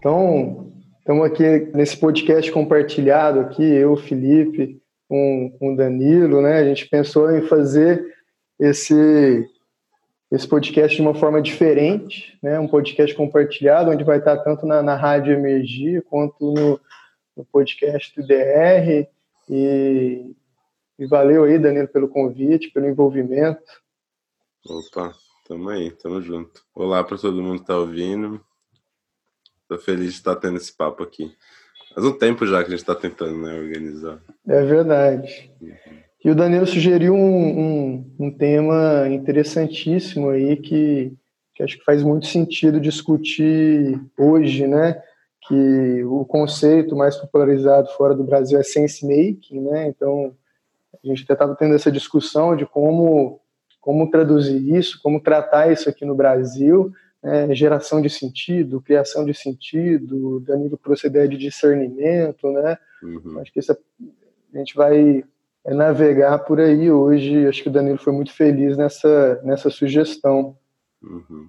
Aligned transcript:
Então, 0.00 0.72
estamos 0.98 1.26
aqui 1.26 1.44
nesse 1.74 1.94
podcast 1.94 2.50
compartilhado 2.50 3.38
aqui, 3.38 3.62
eu, 3.62 3.94
Felipe, 3.98 4.80
com, 5.06 5.54
com 5.58 5.74
o 5.74 5.76
Danilo, 5.76 6.40
né? 6.40 6.56
A 6.56 6.64
gente 6.64 6.88
pensou 6.88 7.30
em 7.30 7.42
fazer 7.42 8.02
esse 8.58 9.46
esse 10.32 10.48
podcast 10.48 10.96
de 10.96 11.02
uma 11.02 11.14
forma 11.14 11.42
diferente, 11.42 12.38
né? 12.42 12.58
Um 12.58 12.66
podcast 12.66 13.14
compartilhado, 13.14 13.90
onde 13.90 14.02
vai 14.02 14.16
estar 14.16 14.38
tanto 14.38 14.64
na, 14.64 14.82
na 14.82 14.96
Rádio 14.96 15.34
Emergir 15.34 16.02
quanto 16.04 16.50
no, 16.54 16.80
no 17.36 17.44
podcast 17.44 18.18
do 18.18 18.26
DR. 18.26 19.06
E, 19.50 20.34
e 20.98 21.06
valeu 21.06 21.44
aí, 21.44 21.58
Danilo, 21.58 21.88
pelo 21.88 22.08
convite, 22.08 22.70
pelo 22.70 22.88
envolvimento. 22.88 23.60
Opa, 24.64 25.12
tamo 25.46 25.68
aí, 25.68 25.90
tamo 25.90 26.22
junto. 26.22 26.64
Olá 26.74 27.04
para 27.04 27.18
todo 27.18 27.42
mundo 27.42 27.60
que 27.60 27.66
tá 27.66 27.76
ouvindo. 27.76 28.40
Tô 29.70 29.78
feliz 29.78 30.06
de 30.06 30.18
estar 30.18 30.34
tendo 30.34 30.56
esse 30.56 30.76
papo 30.76 31.04
aqui. 31.04 31.32
Faz 31.94 32.04
um 32.04 32.10
tempo 32.10 32.44
já 32.44 32.58
que 32.58 32.66
a 32.66 32.70
gente 32.70 32.80
está 32.80 32.92
tentando 32.92 33.40
né, 33.40 33.54
organizar. 33.54 34.18
É 34.48 34.64
verdade. 34.64 35.48
E 36.24 36.28
o 36.28 36.34
Danilo 36.34 36.66
sugeriu 36.66 37.14
um, 37.14 37.60
um, 37.60 38.16
um, 38.18 38.30
tema 38.36 39.06
interessantíssimo 39.08 40.30
aí 40.30 40.56
que, 40.56 41.12
que 41.54 41.62
acho 41.62 41.78
que 41.78 41.84
faz 41.84 42.02
muito 42.02 42.26
sentido 42.26 42.80
discutir 42.80 43.96
hoje, 44.18 44.66
né? 44.66 45.00
Que 45.46 46.02
o 46.02 46.24
conceito 46.24 46.96
mais 46.96 47.14
popularizado 47.14 47.90
fora 47.92 48.12
do 48.12 48.24
Brasil 48.24 48.58
é 48.58 48.64
sense 48.64 49.06
making, 49.06 49.60
né? 49.70 49.86
Então 49.86 50.34
a 50.92 51.06
gente 51.06 51.22
até 51.22 51.34
estava 51.34 51.54
tendo 51.54 51.76
essa 51.76 51.92
discussão 51.92 52.56
de 52.56 52.66
como 52.66 53.40
como 53.80 54.10
traduzir 54.10 54.76
isso, 54.76 55.00
como 55.00 55.20
tratar 55.20 55.72
isso 55.72 55.88
aqui 55.88 56.04
no 56.04 56.16
Brasil, 56.16 56.92
né? 57.22 57.54
geração 57.54 58.00
de 58.00 58.08
sentido, 58.08 58.80
criação 58.80 59.24
de 59.24 59.34
sentido, 59.34 60.40
Danilo 60.40 60.78
proceder 60.78 61.28
de 61.28 61.36
discernimento, 61.36 62.50
né? 62.50 62.78
Uhum. 63.02 63.38
Acho 63.40 63.52
que 63.52 63.60
isso, 63.60 63.72
a 63.72 64.58
gente 64.58 64.74
vai 64.74 65.24
é 65.64 65.74
navegar 65.74 66.38
por 66.40 66.60
aí 66.60 66.90
hoje. 66.90 67.46
Acho 67.46 67.62
que 67.62 67.68
o 67.68 67.72
Danilo 67.72 67.98
foi 67.98 68.12
muito 68.12 68.32
feliz 68.32 68.76
nessa, 68.76 69.40
nessa 69.44 69.70
sugestão. 69.70 70.56
Uhum. 71.02 71.48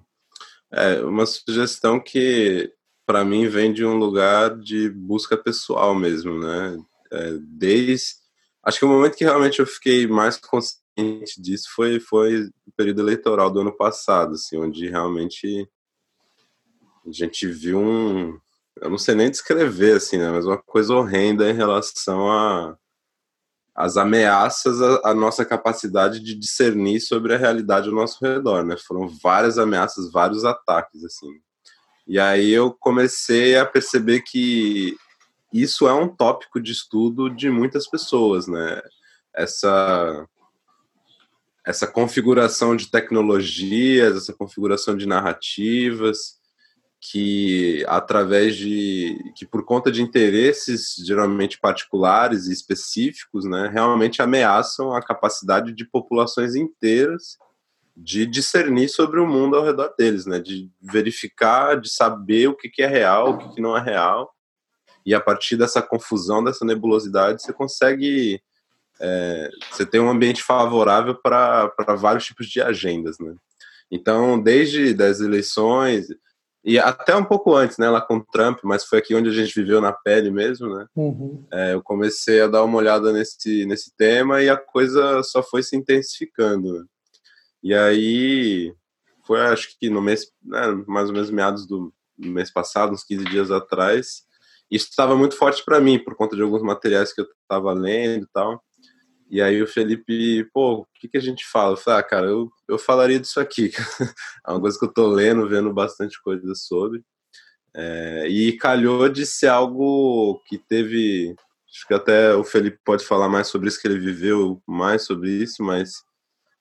É 0.70 1.00
uma 1.00 1.26
sugestão 1.26 2.00
que, 2.00 2.72
para 3.06 3.24
mim, 3.24 3.48
vem 3.48 3.72
de 3.72 3.84
um 3.84 3.94
lugar 3.94 4.58
de 4.58 4.88
busca 4.90 5.36
pessoal 5.36 5.94
mesmo, 5.94 6.38
né? 6.38 6.78
É, 7.10 7.38
desde. 7.40 8.21
Acho 8.64 8.78
que 8.78 8.84
o 8.84 8.88
momento 8.88 9.16
que 9.16 9.24
realmente 9.24 9.58
eu 9.58 9.66
fiquei 9.66 10.06
mais 10.06 10.36
consciente 10.36 11.40
disso 11.40 11.68
foi, 11.74 11.98
foi 11.98 12.44
o 12.44 12.72
período 12.76 13.00
eleitoral 13.00 13.50
do 13.50 13.60
ano 13.60 13.76
passado, 13.76 14.34
assim, 14.34 14.56
onde 14.58 14.88
realmente 14.88 15.68
a 17.06 17.10
gente 17.10 17.46
viu 17.46 17.80
um. 17.80 18.38
Eu 18.80 18.90
não 18.90 18.98
sei 18.98 19.14
nem 19.14 19.30
descrever, 19.30 19.96
assim, 19.96 20.16
né? 20.16 20.30
Mas 20.30 20.46
uma 20.46 20.58
coisa 20.58 20.94
horrenda 20.94 21.50
em 21.50 21.54
relação 21.54 22.30
a 22.30 22.76
as 23.74 23.96
ameaças 23.96 24.82
à, 25.02 25.14
nossa 25.14 25.46
capacidade 25.46 26.20
de 26.20 26.34
discernir 26.34 27.00
sobre 27.00 27.34
a 27.34 27.38
realidade 27.38 27.88
ao 27.88 27.94
nosso 27.94 28.22
redor, 28.22 28.62
né? 28.64 28.76
Foram 28.86 29.08
várias 29.08 29.58
ameaças, 29.58 30.12
vários 30.12 30.44
ataques, 30.44 31.02
assim. 31.04 31.28
E 32.06 32.18
aí 32.18 32.50
eu 32.50 32.70
comecei 32.70 33.56
a 33.56 33.64
perceber 33.64 34.20
que 34.20 34.94
isso 35.52 35.86
é 35.86 35.92
um 35.92 36.08
tópico 36.08 36.60
de 36.60 36.72
estudo 36.72 37.28
de 37.28 37.50
muitas 37.50 37.88
pessoas, 37.88 38.46
né? 38.46 38.80
Essa 39.34 40.26
essa 41.64 41.86
configuração 41.86 42.74
de 42.74 42.90
tecnologias, 42.90 44.16
essa 44.16 44.32
configuração 44.32 44.96
de 44.96 45.06
narrativas, 45.06 46.40
que 47.00 47.84
através 47.88 48.56
de 48.56 49.16
que 49.36 49.44
por 49.44 49.64
conta 49.64 49.90
de 49.90 50.00
interesses 50.00 50.94
geralmente 51.04 51.58
particulares 51.58 52.46
e 52.46 52.52
específicos, 52.52 53.44
né, 53.44 53.68
realmente 53.72 54.22
ameaçam 54.22 54.92
a 54.92 55.02
capacidade 55.02 55.72
de 55.72 55.84
populações 55.84 56.54
inteiras 56.54 57.36
de 57.96 58.24
discernir 58.24 58.88
sobre 58.88 59.18
o 59.18 59.26
mundo 59.26 59.56
ao 59.56 59.64
redor 59.64 59.92
deles, 59.98 60.26
né, 60.26 60.38
de 60.38 60.70
verificar, 60.80 61.80
de 61.80 61.90
saber 61.90 62.48
o 62.48 62.56
que, 62.56 62.68
que 62.68 62.82
é 62.82 62.86
real, 62.86 63.32
o 63.32 63.38
que, 63.38 63.56
que 63.56 63.60
não 63.60 63.76
é 63.76 63.80
real, 63.80 64.32
e 65.04 65.14
a 65.14 65.20
partir 65.20 65.56
dessa 65.56 65.82
confusão, 65.82 66.42
dessa 66.42 66.64
nebulosidade, 66.64 67.42
você 67.42 67.52
consegue 67.52 68.40
é, 69.00 69.50
você 69.70 69.84
tem 69.84 70.00
um 70.00 70.10
ambiente 70.10 70.42
favorável 70.42 71.14
para 71.14 71.72
vários 71.96 72.24
tipos 72.24 72.46
de 72.46 72.60
agendas, 72.62 73.18
né? 73.18 73.34
Então, 73.90 74.40
desde 74.40 74.94
das 74.94 75.20
eleições, 75.20 76.06
e 76.64 76.78
até 76.78 77.14
um 77.16 77.24
pouco 77.24 77.54
antes, 77.54 77.76
né, 77.76 77.90
lá 77.90 78.00
com 78.00 78.16
o 78.16 78.24
Trump, 78.24 78.60
mas 78.62 78.84
foi 78.84 79.00
aqui 79.00 79.14
onde 79.14 79.28
a 79.28 79.32
gente 79.32 79.54
viveu 79.54 79.80
na 79.80 79.92
pele 79.92 80.30
mesmo, 80.30 80.74
né? 80.74 80.86
Uhum. 80.94 81.44
É, 81.52 81.74
eu 81.74 81.82
comecei 81.82 82.40
a 82.40 82.46
dar 82.46 82.62
uma 82.62 82.78
olhada 82.78 83.12
nesse, 83.12 83.66
nesse 83.66 83.94
tema 83.96 84.40
e 84.40 84.48
a 84.48 84.56
coisa 84.56 85.22
só 85.24 85.42
foi 85.42 85.62
se 85.62 85.76
intensificando. 85.76 86.78
Né? 86.78 86.84
E 87.64 87.74
aí, 87.74 88.72
foi 89.26 89.40
acho 89.40 89.76
que 89.78 89.90
no 89.90 90.00
mês, 90.00 90.30
né, 90.44 90.84
mais 90.86 91.08
ou 91.08 91.14
menos 91.14 91.30
meados 91.30 91.66
do 91.66 91.92
mês 92.16 92.52
passado, 92.52 92.92
uns 92.92 93.04
15 93.04 93.24
dias 93.24 93.50
atrás, 93.50 94.22
isso 94.72 94.88
estava 94.88 95.14
muito 95.14 95.36
forte 95.36 95.62
para 95.64 95.80
mim, 95.80 95.98
por 95.98 96.16
conta 96.16 96.34
de 96.34 96.42
alguns 96.42 96.62
materiais 96.62 97.12
que 97.12 97.20
eu 97.20 97.26
estava 97.42 97.72
lendo 97.74 98.24
e 98.24 98.28
tal. 98.32 98.62
E 99.30 99.40
aí 99.40 99.62
o 99.62 99.66
Felipe, 99.66 100.44
pô, 100.52 100.80
o 100.80 100.86
que, 100.94 101.08
que 101.08 101.16
a 101.18 101.20
gente 101.20 101.46
fala? 101.46 101.74
Eu 101.74 101.76
falei, 101.76 102.00
ah, 102.00 102.02
cara, 102.02 102.26
eu, 102.26 102.50
eu 102.68 102.78
falaria 102.78 103.20
disso 103.20 103.38
aqui. 103.38 103.70
é 104.46 104.50
uma 104.50 104.60
coisa 104.60 104.78
que 104.78 104.84
eu 104.84 104.92
tô 104.92 105.06
lendo, 105.06 105.48
vendo 105.48 105.72
bastante 105.72 106.20
coisa 106.22 106.54
sobre. 106.54 107.02
É, 107.74 108.26
e 108.28 108.56
calhou 108.56 109.08
de 109.08 109.24
ser 109.26 109.48
algo 109.48 110.42
que 110.46 110.58
teve. 110.58 111.34
Acho 111.70 111.86
que 111.86 111.94
até 111.94 112.34
o 112.34 112.44
Felipe 112.44 112.78
pode 112.84 113.04
falar 113.04 113.28
mais 113.28 113.46
sobre 113.48 113.68
isso, 113.68 113.80
que 113.80 113.88
ele 113.88 113.98
viveu 113.98 114.62
mais 114.66 115.04
sobre 115.04 115.30
isso, 115.30 115.62
mas 115.62 116.02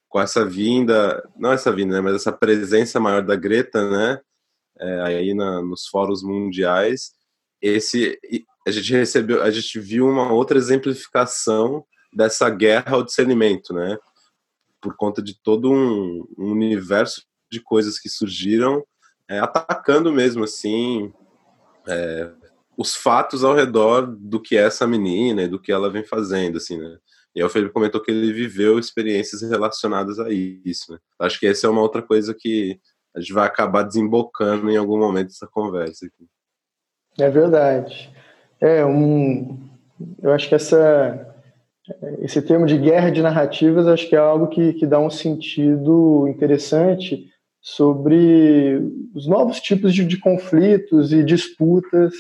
com 0.08 0.20
essa 0.20 0.46
vinda, 0.46 1.22
não 1.38 1.52
essa 1.52 1.72
vinda, 1.72 1.96
né, 1.96 2.02
mas 2.02 2.16
essa 2.16 2.32
presença 2.32 3.00
maior 3.00 3.22
da 3.22 3.36
Greta, 3.36 3.90
né, 3.90 4.22
é, 4.80 5.02
aí 5.02 5.34
na, 5.34 5.62
nos 5.62 5.88
fóruns 5.88 6.24
mundiais, 6.24 7.12
esse 7.62 8.20
a 8.66 8.72
gente 8.72 8.94
recebeu, 8.94 9.42
a 9.42 9.50
gente 9.50 9.80
viu 9.80 10.08
uma 10.08 10.32
outra 10.32 10.58
exemplificação 10.58 11.84
dessa 12.14 12.50
guerra 12.50 12.96
ao 12.96 13.04
discernimento, 13.04 13.74
né? 13.74 13.98
Por 14.80 14.96
conta 14.96 15.22
de 15.22 15.40
todo 15.42 15.72
um, 15.72 16.28
um 16.38 16.52
universo 16.52 17.24
de 17.52 17.60
coisas 17.60 18.00
que 18.00 18.10
surgiram, 18.10 18.84
é, 19.28 19.40
atacando 19.40 20.12
mesmo 20.12 20.44
assim 20.44 21.12
é, 21.88 22.32
os 22.78 22.96
fatos 22.96 23.44
ao 23.44 23.56
redor 23.56 24.08
do 24.08 24.40
que 24.40 24.58
é 24.58 24.62
essa 24.62 24.88
menina 24.88 25.44
e 25.44 25.48
do 25.48 25.60
que 25.60 25.72
ela 25.72 25.90
vem 25.90 26.04
fazendo, 26.04 26.58
assim, 26.58 26.78
né? 26.78 26.98
E 27.34 27.40
aí 27.40 27.46
o 27.46 27.50
Felipe 27.50 27.74
comentou 27.74 28.02
que 28.02 28.12
ele 28.12 28.34
viveu 28.34 28.78
experiências 28.78 29.42
relacionadas 29.42 30.20
a 30.20 30.30
isso, 30.30 30.92
né? 30.92 31.00
Acho 31.20 31.40
que 31.40 31.48
essa 31.48 31.66
é 31.66 31.70
uma 31.70 31.82
outra 31.82 32.02
coisa 32.02 32.36
que 32.38 32.80
a 33.16 33.20
gente 33.20 33.34
vai 33.34 33.48
acabar 33.48 33.84
desembocando 33.84 34.70
em 34.70 34.78
algum 34.78 34.98
momento 35.00 35.28
dessa 35.28 35.48
conversa 35.48 36.06
aqui. 36.06 36.28
É 37.20 37.30
verdade. 37.30 38.10
É 38.60 38.86
um, 38.86 39.60
eu 40.22 40.32
acho 40.32 40.48
que 40.48 40.56
essa 40.56 41.28
esse 42.22 42.42
termo 42.42 42.66
de 42.66 42.78
guerra 42.78 43.10
de 43.10 43.22
narrativas 43.22 43.88
acho 43.88 44.08
que 44.08 44.16
é 44.16 44.20
algo 44.20 44.48
que, 44.48 44.74
que 44.74 44.86
dá 44.86 45.00
um 45.00 45.10
sentido 45.10 46.28
interessante 46.28 47.28
sobre 47.60 48.82
os 49.14 49.28
novos 49.28 49.60
tipos 49.60 49.94
de, 49.94 50.06
de 50.06 50.18
conflitos 50.18 51.12
e 51.12 51.24
disputas 51.24 52.14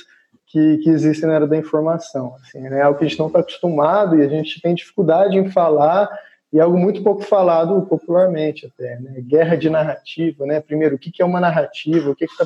que, 0.47 0.77
que, 0.79 0.89
existem 0.89 1.27
na 1.27 1.35
área 1.35 1.47
da 1.47 1.57
informação. 1.57 2.35
Assim, 2.35 2.59
né? 2.59 2.79
É 2.79 2.81
algo 2.81 2.99
que 2.99 3.05
a 3.05 3.07
gente 3.07 3.19
não 3.19 3.27
está 3.27 3.39
acostumado 3.39 4.17
e 4.17 4.25
a 4.25 4.27
gente 4.27 4.61
tem 4.61 4.75
dificuldade 4.75 5.37
em 5.37 5.49
falar 5.49 6.09
e 6.51 6.59
é 6.59 6.61
algo 6.61 6.77
muito 6.77 7.01
pouco 7.01 7.21
falado 7.21 7.81
popularmente 7.83 8.67
até. 8.67 8.99
Né? 8.99 9.21
Guerra 9.21 9.55
de 9.55 9.69
narrativa, 9.69 10.45
né? 10.45 10.59
Primeiro, 10.59 10.95
o 10.95 10.99
que, 10.99 11.11
que 11.11 11.21
é 11.21 11.25
uma 11.25 11.39
narrativa? 11.39 12.09
O 12.11 12.15
que 12.15 12.25
está 12.25 12.45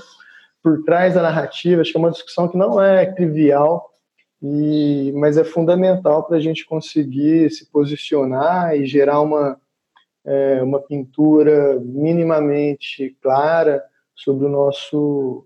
por 0.66 0.82
trás 0.84 1.14
da 1.14 1.22
narrativa? 1.22 1.82
Acho 1.82 1.92
que 1.92 1.98
é 1.98 2.00
uma 2.00 2.10
discussão 2.10 2.48
que 2.48 2.58
não 2.58 2.82
é 2.82 3.06
trivial 3.06 3.88
e, 4.42 5.12
mas 5.16 5.38
é 5.38 5.44
fundamental 5.44 6.24
para 6.24 6.38
a 6.38 6.40
gente 6.40 6.66
conseguir 6.66 7.52
se 7.52 7.70
posicionar 7.70 8.76
e 8.76 8.88
gerar 8.88 9.22
uma, 9.22 9.62
é, 10.26 10.64
uma 10.64 10.82
pintura 10.82 11.80
minimamente 11.80 13.16
clara 13.22 13.84
sobre 14.16 14.48
o 14.48 14.50
nosso, 14.50 15.46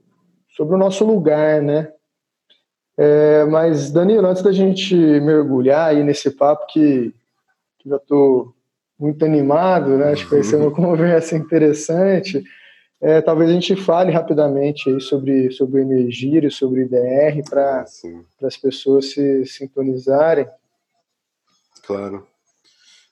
sobre 0.55 0.75
o 0.75 0.77
nosso 0.77 1.03
lugar, 1.03 1.61
né? 1.61 1.91
É, 2.97 3.43
mas, 3.43 3.91
Danilo, 3.91 4.25
antes 4.25 4.41
da 4.41 4.53
gente 4.53 4.95
mergulhar 4.95 5.89
aí 5.89 6.01
nesse 6.01 6.31
papo 6.31 6.65
que, 6.67 7.13
que 7.79 7.89
já 7.89 7.97
estou 7.97 8.53
muito 8.97 9.25
animado, 9.25 9.97
né? 9.97 10.13
Acho 10.13 10.29
que 10.29 10.35
vai 10.35 10.43
ser 10.43 10.55
uma 10.55 10.71
conversa 10.73 11.35
interessante. 11.35 12.41
É, 13.01 13.21
talvez 13.21 13.49
a 13.49 13.53
gente 13.53 13.75
fale 13.77 14.11
rapidamente 14.11 14.89
aí 14.89 14.99
sobre, 14.99 15.51
sobre 15.51 15.79
o 15.79 15.83
Emergir 15.83 16.43
e 16.43 16.51
sobre 16.51 16.81
o 16.81 16.83
IDR 16.83 17.41
para 17.49 17.85
as 18.43 18.57
pessoas 18.57 19.11
se 19.11 19.45
sintonizarem. 19.45 20.47
Claro. 21.85 22.27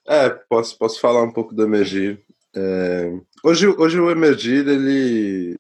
É, 0.06 0.30
posso, 0.30 0.78
posso 0.78 1.00
falar 1.00 1.24
um 1.24 1.32
pouco 1.32 1.56
do 1.56 1.64
Emergir. 1.64 2.22
É, 2.54 3.14
hoje, 3.44 3.68
hoje 3.68 4.00
o 4.00 4.12
Emergir, 4.12 4.68
ele, 4.68 5.58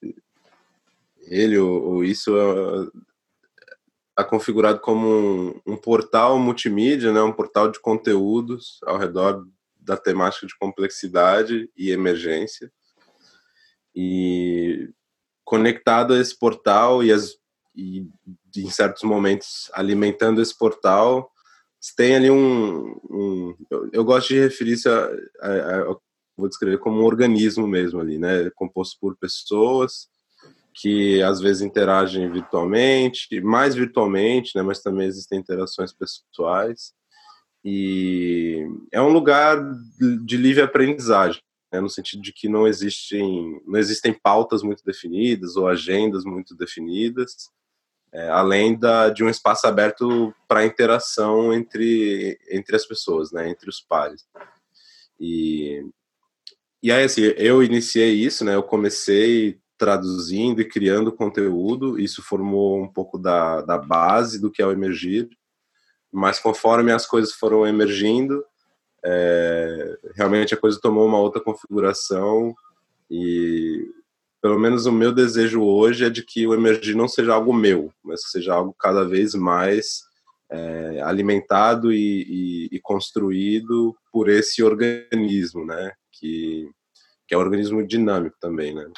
ele 1.28 1.58
ou, 1.58 1.84
ou 1.84 2.04
isso 2.04 2.32
está 4.10 4.24
configurado 4.24 4.80
como 4.80 5.08
um, 5.08 5.62
um, 5.66 5.78
portal 5.78 6.40
multimídia, 6.40 7.14
né, 7.14 7.22
um 7.22 7.32
portal 7.32 7.72
de 7.72 7.80
conteúdos 7.80 8.80
ao 8.84 8.98
redor 8.98 9.46
da 9.80 9.96
temática 9.96 10.48
de 10.48 10.58
complexidade 10.58 11.70
e 11.78 11.92
emergência. 11.92 12.72
E 14.00 14.92
conectado 15.44 16.14
a 16.14 16.20
esse 16.20 16.38
portal 16.38 17.04
e, 17.04 17.12
as, 17.12 17.32
e 17.76 18.06
em 18.56 18.70
certos 18.70 19.02
momentos 19.02 19.72
alimentando 19.74 20.40
esse 20.40 20.56
portal, 20.56 21.32
tem 21.96 22.16
ali 22.16 22.30
um, 22.30 23.00
um 23.10 23.56
eu, 23.72 23.90
eu, 23.94 24.06
gosto 24.06 24.28
de 24.28 24.40
referir 24.40 24.74
isso 24.74 24.90
a, 24.90 25.10
a, 25.42 25.82
a, 25.82 25.96
vou 26.38 26.48
descrever 26.48 26.78
como 26.78 27.02
um 27.02 27.06
organismo 27.06 27.66
mesmo 27.66 28.00
ali, 28.00 28.20
né, 28.20 28.50
composto 28.52 28.98
por 29.00 29.18
pessoas 29.18 30.08
que 30.80 31.24
às 31.24 31.40
vezes 31.40 31.64
interagem 31.64 32.32
virtualmente, 32.32 33.42
mais 33.42 33.74
virtualmente, 33.74 34.52
né, 34.56 34.62
mas 34.62 34.82
também 34.82 35.08
existem 35.08 35.40
interações 35.40 35.92
pessoais. 35.92 36.94
E 37.66 38.64
é 38.92 39.02
um 39.02 39.10
lugar 39.10 39.60
de 40.24 40.38
livre 40.38 40.62
aprendizagem, 40.62 41.42
né, 41.72 41.80
no 41.80 41.90
sentido 41.90 42.22
de 42.22 42.32
que 42.32 42.48
não 42.48 42.68
existem, 42.68 43.62
não 43.66 43.80
existem 43.80 44.14
pautas 44.14 44.64
muito 44.64 44.84
definidas 44.84 45.56
ou 45.56 45.68
agendas 45.68 46.24
muito 46.24 46.56
definidas, 46.56 47.50
é, 48.14 48.30
além 48.30 48.78
da, 48.78 49.10
de 49.10 49.24
um 49.24 49.30
espaço 49.30 49.68
aberto 49.68 50.34
para 50.48 50.66
interação 50.66 51.54
entre, 51.54 52.40
entre 52.50 52.76
as 52.76 52.86
pessoas, 52.86 53.32
né, 53.32 53.50
entre 53.50 53.70
os 53.70 53.82
pares. 53.82 54.26
E, 55.20 55.86
e 56.82 56.92
aí, 56.92 57.04
assim, 57.04 57.22
eu 57.38 57.62
iniciei 57.64 58.14
isso, 58.14 58.46
né, 58.46 58.56
eu 58.56 58.64
comecei 58.64 59.60
traduzindo 59.78 60.62
e 60.62 60.68
criando 60.68 61.12
conteúdo, 61.12 62.00
isso 62.00 62.24
formou 62.24 62.82
um 62.82 62.88
pouco 62.88 63.18
da, 63.18 63.62
da 63.62 63.78
base 63.78 64.40
do 64.40 64.50
que 64.50 64.62
é 64.62 64.66
o 64.66 64.72
Emergir, 64.72 65.30
mas 66.12 66.40
conforme 66.40 66.92
as 66.92 67.06
coisas 67.06 67.34
foram 67.34 67.68
emergindo, 67.68 68.44
é, 69.06 69.98
realmente 70.16 70.54
a 70.54 70.58
coisa 70.58 70.80
tomou 70.82 71.06
uma 71.06 71.20
outra 71.20 71.42
configuração 71.42 72.56
e 73.10 73.86
pelo 74.42 74.60
menos 74.60 74.86
o 74.86 74.92
meu 74.92 75.12
desejo 75.12 75.62
hoje 75.62 76.06
é 76.06 76.10
de 76.10 76.24
que 76.24 76.46
o 76.46 76.54
Emergir 76.54 76.96
não 76.96 77.08
seja 77.08 77.34
algo 77.34 77.54
meu, 77.54 77.92
mas 78.04 78.24
que 78.24 78.32
seja 78.32 78.54
algo 78.54 78.76
cada 78.78 79.04
vez 79.04 79.34
mais 79.34 80.04
é, 80.50 81.02
alimentado 81.04 81.92
e, 81.92 82.70
e, 82.72 82.76
e, 82.76 82.80
construído 82.80 83.96
por 84.12 84.30
esse 84.30 84.64
organismo, 84.64 85.66
né? 85.66 85.92
Que, 86.12 86.70
que 87.28 87.36
é 87.36 87.38
um 87.38 87.42
organismo 87.42 87.86
dinâmico 87.86 88.38
também, 88.40 88.74
né? 88.74 88.90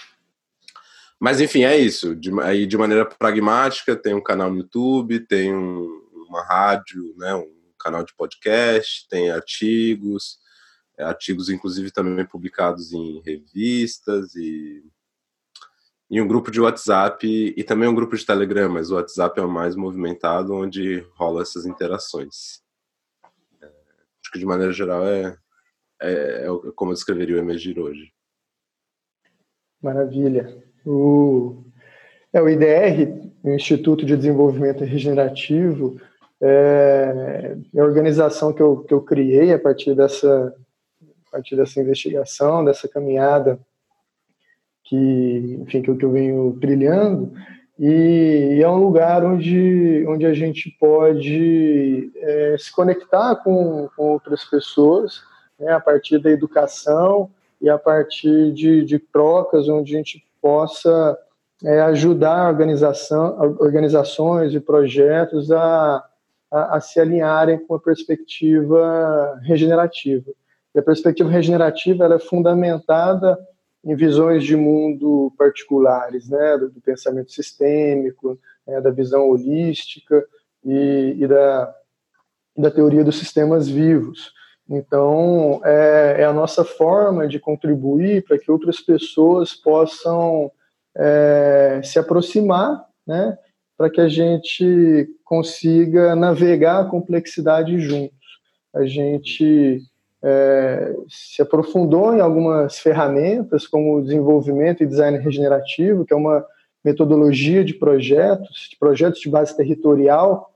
Mas 1.20 1.42
enfim, 1.42 1.64
é 1.64 1.78
isso. 1.78 2.16
De, 2.16 2.32
aí 2.42 2.66
de 2.66 2.78
maneira 2.78 3.06
pragmática, 3.06 3.96
tem 3.96 4.14
um 4.14 4.24
canal 4.24 4.50
no 4.50 4.58
YouTube, 4.58 5.20
tem 5.22 5.54
um, 5.54 5.88
uma 6.30 6.44
rádio, 6.46 7.14
né, 7.18 7.34
um 7.36 7.59
canal 7.80 8.04
de 8.04 8.14
podcast, 8.16 9.08
tem 9.10 9.32
artigos, 9.32 10.38
é, 10.98 11.04
artigos 11.04 11.50
inclusive 11.50 11.92
também 11.92 12.26
publicados 12.26 12.92
em 12.92 13.22
revistas 13.22 14.36
e, 14.36 14.84
e 16.10 16.22
um 16.22 16.28
grupo 16.28 16.52
de 16.52 16.60
WhatsApp 16.60 17.26
e 17.56 17.64
também 17.64 17.88
um 17.88 17.96
grupo 17.96 18.16
de 18.18 18.26
Telegram, 18.26 18.70
mas 18.70 18.92
o 18.92 18.96
WhatsApp 18.96 19.40
é 19.40 19.44
o 19.44 19.50
mais 19.50 19.76
movimentado, 19.76 20.54
onde 20.54 21.00
rola 21.16 21.42
essas 21.42 21.66
interações. 21.66 22.62
É, 23.62 23.66
acho 23.66 24.32
que 24.32 24.40
de 24.40 24.46
maneira 24.46 24.74
geral 24.74 25.08
é, 25.08 25.38
é, 26.02 26.46
é 26.46 26.72
como 26.76 26.92
eu 26.92 26.96
descreveria 26.96 27.36
o 27.36 27.40
Emergir 27.40 27.80
hoje. 27.80 28.12
Maravilha. 29.82 30.64
O, 30.86 31.64
é, 32.34 32.42
o 32.42 32.50
IDR, 32.50 33.32
o 33.44 33.50
Instituto 33.52 34.06
de 34.06 34.18
Desenvolvimento 34.18 34.84
Regenerativo, 34.84 36.00
é, 36.42 37.58
a 37.78 37.84
organização 37.84 38.54
que 38.54 38.62
eu, 38.62 38.78
que 38.78 38.94
eu 38.94 39.02
criei 39.02 39.54
a 39.54 39.60
partir 39.60 39.94
dessa, 39.94 40.54
a 41.28 41.32
partir 41.32 41.56
dessa 41.56 41.80
investigação, 41.80 42.64
dessa 42.64 42.88
caminhada 42.88 43.60
que, 44.84 45.58
enfim, 45.62 45.82
que, 45.82 45.96
que 45.96 46.06
eu 46.06 46.12
venho 46.12 46.58
trilhando, 46.60 47.34
e, 47.78 48.56
e, 48.58 48.62
é 48.62 48.68
um 48.68 48.84
lugar 48.84 49.24
onde, 49.24 50.06
onde 50.08 50.26
a 50.26 50.34
gente 50.34 50.70
pode 50.78 52.12
é, 52.18 52.56
se 52.58 52.70
conectar 52.74 53.38
com, 53.38 53.90
com 53.96 54.04
outras 54.12 54.44
pessoas, 54.44 55.22
né, 55.58 55.72
a 55.72 55.80
partir 55.80 56.20
da 56.20 56.30
educação 56.30 57.30
e 57.62 57.70
a 57.70 57.78
partir 57.78 58.52
de, 58.52 58.84
de 58.84 59.00
trocas 59.00 59.70
onde 59.70 59.94
a 59.94 59.98
gente 59.98 60.26
possa 60.42 61.18
é, 61.64 61.82
ajudar 61.82 62.50
organização, 62.50 63.58
organizações 63.60 64.54
e 64.54 64.60
projetos 64.60 65.50
a, 65.50 66.04
a, 66.52 66.78
a, 66.78 66.82
se 66.82 67.00
alinharem 67.00 67.60
com 67.66 67.76
a 67.76 67.80
perspectiva 67.80 69.40
regenerativa. 69.44 70.32
E 70.74 70.80
a 70.80 70.84
perspectiva 70.84 71.30
regenerativa 71.30 72.06
ela 72.06 72.16
é 72.16 72.20
fundamentada 72.20 73.38
em 73.84 73.96
visões 73.96 74.44
de 74.44 74.56
mundo 74.56 75.34
particulares, 75.38 76.30
né, 76.30 76.58
do, 76.58 76.70
do 76.70 76.82
pensamento 76.82 77.32
sistêmico, 77.32 78.40
né, 78.68 78.82
da 78.82 78.92
visão 78.92 79.30
holística 79.30 80.26
e, 80.64 81.16
e 81.18 81.28
da, 81.28 81.76
da 82.58 82.72
teoria 82.72 83.04
dos 83.04 83.18
sistemas 83.18 83.68
vivos. 83.68 84.34
Então, 84.70 85.62
é, 85.64 86.18
é, 86.20 86.26
a 86.26 86.34
nossa 86.34 86.64
forma 86.64 87.28
de 87.28 87.40
contribuir 87.40 88.24
para 88.24 88.38
que 88.38 88.52
outras 88.52 88.80
pessoas 88.80 89.54
possam 89.54 90.52
é, 90.96 91.82
se 91.84 91.98
aproximar, 91.98 92.86
né, 93.08 93.36
para 93.80 93.90
que 93.90 94.02
a 94.02 94.10
gente 94.10 95.10
consiga 95.24 96.14
navegar 96.14 96.82
a 96.82 96.86
complexidade 96.86 97.80
juntos. 97.80 98.20
A 98.76 98.86
gente 98.86 99.82
é, 100.22 100.94
se 101.08 101.42
aprofundou 101.42 102.14
em 102.14 102.20
algumas 102.20 102.78
ferramentas, 102.78 103.66
como 103.66 103.96
o 103.96 104.02
desenvolvimento 104.02 104.84
e 104.84 104.86
design 104.86 105.18
regenerativo, 105.18 106.04
que 106.04 106.14
é 106.14 106.18
uma 106.18 106.46
metodologia 106.84 107.64
de 107.64 107.74
projetos, 107.74 108.68
de 108.70 108.78
projetos 108.78 109.22
de 109.22 109.30
base 109.30 109.56
territorial, 109.56 110.54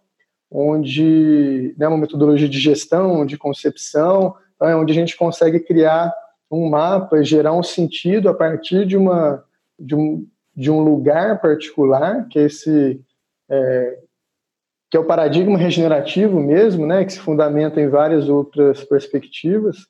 onde 0.51 1.73
né, 1.77 1.87
uma 1.87 1.97
metodologia 1.97 2.49
de 2.49 2.59
gestão, 2.59 3.25
de 3.25 3.37
concepção, 3.37 4.35
né, 4.59 4.75
onde 4.75 4.91
a 4.91 4.95
gente 4.95 5.15
consegue 5.15 5.61
criar 5.61 6.13
um 6.51 6.69
mapa, 6.69 7.23
gerar 7.23 7.53
um 7.53 7.63
sentido 7.63 8.27
a 8.27 8.33
partir 8.33 8.85
de 8.85 8.97
uma 8.97 9.41
de 9.79 9.95
um, 9.95 10.27
de 10.55 10.69
um 10.69 10.81
lugar 10.81 11.39
particular, 11.41 12.27
que 12.27 12.37
é 12.37 12.43
esse 12.43 13.01
é, 13.53 13.99
que 14.89 14.97
é 14.97 14.99
o 14.99 15.05
paradigma 15.05 15.57
regenerativo 15.57 16.39
mesmo, 16.39 16.85
né, 16.85 17.05
que 17.05 17.13
se 17.13 17.19
fundamenta 17.19 17.79
em 17.79 17.87
várias 17.87 18.29
outras 18.29 18.83
perspectivas. 18.83 19.87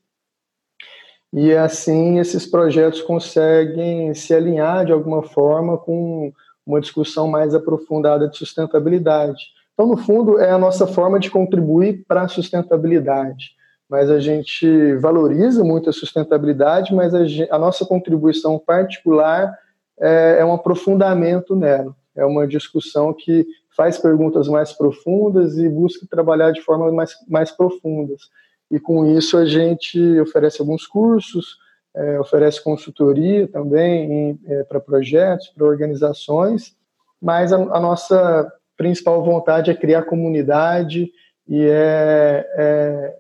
E 1.32 1.54
assim 1.54 2.20
esses 2.20 2.46
projetos 2.46 3.02
conseguem 3.02 4.14
se 4.14 4.34
alinhar 4.34 4.86
de 4.86 4.92
alguma 4.92 5.24
forma 5.24 5.78
com 5.78 6.32
uma 6.66 6.80
discussão 6.80 7.28
mais 7.28 7.56
aprofundada 7.56 8.28
de 8.28 8.38
sustentabilidade. 8.38 9.44
Então, 9.74 9.88
no 9.88 9.98
fundo, 9.98 10.40
é 10.40 10.52
a 10.52 10.58
nossa 10.58 10.86
forma 10.86 11.20
de 11.20 11.32
contribuir 11.32 12.06
para 12.08 12.22
a 12.22 12.28
sustentabilidade. 12.28 13.52
Mas 13.90 14.10
a 14.10 14.20
gente 14.20 14.96
valoriza 14.98 15.64
muito 15.64 15.90
a 15.90 15.94
sustentabilidade, 15.94 16.94
mas 16.94 17.14
a, 17.14 17.26
gente, 17.26 17.52
a 17.52 17.60
nossa 17.60 17.86
contribuição 17.86 18.58
particular 18.60 19.58
é, 20.00 20.38
é 20.40 20.46
um 20.46 20.54
aprofundamento 20.54 21.56
nela. 21.56 21.96
É 22.16 22.26
uma 22.26 22.48
discussão 22.48 23.14
que 23.14 23.46
faz 23.76 23.98
perguntas 23.98 24.48
mais 24.48 24.72
profundas 24.72 25.58
e 25.58 25.68
busca 25.68 26.06
trabalhar 26.10 26.52
de 26.52 26.62
forma 26.62 26.92
mais, 26.92 27.14
mais 27.28 27.52
profundas. 27.52 28.30
E 28.70 28.80
com 28.80 29.06
isso 29.06 29.38
a 29.38 29.46
gente 29.46 30.20
oferece 30.20 30.62
alguns 30.62 30.86
cursos, 30.86 31.58
é, 31.96 32.20
oferece 32.20 32.64
consultoria 32.64 33.48
também 33.48 34.40
é, 34.46 34.64
para 34.64 34.80
projetos, 34.80 35.50
para 35.50 35.66
organizações, 35.66 36.76
mas 37.22 37.54
a, 37.54 37.58
a 37.58 37.80
nossa 37.80 38.52
principal 38.76 39.24
vontade 39.24 39.70
é 39.70 39.76
criar 39.76 40.04
comunidade 40.04 41.12
e 41.48 41.62
é, 41.62 42.46
é 42.58 43.18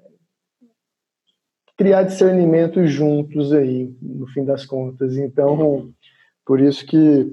criar 1.77 2.03
discernimento 2.03 2.85
juntos 2.85 3.51
aí, 3.53 3.95
no 4.01 4.27
fim 4.27 4.43
das 4.43 4.65
contas. 4.65 5.17
Então, 5.17 5.91
por 6.45 6.59
isso 6.59 6.85
que 6.85 7.31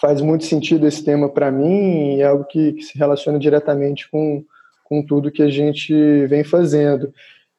faz 0.00 0.20
muito 0.20 0.44
sentido 0.44 0.86
esse 0.86 1.04
tema 1.04 1.28
para 1.28 1.50
mim 1.50 2.16
e 2.16 2.20
é 2.20 2.26
algo 2.26 2.44
que, 2.44 2.72
que, 2.72 2.82
se 2.82 2.96
relaciona 2.96 3.38
diretamente 3.38 4.08
com, 4.10 4.44
com 4.84 5.04
tudo 5.04 5.30
que 5.30 5.42
a 5.42 5.50
gente 5.50 6.26
vem 6.26 6.44
fazendo. 6.44 7.12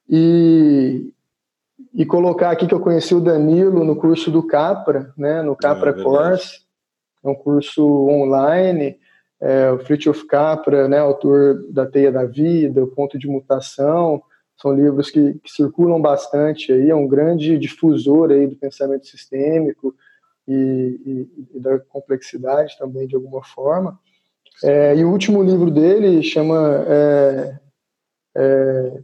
E, 0.09 1.11
e 1.93 2.05
colocar 2.05 2.51
aqui 2.51 2.65
que 2.65 2.73
eu 2.73 2.79
conheci 2.79 3.13
o 3.13 3.19
Danilo 3.19 3.83
no 3.83 3.95
curso 3.95 4.31
do 4.31 4.41
Capra, 4.41 5.13
né, 5.17 5.41
no 5.41 5.55
Capra 5.55 5.91
é 5.91 6.03
Course, 6.03 6.61
é 7.23 7.29
um 7.29 7.35
curso 7.35 7.85
online, 8.07 8.97
é, 9.41 9.71
o 9.71 9.79
Fritjof 9.79 10.25
Capra, 10.25 10.87
né, 10.87 10.97
autor 10.97 11.63
da 11.69 11.85
Teia 11.85 12.11
da 12.11 12.25
Vida, 12.25 12.83
O 12.83 12.87
Ponto 12.87 13.19
de 13.19 13.27
Mutação, 13.27 14.21
são 14.57 14.73
livros 14.73 15.09
que, 15.09 15.35
que, 15.35 15.51
circulam 15.51 16.01
bastante 16.01 16.71
aí, 16.71 16.89
é 16.89 16.95
um 16.95 17.07
grande 17.07 17.57
difusor 17.57 18.31
aí 18.31 18.47
do 18.47 18.55
pensamento 18.55 19.07
sistêmico 19.07 19.93
e, 20.49 21.01
e, 21.05 21.55
e, 21.55 21.59
da 21.59 21.77
complexidade 21.79 22.75
também, 22.77 23.07
de 23.07 23.15
alguma 23.15 23.43
forma. 23.43 23.99
É, 24.63 24.95
e 24.95 25.05
o 25.05 25.11
último 25.11 25.43
livro 25.43 25.69
dele 25.69 26.23
chama. 26.23 26.83
É, 26.87 27.59
é, 28.35 28.99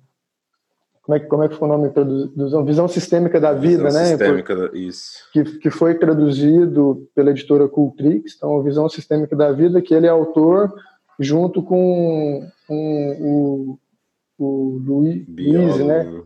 como, 1.03 1.15
é, 1.15 1.19
como 1.19 1.43
é 1.43 1.49
que 1.49 1.55
foi 1.55 1.67
o 1.67 1.71
nome? 1.71 1.91
Tradução? 1.91 2.65
Visão 2.65 2.87
Sistêmica 2.87 3.39
da 3.39 3.53
Vida, 3.53 3.85
Visão 3.85 4.01
né? 4.01 4.07
Sistêmica, 4.07 4.71
isso. 4.73 5.29
Que, 5.31 5.43
que 5.59 5.69
foi 5.69 5.95
traduzido 5.99 7.07
pela 7.13 7.29
editora 7.29 7.67
Cultrix, 7.67 8.35
então, 8.35 8.63
Visão 8.63 8.89
Sistêmica 8.89 9.35
da 9.35 9.51
Vida, 9.51 9.81
que 9.83 9.93
ele 9.93 10.07
é 10.07 10.09
autor 10.09 10.73
junto 11.19 11.61
com, 11.61 12.45
com 12.67 13.11
o, 13.21 13.79
o 14.37 14.81
Luiz, 14.83 15.25
Luiz 15.27 15.77
né? 15.77 16.23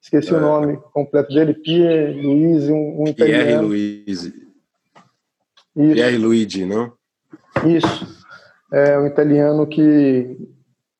Esqueci 0.00 0.32
é. 0.32 0.36
o 0.36 0.40
nome 0.40 0.76
completo 0.92 1.32
dele, 1.34 1.54
Pierre 1.54 2.20
Luiz, 2.20 2.68
um, 2.68 3.02
um 3.02 3.08
italiano. 3.08 3.44
Pierre 3.44 4.04
Luiz. 4.06 4.43
Pierre 5.74 6.16
Luigi, 6.16 6.64
não? 6.64 6.92
Isso. 7.66 8.24
É 8.72 8.98
um 8.98 9.06
italiano 9.06 9.66
que, 9.66 10.36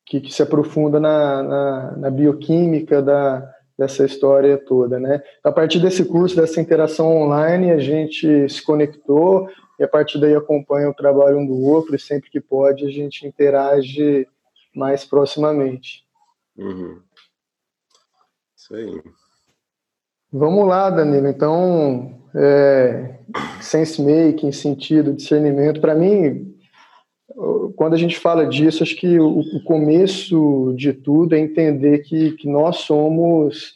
que, 0.05 0.21
que 0.21 0.33
se 0.33 0.43
aprofunda 0.43 1.01
na, 1.01 1.43
na, 1.43 1.97
na, 1.97 2.11
bioquímica 2.11 3.01
da, 3.01 3.51
dessa 3.79 4.05
história 4.05 4.57
toda, 4.59 4.99
né? 4.99 5.23
A 5.43 5.51
partir 5.51 5.81
desse 5.81 6.05
curso, 6.05 6.37
dessa 6.37 6.61
interação 6.61 7.23
online, 7.23 7.71
a 7.71 7.79
gente 7.79 8.49
se 8.49 8.63
conectou 8.63 9.49
e 9.79 9.85
a 9.85 9.89
partir 9.89 10.21
daí 10.21 10.35
acompanha 10.35 10.89
o 10.89 10.95
trabalho 10.95 11.39
um 11.39 11.47
do 11.47 11.61
outro 11.63 11.95
e 11.95 11.99
sempre 11.99 12.31
que 12.31 12.41
pode 12.41 12.85
a 12.85 12.91
gente 12.91 13.27
interage 13.27 14.29
mais 14.75 15.05
proximamente. 15.05 16.05
Uhum. 16.57 17.01
Isso 18.57 18.75
aí. 18.75 19.03
Vamos 20.37 20.67
lá, 20.67 20.91
Danilo. 20.91 21.29
Então, 21.29 22.13
é, 22.35 23.19
sense 23.61 24.03
making, 24.03 24.51
sentido, 24.51 25.13
discernimento, 25.13 25.81
para 25.81 25.95
mim, 25.95 26.53
quando 27.77 27.95
a 27.95 27.97
gente 27.97 28.19
fala 28.19 28.45
disso, 28.45 28.83
acho 28.83 28.97
que 28.97 29.17
o, 29.21 29.39
o 29.39 29.63
começo 29.63 30.75
de 30.77 30.93
tudo 30.93 31.37
é 31.37 31.39
entender 31.39 32.01
que, 32.01 32.33
que 32.33 32.49
nós 32.49 32.79
somos 32.79 33.75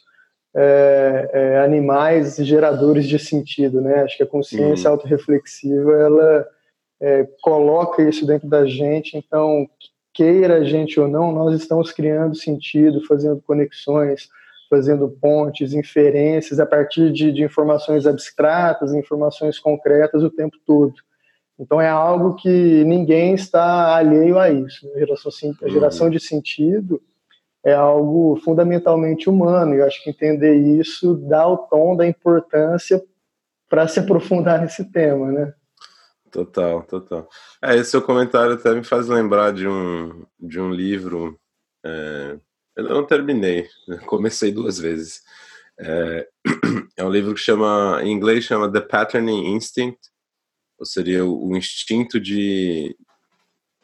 é, 0.53 1.29
é, 1.31 1.59
animais 1.59 2.35
geradores 2.35 3.07
de 3.07 3.17
sentido, 3.17 3.79
né? 3.79 4.03
Acho 4.03 4.17
que 4.17 4.23
a 4.23 4.27
consciência 4.27 4.89
uhum. 4.89 4.95
autorreflexiva, 4.97 5.93
ela 5.93 6.45
é, 7.01 7.25
coloca 7.41 8.03
isso 8.03 8.27
dentro 8.27 8.49
da 8.49 8.65
gente, 8.65 9.15
então, 9.15 9.65
queira 10.13 10.57
a 10.57 10.63
gente 10.65 10.99
ou 10.99 11.07
não, 11.07 11.31
nós 11.31 11.55
estamos 11.55 11.93
criando 11.93 12.35
sentido, 12.35 13.05
fazendo 13.07 13.41
conexões, 13.47 14.27
fazendo 14.69 15.09
pontes, 15.09 15.73
inferências 15.73 16.59
a 16.59 16.65
partir 16.65 17.11
de, 17.11 17.31
de 17.31 17.43
informações 17.43 18.05
abstratas, 18.05 18.93
informações 18.93 19.57
concretas 19.57 20.23
o 20.23 20.29
tempo 20.29 20.57
todo. 20.65 20.93
Então 21.59 21.81
é 21.81 21.89
algo 21.89 22.35
que 22.35 22.83
ninguém 22.85 23.33
está 23.33 23.95
alheio 23.95 24.39
a 24.39 24.49
isso. 24.49 24.89
A 24.95 24.99
geração, 24.99 25.31
a 25.31 25.65
uhum. 25.65 25.69
geração 25.71 26.09
de 26.09 26.19
sentido 26.19 27.01
é 27.63 27.73
algo 27.73 28.39
fundamentalmente 28.43 29.29
humano. 29.29 29.73
E 29.73 29.79
eu 29.79 29.85
acho 29.85 30.01
que 30.01 30.09
entender 30.09 30.55
isso 30.55 31.15
dá 31.15 31.45
o 31.47 31.57
tom 31.57 31.95
da 31.95 32.07
importância 32.07 33.03
para 33.67 33.87
se 33.87 33.99
aprofundar 33.99 34.61
nesse 34.61 34.85
tema, 34.85 35.31
né? 35.31 35.53
Total, 36.31 36.83
total. 36.83 37.27
É, 37.61 37.75
esse 37.75 37.91
seu 37.91 38.01
comentário 38.01 38.53
até 38.53 38.73
me 38.73 38.83
faz 38.83 39.07
lembrar 39.07 39.51
de 39.51 39.67
um, 39.67 40.23
de 40.39 40.59
um 40.59 40.71
livro 40.71 41.37
é, 41.83 42.37
eu 42.79 42.95
não 42.95 43.05
terminei, 43.05 43.67
comecei 44.05 44.51
duas 44.51 44.77
vezes. 44.79 45.21
É, 45.79 46.27
é, 46.97 47.03
um 47.03 47.09
livro 47.09 47.33
que 47.33 47.39
chama, 47.39 48.01
em 48.03 48.11
inglês 48.11 48.43
chama 48.43 48.71
The 48.71 48.81
Patterning 48.81 49.53
Instinct, 49.55 49.99
ou 50.77 50.85
seria 50.85 51.25
o, 51.25 51.49
o 51.49 51.57
instinto 51.57 52.19
de, 52.19 52.95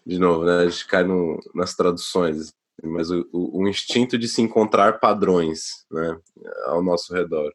de 0.05 0.19
novo, 0.19 0.45
né, 0.45 0.59
a 0.59 0.69
gente 0.69 0.85
cai 0.87 1.03
no, 1.03 1.39
nas 1.53 1.75
traduções, 1.75 2.53
mas 2.83 3.09
o, 3.09 3.27
o, 3.31 3.61
o, 3.61 3.67
instinto 3.67 4.17
de 4.17 4.27
se 4.27 4.41
encontrar 4.41 4.99
padrões, 4.99 5.85
né, 5.91 6.17
ao 6.65 6.83
nosso 6.83 7.13
redor. 7.13 7.53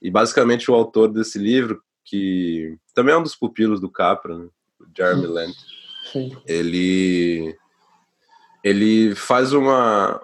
E 0.00 0.10
basicamente 0.10 0.70
o 0.70 0.74
autor 0.74 1.08
desse 1.08 1.38
livro, 1.38 1.82
que 2.04 2.76
também 2.94 3.14
é 3.14 3.18
um 3.18 3.22
dos 3.22 3.36
pupilos 3.36 3.80
do 3.80 3.90
Capra, 3.90 4.38
né, 4.38 4.48
Jeremy 4.96 5.26
Lent, 5.26 5.56
ele 6.46 7.56
ele 8.62 9.14
faz 9.14 9.52
uma 9.52 10.20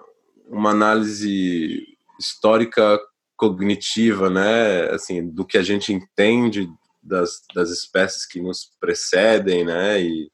uma 0.49 0.71
análise 0.71 1.85
histórica 2.19 2.99
cognitiva, 3.37 4.29
né, 4.29 4.89
assim, 4.89 5.29
do 5.29 5.45
que 5.45 5.57
a 5.57 5.63
gente 5.63 5.93
entende 5.93 6.67
das, 7.01 7.41
das 7.55 7.69
espécies 7.69 8.25
que 8.25 8.41
nos 8.41 8.71
precedem, 8.79 9.63
né, 9.63 10.01
e, 10.01 10.29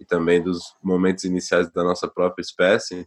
e 0.00 0.04
também 0.04 0.42
dos 0.42 0.60
momentos 0.82 1.24
iniciais 1.24 1.70
da 1.70 1.84
nossa 1.84 2.08
própria 2.08 2.42
espécie. 2.42 3.06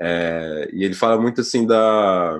É, 0.00 0.70
e 0.72 0.84
ele 0.84 0.94
fala 0.94 1.20
muito 1.20 1.40
assim 1.40 1.66
da, 1.66 2.38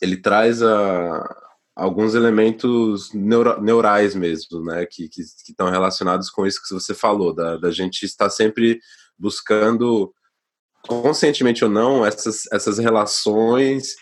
ele 0.00 0.16
traz 0.16 0.62
a, 0.62 1.36
alguns 1.74 2.14
elementos 2.14 3.12
neuro, 3.12 3.60
neurais 3.60 4.14
mesmo, 4.14 4.62
né, 4.62 4.86
que, 4.86 5.08
que, 5.08 5.22
que 5.44 5.50
estão 5.50 5.70
relacionados 5.70 6.30
com 6.30 6.46
isso 6.46 6.62
que 6.62 6.72
você 6.72 6.94
falou, 6.94 7.34
da, 7.34 7.56
da 7.56 7.70
gente 7.70 8.04
estar 8.04 8.30
sempre 8.30 8.80
buscando 9.18 10.12
conscientemente 10.86 11.64
ou 11.64 11.70
não, 11.70 12.04
essas, 12.04 12.46
essas 12.52 12.78
relações 12.78 13.94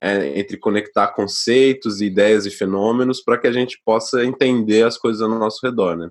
é, 0.00 0.38
entre 0.38 0.56
conectar 0.56 1.08
conceitos, 1.08 2.00
ideias 2.00 2.46
e 2.46 2.50
fenômenos 2.50 3.22
para 3.22 3.38
que 3.38 3.46
a 3.46 3.52
gente 3.52 3.80
possa 3.84 4.24
entender 4.24 4.84
as 4.84 4.98
coisas 4.98 5.22
ao 5.22 5.28
nosso 5.28 5.64
redor, 5.64 5.96
né? 5.96 6.10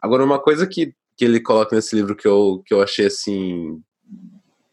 Agora, 0.00 0.24
uma 0.24 0.38
coisa 0.38 0.66
que, 0.66 0.94
que 1.16 1.24
ele 1.24 1.40
coloca 1.40 1.74
nesse 1.74 1.94
livro 1.96 2.14
que 2.14 2.28
eu, 2.28 2.62
que 2.64 2.74
eu 2.74 2.82
achei, 2.82 3.06
assim, 3.06 3.80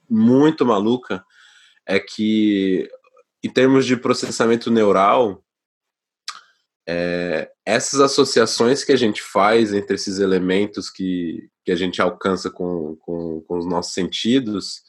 muito 0.09 0.65
maluca 0.65 1.23
é 1.85 1.99
que, 1.99 2.87
em 3.43 3.49
termos 3.49 3.85
de 3.85 3.95
processamento 3.95 4.69
neural, 4.69 5.43
é, 6.87 7.49
essas 7.65 7.99
associações 7.99 8.83
que 8.83 8.91
a 8.91 8.97
gente 8.97 9.21
faz 9.21 9.73
entre 9.73 9.95
esses 9.95 10.19
elementos 10.19 10.89
que, 10.89 11.49
que 11.63 11.71
a 11.71 11.75
gente 11.75 12.01
alcança 12.01 12.49
com, 12.49 12.95
com, 12.97 13.41
com 13.41 13.57
os 13.57 13.65
nossos 13.65 13.93
sentidos, 13.93 14.83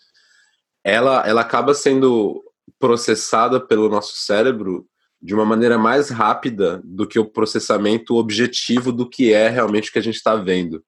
ela, 0.84 1.26
ela 1.26 1.40
acaba 1.40 1.74
sendo 1.74 2.42
processada 2.78 3.60
pelo 3.60 3.88
nosso 3.88 4.16
cérebro 4.16 4.86
de 5.20 5.34
uma 5.34 5.44
maneira 5.44 5.78
mais 5.78 6.10
rápida 6.10 6.80
do 6.84 7.06
que 7.06 7.18
o 7.18 7.24
processamento 7.24 8.16
objetivo 8.16 8.90
do 8.90 9.08
que 9.08 9.32
é 9.32 9.48
realmente 9.48 9.88
o 9.88 9.92
que 9.92 9.98
a 9.98 10.02
gente 10.02 10.16
está 10.16 10.34
vendo. 10.34 10.82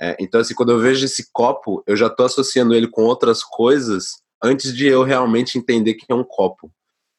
É, 0.00 0.16
então, 0.20 0.40
assim, 0.40 0.54
quando 0.54 0.70
eu 0.70 0.78
vejo 0.78 1.04
esse 1.04 1.28
copo, 1.32 1.82
eu 1.86 1.96
já 1.96 2.06
estou 2.06 2.26
associando 2.26 2.74
ele 2.74 2.86
com 2.86 3.02
outras 3.02 3.42
coisas 3.42 4.22
antes 4.42 4.74
de 4.74 4.86
eu 4.86 5.02
realmente 5.02 5.58
entender 5.58 5.94
que 5.94 6.06
é 6.08 6.14
um 6.14 6.24
copo. 6.24 6.70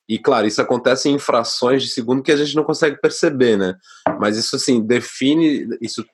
E, 0.08 0.18
claro, 0.20 0.48
isso 0.48 0.62
acontece 0.62 1.10
em 1.10 1.18
frações 1.18 1.84
de 1.84 1.90
segundo 1.90 2.24
que 2.24 2.32
a 2.32 2.38
gente 2.38 2.56
não 2.56 2.64
consegue 2.64 3.02
perceber, 3.02 3.58
né? 3.58 3.76
Mas 4.20 4.38
isso, 4.38 4.56
assim, 4.56 4.82
define, 4.82 5.68
isso 5.82 6.06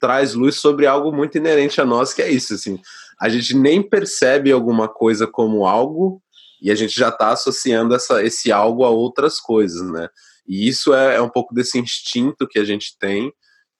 traz 0.00 0.34
luz 0.34 0.56
sobre 0.56 0.86
algo 0.86 1.12
muito 1.12 1.36
inerente 1.36 1.80
a 1.80 1.84
nós, 1.84 2.12
que 2.12 2.22
é 2.22 2.30
isso, 2.30 2.54
assim 2.54 2.80
a 3.22 3.28
gente 3.28 3.56
nem 3.56 3.80
percebe 3.80 4.50
alguma 4.50 4.88
coisa 4.88 5.28
como 5.28 5.64
algo 5.64 6.20
e 6.60 6.72
a 6.72 6.74
gente 6.74 6.92
já 6.92 7.08
está 7.08 7.30
associando 7.30 7.94
essa, 7.94 8.20
esse 8.20 8.50
algo 8.50 8.84
a 8.84 8.90
outras 8.90 9.38
coisas, 9.38 9.88
né? 9.92 10.08
E 10.44 10.66
isso 10.66 10.92
é, 10.92 11.14
é, 11.14 11.22
um 11.22 11.28
pouco 11.28 11.54
desse 11.54 11.78
instinto 11.78 12.48
que 12.48 12.58
a 12.58 12.64
gente 12.64 12.98
tem, 12.98 13.32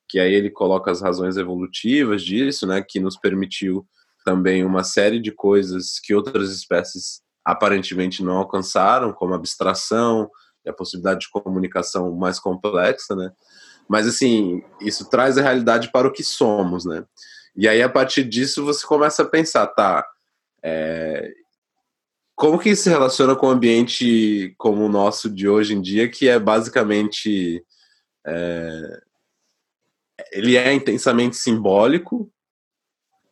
que 0.09 0.21
aí 0.21 0.33
ele 0.33 0.49
coloca 0.49 0.93
as 0.93 1.03
razões 1.03 1.37
evolutivas 1.37 2.23
disso, 2.23 2.69
né? 2.69 2.85
Que 2.89 3.01
nos 3.01 3.17
permitiu 3.17 3.85
também 4.25 4.65
uma 4.65 4.85
série 4.85 5.19
de 5.19 5.33
coisas 5.33 5.99
que 6.01 6.15
outras 6.15 6.53
espécies 6.53 7.21
aparentemente 7.45 8.23
não 8.23 8.37
alcançaram, 8.37 9.13
como 9.13 9.35
abstração 9.35 10.31
e 10.65 10.71
a 10.71 10.73
possibilidade 10.73 11.23
de 11.23 11.31
comunicação 11.31 12.15
mais 12.15 12.39
complexa, 12.39 13.17
né? 13.17 13.33
Mas 13.89 14.07
assim, 14.07 14.63
isso 14.81 15.11
traz 15.11 15.37
a 15.37 15.43
realidade 15.43 15.91
para 15.91 16.07
o 16.07 16.13
que 16.13 16.23
somos, 16.23 16.85
né? 16.85 17.05
E 17.55 17.69
aí, 17.69 17.83
a 17.83 17.89
partir 17.89 18.25
disso, 18.25 18.65
você 18.65 18.87
começa 18.87 19.23
a 19.23 19.29
pensar, 19.29 19.67
tá, 19.69 20.07
é, 20.63 21.33
como 22.35 22.59
que 22.59 22.71
isso 22.71 22.85
se 22.85 22.89
relaciona 22.89 23.37
com 23.37 23.47
o 23.47 23.49
um 23.51 23.53
ambiente 23.53 24.55
como 24.57 24.85
o 24.85 24.89
nosso 24.89 25.29
de 25.31 25.49
hoje 25.49 25.75
em 25.75 25.81
dia, 25.81 26.09
que 26.09 26.29
é 26.29 26.39
basicamente. 26.39 27.65
É, 28.27 29.01
ele 30.31 30.57
é 30.57 30.73
intensamente 30.73 31.37
simbólico 31.37 32.31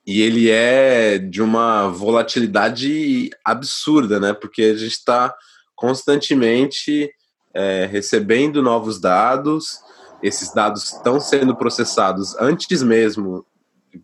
e 0.06 0.22
ele 0.22 0.50
é 0.50 1.18
de 1.18 1.40
uma 1.40 1.88
volatilidade 1.88 3.30
absurda, 3.44 4.18
né? 4.18 4.32
Porque 4.32 4.62
a 4.62 4.76
gente 4.76 4.92
está 4.92 5.34
constantemente 5.74 7.10
é, 7.54 7.86
recebendo 7.86 8.62
novos 8.62 9.00
dados, 9.00 9.80
esses 10.22 10.52
dados 10.52 10.92
estão 10.92 11.20
sendo 11.20 11.56
processados 11.56 12.36
antes 12.36 12.82
mesmo 12.82 13.46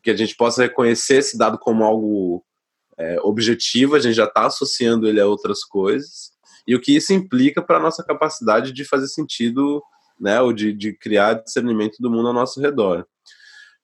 que 0.03 0.11
a 0.11 0.17
gente 0.17 0.37
possa 0.37 0.63
reconhecer 0.63 1.19
esse 1.19 1.37
dado 1.37 1.59
como 1.59 1.85
algo 1.85 2.45
é, 2.99 3.19
objetivo, 3.21 3.95
a 3.95 3.99
gente 3.99 4.15
já 4.15 4.25
está 4.25 4.47
associando 4.47 5.07
ele 5.07 5.21
a 5.21 5.27
outras 5.27 5.65
coisas, 5.65 6.33
e 6.67 6.75
o 6.75 6.81
que 6.81 6.97
isso 6.97 7.13
implica 7.13 7.63
para 7.63 7.77
a 7.77 7.81
nossa 7.81 8.03
capacidade 8.03 8.73
de 8.73 8.85
fazer 8.85 9.07
sentido 9.09 9.83
né, 10.19 10.41
ou 10.41 10.53
de, 10.53 10.73
de 10.73 10.93
criar 10.93 11.35
discernimento 11.35 11.97
do 12.01 12.11
mundo 12.11 12.29
ao 12.29 12.35
nosso 12.35 12.61
redor. 12.61 13.07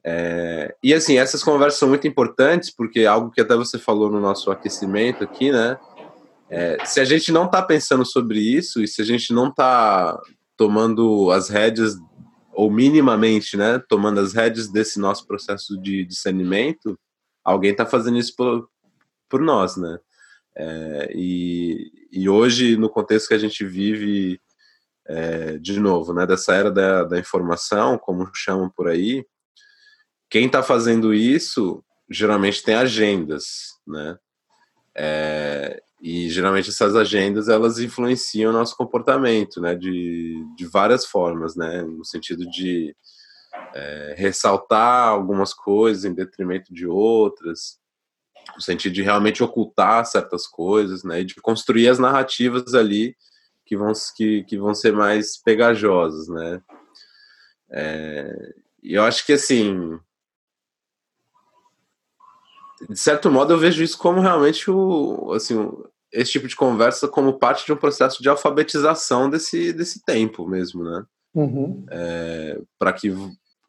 É, 0.04 0.74
e 0.82 0.92
assim, 0.92 1.16
essas 1.16 1.44
conversas 1.44 1.78
são 1.78 1.88
muito 1.88 2.08
importantes, 2.08 2.74
porque 2.74 3.04
algo 3.06 3.30
que 3.30 3.40
até 3.40 3.54
você 3.54 3.78
falou 3.78 4.10
no 4.10 4.20
nosso 4.20 4.50
aquecimento 4.50 5.22
aqui, 5.22 5.52
né? 5.52 5.78
É, 6.50 6.84
se 6.84 7.00
a 7.00 7.04
gente 7.04 7.30
não 7.32 7.46
está 7.46 7.62
pensando 7.62 8.04
sobre 8.04 8.38
isso 8.40 8.82
e 8.82 8.88
se 8.88 9.00
a 9.00 9.04
gente 9.04 9.32
não 9.32 9.48
está 9.48 10.20
tomando 10.56 11.30
as 11.30 11.48
rédeas, 11.48 11.94
ou 12.52 12.70
minimamente, 12.70 13.56
né, 13.56 13.82
tomando 13.88 14.20
as 14.20 14.32
rédeas 14.32 14.68
desse 14.68 14.98
nosso 14.98 15.26
processo 15.26 15.80
de 15.80 16.04
discernimento, 16.04 16.98
alguém 17.44 17.72
está 17.72 17.86
fazendo 17.86 18.18
isso 18.18 18.34
por, 18.36 18.68
por 19.28 19.40
nós, 19.40 19.76
né? 19.76 19.98
É, 20.54 21.12
e, 21.14 21.90
e 22.12 22.28
hoje, 22.28 22.76
no 22.76 22.90
contexto 22.90 23.28
que 23.28 23.34
a 23.34 23.38
gente 23.38 23.64
vive, 23.64 24.38
é, 25.06 25.58
de 25.58 25.80
novo, 25.80 26.12
né, 26.12 26.26
dessa 26.26 26.54
era 26.54 26.70
da, 26.70 27.04
da 27.04 27.18
informação, 27.18 27.98
como 27.98 28.30
chamam 28.34 28.70
por 28.70 28.88
aí, 28.88 29.24
quem 30.30 30.46
está 30.46 30.62
fazendo 30.62 31.14
isso 31.14 31.84
geralmente 32.10 32.62
tem 32.62 32.74
agendas, 32.74 33.78
né? 33.86 34.16
É, 34.94 35.82
e 36.02 36.28
geralmente 36.28 36.68
essas 36.68 36.96
agendas 36.96 37.48
elas 37.48 37.78
influenciam 37.78 38.50
o 38.50 38.52
nosso 38.52 38.76
comportamento, 38.76 39.60
né? 39.60 39.76
De, 39.76 40.44
de 40.56 40.66
várias 40.66 41.06
formas, 41.06 41.54
né? 41.54 41.82
No 41.82 42.04
sentido 42.04 42.44
de 42.50 42.94
é, 43.72 44.14
ressaltar 44.18 45.06
algumas 45.06 45.54
coisas 45.54 46.04
em 46.04 46.12
detrimento 46.12 46.74
de 46.74 46.88
outras, 46.88 47.78
no 48.56 48.60
sentido 48.60 48.92
de 48.92 49.02
realmente 49.02 49.44
ocultar 49.44 50.04
certas 50.04 50.44
coisas, 50.44 51.04
né? 51.04 51.20
E 51.20 51.24
de 51.24 51.36
construir 51.36 51.88
as 51.88 52.00
narrativas 52.00 52.74
ali 52.74 53.14
que 53.64 53.76
vão, 53.76 53.92
que, 54.16 54.42
que 54.42 54.58
vão 54.58 54.74
ser 54.74 54.92
mais 54.92 55.40
pegajosas, 55.40 56.26
né? 56.26 56.60
É, 57.70 58.54
e 58.82 58.94
eu 58.94 59.04
acho 59.04 59.24
que 59.24 59.34
assim 59.34 60.00
de 62.88 62.98
certo 62.98 63.30
modo, 63.30 63.52
eu 63.52 63.58
vejo 63.58 63.82
isso 63.82 63.96
como 63.98 64.20
realmente 64.20 64.70
o, 64.70 65.32
assim, 65.34 65.70
esse 66.12 66.32
tipo 66.32 66.46
de 66.46 66.56
conversa 66.56 67.08
como 67.08 67.38
parte 67.38 67.64
de 67.64 67.72
um 67.72 67.76
processo 67.76 68.22
de 68.22 68.28
alfabetização 68.28 69.30
desse, 69.30 69.72
desse 69.72 70.04
tempo 70.04 70.46
mesmo, 70.46 70.84
né? 70.84 71.04
Uhum. 71.34 71.84
É, 71.90 72.60
para 72.78 72.92
que 72.92 73.10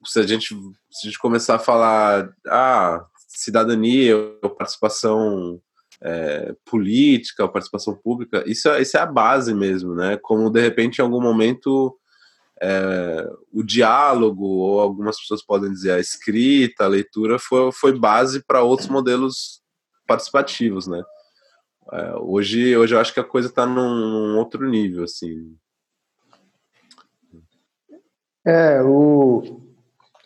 se 0.05 0.19
a 0.19 0.23
gente 0.23 0.49
se 0.91 1.07
a 1.07 1.09
gente 1.09 1.19
começar 1.19 1.55
a 1.55 1.59
falar 1.59 2.29
ah 2.47 3.05
cidadania 3.29 4.17
ou 4.43 4.49
participação 4.49 5.61
é, 6.01 6.53
política 6.65 7.43
ou 7.43 7.49
participação 7.49 7.95
pública 7.95 8.43
isso 8.45 8.67
é, 8.67 8.81
isso 8.81 8.97
é 8.97 8.99
a 8.99 9.05
base 9.05 9.53
mesmo 9.53 9.95
né 9.95 10.17
como 10.21 10.49
de 10.49 10.59
repente 10.59 10.99
em 10.99 11.01
algum 11.01 11.21
momento 11.21 11.97
é, 12.63 13.29
o 13.51 13.61
diálogo, 13.61 14.45
ou 14.45 14.79
algumas 14.79 15.19
pessoas 15.19 15.43
podem 15.43 15.71
dizer 15.71 15.91
a 15.91 15.99
escrita, 15.99 16.85
a 16.85 16.87
leitura, 16.87 17.37
foi, 17.37 17.71
foi 17.73 17.99
base 17.99 18.41
para 18.41 18.63
outros 18.63 18.87
modelos 18.87 19.61
participativos, 20.07 20.87
né? 20.87 21.03
É, 21.91 22.15
hoje, 22.15 22.75
hoje 22.75 22.95
eu 22.95 22.99
acho 22.99 23.13
que 23.13 23.19
a 23.19 23.23
coisa 23.23 23.47
está 23.47 23.65
num, 23.65 23.95
num, 23.95 24.37
outro 24.37 24.67
nível, 24.67 25.03
assim. 25.03 25.55
É, 28.45 28.81
o... 28.81 29.61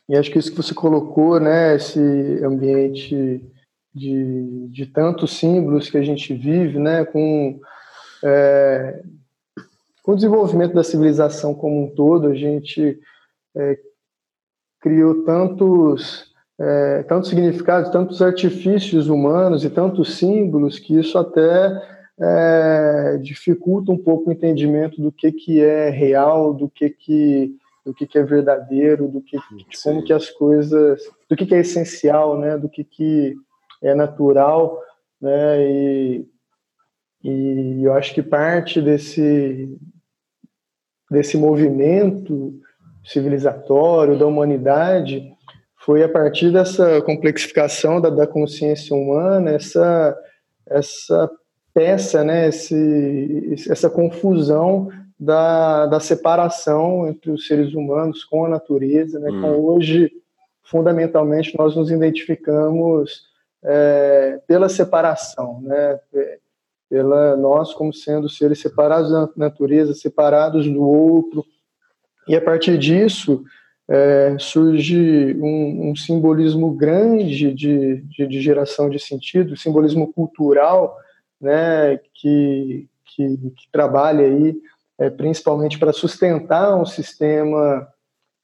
E 0.10 0.16
acho 0.16 0.32
que 0.32 0.40
isso 0.40 0.52
que 0.52 0.58
você 0.58 0.74
colocou, 0.74 1.40
né, 1.40 1.76
esse 1.76 2.00
ambiente 2.44 3.44
de, 3.94 4.68
de 4.70 4.86
tantos 4.86 5.38
símbolos 5.38 5.90
que 5.90 5.98
a 5.98 6.02
gente 6.02 6.34
vive, 6.34 6.80
né, 6.80 7.04
com 7.04 7.60
é, 8.24 9.04
com 10.08 10.14
o 10.14 10.16
desenvolvimento 10.16 10.74
da 10.74 10.86
civilização 10.86 11.54
como 11.54 11.84
um 11.84 11.94
todo, 11.94 12.28
a 12.28 12.34
gente 12.34 12.98
é, 13.56 13.78
criou 14.80 15.26
tantos, 15.26 16.34
é, 16.60 17.04
tantos 17.04 17.30
significados, 17.30 17.90
tantos 17.92 18.22
artifícios 18.22 19.08
humanos 19.10 19.64
e 19.64 19.70
tantos 19.70 20.18
símbolos 20.18 20.80
que 20.80 20.98
isso 20.98 21.18
até 21.18 21.98
é, 22.20 23.18
dificulta 23.22 23.92
um 23.92 23.98
pouco 23.98 24.30
o 24.30 24.34
entendimento 24.34 25.02
do 25.02 25.12
que, 25.12 25.32
que 25.32 25.62
é 25.62 25.90
real, 25.90 26.54
do 26.54 26.68
que, 26.68 26.90
que, 26.90 27.56
do 27.86 27.94
que, 27.94 28.08
que 28.08 28.18
é 28.18 28.24
verdadeiro, 28.24 29.08
do 29.08 29.22
que, 29.22 29.38
de 29.38 29.66
como 29.84 30.04
que 30.04 30.12
as 30.12 30.30
coisas, 30.32 31.02
do 31.30 31.36
que, 31.36 31.46
que 31.46 31.54
é 31.54 31.60
essencial, 31.60 32.40
né, 32.40 32.58
do 32.58 32.68
que, 32.68 32.84
que 32.84 33.36
é 33.84 33.94
natural, 33.94 34.82
né, 35.22 35.64
e, 35.64 36.28
e 37.24 37.84
eu 37.84 37.94
acho 37.94 38.16
que 38.16 38.24
parte 38.24 38.82
desse, 38.82 39.78
desse 41.12 41.38
movimento 41.38 42.60
civilizatório 43.04 44.18
da 44.18 44.26
humanidade 44.26 45.37
foi 45.88 46.04
a 46.04 46.10
partir 46.10 46.52
dessa 46.52 47.02
complexificação 47.02 48.02
da, 48.02 48.10
da 48.10 48.28
consciência 48.28 48.94
humana, 48.94 49.52
essa, 49.52 50.20
essa 50.66 51.32
peça, 51.74 52.26
né, 52.26 52.50
esse, 52.50 53.56
essa 53.70 53.90
confusão 53.90 54.90
da, 55.18 55.86
da 55.86 56.02
separação 56.02 57.08
entre 57.08 57.32
os 57.32 57.48
seres 57.48 57.74
humanos 57.74 58.26
com 58.26 58.44
a 58.44 58.50
natureza, 58.50 59.18
né, 59.18 59.32
hum. 59.32 59.42
com 59.42 59.48
hoje, 59.62 60.12
fundamentalmente, 60.62 61.58
nós 61.58 61.74
nos 61.74 61.90
identificamos 61.90 63.22
é, 63.64 64.42
pela 64.46 64.68
separação, 64.68 65.62
né, 65.62 65.98
pela 66.90 67.38
nós 67.38 67.74
como 67.74 67.94
sendo 67.94 68.28
seres 68.28 68.60
separados 68.60 69.10
da 69.10 69.30
natureza, 69.38 69.94
separados 69.94 70.68
do 70.68 70.84
outro. 70.84 71.46
E 72.28 72.36
a 72.36 72.42
partir 72.42 72.78
disso 72.78 73.42
é, 73.90 74.36
surge 74.38 75.36
um, 75.40 75.92
um, 75.92 75.96
simbolismo 75.96 76.72
grande 76.72 77.54
de, 77.54 78.02
de, 78.02 78.28
de, 78.28 78.42
geração 78.42 78.90
de 78.90 79.00
sentido, 79.00 79.56
simbolismo 79.56 80.12
cultural, 80.12 80.98
né, 81.40 81.98
que, 82.14 82.88
que, 83.06 83.38
que 83.38 83.72
trabalha 83.72 84.26
aí 84.26 84.56
é, 84.98 85.10
principalmente 85.10 85.78
para 85.78 85.94
sustentar 85.94 86.76
um 86.76 86.86
sistema 86.86 87.88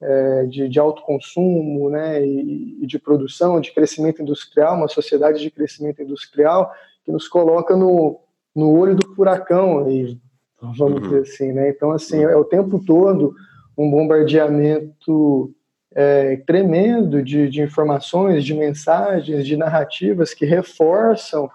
é, 0.00 0.46
de, 0.46 0.68
de 0.68 0.78
autoconsumo 0.78 1.90
né, 1.90 2.24
e, 2.24 2.78
e 2.82 2.86
de 2.86 2.98
produção, 2.98 3.60
de 3.60 3.72
crescimento 3.72 4.22
industrial, 4.22 4.76
uma 4.76 4.88
sociedade 4.88 5.40
de 5.40 5.50
crescimento 5.50 6.00
industrial 6.00 6.72
que 7.04 7.12
nos 7.12 7.28
coloca 7.28 7.76
no, 7.76 8.20
no 8.54 8.70
olho 8.78 8.94
do 8.94 9.14
furacão, 9.14 9.84
aí, 9.84 10.18
vamos 10.60 10.80
uhum. 10.80 11.00
dizer 11.00 11.20
assim, 11.20 11.52
né? 11.52 11.68
Então, 11.68 11.90
assim, 11.90 12.22
é 12.22 12.34
o 12.34 12.44
tempo 12.44 12.82
todo 12.82 13.34
um 13.76 13.90
bombardeamento 13.90 15.52
é, 15.94 16.36
tremendo 16.46 17.22
de, 17.22 17.48
de, 17.48 17.62
informações, 17.62 18.44
de 18.44 18.54
mensagens, 18.54 19.46
de 19.46 19.56
narrativas 19.56 20.34
que 20.34 20.44
reforçam 20.44 21.48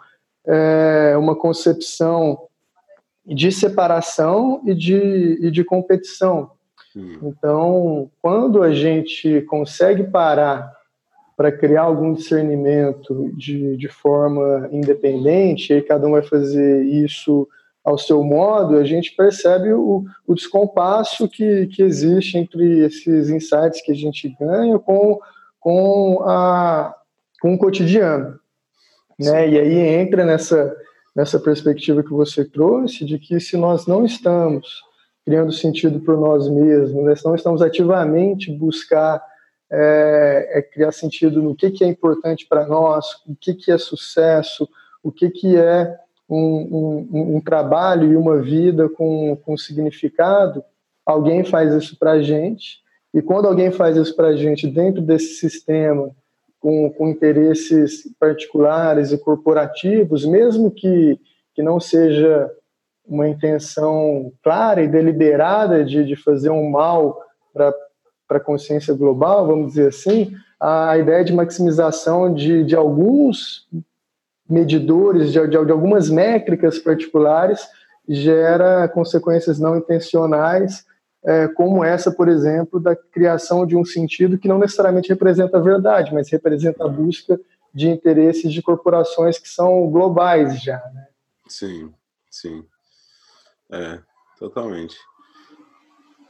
é, 0.46 1.16
uma 1.18 1.36
concepção 1.36 2.48
de 3.26 3.52
separação 3.52 4.62
e 4.66 4.74
de, 4.74 5.38
e 5.42 5.52
de 5.52 5.64
competição. 5.64 6.52
Uhum. 6.96 7.20
Então, 7.24 8.12
quando 8.22 8.64
a 8.64 8.74
gente 8.74 9.42
consegue 9.42 10.04
parar 10.04 10.74
para 11.38 11.52
criar 11.52 11.84
algum 11.84 12.14
discernimento 12.14 13.32
de, 13.36 13.78
de 13.78 13.88
forma 13.88 14.68
independente, 14.72 15.74
e 15.74 15.82
cada 15.82 16.08
um 16.08 16.12
vai 16.12 16.24
fazer 16.24 16.84
isso 16.84 17.48
ao 17.90 17.98
seu 17.98 18.24
modo, 18.24 18.78
a 18.78 18.84
gente 18.84 19.16
percebe 19.16 19.74
o, 19.74 20.06
o 20.28 20.36
descompasso 20.36 21.28
que, 21.28 21.68
que 21.68 21.82
existe 21.82 22.38
entre 22.38 22.86
esses 22.86 23.30
insights 23.30 23.82
que 23.82 23.92
a 23.92 23.96
gente 23.96 24.30
ganha 24.40 24.78
com, 24.78 25.20
com, 25.60 26.24
a, 26.24 26.96
com 27.42 27.54
o 27.54 27.58
cotidiano. 27.58 28.40
Né? 29.20 29.50
E 29.50 29.60
aí 29.60 29.78
entra 30.02 30.24
nessa, 30.24 30.76
nessa 31.16 31.40
perspectiva 31.40 32.04
que 32.04 32.12
você 32.12 32.46
trouxe, 32.46 33.06
de 33.06 33.18
que 33.18 33.40
se 33.40 33.58
nós 33.58 33.88
não 33.88 34.06
estamos 34.06 34.84
criando 35.26 35.52
sentido 35.52 36.00
por 36.00 36.18
nós 36.18 36.48
mesmos, 36.48 37.04
né? 37.04 37.16
se 37.16 37.26
não 37.26 37.36
estamos 37.36 37.62
ativamente 37.62 38.52
buscar 38.52 39.22
é, 39.72 40.60
é 40.60 40.62
criar 40.62 40.92
sentido 40.92 41.42
no 41.42 41.56
que, 41.56 41.70
que 41.70 41.84
é 41.84 41.88
importante 41.88 42.48
para 42.48 42.66
nós, 42.66 43.06
o 43.28 43.36
que, 43.36 43.54
que 43.54 43.72
é 43.72 43.78
sucesso, 43.78 44.68
o 45.04 45.12
que, 45.12 45.30
que 45.30 45.58
é 45.58 45.96
um, 46.30 47.08
um, 47.12 47.36
um 47.38 47.42
trabalho 47.42 48.12
e 48.12 48.16
uma 48.16 48.40
vida 48.42 48.88
com, 48.88 49.36
com 49.44 49.58
significado, 49.58 50.64
alguém 51.06 51.44
faz 51.44 51.74
isso 51.74 51.98
para 51.98 52.12
a 52.12 52.22
gente, 52.22 52.80
e 53.14 53.22
quando 53.22 53.48
alguém 53.48 53.72
faz 53.72 53.98
isso 53.98 54.16
para 54.16 54.28
a 54.28 54.36
gente 54.36 54.68
dentro 54.68 55.02
desse 55.02 55.36
sistema, 55.36 56.12
com, 56.60 56.92
com 56.92 57.08
interesses 57.08 58.04
particulares 58.20 59.12
e 59.12 59.18
corporativos, 59.18 60.26
mesmo 60.26 60.70
que, 60.70 61.20
que 61.56 61.64
não 61.64 61.80
seja 61.80 62.52
uma 63.08 63.28
intenção 63.28 64.32
clara 64.44 64.84
e 64.84 64.88
deliberada 64.88 65.84
de, 65.84 66.06
de 66.06 66.16
fazer 66.16 66.52
um 66.52 66.70
mal 66.70 67.20
para 67.54 67.74
a 68.30 68.40
consciência 68.40 68.94
global, 68.94 69.48
vamos 69.48 69.70
dizer 69.70 69.88
assim, 69.88 70.36
a 70.60 70.98
ideia 70.98 71.24
de 71.24 71.34
maximização 71.34 72.32
de, 72.32 72.64
de 72.64 72.76
alguns 72.76 73.68
medidores, 74.50 75.32
de, 75.32 75.40
de, 75.48 75.66
de 75.66 75.72
algumas 75.72 76.10
métricas 76.10 76.80
particulares, 76.80 77.68
gera 78.08 78.88
consequências 78.88 79.60
não 79.60 79.78
intencionais 79.78 80.86
é, 81.24 81.48
como 81.48 81.84
essa, 81.84 82.12
por 82.12 82.28
exemplo, 82.30 82.80
da 82.80 82.96
criação 82.96 83.66
de 83.66 83.76
um 83.76 83.84
sentido 83.84 84.38
que 84.38 84.48
não 84.48 84.58
necessariamente 84.58 85.10
representa 85.10 85.58
a 85.58 85.62
verdade, 85.62 86.14
mas 86.14 86.30
representa 86.30 86.86
a 86.86 86.88
busca 86.88 87.40
de 87.74 87.90
interesses 87.90 88.52
de 88.52 88.62
corporações 88.62 89.38
que 89.38 89.50
são 89.50 89.90
globais 89.92 90.62
já. 90.62 90.82
Né? 90.94 91.08
Sim, 91.48 91.94
sim. 92.32 92.66
É, 93.72 94.00
totalmente. 94.40 94.98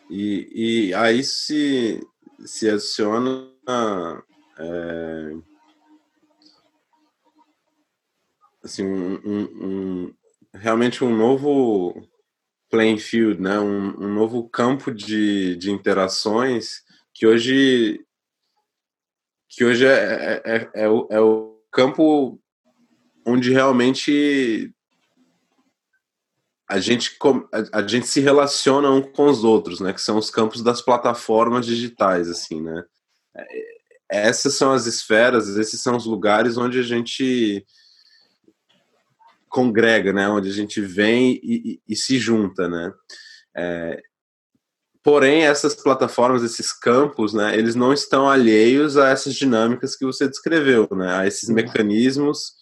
E, 0.09 0.89
e 0.89 0.93
aí 0.95 1.23
se, 1.23 2.05
se 2.43 2.69
adiciona 2.69 3.47
é, 4.57 5.35
assim, 8.69 8.85
um, 8.85 9.19
um, 9.25 9.43
um, 9.65 10.13
realmente 10.53 11.03
um 11.03 11.15
novo 11.15 12.07
playing 12.69 12.99
field, 12.99 13.41
né? 13.41 13.59
um, 13.59 14.05
um 14.05 14.13
novo 14.13 14.47
campo 14.47 14.91
de, 14.91 15.55
de 15.55 15.71
interações 15.71 16.83
que 17.13 17.25
hoje 17.25 18.05
que 19.49 19.65
hoje 19.65 19.85
é, 19.85 19.89
é, 19.89 20.41
é, 20.45 20.69
é, 20.83 20.89
o, 20.89 21.07
é 21.09 21.19
o 21.19 21.59
campo 21.71 22.39
onde 23.25 23.51
realmente 23.51 24.71
a 26.69 26.79
gente, 26.79 27.17
a, 27.51 27.79
a, 27.79 27.87
gente 27.87 28.05
se 28.05 28.19
relaciona 28.19 28.91
um 28.91 29.01
com 29.01 29.25
os 29.25 29.43
outros, 29.43 29.79
né? 29.79 29.91
Que 29.91 29.99
são 29.99 30.19
os 30.19 30.29
campos 30.29 30.61
das 30.61 30.83
plataformas 30.83 31.65
digitais, 31.65 32.29
assim, 32.29 32.61
né? 32.61 32.83
É, 33.35 33.79
essas 34.09 34.53
são 34.53 34.71
as 34.71 34.85
esferas, 34.85 35.47
esses 35.57 35.81
são 35.81 35.97
os 35.97 36.05
lugares 36.05 36.57
onde 36.57 36.79
a 36.79 36.83
gente 36.83 37.65
congrega, 39.49 40.13
né? 40.13 40.27
Onde 40.29 40.49
a 40.49 40.53
gente 40.53 40.79
vem 40.81 41.39
e, 41.43 41.73
e, 41.73 41.81
e 41.87 41.95
se 41.95 42.17
junta, 42.19 42.67
né? 42.69 42.93
É, 43.55 44.01
porém, 45.03 45.43
essas 45.43 45.75
plataformas, 45.75 46.43
esses 46.43 46.71
campos, 46.71 47.33
né? 47.33 47.57
Eles 47.57 47.75
não 47.75 47.91
estão 47.91 48.29
alheios 48.29 48.97
a 48.97 49.09
essas 49.09 49.35
dinâmicas 49.35 49.95
que 49.95 50.05
você 50.05 50.27
descreveu, 50.27 50.87
né? 50.91 51.15
A 51.15 51.27
esses 51.27 51.49
mecanismos 51.49 52.53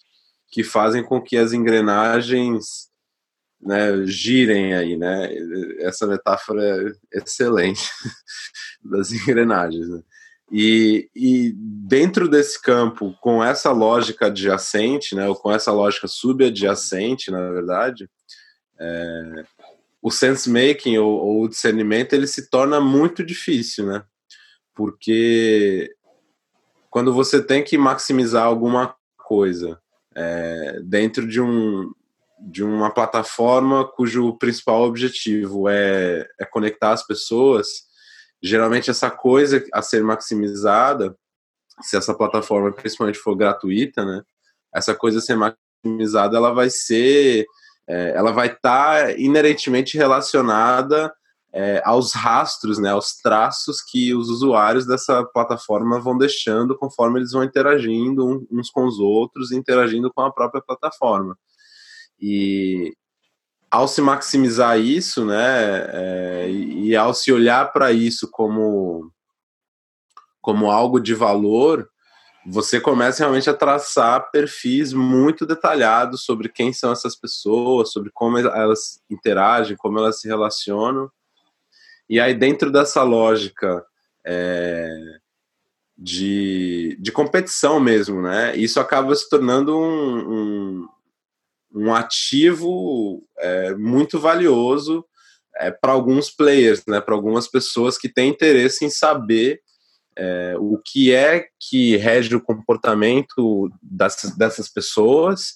que 0.50 0.64
fazem 0.64 1.04
com 1.04 1.22
que 1.22 1.36
as 1.36 1.52
engrenagens 1.52 2.88
né, 3.60 4.06
girem 4.06 4.74
aí, 4.74 4.96
né? 4.96 5.28
Essa 5.80 6.06
metáfora 6.06 6.62
é 7.12 7.18
excelente 7.18 7.90
das 8.82 9.12
engrenagens. 9.12 9.88
Né? 9.88 10.02
E, 10.50 11.10
e 11.14 11.52
dentro 11.56 12.28
desse 12.28 12.60
campo, 12.60 13.14
com 13.20 13.44
essa 13.44 13.70
lógica 13.70 14.26
adjacente, 14.26 15.14
né, 15.14 15.28
ou 15.28 15.36
com 15.36 15.52
essa 15.52 15.70
lógica 15.70 16.08
subadjacente, 16.08 17.30
na 17.30 17.50
verdade, 17.50 18.08
é, 18.80 19.44
o 20.00 20.10
sense 20.10 20.48
making 20.48 20.96
ou, 20.98 21.10
ou, 21.10 21.42
o 21.42 21.48
discernimento 21.48 22.14
ele 22.14 22.26
se 22.26 22.48
torna 22.48 22.80
muito 22.80 23.24
difícil, 23.24 23.86
né? 23.86 24.02
Porque 24.74 25.94
quando 26.88 27.12
você 27.12 27.42
tem 27.42 27.62
que 27.62 27.76
maximizar 27.76 28.44
alguma 28.44 28.94
coisa 29.16 29.78
é, 30.14 30.80
dentro 30.82 31.26
de 31.26 31.40
um 31.40 31.92
de 32.40 32.62
uma 32.62 32.88
plataforma 32.88 33.84
cujo 33.84 34.38
principal 34.38 34.84
objetivo 34.84 35.68
é, 35.68 36.24
é 36.38 36.44
conectar 36.44 36.92
as 36.92 37.04
pessoas, 37.04 37.87
geralmente 38.42 38.90
essa 38.90 39.10
coisa 39.10 39.64
a 39.72 39.82
ser 39.82 40.02
maximizada, 40.02 41.16
se 41.82 41.96
essa 41.96 42.14
plataforma 42.14 42.72
principalmente 42.72 43.18
for 43.18 43.36
gratuita, 43.36 44.04
né? 44.04 44.22
Essa 44.74 44.94
coisa 44.94 45.18
a 45.18 45.22
ser 45.22 45.36
maximizada, 45.36 46.36
ela 46.36 46.52
vai 46.52 46.70
ser, 46.70 47.46
é, 47.86 48.12
ela 48.14 48.32
vai 48.32 48.48
estar 48.48 49.06
tá 49.06 49.12
inerentemente 49.12 49.96
relacionada 49.96 51.12
é, 51.52 51.80
aos 51.84 52.12
rastros, 52.12 52.78
né, 52.78 52.90
aos 52.90 53.16
traços 53.16 53.80
que 53.80 54.14
os 54.14 54.28
usuários 54.28 54.86
dessa 54.86 55.24
plataforma 55.24 55.98
vão 55.98 56.16
deixando 56.16 56.76
conforme 56.76 57.20
eles 57.20 57.32
vão 57.32 57.42
interagindo 57.42 58.46
uns 58.50 58.70
com 58.70 58.84
os 58.84 58.98
outros, 58.98 59.50
interagindo 59.50 60.12
com 60.12 60.20
a 60.20 60.32
própria 60.32 60.62
plataforma. 60.62 61.36
E 62.20 62.94
ao 63.70 63.86
se 63.86 64.00
maximizar 64.00 64.78
isso, 64.78 65.24
né, 65.24 65.86
é, 65.92 66.50
e, 66.50 66.96
ao 66.96 67.12
se 67.12 67.32
olhar 67.32 67.72
para 67.72 67.92
isso 67.92 68.30
como 68.30 69.12
como 70.40 70.70
algo 70.70 70.98
de 70.98 71.14
valor, 71.14 71.90
você 72.46 72.80
começa 72.80 73.22
realmente 73.22 73.50
a 73.50 73.54
traçar 73.54 74.30
perfis 74.30 74.94
muito 74.94 75.44
detalhados 75.44 76.24
sobre 76.24 76.48
quem 76.48 76.72
são 76.72 76.90
essas 76.90 77.14
pessoas, 77.14 77.92
sobre 77.92 78.10
como 78.14 78.38
elas 78.38 79.02
interagem, 79.10 79.76
como 79.76 79.98
elas 79.98 80.20
se 80.20 80.28
relacionam. 80.28 81.10
E 82.08 82.18
aí, 82.18 82.32
dentro 82.32 82.70
dessa 82.70 83.02
lógica 83.02 83.84
é, 84.24 84.88
de, 85.96 86.96
de 86.98 87.12
competição 87.12 87.78
mesmo, 87.78 88.22
né? 88.22 88.56
Isso 88.56 88.80
acaba 88.80 89.14
se 89.14 89.28
tornando 89.28 89.76
um, 89.76 90.32
um 90.32 90.88
um 91.74 91.94
ativo 91.94 93.22
é, 93.38 93.74
muito 93.74 94.18
valioso 94.18 95.04
é, 95.56 95.70
para 95.70 95.92
alguns 95.92 96.30
players, 96.30 96.82
né, 96.86 97.00
para 97.00 97.14
algumas 97.14 97.48
pessoas 97.48 97.98
que 97.98 98.08
têm 98.08 98.30
interesse 98.30 98.84
em 98.84 98.90
saber 98.90 99.60
é, 100.16 100.54
o 100.58 100.80
que 100.84 101.12
é 101.12 101.46
que 101.60 101.96
rege 101.96 102.34
o 102.34 102.42
comportamento 102.42 103.70
dessas, 103.82 104.68
pessoas 104.68 105.54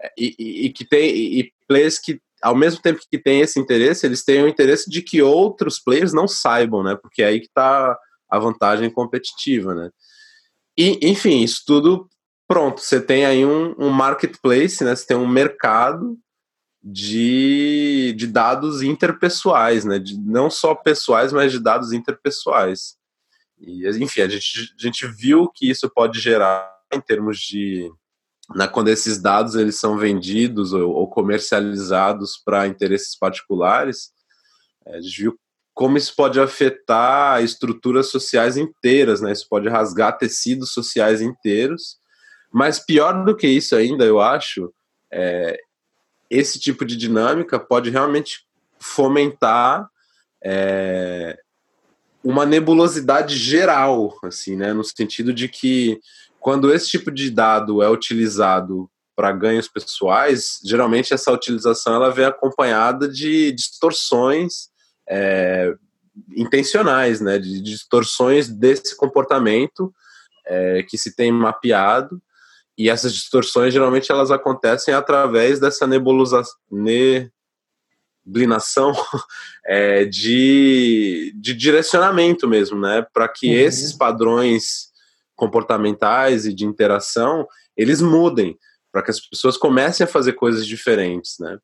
é, 0.00 0.12
e, 0.16 0.34
e, 0.38 0.66
e 0.66 0.72
que 0.72 0.84
tem 0.84 1.14
e 1.14 1.52
players 1.66 1.98
que 1.98 2.20
ao 2.42 2.54
mesmo 2.54 2.80
tempo 2.80 3.00
que 3.10 3.18
têm 3.18 3.40
esse 3.40 3.58
interesse, 3.58 4.06
eles 4.06 4.24
têm 4.24 4.42
o 4.42 4.48
interesse 4.48 4.88
de 4.88 5.02
que 5.02 5.20
outros 5.20 5.80
players 5.80 6.12
não 6.12 6.28
saibam, 6.28 6.82
né? 6.82 6.96
Porque 7.00 7.22
é 7.22 7.26
aí 7.26 7.40
que 7.40 7.46
está 7.46 7.98
a 8.30 8.38
vantagem 8.38 8.90
competitiva, 8.90 9.74
né? 9.74 9.90
E, 10.76 10.98
enfim, 11.02 11.42
isso 11.42 11.62
tudo 11.66 12.08
pronto, 12.48 12.80
você 12.80 13.00
tem 13.00 13.26
aí 13.26 13.44
um, 13.44 13.74
um 13.78 13.90
marketplace, 13.90 14.82
né? 14.82 14.96
Você 14.96 15.06
tem 15.06 15.16
um 15.16 15.28
mercado 15.28 16.18
de, 16.82 18.14
de 18.16 18.26
dados 18.26 18.82
interpessoais, 18.82 19.84
né? 19.84 19.98
De, 19.98 20.18
não 20.18 20.48
só 20.48 20.74
pessoais, 20.74 21.32
mas 21.32 21.52
de 21.52 21.60
dados 21.60 21.92
interpessoais. 21.92 22.96
E, 23.60 23.86
enfim, 24.02 24.22
a 24.22 24.28
gente, 24.28 24.74
a 24.78 24.82
gente 24.82 25.06
viu 25.06 25.48
que 25.54 25.68
isso 25.68 25.90
pode 25.90 26.18
gerar 26.18 26.74
em 26.90 27.00
termos 27.00 27.38
de 27.38 27.90
né, 28.54 28.66
quando 28.66 28.88
esses 28.88 29.20
dados 29.20 29.54
eles 29.54 29.76
são 29.76 29.98
vendidos 29.98 30.72
ou, 30.72 30.90
ou 30.90 31.08
comercializados 31.08 32.40
para 32.42 32.66
interesses 32.66 33.14
particulares, 33.14 34.10
é, 34.86 34.96
a 34.96 35.00
gente 35.02 35.20
viu 35.20 35.38
como 35.74 35.98
isso 35.98 36.14
pode 36.16 36.40
afetar 36.40 37.42
estruturas 37.42 38.10
sociais 38.10 38.56
inteiras, 38.56 39.20
né? 39.20 39.30
Isso 39.30 39.46
pode 39.48 39.68
rasgar 39.68 40.16
tecidos 40.18 40.72
sociais 40.72 41.20
inteiros 41.20 41.98
mas 42.52 42.78
pior 42.78 43.24
do 43.24 43.36
que 43.36 43.46
isso 43.46 43.76
ainda, 43.76 44.04
eu 44.04 44.20
acho, 44.20 44.72
é, 45.12 45.58
esse 46.30 46.58
tipo 46.58 46.84
de 46.84 46.96
dinâmica 46.96 47.58
pode 47.58 47.90
realmente 47.90 48.46
fomentar 48.78 49.88
é, 50.44 51.38
uma 52.22 52.44
nebulosidade 52.44 53.36
geral, 53.36 54.16
assim, 54.22 54.56
né, 54.56 54.72
no 54.72 54.84
sentido 54.84 55.32
de 55.32 55.48
que 55.48 56.00
quando 56.40 56.72
esse 56.72 56.88
tipo 56.88 57.10
de 57.10 57.30
dado 57.30 57.82
é 57.82 57.88
utilizado 57.88 58.90
para 59.16 59.32
ganhos 59.32 59.66
pessoais, 59.66 60.60
geralmente 60.64 61.12
essa 61.12 61.32
utilização 61.32 61.94
ela 61.96 62.10
vem 62.10 62.24
acompanhada 62.24 63.08
de 63.08 63.50
distorções 63.52 64.68
é, 65.08 65.74
intencionais, 66.36 67.20
né, 67.20 67.38
de 67.38 67.60
distorções 67.60 68.48
desse 68.48 68.96
comportamento 68.96 69.92
é, 70.46 70.82
que 70.84 70.96
se 70.96 71.14
tem 71.14 71.32
mapeado 71.32 72.22
e 72.78 72.88
essas 72.88 73.12
distorções 73.12 73.74
geralmente 73.74 74.12
elas 74.12 74.30
acontecem 74.30 74.94
através 74.94 75.58
dessa 75.58 75.84
nebulosa, 75.84 76.44
neblinação 78.24 78.92
é, 79.66 80.04
de, 80.04 81.34
de 81.36 81.52
direcionamento 81.54 82.46
mesmo, 82.46 82.80
né? 82.80 83.04
Para 83.12 83.26
que 83.26 83.48
uhum. 83.48 83.54
esses 83.54 83.92
padrões 83.92 84.92
comportamentais 85.34 86.46
e 86.46 86.54
de 86.54 86.64
interação 86.64 87.48
eles 87.76 88.00
mudem, 88.00 88.56
para 88.92 89.02
que 89.02 89.10
as 89.10 89.20
pessoas 89.20 89.56
comecem 89.56 90.04
a 90.04 90.08
fazer 90.08 90.34
coisas 90.34 90.64
diferentes, 90.64 91.36
né? 91.40 91.58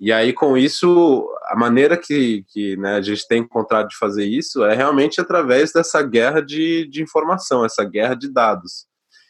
E 0.00 0.12
aí, 0.12 0.32
com 0.32 0.56
isso, 0.56 1.28
a 1.46 1.56
maneira 1.56 1.96
que, 1.96 2.44
que 2.48 2.76
né, 2.76 2.94
a 2.94 3.02
gente 3.02 3.26
tem 3.26 3.42
encontrado 3.42 3.88
de 3.88 3.96
fazer 3.96 4.24
isso 4.24 4.64
é 4.64 4.74
realmente 4.74 5.20
através 5.20 5.72
dessa 5.72 6.00
guerra 6.02 6.40
de, 6.40 6.86
de 6.88 7.02
informação, 7.02 7.64
essa 7.64 7.82
guerra 7.82 8.14
de 8.14 8.32
dados. 8.32 8.87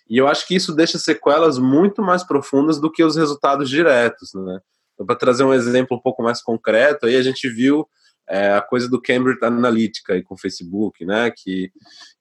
E 0.09 0.17
eu 0.17 0.27
acho 0.27 0.47
que 0.47 0.55
isso 0.55 0.75
deixa 0.75 0.99
sequelas 0.99 1.59
muito 1.59 2.03
mais 2.03 2.25
profundas 2.25 2.81
do 2.81 2.91
que 2.91 3.05
os 3.05 3.17
resultados 3.17 3.69
diretos, 3.69 4.33
né? 4.35 4.61
Então, 4.95 5.07
para 5.07 5.17
trazer 5.17 5.45
um 5.45 5.55
exemplo 5.55 5.97
um 5.97 6.01
pouco 6.01 6.23
mais 6.23 6.43
concreto, 6.43 7.07
aí 7.07 7.15
a 7.15 7.23
gente 7.23 7.49
viu 7.49 7.87
é, 8.29 8.55
a 8.55 8.61
coisa 8.61 8.89
do 8.89 9.01
Cambridge 9.01 9.45
Analytica 9.45 10.15
aí 10.15 10.23
com 10.23 10.35
o 10.35 10.39
Facebook, 10.39 11.05
né? 11.05 11.31
Que, 11.31 11.71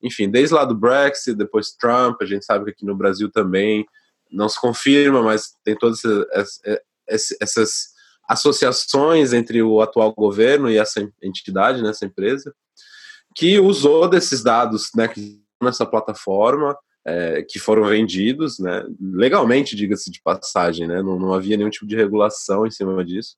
enfim, 0.02 0.30
desde 0.30 0.54
lá 0.54 0.63
do 0.63 0.76
Brexit, 0.76 1.36
depois 1.36 1.71
Trump, 1.71 2.21
a 2.21 2.26
gente 2.26 2.45
sabe 2.45 2.65
que 2.65 2.71
aqui 2.71 2.86
no 2.86 2.95
Brasil 2.95 3.32
também 3.32 3.86
não 4.32 4.47
se 4.50 4.60
confirma, 4.60 5.23
mas 5.23 5.54
tem 5.63 5.76
todas 5.76 6.02
essas, 6.32 7.38
essas 7.41 7.97
associações 8.28 9.32
entre 9.32 9.63
o 9.63 9.82
atual 9.82 10.13
governo 10.13 10.69
e 10.69 10.78
essa 10.78 11.02
entidade, 11.23 11.82
né, 11.82 11.91
empresa, 12.04 12.54
que 13.34 13.58
usou 13.60 14.10
desses 14.10 14.43
dados 14.43 14.89
né, 14.95 15.10
nessa 15.62 15.86
plataforma, 15.86 16.78
é, 17.08 17.41
que 17.41 17.58
foram 17.58 17.86
vendidos, 17.86 18.60
né, 18.60 18.86
legalmente, 19.00 19.78
diga-se 19.78 20.12
de 20.12 20.22
passagem, 20.22 20.88
né, 20.88 21.02
não, 21.02 21.17
não 21.17 21.34
havia 21.34 21.56
nenhum 21.56 21.70
tipo 21.70 21.88
de 21.88 21.96
regulação 21.96 22.67
em 22.67 22.72
cima 22.72 23.04
disso. 23.06 23.38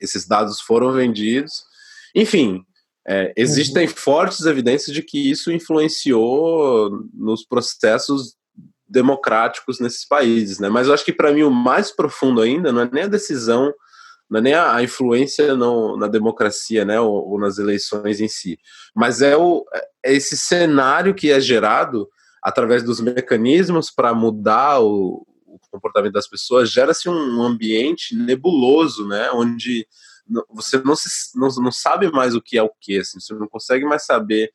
Esses 0.00 0.28
dados 0.28 0.60
foram 0.60 0.92
vendidos. 0.92 1.64
Enfim, 2.14 2.64
é, 3.06 3.32
existem 3.36 3.88
uhum. 3.88 3.92
fortes 3.92 4.46
evidências 4.46 4.94
de 4.94 5.02
que 5.02 5.18
isso 5.18 5.50
influenciou 5.50 7.04
nos 7.12 7.44
processos 7.44 8.36
democráticos 8.86 9.80
nesses 9.80 10.06
países, 10.06 10.60
né? 10.60 10.68
Mas 10.68 10.86
eu 10.86 10.94
acho 10.94 11.04
que 11.04 11.12
para 11.12 11.32
mim 11.32 11.42
o 11.42 11.50
mais 11.50 11.90
profundo 11.90 12.40
ainda 12.40 12.70
não 12.70 12.82
é 12.82 12.90
nem 12.92 13.04
a 13.04 13.08
decisão, 13.08 13.74
não 14.30 14.38
é 14.38 14.42
nem 14.42 14.54
a, 14.54 14.80
influência 14.82 15.54
no, 15.56 15.96
na 15.96 16.06
democracia, 16.06 16.84
né? 16.84 17.00
Ou, 17.00 17.30
ou, 17.30 17.40
nas 17.40 17.58
eleições 17.58 18.20
em 18.20 18.28
si, 18.28 18.56
mas 18.94 19.20
é, 19.20 19.36
o, 19.36 19.64
é 20.04 20.12
esse 20.12 20.36
cenário 20.36 21.14
que 21.14 21.32
é 21.32 21.40
gerado 21.40 22.08
através 22.44 22.82
dos 22.82 23.00
mecanismos 23.00 23.90
para 23.90 24.12
mudar 24.12 24.78
o, 24.80 25.26
o, 25.46 25.58
comportamento 25.70 26.12
das 26.12 26.28
pessoas, 26.28 26.70
gera-se 26.70 27.08
um 27.08 27.42
ambiente 27.42 28.14
nebuloso, 28.14 29.08
né? 29.08 29.30
Onde 29.32 29.88
você 30.50 30.78
não, 30.78 30.94
se, 30.94 31.08
não, 31.34 31.48
não 31.48 31.72
sabe 31.72 32.10
mais 32.12 32.34
o 32.34 32.42
que 32.42 32.58
é 32.58 32.62
o 32.62 32.70
que, 32.78 32.98
assim, 32.98 33.18
você 33.18 33.32
não 33.34 33.48
consegue 33.48 33.86
mais 33.86 34.04
saber 34.04 34.52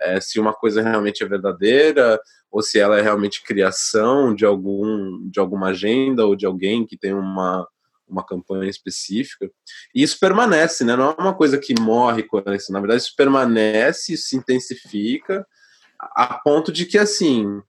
é, 0.00 0.20
se 0.20 0.38
uma 0.38 0.54
coisa 0.54 0.80
realmente 0.82 1.22
é 1.22 1.26
verdadeira 1.26 2.20
ou 2.50 2.62
se 2.62 2.78
ela 2.78 2.98
é 2.98 3.02
realmente 3.02 3.42
criação 3.42 4.34
de 4.34 4.44
algum 4.44 5.28
de 5.28 5.40
alguma 5.40 5.68
agenda 5.68 6.24
ou 6.24 6.36
de 6.36 6.46
alguém 6.46 6.86
que 6.86 6.96
tem 6.96 7.12
uma 7.12 7.66
uma 8.08 8.24
campanha 8.24 8.68
específica. 8.68 9.50
E 9.94 10.02
isso 10.02 10.20
permanece, 10.20 10.84
né? 10.84 10.94
Não 10.94 11.10
é 11.10 11.22
uma 11.22 11.34
coisa 11.34 11.56
que 11.56 11.74
morre 11.80 12.22
com 12.22 12.42
isso. 12.52 12.70
Na 12.70 12.78
verdade, 12.78 13.02
isso 13.02 13.14
permanece, 13.16 14.16
se 14.18 14.36
intensifica 14.36 15.46
a 16.02 16.40
ponto 16.42 16.72
de 16.72 16.84
que 16.86 16.98
assim 16.98 17.62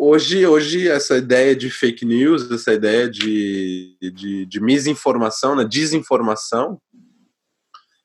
hoje, 0.00 0.46
hoje 0.46 0.88
essa 0.88 1.18
ideia 1.18 1.54
de 1.54 1.68
fake 1.68 2.06
news, 2.06 2.50
essa 2.50 2.72
ideia 2.72 3.08
de, 3.08 3.98
de, 4.00 4.46
de 4.46 4.60
misinformação, 4.60 5.54
né, 5.54 5.62
desinformação, 5.62 6.80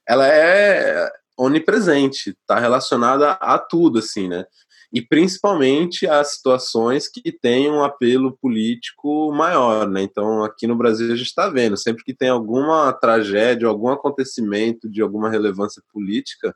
ela 0.05 0.27
é 0.27 1.09
onipresente, 1.37 2.31
está 2.31 2.59
relacionada 2.59 3.31
a 3.31 3.57
tudo, 3.57 3.99
assim, 3.99 4.27
né? 4.27 4.45
E 4.93 5.01
principalmente 5.01 6.07
a 6.07 6.23
situações 6.23 7.07
que 7.09 7.31
têm 7.31 7.69
um 7.69 7.83
apelo 7.83 8.37
político 8.37 9.31
maior, 9.33 9.89
né? 9.89 10.01
Então, 10.01 10.43
aqui 10.43 10.67
no 10.67 10.75
Brasil 10.75 11.11
a 11.11 11.15
gente 11.15 11.27
está 11.27 11.49
vendo, 11.49 11.77
sempre 11.77 12.03
que 12.03 12.13
tem 12.13 12.29
alguma 12.29 12.91
tragédia, 12.93 13.67
algum 13.67 13.89
acontecimento 13.89 14.89
de 14.89 15.01
alguma 15.01 15.29
relevância 15.29 15.81
política, 15.91 16.55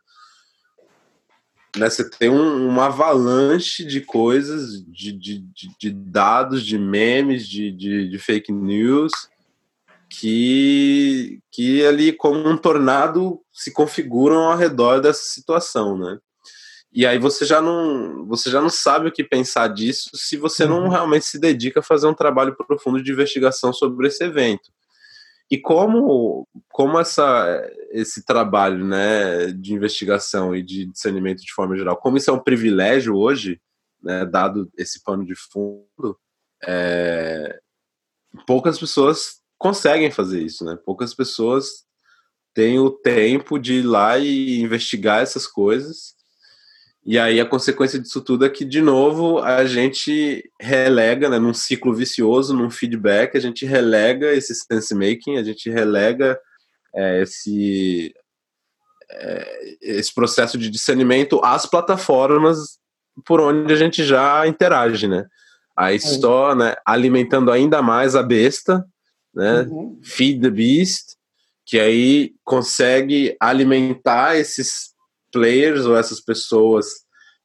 né, 1.77 1.89
você 1.89 2.09
tem 2.09 2.29
um, 2.29 2.67
uma 2.67 2.87
avalanche 2.87 3.85
de 3.85 4.01
coisas, 4.01 4.83
de, 4.85 5.11
de, 5.11 5.45
de 5.79 5.91
dados, 5.91 6.65
de 6.65 6.77
memes, 6.77 7.47
de, 7.47 7.71
de, 7.71 8.09
de, 8.09 8.19
fake 8.19 8.51
news, 8.51 9.11
que, 10.09 11.39
que 11.51 11.85
ali, 11.85 12.11
como 12.11 12.47
um 12.47 12.57
tornado, 12.57 13.39
se 13.53 13.71
configuram 13.71 14.49
ao 14.49 14.57
redor 14.57 14.99
dessa 14.99 15.23
situação, 15.23 15.97
né? 15.97 16.17
E 16.91 17.05
aí 17.05 17.19
você 17.19 17.45
já 17.45 17.61
não, 17.61 18.25
você 18.25 18.49
já 18.49 18.59
não 18.59 18.69
sabe 18.69 19.07
o 19.07 19.11
que 19.11 19.23
pensar 19.23 19.67
disso 19.67 20.09
se 20.15 20.35
você 20.37 20.65
não 20.65 20.83
uhum. 20.83 20.89
realmente 20.89 21.25
se 21.25 21.39
dedica 21.39 21.81
a 21.81 21.83
fazer 21.83 22.07
um 22.07 22.15
trabalho 22.15 22.55
profundo 22.55 23.03
de 23.03 23.11
investigação 23.11 23.71
sobre 23.71 24.07
esse 24.07 24.23
evento. 24.23 24.71
E 25.51 25.57
como, 25.57 26.47
como 26.69 26.99
essa, 26.99 27.67
esse 27.91 28.23
trabalho 28.23 28.85
né, 28.85 29.47
de 29.47 29.73
investigação 29.73 30.55
e 30.55 30.61
de 30.61 30.85
discernimento 30.85 31.41
de 31.41 31.51
forma 31.51 31.75
geral, 31.75 31.97
como 31.97 32.17
isso 32.17 32.29
é 32.29 32.33
um 32.33 32.43
privilégio 32.43 33.15
hoje, 33.15 33.59
né, 34.01 34.25
dado 34.25 34.71
esse 34.77 35.03
pano 35.03 35.25
de 35.25 35.35
fundo, 35.35 36.17
é, 36.63 37.59
poucas 38.45 38.79
pessoas 38.79 39.41
conseguem 39.57 40.11
fazer 40.11 40.41
isso, 40.41 40.63
né? 40.63 40.77
Poucas 40.85 41.13
pessoas 41.13 41.85
têm 42.53 42.79
o 42.79 42.89
tempo 42.89 43.57
de 43.57 43.75
ir 43.75 43.83
lá 43.83 44.17
e 44.17 44.61
investigar 44.61 45.21
essas 45.21 45.47
coisas 45.47 46.18
e 47.05 47.17
aí 47.17 47.39
a 47.39 47.45
consequência 47.45 47.99
disso 47.99 48.21
tudo 48.21 48.45
é 48.45 48.49
que, 48.49 48.65
de 48.65 48.81
novo, 48.81 49.39
a 49.39 49.65
gente 49.65 50.49
relega, 50.59 51.29
né, 51.29 51.39
num 51.39 51.53
ciclo 51.53 51.93
vicioso, 51.93 52.55
num 52.55 52.69
feedback, 52.69 53.37
a 53.37 53.41
gente 53.41 53.65
relega 53.65 54.33
esse 54.33 54.53
sense 54.53 54.93
making, 54.93 55.37
a 55.37 55.43
gente 55.43 55.69
relega 55.69 56.39
é, 56.93 57.21
esse, 57.21 58.13
é, 59.11 59.75
esse 59.81 60.13
processo 60.13 60.57
de 60.57 60.69
discernimento 60.69 61.39
às 61.43 61.65
plataformas 61.65 62.77
por 63.25 63.41
onde 63.41 63.73
a 63.73 63.77
gente 63.77 64.03
já 64.03 64.45
interage, 64.47 65.07
né? 65.07 65.25
Aí 65.75 65.95
é. 65.95 65.99
só 65.99 66.53
né, 66.53 66.75
alimentando 66.85 67.51
ainda 67.51 67.81
mais 67.81 68.15
a 68.15 68.21
besta, 68.21 68.85
né? 69.33 69.61
Uhum. 69.61 69.99
Feed 70.03 70.41
the 70.41 70.49
beast, 70.49 71.15
que 71.65 71.79
aí 71.79 72.33
consegue 72.43 73.35
alimentar 73.39 74.37
esses 74.37 74.93
players 75.31 75.85
ou 75.85 75.95
essas 75.95 76.19
pessoas 76.19 76.87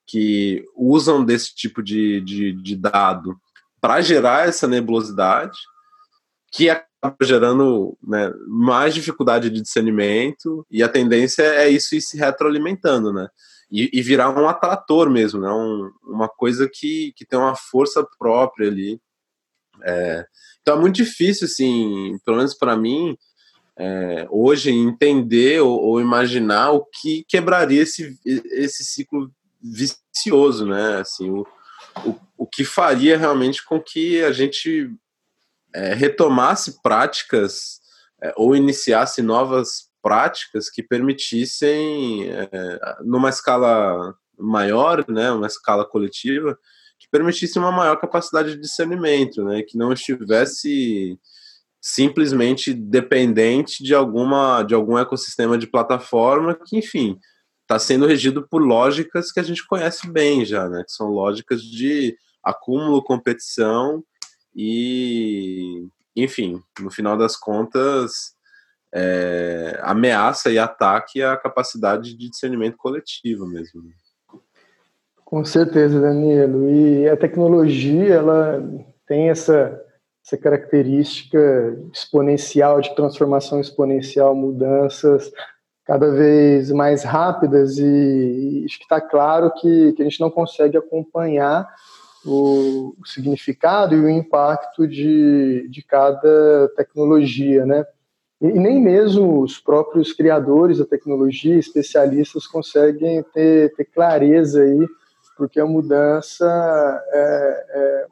que 0.07 0.65
usam 0.77 1.25
desse 1.25 1.55
tipo 1.55 1.83
de, 1.83 2.21
de, 2.21 2.53
de 2.53 2.77
dado 2.77 3.37
para 3.81 4.01
gerar 4.01 4.49
essa 4.49 4.67
nebulosidade, 4.67 5.59
que 6.53 6.71
acaba 6.71 7.17
gerando 7.23 7.99
né, 8.03 8.33
mais 8.47 8.95
dificuldade 8.95 9.51
de 9.51 9.61
discernimento, 9.61 10.67
e 10.71 10.83
a 10.83 10.89
tendência 10.89 11.43
é 11.43 11.69
isso 11.69 11.95
ir 11.95 12.01
se 12.01 12.17
retroalimentando, 12.17 13.13
né? 13.13 13.29
E, 13.71 13.91
e 13.93 14.03
virar 14.03 14.31
um 14.31 14.49
atrator 14.49 15.11
mesmo, 15.11 15.41
né? 15.41 15.51
Um, 15.51 15.91
uma 16.05 16.29
coisa 16.29 16.69
que, 16.73 17.13
que 17.17 17.27
tem 17.27 17.39
uma 17.39 17.57
força 17.57 18.07
própria 18.19 18.69
ali. 18.69 19.01
É, 19.83 20.25
então 20.63 20.77
é 20.77 20.81
muito 20.81 20.97
difícil, 20.97 21.47
assim, 21.47 22.17
pelo 22.25 22.39
menos 22.39 22.55
para 22.55 22.77
mim, 22.77 23.17
é, 23.77 24.27
hoje 24.31 24.71
entender 24.71 25.61
ou, 25.61 25.81
ou, 25.81 26.01
imaginar 26.01 26.71
o 26.71 26.85
que 26.85 27.25
quebraria 27.29 27.83
esse, 27.83 28.19
esse 28.25 28.85
ciclo 28.85 29.31
vicioso, 29.61 30.67
né? 30.67 31.01
Assim, 31.01 31.31
o, 31.31 31.47
o, 32.05 32.17
o 32.39 32.47
que 32.47 32.65
faria 32.65 33.19
realmente 33.19 33.65
com 33.65 33.81
que 33.81 34.23
a 34.23 34.31
gente 34.31 34.91
é, 35.75 35.93
retomasse 35.93 36.81
práticas 36.83 37.81
é, 38.23 38.33
ou 38.37 38.55
iniciasse 38.55 39.21
novas 39.23 39.91
práticas 40.03 40.71
que 40.71 40.83
permitissem, 40.83 42.31
é, 42.31 42.49
numa 43.03 43.31
escala 43.31 44.15
maior, 44.39 45.05
né, 45.09 45.31
uma 45.31 45.47
escala 45.47 45.85
coletiva, 45.85 46.59
que 46.99 47.09
permitisse 47.11 47.59
uma 47.59 47.73
maior 47.73 47.97
capacidade 47.97 48.53
de 48.53 48.61
discernimento, 48.61 49.43
né, 49.45 49.63
que 49.63 49.79
não 49.79 49.93
estivesse 49.93 51.19
simplesmente 51.87 52.73
dependente 52.73 53.85
de 53.85 53.95
alguma 53.95 54.63
de 54.63 54.75
algum 54.75 54.97
ecossistema 54.97 55.59
de 55.59 55.67
plataforma 55.67 56.55
que, 56.55 56.79
enfim, 56.79 57.19
está 57.61 57.79
sendo 57.79 58.07
regido 58.07 58.49
por 58.49 58.63
lógicas 58.63 59.31
que 59.31 59.39
a 59.39 59.43
gente 59.43 59.67
conhece 59.67 60.11
bem 60.11 60.47
já, 60.47 60.67
né? 60.67 60.83
Que 60.83 60.91
são 60.91 61.09
lógicas 61.09 61.61
de 61.61 62.17
acúmulo, 62.43 63.05
competição 63.05 64.03
e, 64.57 65.87
enfim, 66.17 66.59
no 66.81 66.91
final 66.91 67.19
das 67.19 67.37
contas, 67.37 68.35
é, 68.91 69.79
ameaça 69.83 70.51
e 70.51 70.59
ataque 70.59 71.23
à 71.23 71.37
capacidade 71.37 72.17
de 72.17 72.31
discernimento 72.31 72.79
coletivo 72.79 73.47
mesmo. 73.47 73.83
Né? 73.83 73.93
Com 75.23 75.45
certeza, 75.45 76.01
Danilo. 76.01 76.71
E 76.71 77.11
a 77.11 77.17
tecnologia, 77.17 78.15
ela 78.15 78.63
tem 79.07 79.29
essa 79.29 79.79
essa 80.25 80.39
característica 80.39 81.77
exponencial, 81.93 82.81
de 82.81 82.95
transformação 82.95 83.61
exponencial, 83.61 84.35
mudanças 84.35 85.31
cada 85.85 86.11
vez 86.11 86.71
mais 86.71 87.05
rápidas 87.05 87.77
e, 87.77 88.63
acho 88.65 88.79
que 88.79 88.85
está 88.85 89.03
claro 89.03 89.53
que, 89.53 89.93
que 89.93 90.01
a 90.01 90.05
gente 90.05 90.21
não 90.21 90.31
consegue 90.31 90.79
acompanhar 90.79 91.69
o, 92.25 92.95
o, 92.99 93.07
significado 93.07 93.95
e 93.95 94.01
o 94.01 94.09
impacto 94.09 94.89
de, 94.89 95.69
de 95.69 95.83
cada 95.83 96.71
tecnologia, 96.75 97.67
né? 97.67 97.85
E, 98.41 98.47
e, 98.47 98.59
nem 98.59 98.81
mesmo 98.81 99.43
os 99.43 99.59
próprios 99.59 100.15
criadores 100.15 100.79
da 100.79 100.87
tecnologia, 100.87 101.59
especialistas, 101.59 102.47
conseguem 102.47 103.23
ter, 103.35 103.75
ter 103.75 103.85
clareza 103.85 104.63
aí, 104.63 104.89
porque 105.37 105.61
a 105.61 105.67
mudança 105.67 106.47
é, 107.13 107.67
é 107.69 108.07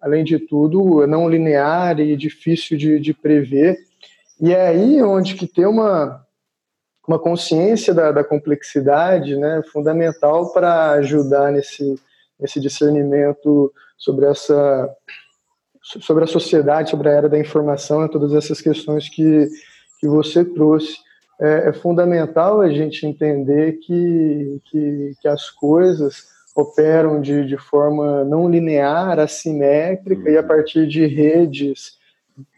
além 0.00 0.24
de 0.24 0.38
tudo, 0.38 1.02
é 1.02 1.06
não 1.06 1.28
linear 1.28 1.98
e 2.00 2.16
difícil 2.16 2.76
de, 2.76 2.98
de 2.98 3.14
prever. 3.14 3.78
E 4.40 4.52
é 4.52 4.68
aí 4.68 5.02
onde 5.02 5.34
que 5.34 5.46
ter 5.46 5.66
uma, 5.66 6.24
uma 7.06 7.18
consciência 7.18 7.94
da, 7.94 8.12
da 8.12 8.24
complexidade 8.24 9.36
né, 9.36 9.62
fundamental 9.72 10.52
para 10.52 10.92
ajudar 10.92 11.52
nesse, 11.52 11.96
nesse 12.38 12.60
discernimento 12.60 13.72
sobre 13.96 14.26
essa, 14.26 14.90
sobre 15.82 16.24
a 16.24 16.28
sociedade, 16.28 16.90
sobre 16.90 17.08
a 17.08 17.12
era 17.12 17.28
da 17.28 17.38
informação, 17.38 18.08
todas 18.08 18.32
essas 18.34 18.60
questões 18.60 19.08
que, 19.08 19.48
que 20.00 20.08
você 20.08 20.44
trouxe. 20.44 20.96
É, 21.40 21.68
é 21.68 21.72
fundamental 21.72 22.60
a 22.60 22.68
gente 22.68 23.06
entender 23.06 23.78
que, 23.78 24.60
que, 24.70 25.12
que 25.20 25.28
as 25.28 25.50
coisas 25.50 26.26
operam 26.54 27.20
de, 27.20 27.46
de 27.46 27.56
forma 27.56 28.24
não 28.24 28.48
linear, 28.48 29.18
assimétrica, 29.18 30.30
e 30.30 30.36
a 30.36 30.42
partir 30.42 30.86
de 30.86 31.06
redes 31.06 31.96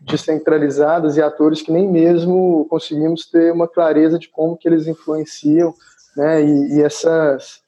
descentralizadas 0.01 1.17
e 1.17 1.23
atores 1.23 1.63
que 1.63 1.73
nem 1.73 1.91
mesmo 1.91 2.67
conseguimos 2.69 3.29
ter 3.29 3.53
uma 3.53 3.69
clareza 3.69 4.19
de 4.19 4.29
como 4.29 4.57
que 4.57 4.69
eles 4.69 4.87
influenciam, 4.87 5.75
né? 6.17 6.43
E, 6.43 6.77
e 6.77 6.83
essas, 6.83 7.61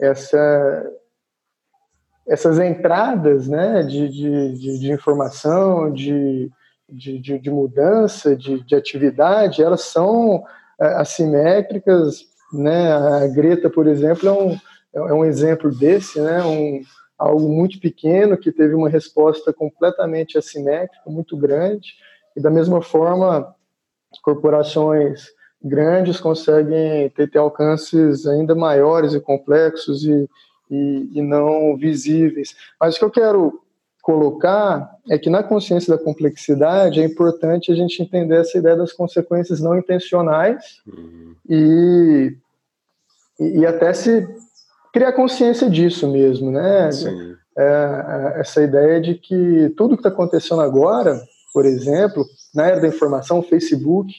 essa, 0.00 0.92
essas 2.26 2.58
entradas, 2.58 3.48
né? 3.48 3.82
De, 3.82 4.08
de, 4.08 4.78
de 4.78 4.92
informação, 4.92 5.92
de, 5.92 6.50
de, 6.88 7.18
de, 7.18 7.50
mudança, 7.50 8.36
de, 8.36 8.62
de 8.64 8.74
atividade, 8.74 9.62
elas 9.62 9.82
são 9.82 10.44
é, 10.80 10.86
assimétricas, 10.94 12.24
né? 12.52 12.92
A 12.92 13.26
Greta, 13.28 13.68
por 13.68 13.86
exemplo, 13.86 14.28
é 14.28 14.32
um, 14.32 14.56
é 14.94 15.12
um 15.12 15.24
exemplo 15.24 15.70
desse, 15.70 16.20
né? 16.20 16.42
Um, 16.44 16.82
algo 17.18 17.48
muito 17.48 17.80
pequeno 17.80 18.38
que 18.38 18.52
teve 18.52 18.74
uma 18.74 18.88
resposta 18.88 19.52
completamente 19.52 20.38
assimétrica, 20.38 21.10
muito 21.10 21.36
grande, 21.36 21.94
e 22.36 22.40
da 22.40 22.50
mesma 22.50 22.80
forma, 22.80 23.54
corporações 24.22 25.26
grandes 25.62 26.20
conseguem 26.20 27.10
ter, 27.10 27.28
ter 27.28 27.38
alcances 27.38 28.26
ainda 28.26 28.54
maiores 28.54 29.14
e 29.14 29.20
complexos 29.20 30.04
e, 30.04 30.28
e, 30.70 31.10
e 31.14 31.22
não 31.22 31.76
visíveis. 31.76 32.54
Mas 32.80 32.94
o 32.94 32.98
que 33.00 33.04
eu 33.04 33.10
quero 33.10 33.60
colocar 34.00 34.96
é 35.10 35.18
que 35.18 35.28
na 35.28 35.42
consciência 35.42 35.94
da 35.94 36.02
complexidade 36.02 37.00
é 37.00 37.04
importante 37.04 37.72
a 37.72 37.74
gente 37.74 38.00
entender 38.00 38.36
essa 38.36 38.56
ideia 38.56 38.76
das 38.76 38.92
consequências 38.92 39.60
não 39.60 39.76
intencionais 39.76 40.80
uhum. 40.86 41.34
e, 41.48 42.36
e 43.38 43.66
até 43.66 43.92
se 43.92 44.26
criar 44.98 45.12
consciência 45.12 45.70
disso 45.70 46.10
mesmo, 46.10 46.50
né? 46.50 46.90
Sim. 46.90 47.36
É, 47.56 47.62
é, 47.62 48.40
essa 48.40 48.60
ideia 48.60 49.00
de 49.00 49.14
que 49.14 49.72
tudo 49.76 49.94
que 49.94 50.00
está 50.00 50.08
acontecendo 50.08 50.60
agora, 50.60 51.20
por 51.54 51.64
exemplo, 51.64 52.24
na 52.52 52.66
era 52.66 52.80
da 52.80 52.88
informação, 52.88 53.38
o 53.38 53.42
Facebook, 53.44 54.12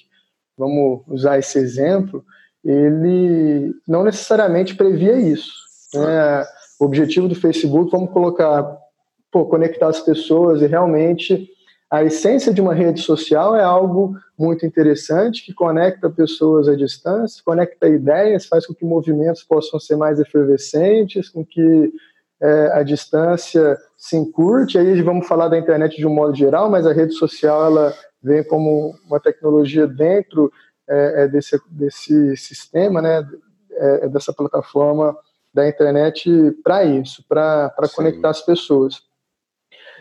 vamos 0.57 1.01
usar 1.09 1.37
esse 1.37 1.59
exemplo, 1.59 2.23
ele 2.63 3.73
não 3.85 4.05
necessariamente 4.05 4.75
previa 4.75 5.19
isso. 5.19 5.51
Né? 5.93 6.45
O 6.79 6.85
objetivo 6.85 7.27
do 7.27 7.35
Facebook, 7.35 7.91
vamos 7.91 8.11
colocar, 8.11 8.63
pô, 9.29 9.45
conectar 9.47 9.89
as 9.89 9.99
pessoas 9.99 10.61
e 10.61 10.65
realmente 10.67 11.49
a 11.91 12.03
essência 12.03 12.53
de 12.53 12.61
uma 12.61 12.73
rede 12.73 13.01
social 13.01 13.55
é 13.55 13.63
algo 13.63 14.15
muito 14.37 14.63
interessante 14.63 15.43
que 15.43 15.53
conecta 15.53 16.09
pessoas 16.09 16.67
à 16.67 16.75
distância, 16.75 17.41
conecta 17.43 17.87
ideias, 17.87 18.45
faz 18.45 18.67
com 18.67 18.75
que 18.75 18.85
movimentos 18.85 19.43
possam 19.43 19.79
ser 19.79 19.95
mais 19.95 20.19
efervescentes, 20.19 21.29
com 21.29 21.43
que 21.43 21.91
é, 22.39 22.71
a 22.73 22.83
distância 22.83 23.75
se 23.97 24.15
encurte. 24.15 24.77
Aí 24.77 25.01
vamos 25.01 25.27
falar 25.27 25.47
da 25.47 25.57
internet 25.57 25.97
de 25.97 26.05
um 26.05 26.13
modo 26.13 26.35
geral, 26.35 26.69
mas 26.69 26.85
a 26.85 26.93
rede 26.93 27.13
social 27.13 27.65
ela 27.65 27.93
vem 28.21 28.43
como 28.43 28.93
uma 29.07 29.19
tecnologia 29.19 29.87
dentro 29.87 30.51
é, 30.87 31.23
é 31.23 31.27
desse, 31.27 31.59
desse 31.71 32.37
sistema, 32.37 33.01
né, 33.01 33.27
é, 33.71 34.05
é 34.05 34.09
dessa 34.09 34.31
plataforma 34.31 35.17
da 35.51 35.67
internet 35.67 36.29
para 36.63 36.83
isso, 36.83 37.23
para 37.27 37.73
conectar 37.95 38.29
as 38.29 38.45
pessoas. 38.45 39.08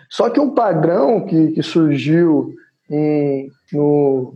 Só 0.09 0.31
que 0.31 0.40
um 0.40 0.51
padrão 0.51 1.25
que, 1.27 1.53
que 1.53 1.62
surgiu 1.62 2.55
em, 2.90 3.51
no, 3.73 4.35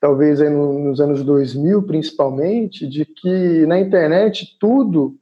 talvez 0.00 0.40
aí 0.40 0.50
nos 0.50 1.00
anos 1.00 1.22
2000, 1.22 1.82
principalmente, 1.84 2.86
de 2.86 3.04
que 3.04 3.66
na 3.66 3.78
internet 3.78 4.56
tudo 4.58 5.14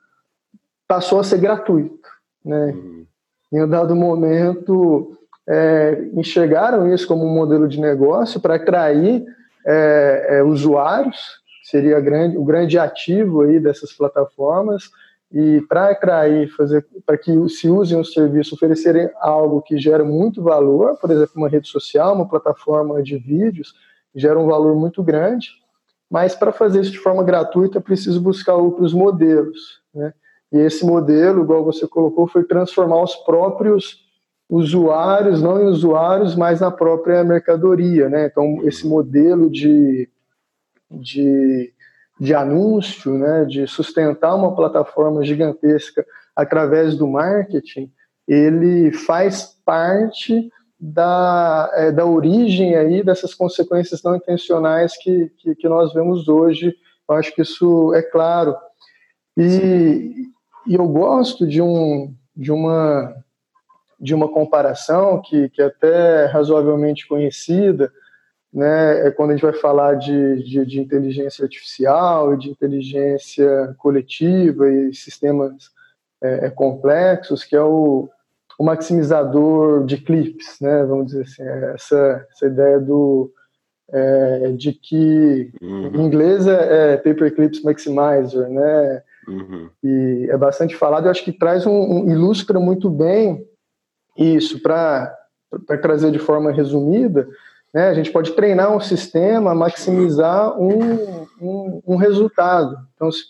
passou 0.87 1.21
a 1.21 1.25
ser 1.25 1.39
gratuito. 1.39 2.09
Né? 2.45 2.73
Uhum. 2.73 3.07
Em 3.53 3.63
um 3.63 3.69
dado 3.69 3.95
momento, 3.95 5.17
é, 5.49 6.09
enxergaram 6.15 6.93
isso 6.93 7.07
como 7.07 7.25
um 7.25 7.35
modelo 7.35 7.69
de 7.69 7.81
negócio 7.81 8.41
para 8.41 8.55
atrair 8.55 9.25
é, 9.67 10.27
é, 10.29 10.43
usuários, 10.43 11.41
seria 11.65 12.01
grande, 12.01 12.37
o 12.37 12.45
grande 12.45 12.79
ativo 12.79 13.43
aí 13.43 13.61
dessas 13.61 13.93
plataformas, 13.93 14.91
e 15.33 15.61
para 15.69 15.91
atrair, 15.91 16.49
fazer 16.57 16.85
para 17.07 17.17
que 17.17 17.49
se 17.49 17.69
usem 17.69 17.99
o 17.99 18.05
serviço, 18.05 18.55
oferecerem 18.55 19.09
algo 19.21 19.63
que 19.63 19.79
gera 19.79 20.05
muito 20.05 20.43
valor, 20.43 20.97
por 20.97 21.11
exemplo, 21.11 21.35
uma 21.37 21.49
rede 21.49 21.69
social, 21.69 22.15
uma 22.15 22.29
plataforma 22.29 23.01
de 23.03 23.17
vídeos, 23.17 23.75
gera 24.15 24.39
um 24.39 24.47
valor 24.47 24.75
muito 24.75 25.03
grande, 25.03 25.51
mas 26.11 26.35
para 26.35 26.51
fazer 26.51 26.81
isso 26.81 26.91
de 26.91 26.99
forma 26.99 27.23
gratuita 27.23 27.79
é 27.79 27.81
preciso 27.81 28.21
buscar 28.21 28.57
outros 28.57 28.93
modelos, 28.93 29.81
né? 29.95 30.13
E 30.53 30.59
esse 30.59 30.85
modelo, 30.85 31.45
igual 31.45 31.65
você 31.65 31.87
colocou, 31.87 32.27
foi 32.27 32.43
transformar 32.43 33.01
os 33.01 33.15
próprios 33.15 34.05
usuários, 34.49 35.41
não 35.41 35.63
em 35.63 35.67
usuários, 35.67 36.35
mas 36.35 36.61
na 36.61 36.73
própria 36.73 37.23
mercadoria, 37.23 38.09
né? 38.09 38.27
Então, 38.27 38.59
esse 38.65 38.85
modelo 38.85 39.49
de, 39.49 40.09
de 40.91 41.73
de 42.21 42.35
anúncio, 42.35 43.17
né, 43.17 43.47
de 43.47 43.67
sustentar 43.67 44.37
uma 44.37 44.55
plataforma 44.55 45.25
gigantesca 45.25 46.05
através 46.37 46.95
do 46.95 47.09
marketing, 47.09 47.91
ele 48.29 48.93
faz 48.93 49.57
parte 49.65 50.51
da, 50.79 51.71
é, 51.75 51.91
da 51.91 52.05
origem 52.05 52.77
aí 52.77 53.03
dessas 53.03 53.35
consequências 53.35 54.03
não 54.03 54.15
intencionais 54.15 54.97
que, 54.99 55.31
que, 55.39 55.55
que, 55.55 55.69
nós 55.69 55.95
vemos 55.95 56.29
hoje. 56.29 56.75
Eu 57.09 57.15
acho 57.17 57.35
que 57.35 57.41
isso 57.41 57.95
é 57.95 58.03
claro. 58.03 58.55
E, 59.37 60.27
e 60.67 60.75
eu 60.75 60.87
gosto 60.87 61.47
de, 61.47 61.63
um, 61.63 62.15
de, 62.37 62.53
uma, 62.53 63.15
de 63.99 64.15
uma 64.15 64.29
comparação 64.29 65.23
que, 65.23 65.49
que 65.49 65.63
é 65.63 65.67
até 65.67 66.27
razoavelmente 66.27 67.09
conhecida, 67.09 67.91
né, 68.53 69.07
é 69.07 69.11
quando 69.11 69.31
a 69.31 69.33
gente 69.35 69.43
vai 69.43 69.53
falar 69.53 69.95
de, 69.95 70.43
de, 70.43 70.67
de 70.67 70.81
inteligência 70.81 71.45
artificial, 71.45 72.37
de 72.37 72.51
inteligência 72.51 73.75
coletiva 73.79 74.69
e 74.69 74.93
sistemas 74.93 75.71
é, 76.23 76.47
é, 76.47 76.51
complexos, 76.51 77.45
que 77.45 77.55
é 77.55 77.63
o, 77.63 78.09
o, 78.59 78.65
maximizador 78.65 79.87
de 79.87 79.99
clips, 79.99 80.59
né, 80.61 80.85
vamos 80.85 81.07
dizer 81.07 81.23
assim, 81.23 81.43
é 81.43 81.73
essa, 81.75 82.27
essa 82.33 82.47
ideia 82.47 82.81
do, 82.81 83.33
é, 83.89 84.53
de 84.53 84.73
que 84.73 85.53
uhum. 85.63 85.93
em 85.95 86.07
inglês 86.07 86.47
é, 86.47 86.95
é 86.95 86.97
Paperclips 86.97 87.63
Maximizer, 87.63 88.49
né, 88.49 89.03
uhum. 89.29 89.71
e 89.83 90.27
é 90.29 90.37
bastante 90.37 90.75
falado, 90.75 91.07
eu 91.07 91.11
acho 91.11 91.25
que 91.25 91.33
traz 91.33 91.67
um, 91.67 92.05
um 92.05 92.11
ilustra 92.11 92.59
muito 92.59 92.91
bem 92.91 93.47
isso, 94.19 94.61
para 94.61 95.17
trazer 95.81 96.11
de 96.11 96.19
forma 96.19 96.53
resumida, 96.53 97.27
né? 97.73 97.89
A 97.89 97.95
gente 97.95 98.11
pode 98.11 98.33
treinar 98.33 98.75
um 98.75 98.81
sistema, 98.81 99.55
maximizar 99.55 100.61
um, 100.61 101.27
um, 101.41 101.83
um 101.87 101.97
resultado. 101.97 102.77
Então, 102.95 103.11
se, 103.11 103.25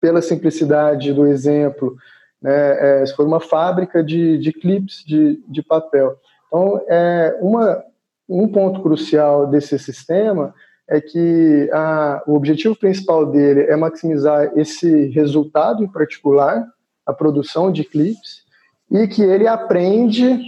pela 0.00 0.22
simplicidade 0.22 1.12
do 1.12 1.26
exemplo, 1.26 1.96
né, 2.40 3.00
é, 3.02 3.06
se 3.06 3.14
for 3.14 3.26
uma 3.26 3.40
fábrica 3.40 4.02
de, 4.02 4.38
de 4.38 4.52
clips 4.52 5.02
de, 5.04 5.42
de 5.48 5.62
papel. 5.62 6.16
Então, 6.46 6.80
é, 6.88 7.36
uma, 7.40 7.82
um 8.28 8.46
ponto 8.48 8.82
crucial 8.82 9.46
desse 9.46 9.78
sistema 9.78 10.54
é 10.88 11.00
que 11.00 11.70
a, 11.72 12.22
o 12.26 12.34
objetivo 12.34 12.76
principal 12.76 13.26
dele 13.26 13.62
é 13.62 13.74
maximizar 13.74 14.52
esse 14.56 15.06
resultado 15.06 15.82
em 15.82 15.88
particular, 15.88 16.64
a 17.06 17.12
produção 17.12 17.72
de 17.72 17.84
clips, 17.84 18.44
e 18.90 19.08
que 19.08 19.22
ele 19.22 19.46
aprende 19.46 20.38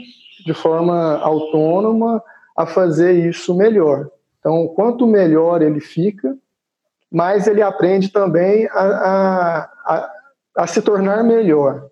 de 0.45 0.55
forma 0.55 1.17
autônoma 1.17 2.23
a 2.57 2.67
fazer 2.67 3.13
isso 3.13 3.55
melhor. 3.55 4.09
Então, 4.39 4.69
quanto 4.69 5.07
melhor 5.07 5.61
ele 5.61 5.81
fica, 5.81 6.37
mais 7.11 7.47
ele 7.47 7.63
aprende 7.63 8.11
também 8.11 8.67
a, 8.69 8.81
a, 8.81 9.59
a, 9.85 10.13
a 10.57 10.67
se 10.67 10.81
tornar 10.81 11.23
melhor. 11.23 11.89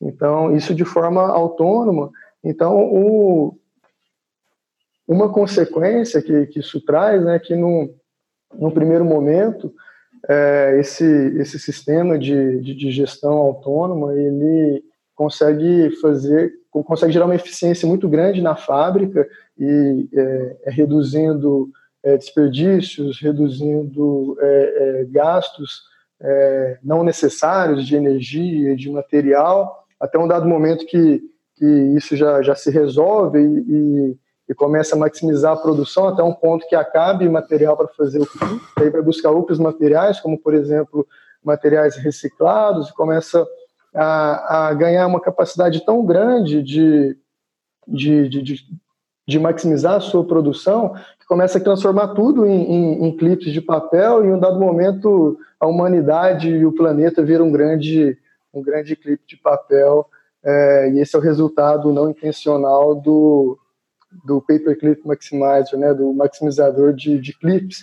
Então, 0.00 0.54
isso 0.54 0.74
de 0.74 0.84
forma 0.84 1.22
autônoma. 1.22 2.10
Então, 2.42 2.76
o, 2.76 3.58
uma 5.08 5.32
consequência 5.32 6.22
que, 6.22 6.46
que 6.46 6.60
isso 6.60 6.80
traz, 6.84 7.22
né, 7.24 7.38
que 7.38 7.56
no, 7.56 7.94
no 8.52 8.70
primeiro 8.70 9.04
momento, 9.04 9.72
é, 10.28 10.76
esse, 10.78 11.04
esse 11.38 11.58
sistema 11.58 12.18
de, 12.18 12.60
de, 12.60 12.74
de, 12.74 12.90
gestão 12.90 13.32
autônoma, 13.32 14.14
ele 14.14 14.82
consegue 15.14 15.90
fazer, 16.00 16.52
consegue 16.70 17.12
gerar 17.12 17.26
uma 17.26 17.34
eficiência 17.34 17.86
muito 17.86 18.08
grande 18.08 18.42
na 18.42 18.56
fábrica 18.56 19.28
e 19.58 20.08
é, 20.12 20.56
é 20.64 20.70
reduzindo 20.70 21.68
é, 22.02 22.16
desperdícios, 22.16 23.20
reduzindo 23.20 24.36
é, 24.40 25.00
é, 25.00 25.04
gastos 25.06 25.92
não 26.82 27.04
necessários 27.04 27.86
de 27.86 27.96
energia, 27.96 28.74
de 28.74 28.88
material, 28.90 29.84
até 30.00 30.18
um 30.18 30.26
dado 30.26 30.48
momento 30.48 30.86
que 30.86 31.20
que 31.56 31.66
isso 31.96 32.16
já, 32.16 32.42
já 32.42 32.54
se 32.54 32.70
resolve 32.70 33.38
e, 33.40 34.16
e 34.48 34.54
começa 34.54 34.94
a 34.94 34.98
maximizar 34.98 35.52
a 35.52 35.60
produção 35.60 36.08
até 36.08 36.22
um 36.22 36.34
ponto 36.34 36.66
que 36.68 36.74
acabe 36.74 37.28
material 37.28 37.76
para 37.76 37.88
fazer 37.88 38.20
o 38.20 38.26
clipe, 38.26 38.64
aí 38.76 38.90
vai 38.90 39.02
buscar 39.02 39.30
outros 39.30 39.58
materiais, 39.58 40.20
como 40.20 40.38
por 40.38 40.54
exemplo 40.54 41.06
materiais 41.42 41.96
reciclados, 41.96 42.88
e 42.88 42.94
começa 42.94 43.46
a, 43.94 44.68
a 44.68 44.74
ganhar 44.74 45.06
uma 45.06 45.20
capacidade 45.20 45.84
tão 45.84 46.04
grande 46.04 46.62
de, 46.62 47.16
de, 47.86 48.28
de, 48.28 48.42
de, 48.42 48.66
de 49.26 49.38
maximizar 49.38 49.94
a 49.94 50.00
sua 50.00 50.24
produção, 50.24 50.94
que 51.18 51.26
começa 51.26 51.58
a 51.58 51.60
transformar 51.60 52.08
tudo 52.08 52.46
em, 52.46 52.62
em, 52.62 53.06
em 53.06 53.16
clipes 53.16 53.52
de 53.52 53.60
papel, 53.60 54.24
e 54.24 54.28
em 54.28 54.32
um 54.32 54.38
dado 54.38 54.60
momento 54.60 55.38
a 55.58 55.66
humanidade 55.66 56.48
e 56.48 56.66
o 56.66 56.72
planeta 56.72 57.22
viram 57.22 57.46
um 57.46 57.52
grande, 57.52 58.18
um 58.52 58.62
grande 58.62 58.94
clipe 58.94 59.22
de 59.26 59.36
papel, 59.36 60.06
é, 60.44 60.90
e 60.90 61.00
esse 61.00 61.16
é 61.16 61.18
o 61.18 61.22
resultado 61.22 61.90
não 61.90 62.10
intencional 62.10 62.94
do, 62.94 63.58
do 64.24 64.42
Paperclip 64.42 65.06
Maximizer, 65.06 65.78
né, 65.78 65.94
do 65.94 66.12
maximizador 66.12 66.92
de, 66.92 67.18
de 67.18 67.32
clips. 67.38 67.82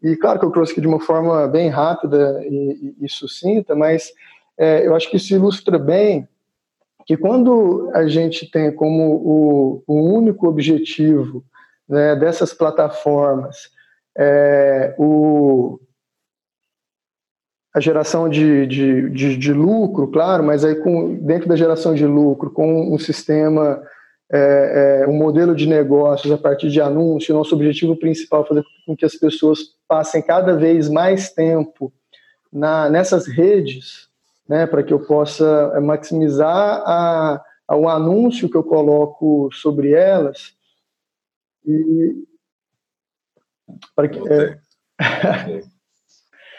E 0.00 0.14
claro 0.14 0.38
que 0.38 0.44
eu 0.44 0.50
trouxe 0.50 0.72
aqui 0.72 0.80
de 0.80 0.86
uma 0.86 1.00
forma 1.00 1.48
bem 1.48 1.68
rápida 1.68 2.40
e, 2.44 2.94
e, 3.00 3.04
e 3.06 3.08
sucinta, 3.08 3.74
mas 3.74 4.12
é, 4.56 4.86
eu 4.86 4.94
acho 4.94 5.10
que 5.10 5.16
isso 5.16 5.34
ilustra 5.34 5.78
bem 5.78 6.28
que 7.06 7.16
quando 7.16 7.90
a 7.94 8.06
gente 8.06 8.50
tem 8.50 8.74
como 8.74 9.14
o, 9.14 9.82
o 9.86 9.94
único 9.94 10.48
objetivo 10.48 11.44
né, 11.88 12.16
dessas 12.16 12.52
plataformas 12.52 13.70
é, 14.18 14.94
o, 14.98 15.78
a 17.74 17.80
geração 17.80 18.28
de, 18.28 18.66
de, 18.66 19.10
de, 19.10 19.36
de, 19.36 19.52
lucro, 19.52 20.08
claro, 20.08 20.42
mas 20.42 20.64
aí 20.64 20.74
com, 20.76 21.14
dentro 21.16 21.48
da 21.48 21.54
geração 21.54 21.94
de 21.94 22.06
lucro, 22.06 22.50
com 22.50 22.92
um 22.92 22.98
sistema, 22.98 23.82
é, 24.32 25.02
é, 25.04 25.08
um 25.08 25.14
modelo 25.14 25.54
de 25.54 25.68
negócios 25.68 26.32
a 26.32 26.38
partir 26.38 26.70
de 26.70 26.80
anúncio, 26.80 27.34
nosso 27.34 27.54
objetivo 27.54 27.94
principal 27.94 28.42
é 28.42 28.48
fazer 28.48 28.64
com 28.86 28.96
que 28.96 29.04
as 29.04 29.14
pessoas 29.14 29.58
passem 29.86 30.22
cada 30.22 30.56
vez 30.56 30.88
mais 30.88 31.30
tempo 31.30 31.92
na, 32.52 32.88
nessas 32.88 33.26
redes, 33.26 34.05
né, 34.48 34.66
para 34.66 34.82
que 34.82 34.92
eu 34.92 35.00
possa 35.00 35.72
é, 35.74 35.80
maximizar 35.80 36.82
a, 36.86 37.42
a, 37.68 37.76
o 37.76 37.88
anúncio 37.88 38.48
que 38.48 38.56
eu 38.56 38.64
coloco 38.64 39.48
sobre 39.52 39.92
elas 39.92 40.54
e 41.64 42.24
para 43.94 44.08
que 44.08 44.20
é... 44.28 44.58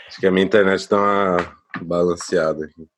acho 0.08 0.20
que 0.20 0.28
a 0.28 0.32
minha 0.32 0.46
internet 0.46 0.80
está 0.80 0.98
uma 0.98 1.58
balanceada 1.82 2.66
aqui. 2.66 2.88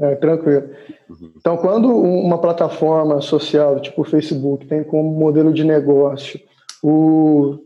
É, 0.00 0.14
tranquilo. 0.14 0.70
Uhum. 1.10 1.32
Então, 1.36 1.56
quando 1.56 1.88
uma 1.88 2.40
plataforma 2.40 3.20
social, 3.20 3.80
tipo 3.80 4.02
o 4.02 4.04
Facebook, 4.04 4.64
tem 4.64 4.84
como 4.84 5.10
modelo 5.10 5.52
de 5.52 5.64
negócio 5.64 6.40
o, 6.80 7.58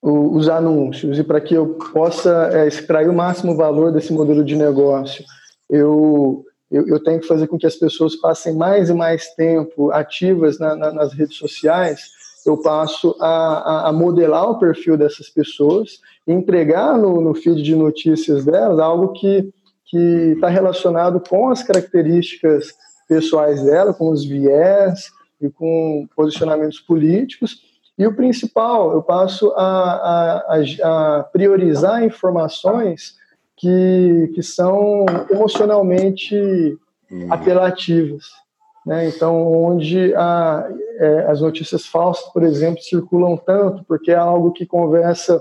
o, 0.00 0.36
os 0.36 0.48
anúncios, 0.48 1.18
e 1.18 1.22
para 1.22 1.42
que 1.42 1.52
eu 1.52 1.74
possa 1.92 2.48
é, 2.50 2.66
extrair 2.66 3.10
o 3.10 3.12
máximo 3.12 3.54
valor 3.54 3.92
desse 3.92 4.10
modelo 4.10 4.42
de 4.42 4.56
negócio, 4.56 5.22
eu, 5.68 6.44
eu, 6.70 6.86
eu, 6.86 7.02
tenho 7.02 7.20
que 7.20 7.26
fazer 7.26 7.46
com 7.46 7.58
que 7.58 7.66
as 7.66 7.76
pessoas 7.76 8.16
passem 8.16 8.54
mais 8.54 8.90
e 8.90 8.94
mais 8.94 9.28
tempo 9.34 9.90
ativas 9.90 10.58
na, 10.58 10.74
na, 10.74 10.92
nas 10.92 11.12
redes 11.12 11.36
sociais. 11.36 12.00
Eu 12.44 12.60
passo 12.60 13.16
a, 13.20 13.26
a, 13.26 13.88
a, 13.88 13.92
modelar 13.92 14.50
o 14.50 14.58
perfil 14.58 14.98
dessas 14.98 15.30
pessoas 15.30 16.00
e 16.26 16.32
entregar 16.32 16.98
no, 16.98 17.20
no 17.20 17.34
feed 17.34 17.62
de 17.62 17.74
notícias 17.74 18.44
delas 18.44 18.78
algo 18.78 19.12
que 19.12 19.52
está 20.34 20.48
relacionado 20.48 21.20
com 21.20 21.50
as 21.50 21.62
características 21.62 22.74
pessoais 23.08 23.62
dela, 23.62 23.94
com 23.94 24.10
os 24.10 24.24
viés 24.24 25.10
e 25.40 25.48
com 25.48 26.06
posicionamentos 26.16 26.80
políticos. 26.80 27.62
E 27.96 28.06
o 28.06 28.16
principal, 28.16 28.92
eu 28.92 29.02
passo 29.02 29.52
a, 29.56 30.42
a, 30.48 31.18
a 31.18 31.22
priorizar 31.22 32.02
informações 32.02 33.14
que, 33.56 34.32
que 34.34 34.42
são 34.42 35.06
emocionalmente 35.30 36.36
hum. 37.10 37.26
apelativas. 37.30 38.24
Né? 38.86 39.08
Então, 39.08 39.50
onde 39.50 40.14
a, 40.14 40.68
é, 40.98 41.26
as 41.28 41.40
notícias 41.40 41.86
falsas, 41.86 42.30
por 42.32 42.42
exemplo, 42.42 42.82
circulam 42.82 43.36
tanto, 43.36 43.82
porque 43.84 44.10
é 44.10 44.16
algo 44.16 44.52
que 44.52 44.66
conversa 44.66 45.40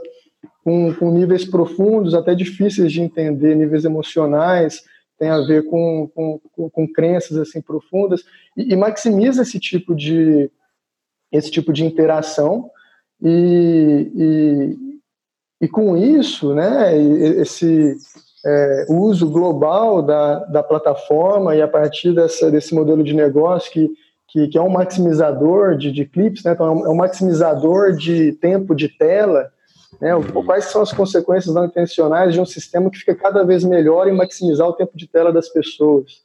com, 0.64 0.94
com, 0.94 1.12
níveis 1.12 1.44
profundos, 1.44 2.14
até 2.14 2.34
difíceis 2.34 2.92
de 2.92 3.02
entender, 3.02 3.56
níveis 3.56 3.84
emocionais, 3.84 4.82
tem 5.20 5.30
a 5.30 5.40
ver 5.40 5.64
com, 5.66 6.10
com, 6.16 6.40
com 6.70 6.88
crenças 6.88 7.38
assim 7.38 7.62
profundas, 7.62 8.24
e, 8.56 8.74
e, 8.74 8.76
maximiza 8.76 9.42
esse 9.42 9.60
tipo 9.60 9.94
de, 9.94 10.50
esse 11.32 11.52
tipo 11.52 11.74
de 11.74 11.84
interação, 11.84 12.70
e, 13.22 14.12
e 14.16 14.93
e 15.64 15.68
com 15.70 15.96
isso, 15.96 16.54
né, 16.54 16.94
esse 16.98 17.96
é, 18.46 18.86
uso 18.90 19.30
global 19.30 20.02
da, 20.02 20.40
da 20.40 20.62
plataforma 20.62 21.56
e 21.56 21.62
a 21.62 21.68
partir 21.70 22.14
dessa, 22.14 22.52
desse 22.52 22.76
modelo 22.76 23.02
de 23.02 23.14
negócio 23.14 23.72
que, 23.72 23.90
que, 24.28 24.50
que 24.50 24.58
é 24.58 24.62
um 24.62 24.68
maximizador 24.68 25.78
de, 25.78 25.90
de 25.90 26.04
clips, 26.04 26.44
né, 26.44 26.52
então 26.52 26.66
é 26.66 26.72
um, 26.72 26.86
é 26.88 26.90
um 26.90 26.96
maximizador 26.96 27.94
de 27.94 28.34
tempo 28.34 28.76
de 28.76 28.90
tela, 28.90 29.50
né, 30.02 30.12
quais 30.46 30.66
são 30.66 30.82
as 30.82 30.92
consequências 30.92 31.56
não 31.56 31.64
intencionais 31.64 32.34
de 32.34 32.42
um 32.42 32.46
sistema 32.46 32.92
que 32.92 32.98
fica 32.98 33.16
cada 33.16 33.46
vez 33.46 33.64
melhor 33.64 34.10
em 34.10 34.14
maximizar 34.14 34.68
o 34.68 34.74
tempo 34.74 34.98
de 34.98 35.08
tela 35.08 35.32
das 35.32 35.48
pessoas. 35.48 36.24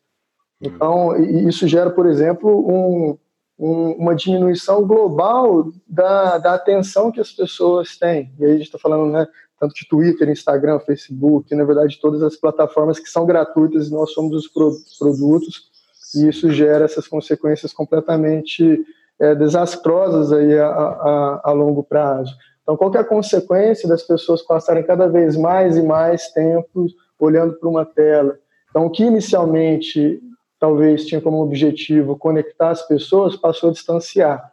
Então, 0.60 1.16
isso 1.16 1.68
gera, 1.68 1.90
por 1.90 2.08
exemplo, 2.08 2.58
um, 2.68 3.16
um, 3.58 3.92
uma 3.92 4.14
diminuição 4.14 4.86
global 4.86 5.72
da, 5.86 6.38
da 6.38 6.54
atenção 6.54 7.10
que 7.10 7.20
as 7.20 7.32
pessoas 7.32 7.96
têm. 7.96 8.32
E 8.38 8.44
aí 8.44 8.50
a 8.52 8.54
gente 8.54 8.66
está 8.66 8.78
falando 8.78 9.10
né, 9.10 9.26
tanto 9.58 9.74
de 9.74 9.88
Twitter, 9.88 10.28
Instagram, 10.28 10.78
Facebook, 10.80 11.52
na 11.54 11.64
verdade 11.64 11.98
todas 12.00 12.22
as 12.22 12.36
plataformas 12.36 12.98
que 13.00 13.08
são 13.08 13.26
gratuitas 13.26 13.88
e 13.88 13.92
nós 13.92 14.12
somos 14.12 14.34
os 14.36 14.48
pro, 14.48 14.72
produtos, 14.98 15.68
e 16.14 16.28
isso 16.28 16.50
gera 16.50 16.84
essas 16.84 17.08
consequências 17.08 17.72
completamente 17.72 18.84
é, 19.20 19.34
desastrosas 19.34 20.32
aí 20.32 20.56
a, 20.58 20.68
a, 20.68 21.40
a, 21.44 21.52
longo 21.52 21.82
prazo. 21.82 22.34
Então, 22.62 22.76
qual 22.76 22.94
é 22.94 22.98
a 22.98 23.04
consequência 23.04 23.88
das 23.88 24.02
pessoas 24.02 24.42
passarem 24.42 24.84
cada 24.84 25.08
vez 25.08 25.36
mais 25.36 25.76
e 25.76 25.82
mais 25.82 26.28
tempo 26.28 26.86
olhando 27.18 27.54
para 27.54 27.68
uma 27.68 27.84
tela? 27.84 28.38
Então, 28.70 28.86
o 28.86 28.90
que 28.90 29.02
inicialmente 29.02 30.22
talvez 30.58 31.06
tinha 31.06 31.20
como 31.20 31.42
objetivo 31.42 32.16
conectar 32.16 32.70
as 32.70 32.86
pessoas, 32.86 33.36
passou 33.36 33.70
a 33.70 33.72
distanciar. 33.72 34.52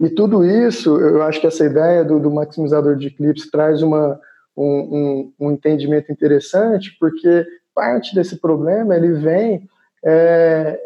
E 0.00 0.08
tudo 0.08 0.44
isso, 0.44 0.98
eu 0.98 1.22
acho 1.22 1.40
que 1.40 1.46
essa 1.46 1.64
ideia 1.64 2.04
do, 2.04 2.20
do 2.20 2.30
maximizador 2.30 2.96
de 2.96 3.10
clips 3.10 3.50
traz 3.50 3.82
uma, 3.82 4.20
um, 4.56 4.64
um, 4.66 5.46
um, 5.46 5.50
entendimento 5.50 6.12
interessante, 6.12 6.96
porque 7.00 7.46
parte 7.74 8.14
desse 8.14 8.36
problema 8.36 8.96
ele 8.96 9.12
vem 9.14 9.68
é, 10.04 10.80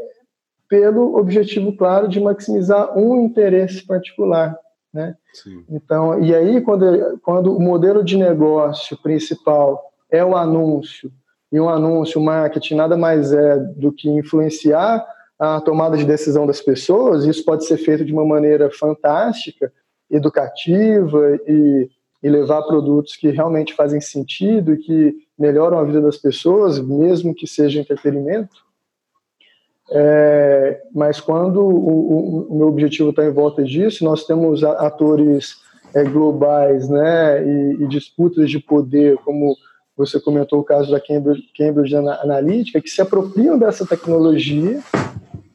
pelo 0.69 1.17
objetivo 1.19 1.77
claro 1.77 2.09
de 2.09 2.19
maximizar 2.19 2.99
um 2.99 3.25
interesse 3.25 3.87
particular. 3.87 4.59
Né? 4.93 5.15
Então, 5.69 6.23
e 6.23 6.35
aí, 6.35 6.61
quando, 6.63 7.19
quando 7.23 7.55
o 7.55 7.61
modelo 7.61 8.03
de 8.03 8.17
negócio 8.17 8.97
principal 9.03 9.93
é 10.11 10.25
o 10.25 10.37
anúncio 10.37 11.13
e 11.53 11.61
um 11.61 11.69
anúncio, 11.69 12.19
o 12.19 12.25
marketing, 12.25 12.77
nada 12.77 12.97
mais 12.97 13.31
é 13.31 13.59
do 13.59 13.93
que 13.93 14.09
influenciar 14.09 15.07
a 15.39 15.61
tomada 15.61 15.97
de 15.99 16.05
decisão 16.05 16.47
das 16.47 16.63
pessoas. 16.63 17.25
Isso 17.27 17.45
pode 17.45 17.67
ser 17.67 17.77
feito 17.77 18.05
de 18.05 18.13
uma 18.13 18.25
maneira 18.25 18.71
fantástica, 18.71 19.71
educativa 20.11 21.39
e, 21.47 21.91
e 22.23 22.29
levar 22.31 22.63
produtos 22.63 23.17
que 23.17 23.29
realmente 23.29 23.75
fazem 23.75 24.01
sentido 24.01 24.73
e 24.73 24.79
que 24.79 25.15
melhoram 25.39 25.79
a 25.79 25.85
vida 25.85 26.01
das 26.01 26.17
pessoas, 26.17 26.81
mesmo 26.81 27.35
que 27.35 27.47
seja 27.47 27.81
entretenimento. 27.81 28.63
É, 29.91 30.81
mas 30.95 31.21
quando 31.21 31.61
o, 31.61 32.49
o, 32.51 32.57
meu 32.57 32.69
objetivo 32.69 33.11
está 33.11 33.27
em 33.27 33.33
volta 33.33 33.63
disso, 33.63 34.05
nós 34.05 34.25
temos 34.25 34.65
atores 34.65 35.57
é, 35.93 36.03
globais 36.03 36.89
né, 36.89 37.45
e, 37.45 37.83
e 37.83 37.89
disputas 37.89 38.51
de 38.51 38.59
poder, 38.59 39.19
como 39.19 39.55
você 39.97 40.21
comentou 40.21 40.61
o 40.61 40.65
caso 40.65 40.91
da 40.91 41.01
Cambridge, 41.01 41.49
Cambridge 41.57 41.95
Analytica, 41.95 42.81
que 42.81 42.89
se 42.89 43.01
apropriam 43.01 43.59
dessa 43.59 43.87
tecnologia 43.87 44.81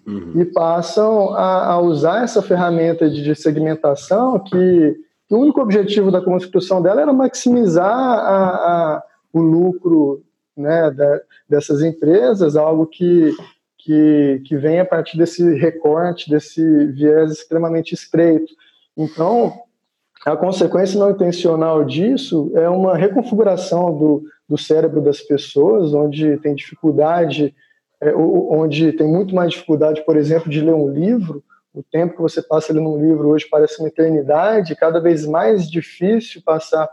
uhum. 0.06 0.34
e 0.36 0.46
passam 0.46 1.34
a, 1.34 1.74
a, 1.74 1.82
usar 1.82 2.24
essa 2.24 2.42
ferramenta 2.42 3.10
de, 3.10 3.24
de 3.24 3.36
segmentação 3.36 4.40
que, 4.40 4.96
que, 5.28 5.36
o 5.36 5.40
único 5.40 5.60
objetivo 5.60 6.12
da 6.12 6.22
construção 6.22 6.82
dela 6.82 7.02
era 7.02 7.14
maximizar 7.14 7.92
a, 7.92 8.48
a, 8.96 9.04
o 9.34 9.42
lucro 9.42 10.24
né, 10.56 10.92
da, 10.92 11.22
dessas 11.50 11.82
empresas, 11.82 12.56
algo 12.56 12.86
que, 12.86 13.36
que, 13.78 14.42
que 14.46 14.56
vem 14.56 14.80
a 14.80 14.86
partir 14.86 15.18
desse 15.18 15.56
recorte, 15.56 16.30
desse 16.30 16.88
viés 16.88 17.32
extremamente 17.32 17.94
estreito. 17.94 18.54
Então, 18.96 19.54
a 20.28 20.36
consequência 20.36 21.00
não 21.00 21.12
intencional 21.12 21.86
disso 21.86 22.52
é 22.56 22.68
uma 22.68 22.98
reconfiguração 22.98 23.98
do, 23.98 24.24
do 24.48 24.58
cérebro 24.58 25.02
das 25.02 25.22
pessoas, 25.22 25.94
onde 25.94 26.38
tem 26.38 26.54
dificuldade 26.54 27.56
é, 28.02 28.14
onde 28.14 28.92
tem 28.92 29.08
muito 29.08 29.34
mais 29.34 29.52
dificuldade, 29.52 30.06
por 30.06 30.18
exemplo, 30.18 30.52
de 30.52 30.62
ler 30.62 30.74
um 30.74 30.90
livro, 30.90 31.44
o 31.74 31.82
tempo 31.82 32.16
que 32.16 32.22
você 32.22 32.42
passa 32.42 32.74
lendo 32.74 32.90
um 32.90 33.02
livro 33.02 33.30
hoje 33.30 33.48
parece 33.50 33.80
uma 33.80 33.88
eternidade, 33.88 34.76
cada 34.76 35.00
vez 35.00 35.26
mais 35.26 35.70
difícil 35.70 36.42
passar 36.44 36.90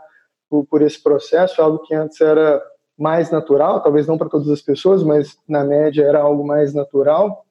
por, 0.49 0.65
por 0.65 0.81
esse 0.81 1.01
processo, 1.01 1.61
algo 1.61 1.79
que 1.79 1.93
antes 1.93 2.19
era 2.21 2.63
mais 2.97 3.29
natural, 3.29 3.83
talvez 3.83 4.07
não 4.07 4.17
para 4.17 4.29
todas 4.29 4.49
as 4.49 4.61
pessoas, 4.61 5.03
mas 5.03 5.37
na 5.47 5.63
média 5.63 6.03
era 6.03 6.19
algo 6.19 6.45
mais 6.45 6.73
natural. 6.73 7.45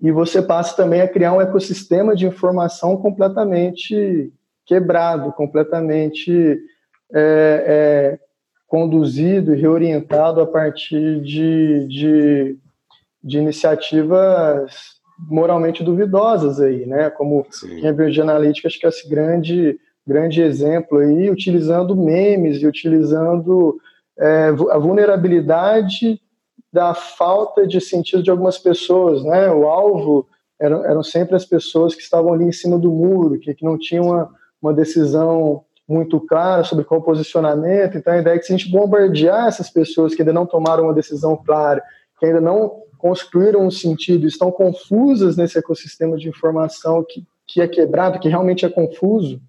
E 0.00 0.10
você 0.10 0.42
passa 0.42 0.76
também 0.76 1.00
a 1.00 1.08
criar 1.08 1.32
um 1.32 1.40
ecossistema 1.40 2.16
de 2.16 2.26
informação 2.26 2.96
completamente 2.96 4.32
quebrado, 4.66 5.32
completamente 5.32 6.58
é, 7.12 7.64
é, 7.66 8.18
conduzido 8.66 9.54
e 9.54 9.60
reorientado 9.60 10.40
a 10.40 10.46
partir 10.46 11.20
de, 11.20 11.86
de, 11.86 12.58
de, 13.22 13.38
iniciativas 13.38 14.72
moralmente 15.28 15.84
duvidosas 15.84 16.60
aí, 16.60 16.86
né? 16.86 17.10
Como 17.10 17.46
Sim. 17.50 17.80
Cambridge 17.80 18.20
Analytica, 18.20 18.68
acho 18.68 18.80
que 18.80 18.86
é 18.86 18.88
esse 18.88 19.08
grande, 19.08 19.78
grande 20.06 20.40
exemplo 20.40 20.98
aí, 20.98 21.30
utilizando 21.30 21.94
memes 21.94 22.62
e 22.62 22.66
utilizando 22.66 23.78
é, 24.18 24.48
a 24.70 24.78
vulnerabilidade 24.78 26.20
da 26.72 26.94
falta 26.94 27.66
de 27.66 27.80
sentido 27.80 28.22
de 28.22 28.30
algumas 28.30 28.58
pessoas, 28.58 29.22
né? 29.22 29.50
O 29.50 29.66
alvo 29.66 30.26
eram, 30.58 30.84
eram 30.84 31.02
sempre 31.02 31.36
as 31.36 31.44
pessoas 31.44 31.94
que 31.94 32.00
estavam 32.00 32.32
ali 32.32 32.44
em 32.44 32.52
cima 32.52 32.78
do 32.78 32.90
muro, 32.90 33.38
que, 33.38 33.54
que 33.54 33.64
não 33.64 33.76
tinham 33.76 34.06
uma, 34.06 34.30
uma 34.62 34.72
decisão 34.72 35.64
muito 35.88 36.20
clara 36.20 36.64
sobre 36.64 36.84
qual 36.84 37.02
posicionamento. 37.02 37.98
Então, 37.98 38.12
a 38.12 38.18
ideia 38.18 38.36
é 38.36 38.38
que 38.38 38.46
se 38.46 38.54
a 38.54 38.56
gente 38.56 38.70
bombardear 38.70 39.48
essas 39.48 39.68
pessoas 39.68 40.14
que 40.14 40.22
ainda 40.22 40.32
não 40.32 40.46
tomaram 40.46 40.84
uma 40.84 40.94
decisão 40.94 41.36
clara, 41.36 41.82
que 42.18 42.26
ainda 42.26 42.40
não 42.40 42.80
construíram 42.96 43.66
um 43.66 43.70
sentido, 43.70 44.26
estão 44.26 44.52
confusas 44.52 45.36
nesse 45.36 45.58
ecossistema 45.58 46.16
de 46.16 46.28
informação 46.28 47.04
que, 47.06 47.26
que 47.46 47.60
é 47.60 47.66
quebrado, 47.66 48.20
que 48.20 48.28
realmente 48.28 48.64
é 48.64 48.68
confuso, 48.68 49.40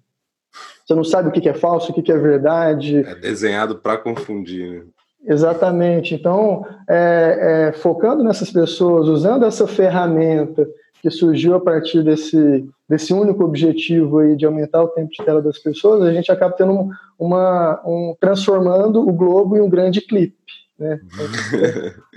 você 0.84 0.94
não 0.94 1.04
sabe 1.04 1.28
o 1.28 1.32
que 1.32 1.48
é 1.48 1.54
falso, 1.54 1.90
o 1.90 1.94
que 1.94 2.12
é 2.12 2.18
verdade. 2.18 2.98
É 2.98 3.14
desenhado 3.14 3.76
para 3.76 3.96
confundir. 3.96 4.70
Né? 4.70 4.82
Exatamente. 5.26 6.14
Então, 6.14 6.66
é, 6.88 7.68
é, 7.68 7.72
focando 7.72 8.22
nessas 8.22 8.50
pessoas, 8.50 9.08
usando 9.08 9.46
essa 9.46 9.66
ferramenta 9.66 10.68
que 11.04 11.10
surgiu 11.10 11.54
a 11.54 11.60
partir 11.60 12.02
desse, 12.02 12.66
desse 12.88 13.12
único 13.12 13.44
objetivo 13.44 14.20
aí 14.20 14.34
de 14.34 14.46
aumentar 14.46 14.82
o 14.82 14.88
tempo 14.88 15.10
de 15.10 15.22
tela 15.22 15.42
das 15.42 15.58
pessoas, 15.58 16.02
a 16.02 16.10
gente 16.10 16.32
acaba 16.32 16.54
tendo 16.56 16.88
uma, 17.18 17.78
um, 17.84 18.16
transformando 18.18 19.06
o 19.06 19.12
globo 19.12 19.54
em 19.54 19.60
um 19.60 19.68
grande 19.68 20.00
clipe, 20.00 20.34
né? 20.78 20.98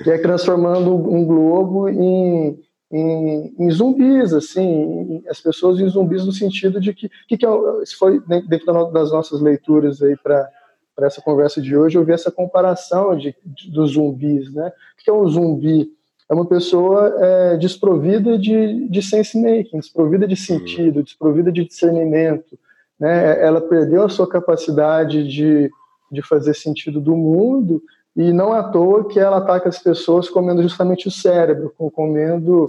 que 0.01 0.09
é 0.09 0.17
transformando 0.19 0.95
um 0.95 1.25
globo 1.25 1.89
em, 1.89 2.57
em, 2.89 3.53
em, 3.59 3.71
zumbis, 3.71 4.33
assim, 4.33 5.21
as 5.29 5.41
pessoas 5.41 5.81
em 5.81 5.89
zumbis 5.89 6.25
no 6.25 6.31
sentido 6.31 6.79
de 6.79 6.93
que, 6.93 7.09
que, 7.27 7.37
que 7.37 7.45
é, 7.45 7.49
isso 7.83 7.97
foi 7.97 8.21
dentro 8.21 8.89
das 8.89 9.11
nossas 9.11 9.41
leituras 9.41 10.01
aí 10.01 10.15
para 10.15 10.49
para 10.95 11.05
essa 11.05 11.21
conversa 11.21 11.61
de 11.61 11.77
hoje, 11.77 11.95
eu 11.95 12.03
vi 12.03 12.11
essa 12.11 12.31
comparação 12.31 13.15
de, 13.15 13.35
de 13.45 13.69
dos 13.69 13.91
zumbis, 13.91 14.51
né? 14.51 14.69
O 14.99 15.03
que 15.03 15.11
é 15.11 15.13
um 15.13 15.27
zumbi? 15.27 15.95
É 16.29 16.33
uma 16.33 16.45
pessoa 16.45 17.15
é, 17.19 17.57
desprovida 17.57 18.37
de, 18.37 18.87
de 18.89 19.01
sense-making, 19.01 19.79
desprovida 19.79 20.27
de 20.27 20.35
sentido, 20.35 21.03
desprovida 21.03 21.51
de 21.51 21.65
discernimento, 21.65 22.57
né? 22.99 23.41
Ela 23.41 23.61
perdeu 23.61 24.03
a 24.03 24.09
sua 24.09 24.27
capacidade 24.27 25.27
de, 25.27 25.69
de 26.11 26.21
fazer 26.21 26.53
sentido 26.53 26.99
do 26.99 27.15
mundo 27.15 27.81
e 28.15 28.33
não 28.33 28.51
à 28.51 28.63
toa 28.63 29.07
que 29.07 29.19
ela 29.19 29.37
ataca 29.37 29.69
as 29.69 29.79
pessoas 29.79 30.29
comendo 30.29 30.63
justamente 30.63 31.07
o 31.07 31.11
cérebro, 31.11 31.71
comendo 31.93 32.67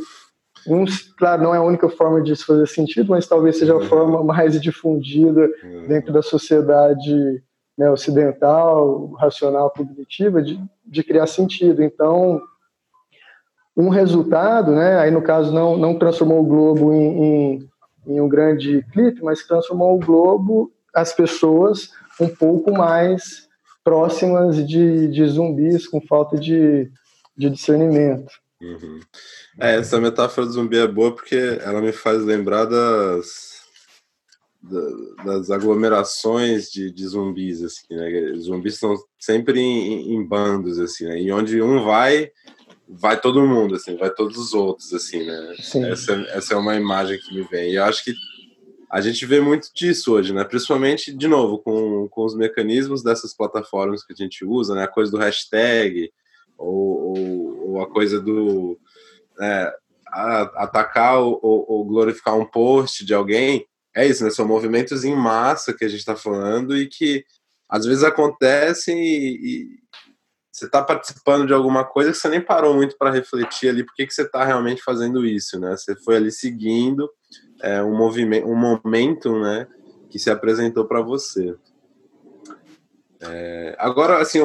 uns, 0.67 1.03
claro, 1.15 1.43
não 1.43 1.55
é 1.55 1.59
a 1.59 1.63
única 1.63 1.89
forma 1.89 2.21
de 2.21 2.37
fazer 2.37 2.67
sentido, 2.67 3.11
mas 3.11 3.27
talvez 3.27 3.59
seja 3.59 3.73
a 3.73 3.77
uhum. 3.77 3.85
forma 3.85 4.23
mais 4.23 4.61
difundida 4.61 5.51
uhum. 5.65 5.87
dentro 5.89 6.13
da 6.13 6.21
sociedade 6.21 7.43
né, 7.77 7.91
ocidental, 7.91 9.13
racional, 9.13 9.71
cognitiva, 9.71 10.43
de, 10.43 10.61
de 10.85 11.03
criar 11.03 11.27
sentido. 11.27 11.83
Então, 11.83 12.43
um 13.79 13.89
resultado, 13.89 14.73
né, 14.73 14.99
aí 14.99 15.11
no 15.11 15.23
caso 15.23 15.53
não, 15.53 15.77
não 15.77 15.97
transformou 15.97 16.41
o 16.41 16.47
globo 16.47 16.93
em, 16.93 17.25
em, 17.25 17.69
em 18.09 18.21
um 18.21 18.29
grande 18.29 18.85
clipe, 18.93 19.23
mas 19.23 19.47
transformou 19.47 19.95
o 19.95 20.01
globo, 20.05 20.73
as 20.93 21.13
pessoas, 21.13 21.91
um 22.21 22.29
pouco 22.29 22.73
mais 22.73 23.47
próximas 23.85 24.67
de, 24.67 25.07
de 25.07 25.25
zumbis 25.29 25.87
com 25.87 26.01
falta 26.01 26.37
de, 26.37 26.91
de 27.37 27.49
discernimento. 27.49 28.33
Uhum. 28.61 28.99
É, 29.61 29.77
essa 29.77 30.01
metáfora 30.01 30.47
do 30.47 30.53
zumbi 30.53 30.79
é 30.79 30.87
boa 30.87 31.15
porque 31.15 31.37
ela 31.63 31.81
me 31.81 31.93
faz 31.93 32.25
lembrar 32.25 32.65
das, 32.65 33.63
das 35.25 35.51
aglomerações 35.51 36.69
de, 36.69 36.91
de 36.91 37.07
zumbis, 37.07 37.63
assim, 37.63 37.87
né? 37.95 38.35
Zumbis 38.39 38.75
estão 38.75 38.97
sempre 39.19 39.61
em, 39.61 40.15
em, 40.15 40.27
bandos, 40.27 40.81
assim, 40.81 41.05
né? 41.05 41.21
E 41.21 41.31
onde 41.31 41.63
um 41.63 41.85
vai, 41.85 42.33
vai 42.89 43.21
todo 43.21 43.47
mundo, 43.47 43.75
assim, 43.75 43.97
vai 43.97 44.11
todos 44.11 44.39
os 44.39 44.55
outros, 44.55 44.93
assim, 44.95 45.25
né? 45.25 45.55
Essa, 45.91 46.15
essa 46.31 46.55
é 46.55 46.57
uma 46.57 46.75
imagem 46.75 47.19
que 47.19 47.35
me 47.35 47.43
vem. 47.43 47.73
E 47.73 47.75
eu 47.77 47.85
acho 47.85 48.03
que 48.03 48.15
a 48.91 49.01
gente 49.01 49.27
vê 49.27 49.41
muito 49.41 49.69
disso 49.75 50.15
hoje, 50.15 50.33
né? 50.33 50.43
Principalmente, 50.45 51.13
de 51.13 51.29
novo, 51.29 51.59
com, 51.59 52.09
com 52.09 52.25
os 52.25 52.35
mecanismos 52.35 53.03
dessas 53.03 53.35
plataformas 53.35 54.03
que 54.05 54.15
a 54.15 54.17
gente 54.17 54.45
usa, 54.45 54.75
né? 54.75 54.85
A 54.85 54.89
coisa 54.89 55.13
do 55.13 55.19
hashtag, 55.19 56.11
ou, 56.57 57.19
ou, 57.19 57.71
ou 57.71 57.83
a 57.83 57.87
coisa 57.87 58.21
do 58.21 58.79
é, 59.41 59.73
atacar 60.11 61.19
ou, 61.21 61.39
ou, 61.43 61.85
glorificar 61.85 62.37
um 62.37 62.47
post 62.47 63.05
de 63.05 63.13
alguém. 63.13 63.67
É 63.95 64.07
isso, 64.07 64.25
né? 64.25 64.31
São 64.31 64.47
movimentos 64.47 65.05
em 65.05 65.15
massa 65.15 65.75
que 65.75 65.85
a 65.85 65.89
gente 65.89 66.01
está 66.01 66.17
falando 66.17 66.77
e 66.77 66.87
que 66.87 67.25
às 67.69 67.85
vezes 67.85 68.03
acontecem 68.03 68.99
e 68.99 69.79
você 70.59 70.67
está 70.67 70.83
participando 70.83 71.47
de 71.47 71.53
alguma 71.53 71.85
coisa 71.85 72.11
que 72.11 72.17
você 72.17 72.29
nem 72.29 72.41
parou 72.41 72.75
muito 72.75 72.97
para 72.99 73.11
refletir 73.11 73.69
ali 73.69 73.85
por 73.85 73.95
que, 73.95 74.07
que 74.07 74.15
você 74.15 74.23
está 74.23 74.45
realmente 74.45 74.83
fazendo 74.83 75.25
isso, 75.25 75.59
né? 75.59 75.77
Você 75.77 75.95
foi 75.97 76.17
ali 76.17 76.31
seguindo 76.33 77.09
é, 77.63 77.83
um 77.83 77.97
movimento, 77.97 78.47
um 78.47 78.57
momento, 78.57 79.39
né, 79.41 79.67
que 80.11 80.19
se 80.19 80.31
apresentou 80.31 80.87
para 80.87 81.01
você. 81.01 81.55
É, 83.21 83.77
agora, 83.79 84.21
assim, 84.21 84.39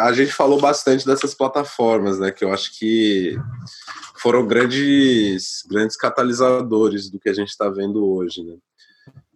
a 0.00 0.12
gente 0.12 0.32
falou 0.32 0.60
bastante 0.60 1.06
dessas 1.06 1.34
plataformas, 1.34 2.18
né, 2.18 2.30
que 2.30 2.44
eu 2.44 2.52
acho 2.52 2.78
que 2.78 3.36
foram 4.16 4.46
grandes, 4.46 5.64
grandes 5.68 5.96
catalisadores 5.96 7.08
do 7.08 7.18
que 7.18 7.28
a 7.28 7.34
gente 7.34 7.48
está 7.48 7.68
vendo 7.68 8.06
hoje, 8.06 8.44
né. 8.44 8.56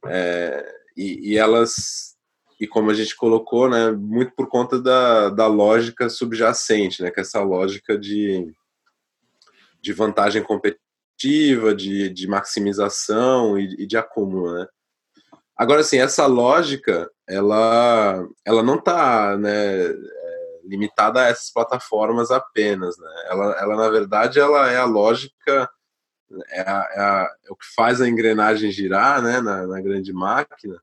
É, 0.08 0.74
e, 0.96 1.32
e, 1.32 1.38
elas, 1.38 2.15
e 2.58 2.66
como 2.66 2.90
a 2.90 2.94
gente 2.94 3.14
colocou, 3.14 3.68
né, 3.68 3.90
muito 3.90 4.32
por 4.32 4.48
conta 4.48 4.80
da, 4.80 5.28
da 5.28 5.46
lógica 5.46 6.08
subjacente, 6.08 7.02
né, 7.02 7.10
que 7.10 7.20
é 7.20 7.22
essa 7.22 7.42
lógica 7.42 7.98
de, 7.98 8.52
de 9.80 9.92
vantagem 9.92 10.42
competitiva 10.42 11.74
de, 11.74 12.08
de 12.10 12.26
maximização 12.26 13.58
e, 13.58 13.82
e 13.82 13.86
de 13.86 13.96
acúmulo, 13.96 14.54
né? 14.54 14.66
Agora, 15.56 15.80
assim, 15.80 15.98
essa 15.98 16.26
lógica, 16.26 17.10
ela, 17.26 18.26
ela 18.44 18.62
não 18.62 18.74
está 18.74 19.38
né, 19.38 19.86
é, 19.86 20.60
limitada 20.64 21.22
a 21.22 21.28
essas 21.28 21.50
plataformas 21.50 22.30
apenas, 22.30 22.98
né? 22.98 23.08
Ela, 23.30 23.52
ela, 23.58 23.76
na 23.76 23.88
verdade, 23.88 24.38
ela 24.38 24.70
é 24.70 24.76
a 24.76 24.84
lógica, 24.84 25.70
é, 26.50 26.60
a, 26.60 26.88
é, 26.92 27.00
a, 27.00 27.34
é 27.44 27.52
o 27.52 27.56
que 27.56 27.66
faz 27.74 28.02
a 28.02 28.08
engrenagem 28.08 28.70
girar, 28.70 29.22
né, 29.22 29.40
na, 29.40 29.66
na 29.66 29.80
grande 29.80 30.12
máquina, 30.12 30.78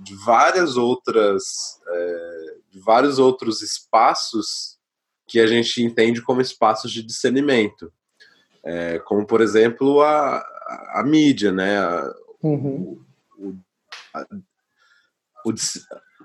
de 0.00 0.14
várias 0.14 0.76
outras, 0.76 1.80
é, 1.88 2.54
de 2.70 2.80
vários 2.80 3.18
outros 3.18 3.62
espaços 3.62 4.78
que 5.26 5.40
a 5.40 5.46
gente 5.46 5.82
entende 5.82 6.20
como 6.20 6.40
espaços 6.40 6.90
de 6.90 7.02
discernimento. 7.02 7.92
É, 8.64 8.98
como, 8.98 9.26
por 9.26 9.40
exemplo, 9.40 10.02
a, 10.02 10.38
a, 10.38 11.00
a 11.00 11.04
mídia, 11.04 11.50
né? 11.50 11.78
A, 11.78 12.14
uhum. 12.42 13.02
o, 13.38 13.56
a, 14.12 14.26
o, 15.46 15.54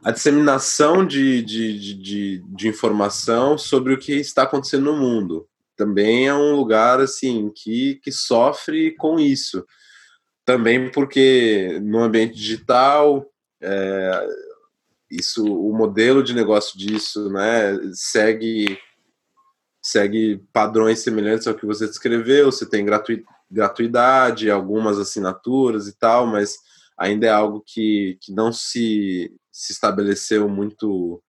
a, 0.04 0.12
disseminação 0.12 1.06
de, 1.06 1.42
de, 1.42 2.02
de, 2.02 2.44
de, 2.46 2.68
informação 2.68 3.58
sobre 3.58 3.94
o 3.94 3.98
que 3.98 4.14
está 4.14 4.44
acontecendo 4.44 4.86
no 4.86 4.98
mundo. 4.98 5.48
Também 5.78 6.28
é 6.28 6.34
um 6.34 6.56
lugar 6.56 7.00
assim 7.00 7.50
que, 7.56 7.96
que 8.04 8.12
sofre 8.12 8.96
com 8.96 9.20
isso. 9.20 9.66
Também 10.44 10.92
porque 10.92 11.80
no 11.82 12.00
ambiente 12.00 12.36
digital 12.36 13.26
é, 13.66 14.28
isso, 15.10 15.44
o 15.46 15.76
modelo 15.76 16.24
de 16.24 16.34
negócio 16.34 16.78
disso, 16.78 17.30
né, 17.30 17.78
segue 17.94 18.78
segue 19.82 20.44
padrões 20.52 21.00
semelhantes 21.00 21.46
ao 21.46 21.54
que 21.54 21.66
você 21.66 21.86
descreveu, 21.86 22.52
você 22.52 22.68
tem 22.68 22.84
gratu 22.84 23.14
gratuidade, 23.50 24.50
algumas 24.50 24.98
assinaturas 24.98 25.88
e 25.88 25.96
tal, 25.96 26.26
mas 26.26 26.58
ainda 26.98 27.28
é 27.28 27.30
algo 27.30 27.64
que, 27.66 28.18
que 28.20 28.34
não 28.34 28.52
se, 28.52 29.32
se 29.52 29.72
estabeleceu 29.72 30.50
muito 30.50 31.22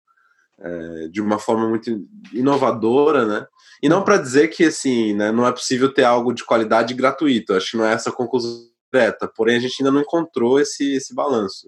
é, 0.57 1.07
de 1.09 1.21
uma 1.21 1.37
forma 1.37 1.67
muito 1.67 2.07
inovadora, 2.31 3.25
né? 3.25 3.45
E 3.83 3.89
não 3.89 4.03
para 4.03 4.17
dizer 4.17 4.47
que 4.47 4.63
assim, 4.63 5.13
né, 5.13 5.31
não 5.33 5.45
é 5.45 5.51
possível 5.51 5.93
ter 5.93 6.05
algo 6.05 6.33
de 6.33 6.45
qualidade 6.45 6.93
gratuito. 6.93 7.53
Acho 7.53 7.71
que 7.71 7.77
não 7.77 7.85
é 7.85 7.93
essa 7.93 8.11
conclusão 8.11 8.69
direta. 8.91 9.27
Porém, 9.27 9.57
a 9.57 9.59
gente 9.59 9.75
ainda 9.79 9.91
não 9.91 10.01
encontrou 10.01 10.59
esse 10.59 10.93
esse 10.95 11.13
balanço. 11.13 11.67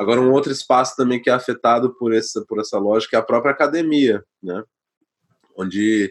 Agora, 0.00 0.18
um 0.18 0.32
outro 0.32 0.50
espaço 0.50 0.96
também 0.96 1.20
que 1.20 1.28
é 1.28 1.32
afetado 1.34 1.94
por 1.94 2.14
essa 2.14 2.42
por 2.48 2.58
essa 2.58 2.78
lógica 2.78 3.18
é 3.18 3.20
a 3.20 3.22
própria 3.22 3.52
academia, 3.52 4.24
né? 4.42 4.64
Onde 5.54 6.10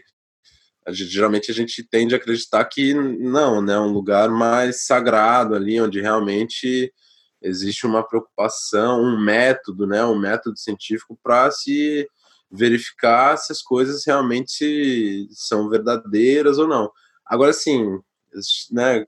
a 0.86 0.92
gente, 0.92 1.10
geralmente 1.10 1.50
a 1.50 1.54
gente 1.54 1.82
tende 1.82 2.14
a 2.14 2.18
acreditar 2.18 2.64
que 2.66 2.94
não, 2.94 3.60
né, 3.60 3.76
um 3.80 3.90
lugar 3.90 4.30
mais 4.30 4.86
sagrado 4.86 5.56
ali, 5.56 5.80
onde 5.80 6.00
realmente 6.00 6.92
existe 7.42 7.84
uma 7.84 8.06
preocupação, 8.06 9.02
um 9.02 9.20
método, 9.20 9.88
né, 9.88 10.04
um 10.04 10.16
método 10.16 10.56
científico 10.56 11.18
para 11.20 11.50
se 11.50 12.08
verificar 12.48 13.36
se 13.38 13.50
as 13.50 13.60
coisas 13.60 14.06
realmente 14.06 15.26
são 15.32 15.68
verdadeiras 15.68 16.58
ou 16.58 16.68
não. 16.68 16.92
Agora, 17.26 17.52
sim, 17.52 17.98
né, 18.70 19.04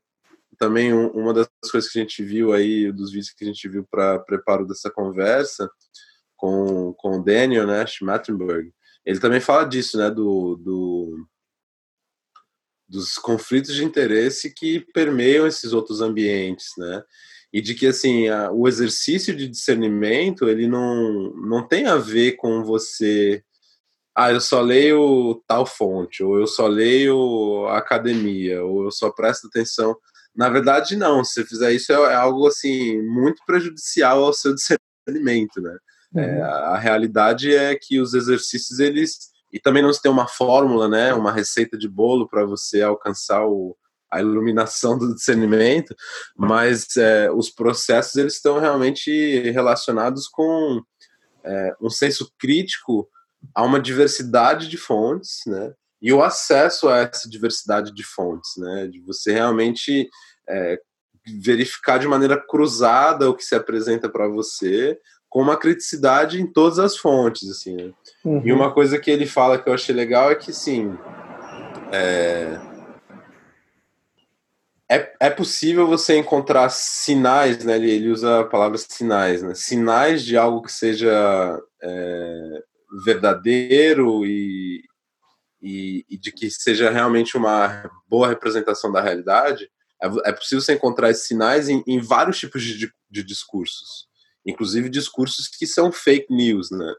também 0.63 0.93
uma 0.93 1.35
das 1.35 1.49
coisas 1.73 1.91
que 1.91 1.99
a 1.99 2.03
gente 2.03 2.23
viu 2.23 2.53
aí, 2.53 2.93
dos 2.93 3.11
vídeos 3.11 3.33
que 3.33 3.45
a 3.45 3.49
gente 3.49 3.69
viu 3.69 3.85
para 3.91 4.21
preparo 4.21 4.65
dessa 4.65 4.89
conversa 4.89 5.69
com, 6.37 6.95
com 6.95 7.19
o 7.19 7.25
Daniel, 7.25 7.67
né, 7.67 7.85
Schmattenberg, 7.85 8.73
ele 9.05 9.19
também 9.19 9.41
fala 9.41 9.65
disso, 9.65 9.99
né, 9.99 10.09
do, 10.09 10.55
do 10.57 11.27
dos 12.89 13.15
conflitos 13.15 13.75
de 13.75 13.83
interesse 13.83 14.55
que 14.55 14.81
permeiam 14.93 15.47
esses 15.47 15.73
outros 15.73 16.01
ambientes, 16.01 16.69
né? 16.79 17.03
e 17.53 17.61
de 17.61 17.75
que 17.75 17.87
assim 17.87 18.29
a, 18.29 18.53
o 18.53 18.69
exercício 18.69 19.35
de 19.35 19.49
discernimento 19.49 20.49
ele 20.49 20.69
não, 20.69 21.33
não 21.35 21.67
tem 21.67 21.87
a 21.87 21.97
ver 21.97 22.33
com 22.33 22.63
você 22.63 23.43
ah 24.15 24.31
eu 24.31 24.41
só 24.41 24.61
leio 24.61 25.43
tal 25.47 25.67
fonte 25.67 26.23
ou 26.23 26.39
eu 26.39 26.47
só 26.47 26.67
leio 26.67 27.67
a 27.67 27.79
academia 27.79 28.65
ou 28.65 28.85
eu 28.85 28.91
só 28.91 29.11
presto 29.11 29.49
atenção 29.49 29.97
na 30.35 30.49
verdade 30.49 30.97
não 30.97 31.25
se 31.25 31.35
você 31.35 31.45
fizer 31.45 31.73
isso 31.73 31.93
é, 31.93 32.13
é 32.13 32.15
algo 32.15 32.47
assim 32.47 33.01
muito 33.03 33.43
prejudicial 33.47 34.25
ao 34.25 34.33
seu 34.33 34.55
discernimento 34.55 35.61
né 35.61 35.77
é, 36.15 36.21
uhum. 36.21 36.25
é, 36.25 36.43
a, 36.43 36.49
a 36.49 36.79
realidade 36.79 37.55
é 37.55 37.75
que 37.75 38.01
os 38.01 38.15
exercícios 38.15 38.79
eles 38.79 39.33
e 39.53 39.61
também 39.61 39.83
não 39.83 39.93
se 39.93 40.01
tem 40.01 40.11
uma 40.11 40.29
fórmula 40.29 40.89
né 40.89 41.13
uma 41.15 41.33
receita 41.33 41.77
de 41.77 41.89
bolo 41.89 42.29
para 42.29 42.45
você 42.45 42.83
alcançar 42.83 43.47
o 43.47 43.77
a 44.13 44.21
iluminação 44.21 44.99
do 44.99 45.15
discernimento, 45.17 45.97
mas 46.37 46.99
é, 46.99 47.31
os 47.33 47.49
processos 47.49 48.15
eles 48.17 48.35
estão 48.35 48.61
realmente 48.61 49.11
relacionados 49.53 50.29
com 50.29 50.83
é, 51.43 51.75
um 51.81 51.89
senso 51.89 52.31
crítico 52.39 53.09
a 53.55 53.63
uma 53.63 53.81
diversidade 53.81 54.69
de 54.69 54.77
fontes, 54.77 55.41
né? 55.47 55.73
E 56.03 56.13
o 56.13 56.23
acesso 56.23 56.89
a 56.89 56.99
essa 56.99 57.31
diversidade 57.31 57.95
de 57.95 58.03
fontes, 58.03 58.57
né? 58.59 58.89
De 58.89 59.01
você 59.01 59.33
realmente 59.33 60.11
é, 60.49 60.81
verificar 61.41 61.99
de 61.99 62.09
maneira 62.09 62.37
cruzada 62.37 63.31
o 63.31 63.35
que 63.35 63.45
se 63.45 63.55
apresenta 63.55 64.09
para 64.09 64.27
você, 64.27 64.99
com 65.31 65.41
uma 65.41 65.57
criticidade 65.57 66.43
em 66.43 66.47
todas 66.47 66.81
as 66.81 66.97
fontes, 66.97 67.49
assim. 67.49 67.77
Né? 67.77 67.93
Uhum. 68.25 68.43
E 68.45 68.53
uma 68.53 68.73
coisa 68.73 68.99
que 68.99 69.11
ele 69.11 69.27
fala 69.27 69.59
que 69.59 69.69
eu 69.69 69.75
achei 69.75 69.95
legal 69.95 70.31
é 70.31 70.35
que, 70.35 70.53
sim, 70.53 70.99
é, 71.93 72.59
é, 74.91 75.15
é 75.21 75.31
possível 75.31 75.87
você 75.87 76.19
encontrar 76.19 76.69
sinais, 76.69 77.65
né? 77.65 77.77
Ele, 77.77 77.91
ele 77.91 78.11
usa 78.11 78.41
a 78.41 78.45
palavra 78.45 78.77
sinais, 78.77 79.41
né? 79.41 79.55
Sinais 79.55 80.25
de 80.25 80.37
algo 80.37 80.63
que 80.63 80.73
seja 80.73 81.59
é, 81.81 82.63
verdadeiro 83.05 84.27
e, 84.27 84.83
e, 85.63 86.05
e, 86.11 86.19
de 86.19 86.33
que 86.33 86.51
seja 86.51 86.91
realmente 86.91 87.37
uma 87.37 87.89
boa 88.09 88.29
representação 88.29 88.91
da 88.91 89.01
realidade. 89.01 89.71
É, 90.03 90.31
é 90.31 90.33
possível 90.33 90.61
você 90.61 90.75
encontrar 90.75 91.11
esses 91.11 91.27
sinais 91.27 91.69
em, 91.69 91.83
em 91.87 92.01
vários 92.01 92.39
tipos 92.39 92.63
de, 92.63 92.93
de 93.09 93.23
discursos, 93.23 94.09
inclusive 94.45 94.89
discursos 94.89 95.47
que 95.47 95.67
são 95.67 95.93
fake 95.93 96.35
news, 96.35 96.71
né? 96.71 96.93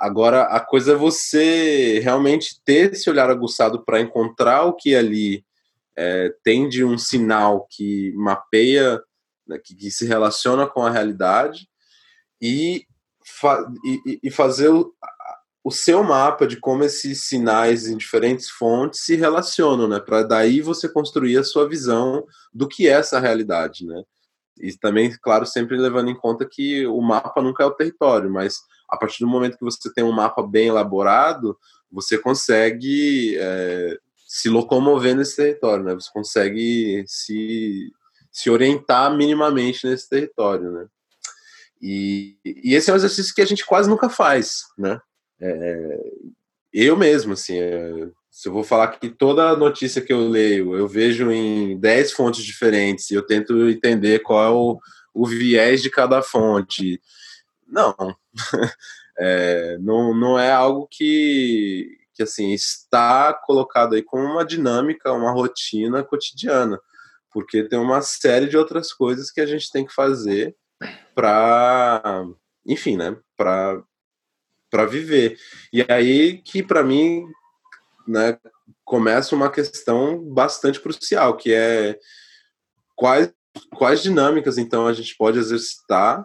Agora, 0.00 0.42
a 0.42 0.60
coisa 0.60 0.92
é 0.92 0.96
você 0.96 2.00
realmente 2.00 2.60
ter 2.64 2.92
esse 2.92 3.08
olhar 3.08 3.30
aguçado 3.30 3.84
para 3.84 4.00
encontrar 4.00 4.64
o 4.64 4.74
que 4.74 4.96
ali 4.96 5.44
é, 5.96 6.34
tem 6.42 6.68
de 6.68 6.84
um 6.84 6.98
sinal 6.98 7.66
que 7.70 8.12
mapeia, 8.16 9.00
né, 9.46 9.58
que, 9.62 9.74
que, 9.74 9.90
se 9.90 10.06
relaciona 10.06 10.66
com 10.66 10.84
a 10.84 10.90
realidade 10.90 11.68
e, 12.42 12.84
fa 13.24 13.64
e, 13.84 14.20
e 14.24 14.30
fazer 14.30 14.70
o, 15.62 15.70
seu 15.70 16.02
mapa 16.02 16.46
de 16.46 16.56
como 16.56 16.84
esses 16.84 17.24
sinais 17.24 17.86
em 17.86 17.96
diferentes 17.96 18.48
fontes 18.48 19.00
se 19.00 19.16
relacionam, 19.16 19.88
né? 19.88 20.00
Para 20.00 20.22
daí 20.22 20.60
você 20.60 20.88
construir 20.88 21.38
a 21.38 21.44
sua 21.44 21.68
visão 21.68 22.24
do 22.52 22.68
que 22.68 22.88
é 22.88 22.92
essa 22.92 23.20
realidade, 23.20 23.86
né? 23.86 24.02
E 24.58 24.76
também, 24.76 25.10
claro, 25.22 25.46
sempre 25.46 25.76
levando 25.76 26.10
em 26.10 26.18
conta 26.18 26.46
que 26.46 26.86
o 26.86 27.00
mapa 27.00 27.40
nunca 27.40 27.62
é 27.62 27.66
o 27.66 27.72
território, 27.74 28.30
mas 28.30 28.60
a 28.88 28.96
partir 28.96 29.20
do 29.20 29.28
momento 29.28 29.56
que 29.56 29.64
você 29.64 29.92
tem 29.92 30.04
um 30.04 30.12
mapa 30.12 30.42
bem 30.42 30.68
elaborado, 30.68 31.56
você 31.90 32.18
consegue 32.18 33.36
é, 33.38 33.98
se 34.26 34.48
locomover 34.48 35.16
nesse 35.16 35.36
território, 35.36 35.84
né? 35.84 35.94
Você 35.94 36.10
consegue 36.12 37.04
se, 37.06 37.90
se 38.30 38.50
orientar 38.50 39.16
minimamente 39.16 39.86
nesse 39.86 40.08
território, 40.08 40.70
né? 40.70 40.86
E, 41.80 42.38
e 42.44 42.74
esse 42.74 42.90
é 42.90 42.92
um 42.92 42.96
exercício 42.96 43.34
que 43.34 43.40
a 43.40 43.46
gente 43.46 43.64
quase 43.64 43.88
nunca 43.88 44.10
faz, 44.10 44.64
né? 44.76 45.00
É, 45.40 46.00
eu 46.72 46.96
mesmo, 46.96 47.32
assim, 47.32 47.58
é, 47.58 48.08
se 48.30 48.48
eu 48.48 48.52
vou 48.52 48.62
falar 48.62 48.88
que 48.88 49.10
toda 49.10 49.56
notícia 49.56 50.00
que 50.00 50.12
eu 50.12 50.28
leio, 50.28 50.76
eu 50.76 50.86
vejo 50.86 51.30
em 51.30 51.78
10 51.78 52.12
fontes 52.12 52.44
diferentes 52.44 53.10
e 53.10 53.14
eu 53.14 53.26
tento 53.26 53.68
entender 53.68 54.20
qual 54.20 54.44
é 54.44 54.50
o, 54.50 54.78
o 55.12 55.26
viés 55.26 55.82
de 55.82 55.90
cada 55.90 56.22
fonte. 56.22 57.00
Não, 57.66 57.94
é, 59.18 59.78
não, 59.78 60.14
não 60.14 60.38
é 60.38 60.52
algo 60.52 60.86
que, 60.90 61.88
que 62.14 62.22
assim 62.22 62.52
está 62.52 63.34
colocado 63.34 63.94
aí 63.94 64.02
como 64.02 64.24
uma 64.24 64.44
dinâmica, 64.44 65.12
uma 65.12 65.32
rotina 65.32 66.04
cotidiana, 66.04 66.78
porque 67.32 67.64
tem 67.64 67.78
uma 67.78 68.00
série 68.02 68.46
de 68.46 68.56
outras 68.56 68.92
coisas 68.92 69.30
que 69.30 69.40
a 69.40 69.46
gente 69.46 69.70
tem 69.72 69.84
que 69.84 69.92
fazer 69.92 70.54
para, 71.14 72.24
enfim, 72.64 72.96
né, 72.96 73.16
para 73.36 73.82
para 74.70 74.86
viver. 74.86 75.38
E 75.72 75.84
aí 75.88 76.38
que 76.38 76.62
para 76.62 76.82
mim, 76.82 77.24
né, 78.06 78.38
começa 78.84 79.34
uma 79.34 79.50
questão 79.50 80.22
bastante 80.32 80.80
crucial, 80.80 81.36
que 81.36 81.52
é 81.52 81.98
quais 82.96 83.32
quais 83.74 84.02
dinâmicas 84.02 84.58
então 84.58 84.86
a 84.86 84.92
gente 84.92 85.16
pode 85.16 85.38
exercitar 85.38 86.24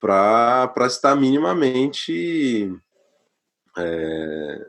para 0.00 0.86
estar 0.86 1.14
minimamente 1.14 2.72
é, 3.76 4.66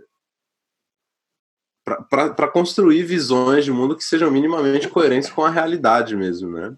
para 2.09 2.47
construir 2.49 3.03
visões 3.03 3.63
de 3.63 3.71
mundo 3.71 3.95
que 3.95 4.03
sejam 4.03 4.29
minimamente 4.29 4.89
coerentes 4.89 5.29
com 5.29 5.43
a 5.43 5.49
realidade 5.49 6.15
mesmo, 6.15 6.49
né? 6.49 6.75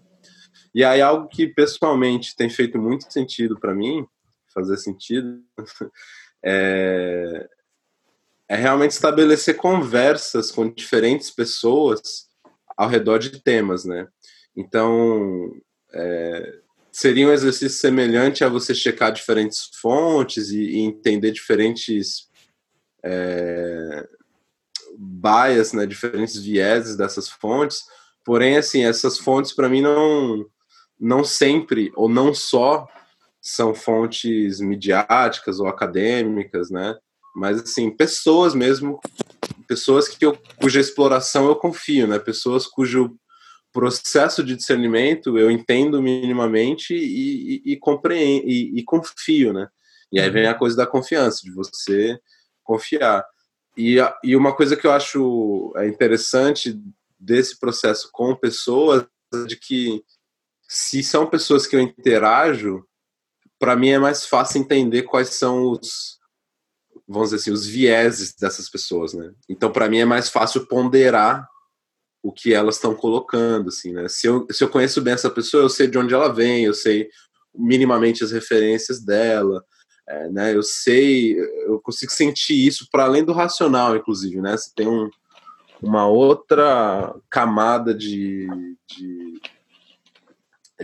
E 0.72 0.84
aí 0.84 1.00
algo 1.00 1.28
que 1.28 1.48
pessoalmente 1.48 2.36
tem 2.36 2.48
feito 2.48 2.78
muito 2.78 3.12
sentido 3.12 3.58
para 3.58 3.74
mim, 3.74 4.06
fazer 4.52 4.76
sentido, 4.76 5.42
é, 6.44 7.48
é 8.48 8.56
realmente 8.56 8.92
estabelecer 8.92 9.56
conversas 9.56 10.50
com 10.50 10.68
diferentes 10.68 11.30
pessoas 11.30 12.28
ao 12.76 12.88
redor 12.88 13.18
de 13.18 13.40
temas, 13.42 13.84
né? 13.84 14.08
Então, 14.56 15.52
é, 15.92 16.58
seria 16.90 17.28
um 17.28 17.32
exercício 17.32 17.78
semelhante 17.78 18.44
a 18.44 18.48
você 18.48 18.74
checar 18.74 19.12
diferentes 19.12 19.70
fontes 19.80 20.50
e, 20.50 20.62
e 20.62 20.78
entender 20.80 21.30
diferentes 21.30 22.28
é, 23.04 24.08
bias, 24.96 25.72
né, 25.72 25.86
diferentes 25.86 26.36
vieses 26.36 26.96
dessas 26.96 27.28
fontes. 27.28 27.84
Porém, 28.24 28.56
assim, 28.56 28.84
essas 28.84 29.18
fontes 29.18 29.52
para 29.52 29.68
mim 29.68 29.80
não 29.80 30.46
não 31.02 31.24
sempre 31.24 31.90
ou 31.96 32.10
não 32.10 32.34
só 32.34 32.86
são 33.40 33.74
fontes 33.74 34.60
midiáticas 34.60 35.60
ou 35.60 35.66
acadêmicas, 35.66 36.70
né? 36.70 36.96
Mas 37.34 37.60
assim, 37.62 37.90
pessoas 37.90 38.54
mesmo, 38.54 39.00
pessoas 39.66 40.08
que 40.08 40.24
eu, 40.24 40.36
cuja 40.60 40.80
exploração 40.80 41.46
eu 41.46 41.56
confio, 41.56 42.06
né? 42.06 42.18
Pessoas 42.18 42.66
cujo 42.66 43.16
processo 43.72 44.42
de 44.42 44.56
discernimento 44.56 45.38
eu 45.38 45.50
entendo 45.50 46.02
minimamente 46.02 46.92
e, 46.92 47.62
e, 47.66 47.72
e 47.72 47.76
compreendo 47.76 48.44
e, 48.46 48.78
e 48.80 48.82
confio, 48.82 49.52
né? 49.52 49.68
E 50.12 50.20
aí 50.20 50.28
vem 50.28 50.46
a 50.46 50.54
coisa 50.54 50.76
da 50.76 50.86
confiança, 50.86 51.42
de 51.44 51.52
você 51.52 52.18
confiar. 52.64 53.24
E, 53.76 53.96
e 54.24 54.34
uma 54.34 54.54
coisa 54.54 54.76
que 54.76 54.86
eu 54.86 54.90
acho 54.90 55.72
é, 55.76 55.86
interessante 55.86 56.76
desse 57.18 57.58
processo 57.58 58.10
com 58.12 58.34
pessoas 58.34 59.06
é 59.32 59.44
de 59.46 59.56
que 59.56 60.02
se 60.68 61.02
são 61.02 61.26
pessoas 61.26 61.66
que 61.66 61.76
eu 61.76 61.80
interajo, 61.80 62.84
para 63.60 63.76
mim 63.76 63.90
é 63.90 63.98
mais 63.98 64.24
fácil 64.24 64.58
entender 64.58 65.02
quais 65.02 65.28
são 65.34 65.70
os, 65.70 66.18
vamos 67.06 67.28
dizer 67.28 67.36
assim, 67.36 67.50
os 67.50 67.66
vieses 67.66 68.34
dessas 68.34 68.70
pessoas, 68.70 69.12
né? 69.12 69.32
Então, 69.48 69.70
para 69.70 69.88
mim 69.88 69.98
é 69.98 70.04
mais 70.06 70.30
fácil 70.30 70.66
ponderar 70.66 71.46
o 72.22 72.32
que 72.32 72.54
elas 72.54 72.76
estão 72.76 72.94
colocando, 72.94 73.68
assim, 73.68 73.92
né? 73.92 74.08
Se 74.08 74.26
eu, 74.26 74.46
se 74.50 74.64
eu 74.64 74.68
conheço 74.68 75.02
bem 75.02 75.12
essa 75.12 75.30
pessoa, 75.30 75.62
eu 75.62 75.68
sei 75.68 75.86
de 75.86 75.98
onde 75.98 76.14
ela 76.14 76.32
vem, 76.32 76.64
eu 76.64 76.72
sei 76.72 77.08
minimamente 77.54 78.24
as 78.24 78.32
referências 78.32 79.04
dela, 79.04 79.62
é, 80.08 80.28
né? 80.30 80.56
Eu 80.56 80.62
sei, 80.62 81.38
eu 81.66 81.78
consigo 81.80 82.10
sentir 82.10 82.66
isso 82.66 82.88
para 82.90 83.04
além 83.04 83.24
do 83.24 83.32
racional, 83.34 83.94
inclusive, 83.94 84.40
né? 84.40 84.56
Você 84.56 84.70
tem 84.74 84.88
um, 84.88 85.10
uma 85.82 86.06
outra 86.06 87.14
camada 87.28 87.94
de, 87.94 88.48
de, 88.88 89.40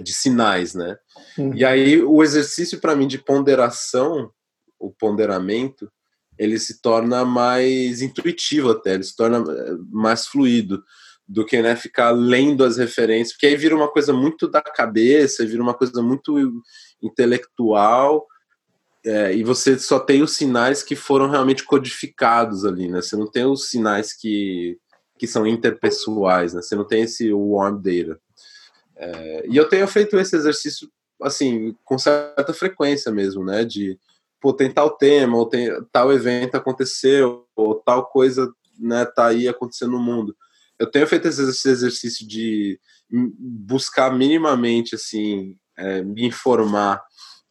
de 0.01 0.12
sinais, 0.12 0.74
né? 0.74 0.97
Uhum. 1.38 1.55
E 1.55 1.64
aí 1.64 2.03
o 2.03 2.22
exercício 2.22 2.80
para 2.80 2.94
mim 2.94 3.07
de 3.07 3.18
ponderação, 3.18 4.30
o 4.78 4.90
ponderamento, 4.90 5.90
ele 6.38 6.59
se 6.59 6.80
torna 6.80 7.24
mais 7.24 8.03
intuitivo 8.03 8.70
até, 8.70 8.94
ele 8.94 9.05
se 9.05 9.16
torna 9.16 9.38
é, 9.38 9.72
mais 9.90 10.26
fluido 10.26 10.82
do 11.28 11.44
que 11.44 11.61
né, 11.61 11.74
ficar 11.74 12.11
lendo 12.11 12.62
as 12.62 12.76
referências, 12.76 13.32
porque 13.32 13.47
aí 13.47 13.57
vira 13.57 13.74
uma 13.74 13.90
coisa 13.90 14.12
muito 14.12 14.47
da 14.47 14.62
cabeça, 14.62 15.44
vira 15.44 15.62
uma 15.62 15.74
coisa 15.74 16.01
muito 16.01 16.62
intelectual, 17.03 18.24
é, 19.05 19.32
e 19.34 19.44
você 19.44 19.78
só 19.78 20.01
tem 20.01 20.22
os 20.22 20.32
sinais 20.32 20.82
que 20.82 20.97
foram 20.97 21.30
realmente 21.30 21.64
codificados 21.64 22.64
ali, 22.64 22.88
né? 22.88 23.01
Você 23.01 23.14
não 23.16 23.30
tem 23.30 23.44
os 23.44 23.70
sinais 23.70 24.12
que, 24.12 24.78
que 25.16 25.28
são 25.28 25.47
interpessoais, 25.47 26.55
né? 26.55 26.61
Você 26.61 26.74
não 26.74 26.84
tem 26.84 27.03
esse 27.03 27.32
warm 27.32 27.80
data. 27.80 28.20
É, 28.97 29.47
e 29.49 29.57
eu 29.57 29.68
tenho 29.68 29.86
feito 29.86 30.18
esse 30.18 30.36
exercício, 30.36 30.90
assim, 31.22 31.76
com 31.84 31.99
certa 31.99 32.53
frequência 32.53 33.12
mesmo, 33.12 33.44
né? 33.44 33.64
De, 33.64 33.99
pô, 34.40 34.53
tem 34.53 34.70
tal 34.70 34.90
tema, 34.90 35.36
ou 35.36 35.47
tem, 35.47 35.70
tal 35.92 36.12
evento 36.12 36.57
aconteceu, 36.57 37.47
ou 37.55 37.74
tal 37.74 38.07
coisa, 38.07 38.53
né, 38.78 39.05
tá 39.05 39.26
aí 39.26 39.49
acontecendo 39.49 39.92
no 39.92 39.99
mundo. 39.99 40.36
Eu 40.78 40.90
tenho 40.90 41.07
feito 41.07 41.26
esse 41.28 41.68
exercício 41.68 42.26
de 42.26 42.78
buscar 43.11 44.12
minimamente 44.12 44.94
assim 44.94 45.57
é, 45.76 46.03
me 46.03 46.26
informar 46.26 47.03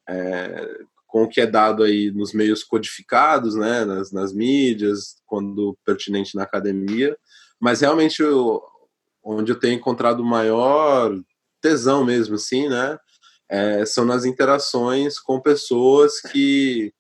é, 0.07 0.79
com 1.07 1.23
o 1.23 1.29
que 1.29 1.39
é 1.39 1.47
dado 1.47 1.83
aí 1.83 2.11
nos 2.11 2.33
meios 2.33 2.63
codificados, 2.63 3.55
né, 3.55 3.85
nas, 3.85 4.11
nas 4.11 4.33
mídias, 4.33 5.15
quando 5.25 5.77
pertinente 5.85 6.35
na 6.35 6.43
academia, 6.43 7.17
mas 7.59 7.81
realmente 7.81 8.21
eu, 8.21 8.61
onde 9.23 9.51
eu 9.51 9.59
tenho 9.59 9.75
encontrado 9.75 10.23
maior 10.23 11.17
tesão 11.66 12.05
mesmo, 12.05 12.36
assim, 12.36 12.70
né, 12.70 12.99
é, 13.49 13.84
são 13.88 14.05
nas 14.05 14.24
interações 14.24 15.20
com 15.20 15.41
pessoas 15.41 16.22
que 16.22 16.93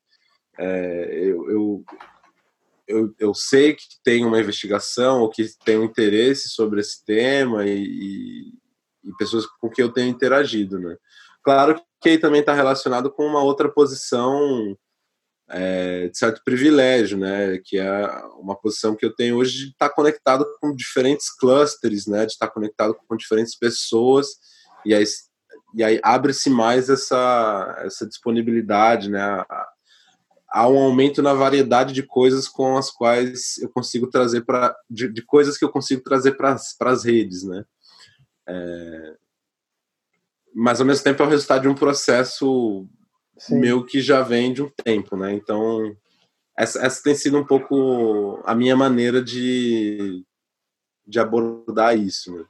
é, 0.57 1.19
eu, 1.21 1.49
eu 1.51 1.85
eu, 2.87 3.15
eu 3.17 3.33
sei 3.33 3.73
que 3.73 3.83
tem 4.03 4.23
uma 4.23 4.39
investigação 4.39 5.21
ou 5.21 5.29
que 5.29 5.43
tem 5.65 5.75
um 5.75 5.85
interesse 5.85 6.49
sobre 6.49 6.79
esse 6.79 7.03
tema 7.03 7.65
e, 7.65 8.51
e 9.03 9.11
pessoas 9.17 9.47
com 9.47 9.67
quem 9.67 9.83
eu 9.83 9.91
tenho 9.91 10.07
interagido, 10.07 10.77
né? 10.77 10.95
Claro 11.43 11.81
que 11.99 12.09
aí 12.09 12.19
também 12.19 12.41
está 12.41 12.53
relacionado 12.53 13.09
com 13.09 13.25
uma 13.25 13.41
outra 13.41 13.67
posição 13.67 14.77
é, 15.49 16.07
de 16.07 16.17
certo 16.17 16.41
privilégio, 16.43 17.17
né? 17.17 17.59
Que 17.63 17.77
é 17.77 18.07
uma 18.39 18.55
posição 18.55 18.95
que 18.95 19.05
eu 19.05 19.13
tenho 19.13 19.37
hoje 19.37 19.65
de 19.65 19.71
estar 19.71 19.89
conectado 19.89 20.45
com 20.59 20.75
diferentes 20.75 21.29
clusters, 21.29 22.07
né? 22.07 22.25
De 22.25 22.33
estar 22.33 22.47
conectado 22.47 22.95
com 23.07 23.15
diferentes 23.15 23.55
pessoas 23.55 24.27
e 24.85 24.93
aí, 24.93 25.03
e 25.73 25.83
aí 25.83 25.99
abre-se 26.03 26.49
mais 26.49 26.89
essa, 26.89 27.75
essa 27.79 28.07
disponibilidade, 28.07 29.09
né? 29.09 29.43
Há 30.47 30.69
um 30.69 30.77
aumento 30.77 31.21
na 31.21 31.33
variedade 31.33 31.93
de 31.93 32.03
coisas 32.03 32.47
com 32.47 32.77
as 32.77 32.89
quais 32.89 33.57
eu 33.57 33.69
consigo 33.69 34.07
trazer 34.07 34.45
para 34.45 34.73
de, 34.89 35.11
de, 35.11 35.21
coisas 35.21 35.57
que 35.57 35.65
eu 35.65 35.69
consigo 35.69 36.01
trazer 36.01 36.33
para 36.37 36.53
as 36.53 37.03
redes, 37.03 37.43
né? 37.43 37.65
É, 38.47 39.15
mas 40.53 40.79
ao 40.79 40.85
mesmo 40.85 41.03
tempo 41.03 41.21
é 41.21 41.25
o 41.25 41.29
resultado 41.29 41.63
de 41.63 41.67
um 41.67 41.75
processo 41.75 42.87
Sim. 43.37 43.59
meu 43.59 43.85
que 43.85 44.01
já 44.01 44.21
vem 44.21 44.53
de 44.53 44.63
um 44.63 44.69
tempo, 44.83 45.17
né? 45.17 45.33
Então 45.33 45.95
essa, 46.57 46.85
essa 46.85 47.03
tem 47.03 47.13
sido 47.13 47.37
um 47.37 47.45
pouco 47.45 48.41
a 48.45 48.55
minha 48.55 48.75
maneira 48.75 49.21
de, 49.21 50.23
de 51.05 51.19
abordar 51.19 51.97
isso. 51.97 52.33
Né? 52.33 52.45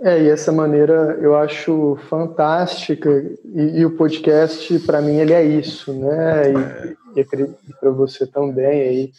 É, 0.00 0.22
e 0.22 0.28
essa 0.28 0.52
maneira 0.52 1.18
eu 1.22 1.34
acho 1.34 1.96
fantástica, 2.08 3.08
e, 3.44 3.78
e 3.78 3.86
o 3.86 3.96
podcast, 3.96 4.78
para 4.80 5.00
mim, 5.00 5.16
ele 5.16 5.32
é 5.32 5.42
isso, 5.42 5.92
né? 5.94 6.52
E, 6.52 6.96
e 7.16 7.20
acredito 7.22 7.56
para 7.80 7.90
você 7.90 8.26
também 8.26 8.66
aí, 8.66 9.12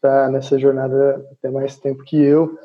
tá 0.00 0.28
nessa 0.28 0.56
jornada 0.56 1.26
até 1.32 1.50
mais 1.50 1.76
tempo 1.76 2.04
que 2.04 2.16
eu. 2.16 2.56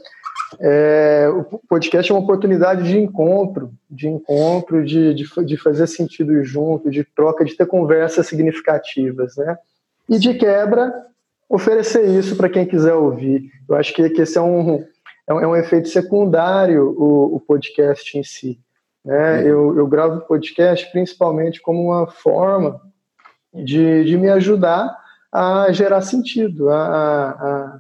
É, 0.60 1.28
o 1.30 1.60
podcast 1.68 2.12
é 2.12 2.16
uma 2.16 2.24
oportunidade 2.24 2.84
de 2.84 2.98
encontro, 2.98 3.72
de 3.90 4.08
encontro, 4.08 4.86
de, 4.86 5.14
de, 5.14 5.26
de, 5.46 5.58
fazer 5.58 5.88
sentido 5.88 6.44
junto, 6.44 6.90
de 6.90 7.04
troca, 7.04 7.44
de 7.44 7.56
ter 7.56 7.66
conversas 7.66 8.28
significativas, 8.28 9.36
né? 9.38 9.58
E 10.08 10.20
de 10.20 10.34
quebra, 10.34 10.94
oferecer 11.50 12.06
isso 12.06 12.36
para 12.36 12.50
quem 12.50 12.66
quiser 12.66 12.94
ouvir. 12.94 13.50
Eu 13.68 13.76
acho 13.76 13.94
que, 13.94 14.10
que 14.10 14.22
esse 14.22 14.38
é 14.38 14.42
um, 14.42 14.84
é 15.28 15.34
um, 15.34 15.40
é 15.40 15.48
um 15.48 15.56
efeito 15.56 15.90
secundário 15.90 16.96
o, 16.98 17.36
o 17.36 17.40
podcast 17.40 18.18
em 18.18 18.24
si. 18.24 18.60
Né? 19.04 19.42
Uhum. 19.42 19.48
Eu, 19.48 19.78
eu 19.78 19.88
gravo 19.88 20.22
podcast 20.22 20.92
principalmente 20.92 21.62
como 21.62 21.88
uma 21.88 22.08
forma 22.08 22.82
de, 23.54 24.04
de 24.04 24.18
me 24.18 24.30
ajudar 24.30 24.96
a 25.32 25.72
gerar 25.72 26.02
sentido, 26.02 26.70
a, 26.70 27.30
a, 27.30 27.80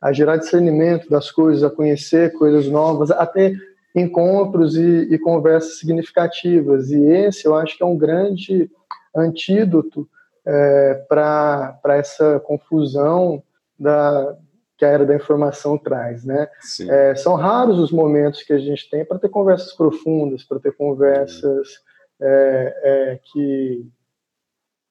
a, 0.00 0.12
gerar 0.12 0.36
discernimento 0.36 1.08
das 1.08 1.30
coisas, 1.30 1.62
a 1.64 1.70
conhecer 1.70 2.32
coisas 2.32 2.66
novas, 2.68 3.10
a 3.10 3.26
ter 3.26 3.56
encontros 3.94 4.76
e, 4.76 5.08
e 5.10 5.18
conversas 5.18 5.78
significativas. 5.78 6.90
E 6.90 7.02
esse 7.04 7.46
eu 7.46 7.54
acho 7.54 7.76
que 7.76 7.82
é 7.82 7.86
um 7.86 7.96
grande 7.96 8.70
antídoto 9.14 10.08
é, 10.44 11.04
para 11.08 11.80
essa 11.86 12.38
confusão 12.40 13.42
da, 13.78 14.36
que 14.76 14.84
a 14.84 14.88
era 14.88 15.06
da 15.06 15.14
informação 15.14 15.78
traz, 15.78 16.24
né? 16.24 16.48
É, 16.88 17.14
são 17.14 17.34
raros 17.34 17.78
os 17.78 17.90
momentos 17.90 18.42
que 18.42 18.52
a 18.52 18.58
gente 18.58 18.88
tem 18.90 19.04
para 19.04 19.18
ter 19.18 19.28
conversas 19.28 19.72
profundas, 19.72 20.44
para 20.44 20.60
ter 20.60 20.72
conversas 20.72 21.80
é, 22.20 22.80
é, 22.82 23.20
que 23.32 23.86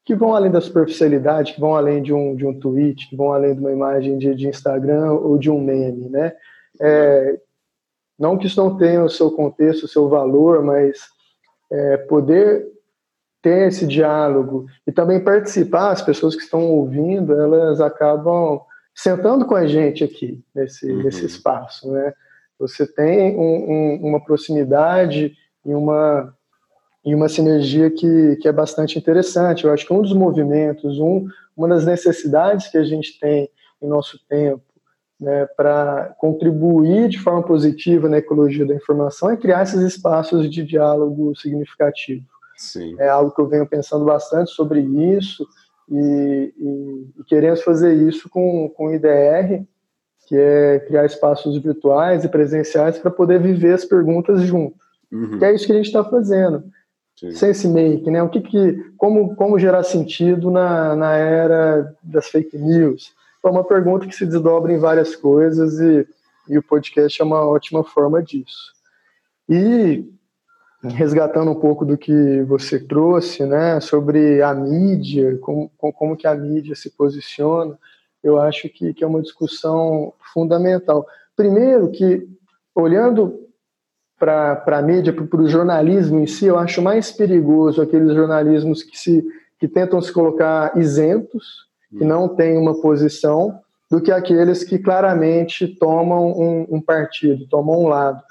que 0.06 0.14
vão 0.14 0.36
além 0.36 0.52
da 0.52 0.62
superficialidade, 0.62 1.54
que 1.54 1.60
vão 1.60 1.76
além 1.76 2.02
de 2.02 2.14
um 2.14 2.36
de 2.36 2.46
um 2.46 2.58
tweet, 2.60 3.10
que 3.10 3.16
vão 3.16 3.34
além 3.34 3.56
de 3.56 3.60
uma 3.60 3.72
imagem 3.72 4.18
de, 4.18 4.36
de 4.36 4.48
Instagram 4.48 5.14
ou 5.14 5.38
de 5.38 5.50
um 5.50 5.60
meme, 5.60 6.08
né? 6.10 6.34
É, 6.80 7.40
não 8.18 8.38
que 8.38 8.46
isso 8.46 8.62
não 8.62 8.78
tenha 8.78 9.04
o 9.04 9.10
seu 9.10 9.32
contexto, 9.32 9.84
o 9.84 9.88
seu 9.88 10.08
valor, 10.08 10.64
mas 10.64 11.00
é, 11.72 11.98
poder 11.98 12.68
ter 13.42 13.68
esse 13.68 13.86
diálogo 13.86 14.68
e 14.88 14.92
também 14.92 15.20
participar, 15.20 15.92
as 15.92 16.02
pessoas 16.02 16.36
que 16.36 16.44
estão 16.44 16.66
ouvindo, 16.68 17.34
elas 17.34 17.82
acabam 17.82 18.62
sentando 18.94 19.46
com 19.46 19.56
a 19.56 19.68
gente 19.68 20.04
aqui 20.04 20.42
nesse, 20.54 20.90
uhum. 20.90 21.04
nesse 21.04 21.26
espaço, 21.26 21.92
né? 21.92 22.14
Você 22.58 22.88
tem 22.88 23.36
um, 23.36 23.72
um, 23.72 24.00
uma 24.08 24.24
proximidade 24.24 25.36
e 25.66 25.74
uma 25.74 26.34
e 27.06 27.14
uma 27.14 27.30
sinergia 27.30 27.92
que, 27.92 28.36
que 28.38 28.48
é 28.48 28.52
bastante 28.52 28.98
interessante. 28.98 29.66
Eu 29.66 29.72
acho 29.72 29.86
que 29.86 29.94
um 29.94 30.02
dos 30.02 30.14
movimentos, 30.14 31.00
um, 31.00 31.28
uma 31.56 31.68
das 31.68 31.86
necessidades 31.86 32.68
que 32.68 32.78
a 32.78 32.84
gente 32.84 33.20
tem 33.20 33.50
em 33.82 33.88
nosso 33.88 34.20
tempo 34.28 34.64
né, 35.20 35.46
para 35.56 36.16
contribuir 36.18 37.08
de 37.08 37.20
forma 37.20 37.44
positiva 37.44 38.10
na 38.10 38.18
ecologia 38.18 38.66
da 38.66 38.74
informação 38.74 39.30
é 39.30 39.38
criar 39.38 39.64
esses 39.64 39.82
espaços 39.82 40.50
de 40.50 40.64
diálogo 40.64 41.36
significativo. 41.36 42.26
Sim. 42.58 42.96
É 43.00 43.08
algo 43.08 43.32
que 43.32 43.40
eu 43.40 43.48
venho 43.48 43.68
pensando 43.68 44.04
bastante 44.04 44.52
sobre 44.52 44.82
isso 44.82 45.46
e, 45.90 46.54
e, 46.58 47.20
e 47.20 47.24
queremos 47.26 47.62
fazer 47.62 47.94
isso 47.94 48.28
com, 48.30 48.68
com 48.70 48.88
o 48.88 48.94
IDR, 48.94 49.64
que 50.28 50.36
é 50.36 50.80
criar 50.80 51.06
espaços 51.06 51.56
virtuais 51.62 52.24
e 52.26 52.30
presenciais 52.30 52.98
para 52.98 53.12
poder 53.12 53.40
viver 53.40 53.74
as 53.74 53.86
perguntas 53.86 54.42
juntos. 54.42 54.80
Uhum. 55.12 55.38
Que 55.38 55.46
é 55.46 55.54
isso 55.54 55.68
que 55.68 55.72
a 55.72 55.76
gente 55.76 55.86
está 55.86 56.04
fazendo. 56.04 56.64
Sense 57.16 57.68
make, 57.68 58.10
né? 58.12 58.22
O 58.22 58.30
que, 58.30 58.42
que 58.42 58.92
como, 58.98 59.36
como 59.36 59.58
gerar 59.58 59.84
sentido 59.84 60.52
na, 60.52 60.96
na 60.96 61.14
era 61.14 61.96
das 62.04 62.28
fake 62.28 62.58
news? 62.58 63.14
É 63.44 63.48
uma 63.48 63.64
pergunta 63.64 64.08
que 64.08 64.16
se 64.16 64.26
desdobra 64.26 64.74
em 64.74 64.80
várias 64.80 65.16
coisas 65.16 65.80
e, 65.80 66.08
e 66.50 66.58
o 66.58 66.64
podcast 66.64 67.22
é 67.22 67.26
uma 67.26 67.46
ótima 67.46 67.84
forma 67.84 68.22
disso. 68.22 68.74
E 69.48 70.04
resgatando 70.84 71.52
um 71.52 71.60
pouco 71.60 71.86
do 71.86 71.98
que 71.98 72.42
você 72.44 72.80
trouxe, 72.80 73.46
né, 73.46 73.80
sobre 73.80 74.42
a 74.42 74.54
mídia, 74.54 75.38
como, 75.40 75.72
como 75.78 76.18
que 76.18 76.28
a 76.28 76.36
mídia 76.36 76.76
se 76.76 76.90
posiciona, 76.92 77.78
eu 78.24 78.40
acho 78.40 78.68
que, 78.70 78.94
que 78.94 79.04
é 79.04 79.08
uma 79.08 79.22
discussão 79.22 80.14
fundamental. 80.34 81.06
Primeiro 81.36 81.92
que, 81.92 82.28
olhando 82.74 83.45
para 84.26 84.80
a 84.80 84.82
mídia, 84.82 85.14
para 85.14 85.42
o 85.42 85.48
jornalismo 85.48 86.20
em 86.20 86.28
si, 86.28 86.46
eu 86.46 86.58
acho 86.58 86.82
mais 86.82 87.12
perigoso 87.12 87.82
aqueles 87.82 88.14
jornalismos 88.14 88.82
que, 88.82 88.98
se, 88.98 89.24
que 89.60 89.68
tentam 89.68 90.02
se 90.02 90.12
colocar 90.12 90.76
isentos 90.78 91.66
que 91.98 92.04
não 92.04 92.28
têm 92.28 92.58
uma 92.58 92.82
posição, 92.82 93.60
do 93.90 94.02
que 94.02 94.12
aqueles 94.12 94.64
que 94.64 94.80
claramente 94.80 95.68
tomam 95.68 96.32
um, 96.32 96.68
um 96.70 96.82
partido, 96.82 97.48
tomam 97.48 97.84
um 97.84 97.88
lado. 97.88 98.22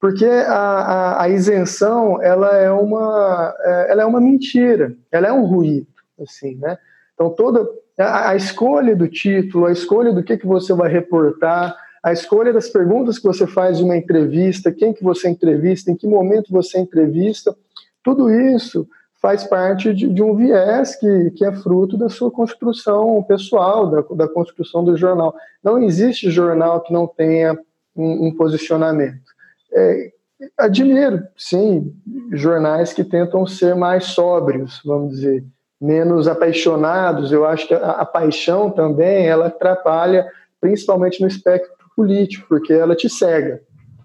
Porque 0.00 0.26
a, 0.26 0.52
a, 0.52 1.22
a, 1.22 1.28
isenção 1.28 2.20
ela 2.22 2.54
é, 2.56 2.70
uma, 2.70 3.54
é, 3.60 3.92
ela 3.92 4.02
é 4.02 4.04
uma 4.04 4.20
mentira, 4.20 4.94
ela 5.10 5.28
é 5.28 5.32
um 5.32 5.46
ruído. 5.46 5.86
Assim, 6.20 6.56
né? 6.56 6.76
Então, 7.14 7.30
toda 7.30 7.66
a, 7.98 8.30
a 8.30 8.36
escolha 8.36 8.94
do 8.94 9.08
título, 9.08 9.66
a 9.66 9.72
escolha 9.72 10.12
do 10.12 10.22
que, 10.22 10.36
que 10.36 10.46
você 10.46 10.74
vai 10.74 10.90
reportar, 10.90 11.74
a 12.04 12.12
escolha 12.12 12.52
das 12.52 12.68
perguntas 12.68 13.18
que 13.18 13.26
você 13.26 13.46
faz 13.46 13.80
em 13.80 13.82
uma 13.82 13.96
entrevista, 13.96 14.70
quem 14.70 14.92
que 14.92 15.02
você 15.02 15.26
entrevista, 15.26 15.90
em 15.90 15.96
que 15.96 16.06
momento 16.06 16.52
você 16.52 16.78
entrevista, 16.78 17.56
tudo 18.02 18.30
isso 18.30 18.86
faz 19.22 19.44
parte 19.44 19.94
de, 19.94 20.06
de, 20.06 20.22
um 20.22 20.36
viés 20.36 20.96
que, 20.96 21.30
que 21.30 21.46
é 21.46 21.50
fruto 21.50 21.96
da 21.96 22.10
sua 22.10 22.30
construção 22.30 23.22
pessoal, 23.22 23.86
da, 23.86 24.02
da 24.16 24.28
construção 24.28 24.84
do 24.84 24.94
jornal. 24.98 25.34
Não 25.62 25.82
existe 25.82 26.30
jornal 26.30 26.82
que 26.82 26.92
não 26.92 27.06
tenha 27.06 27.58
um, 27.96 28.26
um 28.26 28.36
posicionamento. 28.36 29.24
É, 29.72 30.12
admiro, 30.58 31.22
sim, 31.38 31.90
jornais 32.32 32.92
que 32.92 33.02
tentam 33.02 33.46
ser 33.46 33.74
mais 33.74 34.04
sóbrios, 34.04 34.78
vamos 34.84 35.14
dizer, 35.14 35.42
menos 35.80 36.28
apaixonados. 36.28 37.32
Eu 37.32 37.46
acho 37.46 37.66
que 37.66 37.72
a, 37.72 37.92
a 37.92 38.04
paixão 38.04 38.70
também 38.70 39.26
ela 39.26 39.46
atrapalha, 39.46 40.30
principalmente 40.60 41.22
no 41.22 41.26
espectro 41.26 41.73
político, 41.94 42.46
porque 42.48 42.72
ela 42.72 42.94
te 42.94 43.08
cega. 43.08 43.60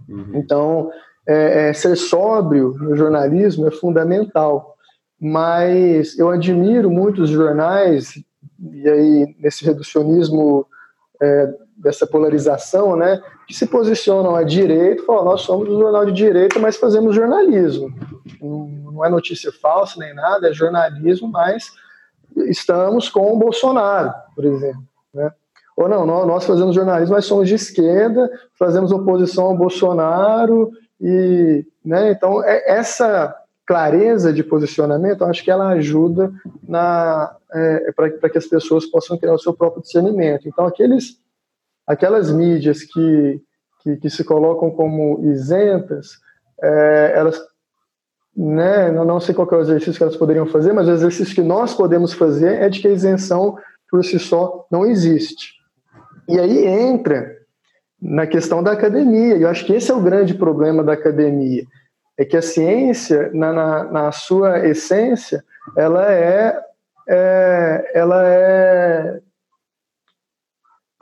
Uhum. 0.08 0.32
Então, 0.34 0.92
é, 1.28 1.70
é, 1.70 1.74
ser 1.74 1.96
sóbrio 1.96 2.76
no 2.80 2.96
jornalismo 2.96 3.68
é 3.68 3.72
fundamental 3.72 4.78
mas 5.20 6.18
eu 6.18 6.30
admiro 6.30 6.90
muitos 6.90 7.30
jornais, 7.30 8.14
e 8.58 8.90
aí 8.90 9.36
nesse 9.40 9.66
reducionismo 9.66 10.66
é, 11.22 11.54
dessa 11.76 12.08
polarização, 12.08 12.96
né, 12.96 13.22
que 13.46 13.54
se 13.54 13.68
posicionam 13.68 14.36
à 14.36 14.44
direita, 14.44 15.04
falam, 15.04 15.26
nós 15.26 15.42
somos 15.42 15.68
um 15.68 15.80
jornal 15.80 16.06
de 16.06 16.14
direita, 16.14 16.58
mas 16.60 16.78
fazemos 16.78 17.16
jornalismo. 17.16 17.94
Não 18.42 19.04
é 19.04 19.10
notícia 19.10 19.52
falsa 19.52 20.00
nem 20.00 20.14
nada, 20.14 20.50
é 20.50 20.54
jornalismo, 20.54 21.28
mas 21.28 21.72
estamos 22.48 23.10
com 23.10 23.34
o 23.34 23.38
Bolsonaro, 23.38 24.14
por 24.36 24.46
exemplo. 24.46 24.84
Né? 25.14 25.32
Ou 25.80 25.88
não, 25.88 26.06
nós 26.06 26.44
fazemos 26.44 26.76
jornalismo, 26.76 27.16
mas 27.16 27.24
somos 27.24 27.48
de 27.48 27.56
esquerda, 27.56 28.30
fazemos 28.60 28.92
oposição 28.92 29.46
ao 29.46 29.58
Bolsonaro, 29.58 30.72
e 31.00 31.66
né, 31.86 32.12
então 32.12 32.44
é 32.44 32.70
essa 32.70 33.34
clareza 33.66 34.34
de 34.34 34.44
posicionamento, 34.44 35.24
acho 35.24 35.42
que 35.42 35.50
ela 35.50 35.70
ajuda 35.70 36.34
na 36.68 37.34
é, 37.54 37.94
para 37.94 38.30
que 38.30 38.38
as 38.38 38.46
pessoas 38.46 38.86
possam 38.88 39.18
criar 39.18 39.34
o 39.34 39.40
seu 39.40 39.54
próprio 39.54 39.82
discernimento. 39.82 40.50
Então, 40.50 40.66
aqueles, 40.66 41.18
aquelas 41.88 42.30
mídias 42.30 42.84
que, 42.84 43.42
que, 43.82 43.96
que 43.96 44.10
se 44.10 44.26
colocam 44.26 44.70
como 44.72 45.22
isentas, 45.32 46.18
é, 46.62 47.14
elas, 47.16 47.40
né, 48.36 48.92
não, 48.92 49.06
não 49.06 49.22
sei 49.22 49.34
qual 49.34 49.48
é 49.50 49.56
o 49.56 49.62
exercício 49.62 49.94
que 49.94 50.04
elas 50.04 50.18
poderiam 50.18 50.46
fazer, 50.46 50.74
mas 50.74 50.90
o 50.90 50.92
exercício 50.92 51.34
que 51.34 51.42
nós 51.42 51.74
podemos 51.74 52.12
fazer 52.12 52.62
é 52.62 52.68
de 52.68 52.82
que 52.82 52.88
a 52.90 52.92
isenção 52.92 53.58
por 53.90 54.04
si 54.04 54.20
só 54.20 54.68
não 54.70 54.86
existe. 54.86 55.59
E 56.30 56.40
aí 56.40 56.66
entra 56.66 57.38
na 58.02 58.26
questão 58.26 58.64
da 58.64 58.72
academia, 58.72 59.36
e 59.36 59.42
eu 59.42 59.50
acho 59.50 59.66
que 59.66 59.74
esse 59.74 59.92
é 59.92 59.94
o 59.94 60.02
grande 60.02 60.34
problema 60.34 60.84
da 60.84 60.94
academia 60.94 61.64
é 62.20 62.26
que 62.26 62.36
a 62.36 62.42
ciência, 62.42 63.32
na, 63.34 63.54
na, 63.54 63.84
na 63.86 64.12
sua 64.12 64.68
essência, 64.68 65.42
ela 65.78 66.14
é, 66.14 66.62
é, 67.08 67.92
ela 67.96 68.28
é 68.28 69.22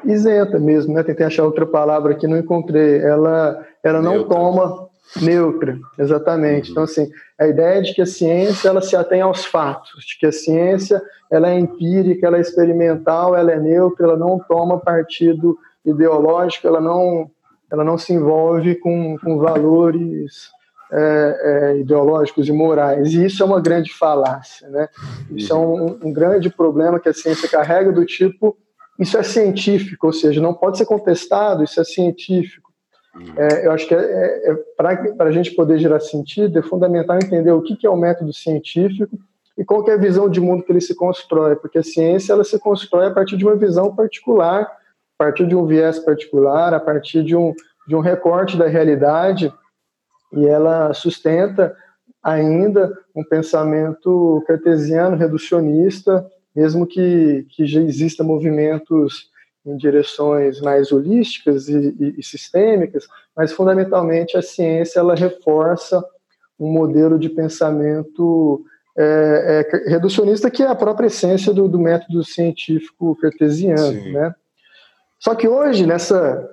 isenta 0.06 0.60
mesmo, 0.60 0.94
né? 0.94 1.02
Tentei 1.02 1.26
achar 1.26 1.44
outra 1.44 1.66
palavra 1.66 2.14
que 2.14 2.28
não 2.28 2.38
encontrei. 2.38 3.00
Ela, 3.00 3.66
ela 3.84 4.00
não 4.00 4.12
neutra. 4.12 4.36
toma 4.36 4.87
neutra, 5.22 5.80
exatamente. 5.98 6.72
Então, 6.72 6.84
assim, 6.84 7.10
a 7.40 7.48
ideia 7.48 7.82
de 7.82 7.94
que 7.94 8.02
a 8.02 8.06
ciência 8.06 8.70
ela 8.70 8.82
se 8.82 8.96
atém 8.96 9.22
aos 9.22 9.46
fatos, 9.46 10.06
de 10.06 10.18
que 10.20 10.26
a 10.26 10.32
ciência 10.32 11.02
ela 11.32 11.50
é 11.50 11.58
empírica, 11.58 12.28
ela 12.28 12.38
é 12.38 12.42
experimental, 12.42 13.36
ela 13.36 13.52
é 13.52 13.60
neutra, 13.60 14.06
ela 14.06 14.18
não 14.18 14.40
toma 14.40 14.80
partido 14.80 15.58
ideológico, 15.86 16.68
ela 16.68 16.82
não, 16.82 17.30
ela 17.72 17.84
não 17.84 17.98
se 17.98 18.14
envolve 18.14 18.76
com, 18.76 19.18
com 19.18 19.38
valores 19.38 20.50
é, 20.92 21.40
é, 21.42 21.78
ideológicos 21.80 22.48
e 22.48 22.52
morais. 22.52 23.14
E 23.14 23.26
isso 23.26 23.44
é 23.44 23.46
uma 23.46 23.62
grande 23.62 23.94
falácia. 23.94 24.68
Né? 24.70 24.88
Isso 25.32 25.54
é 25.54 25.56
um, 25.56 26.00
um, 26.04 26.14
grande 26.14 26.50
problema 26.50 27.00
que 27.00 27.10
a 27.10 27.14
ciência 27.14 27.50
carrega 27.50 27.92
do 27.92 28.06
tipo, 28.06 28.58
isso 29.00 29.18
é 29.18 29.24
científico, 29.24 30.08
ou 30.08 30.14
seja, 30.14 30.42
não 30.42 30.54
pode 30.54 30.78
ser 30.78 30.86
contestado, 30.86 31.64
isso 31.64 31.80
é 31.80 31.84
científico. 31.84 32.67
Uhum. 33.18 33.34
É, 33.36 33.66
eu 33.66 33.72
acho 33.72 33.88
que 33.88 33.96
é, 33.96 34.00
é, 34.00 34.52
é 34.52 34.56
para 34.76 35.28
a 35.28 35.32
gente 35.32 35.52
poder 35.52 35.80
gerar 35.80 36.00
sentido, 36.00 36.60
é 36.60 36.62
fundamental 36.62 37.18
entender 37.18 37.52
o 37.52 37.62
que, 37.62 37.76
que 37.76 37.88
é 37.88 37.90
o 37.90 37.98
método 37.98 38.32
científico 38.32 39.18
e 39.58 39.66
qual 39.66 39.88
é 39.90 39.94
a 39.94 39.98
visão 39.98 40.30
de 40.30 40.40
mundo 40.40 40.64
que 40.64 40.72
ele 40.72 40.82
se 40.82 40.94
constrói, 40.96 41.56
porque 41.56 41.80
a 41.80 41.84
ciência 41.84 42.34
ela 42.34 42.44
se 42.44 42.60
constrói 42.60 43.08
a 43.08 43.12
partir 43.12 43.38
de 43.38 43.44
uma 43.44 43.56
visão 43.56 43.96
particular, 43.96 44.62
a 44.62 45.18
partir 45.18 45.48
de 45.48 45.56
um 45.56 45.66
viés 45.66 45.98
particular, 45.98 46.74
a 46.74 46.80
partir 46.80 47.24
de 47.24 47.36
um, 47.36 47.54
de 47.88 47.96
um 47.96 48.00
recorte 48.00 48.56
da 48.56 48.68
realidade 48.68 49.52
e 50.32 50.46
ela 50.46 50.94
sustenta 50.94 51.76
ainda 52.22 52.94
um 53.16 53.24
pensamento 53.24 54.44
cartesiano, 54.46 55.16
reducionista, 55.16 56.30
mesmo 56.56 56.86
que, 56.86 57.48
que 57.50 57.66
já 57.66 57.82
exista 57.82 58.24
movimentos 58.24 59.30
em 59.68 59.76
direções 59.76 60.62
mais 60.62 60.92
holísticas 60.92 61.68
e, 61.68 61.96
e, 62.00 62.16
e, 62.20 62.24
sistêmicas, 62.24 63.08
mas 63.36 63.52
fundamentalmente 63.52 64.38
a 64.38 64.42
ciência 64.42 65.00
ela 65.00 65.14
reforça 65.14 66.04
um 66.60 66.72
modelo 66.72 67.20
de 67.20 67.30
pensamento 67.30 68.64
é, 68.98 69.68
é, 69.72 69.90
reducionista 69.90 70.50
que 70.50 70.64
é 70.64 70.68
a 70.68 70.76
própria 70.76 71.08
essência 71.08 71.54
do, 71.54 71.68
do 71.68 71.78
método 71.78 72.24
científico 72.24 73.16
cartesiano, 73.18 74.12
né? 74.12 74.34
Só 75.20 75.36
que 75.36 75.48
hoje 75.48 75.86
nessa 75.86 76.50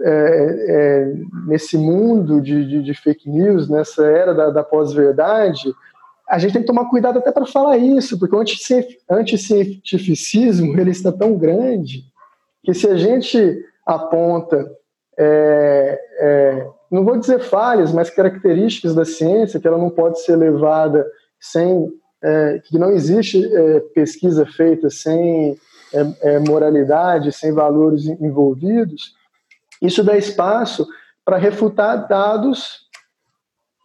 é, 0.00 0.10
é, 0.10 1.12
nesse 1.46 1.76
mundo 1.76 2.40
de, 2.40 2.64
de, 2.66 2.82
de, 2.82 2.94
fake 2.94 3.28
news, 3.28 3.68
nessa 3.68 4.06
era 4.06 4.32
da, 4.32 4.50
da 4.50 4.62
pós-verdade, 4.62 5.74
a 6.28 6.38
gente 6.38 6.52
tem 6.52 6.62
que 6.62 6.68
tomar 6.68 6.88
cuidado 6.88 7.18
até 7.18 7.32
para 7.32 7.46
falar 7.46 7.78
isso, 7.78 8.18
porque 8.18 8.36
o 8.36 8.44
anticientificismo 9.10 10.78
ele 10.78 10.90
está 10.90 11.10
tão 11.10 11.36
grande 11.36 12.04
que 12.68 12.74
se 12.74 12.86
a 12.86 12.98
gente 12.98 13.64
aponta, 13.86 14.70
é, 15.18 15.98
é, 16.18 16.66
não 16.90 17.02
vou 17.02 17.16
dizer 17.16 17.40
falhas, 17.40 17.94
mas 17.94 18.10
características 18.10 18.94
da 18.94 19.06
ciência, 19.06 19.58
que 19.58 19.66
ela 19.66 19.78
não 19.78 19.88
pode 19.88 20.20
ser 20.20 20.36
levada 20.36 21.10
sem, 21.40 21.90
é, 22.22 22.60
que 22.62 22.78
não 22.78 22.90
existe 22.90 23.42
é, 23.42 23.80
pesquisa 23.94 24.44
feita 24.44 24.90
sem 24.90 25.58
moralidade, 26.46 27.32
sem 27.32 27.54
valores 27.54 28.04
envolvidos, 28.04 29.14
isso 29.80 30.04
dá 30.04 30.18
espaço 30.18 30.86
para 31.24 31.38
refutar 31.38 32.06
dados 32.06 32.80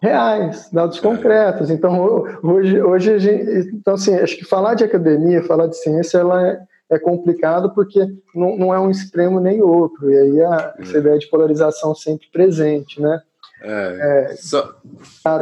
reais, 0.01 0.69
dados 0.73 0.99
concretos. 0.99 1.69
Então, 1.69 2.25
hoje, 2.43 2.81
hoje 2.81 3.13
a 3.13 3.17
gente, 3.17 3.69
então, 3.75 3.93
assim, 3.93 4.13
acho 4.15 4.35
que 4.35 4.43
falar 4.43 4.73
de 4.73 4.83
academia, 4.83 5.41
falar 5.41 5.67
de 5.67 5.77
ciência, 5.77 6.17
ela 6.17 6.45
é, 6.45 6.59
é 6.89 6.99
complicado 6.99 7.73
porque 7.73 7.99
não, 8.35 8.57
não, 8.57 8.73
é 8.73 8.79
um 8.79 8.89
extremo 8.89 9.39
nem 9.39 9.61
outro. 9.61 10.11
E 10.11 10.17
aí 10.17 10.41
a, 10.41 10.75
essa 10.79 10.97
ideia 10.97 11.17
de 11.17 11.27
polarização 11.27 11.95
sempre 11.95 12.27
presente, 12.31 13.01
né? 13.01 13.21
É, 13.61 14.29
é, 14.31 14.35
só, 14.35 14.75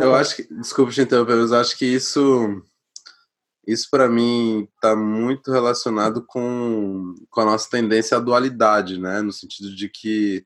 eu 0.01 0.13
acho 0.13 0.35
que, 0.35 0.53
desculpa 0.53 0.91
te 0.91 1.01
interromper, 1.01 1.35
mas 1.37 1.51
eu 1.51 1.57
acho 1.57 1.75
que 1.75 1.85
isso 1.85 2.63
isso 3.65 3.87
para 3.89 4.09
mim 4.09 4.67
está 4.75 4.95
muito 4.95 5.51
relacionado 5.51 6.23
com, 6.25 7.15
com 7.29 7.41
a 7.41 7.45
nossa 7.45 7.69
tendência 7.69 8.17
à 8.17 8.19
dualidade, 8.19 8.99
né? 8.99 9.21
No 9.21 9.31
sentido 9.31 9.75
de 9.75 9.87
que 9.87 10.45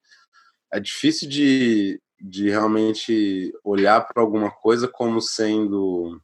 é 0.71 0.79
difícil 0.79 1.27
de, 1.29 2.01
de 2.19 2.49
realmente 2.49 3.53
olhar 3.63 4.01
para 4.01 4.21
alguma 4.21 4.51
coisa 4.51 4.87
como 4.87 5.21
sendo 5.21 6.19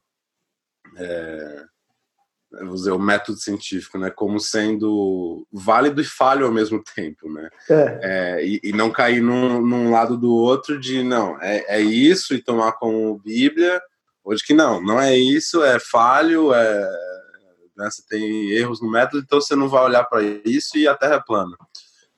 é, 0.96 1.64
vou 2.60 2.74
dizer, 2.74 2.90
o 2.90 2.98
método 2.98 3.38
científico, 3.38 3.98
né, 3.98 4.10
como 4.10 4.38
sendo 4.38 5.46
válido 5.52 6.00
e 6.00 6.04
falho 6.04 6.46
ao 6.46 6.52
mesmo 6.52 6.82
tempo, 6.94 7.32
né, 7.32 7.48
é. 7.70 8.00
É, 8.02 8.44
e, 8.46 8.60
e, 8.62 8.72
não 8.72 8.90
cair 8.90 9.22
num, 9.22 9.60
num, 9.60 9.90
lado 9.90 10.16
do 10.16 10.32
outro 10.32 10.78
de 10.78 11.02
não, 11.02 11.40
é, 11.40 11.64
é 11.76 11.80
isso 11.80 12.34
e 12.34 12.42
tomar 12.42 12.72
como 12.72 13.18
Bíblia 13.18 13.80
Hoje 14.24 14.44
que 14.44 14.54
não, 14.54 14.80
não 14.80 15.00
é 15.00 15.16
isso, 15.16 15.64
é 15.64 15.80
falho, 15.80 16.54
é, 16.54 16.90
né, 17.76 17.90
você 17.90 18.02
tem 18.08 18.50
erros 18.50 18.80
no 18.80 18.90
método, 18.90 19.18
então 19.18 19.40
você 19.40 19.56
não 19.56 19.68
vai 19.68 19.82
olhar 19.82 20.04
para 20.04 20.22
isso 20.22 20.78
e 20.78 20.86
a 20.86 20.94
Terra 20.94 21.16
é 21.16 21.20
plana. 21.20 21.56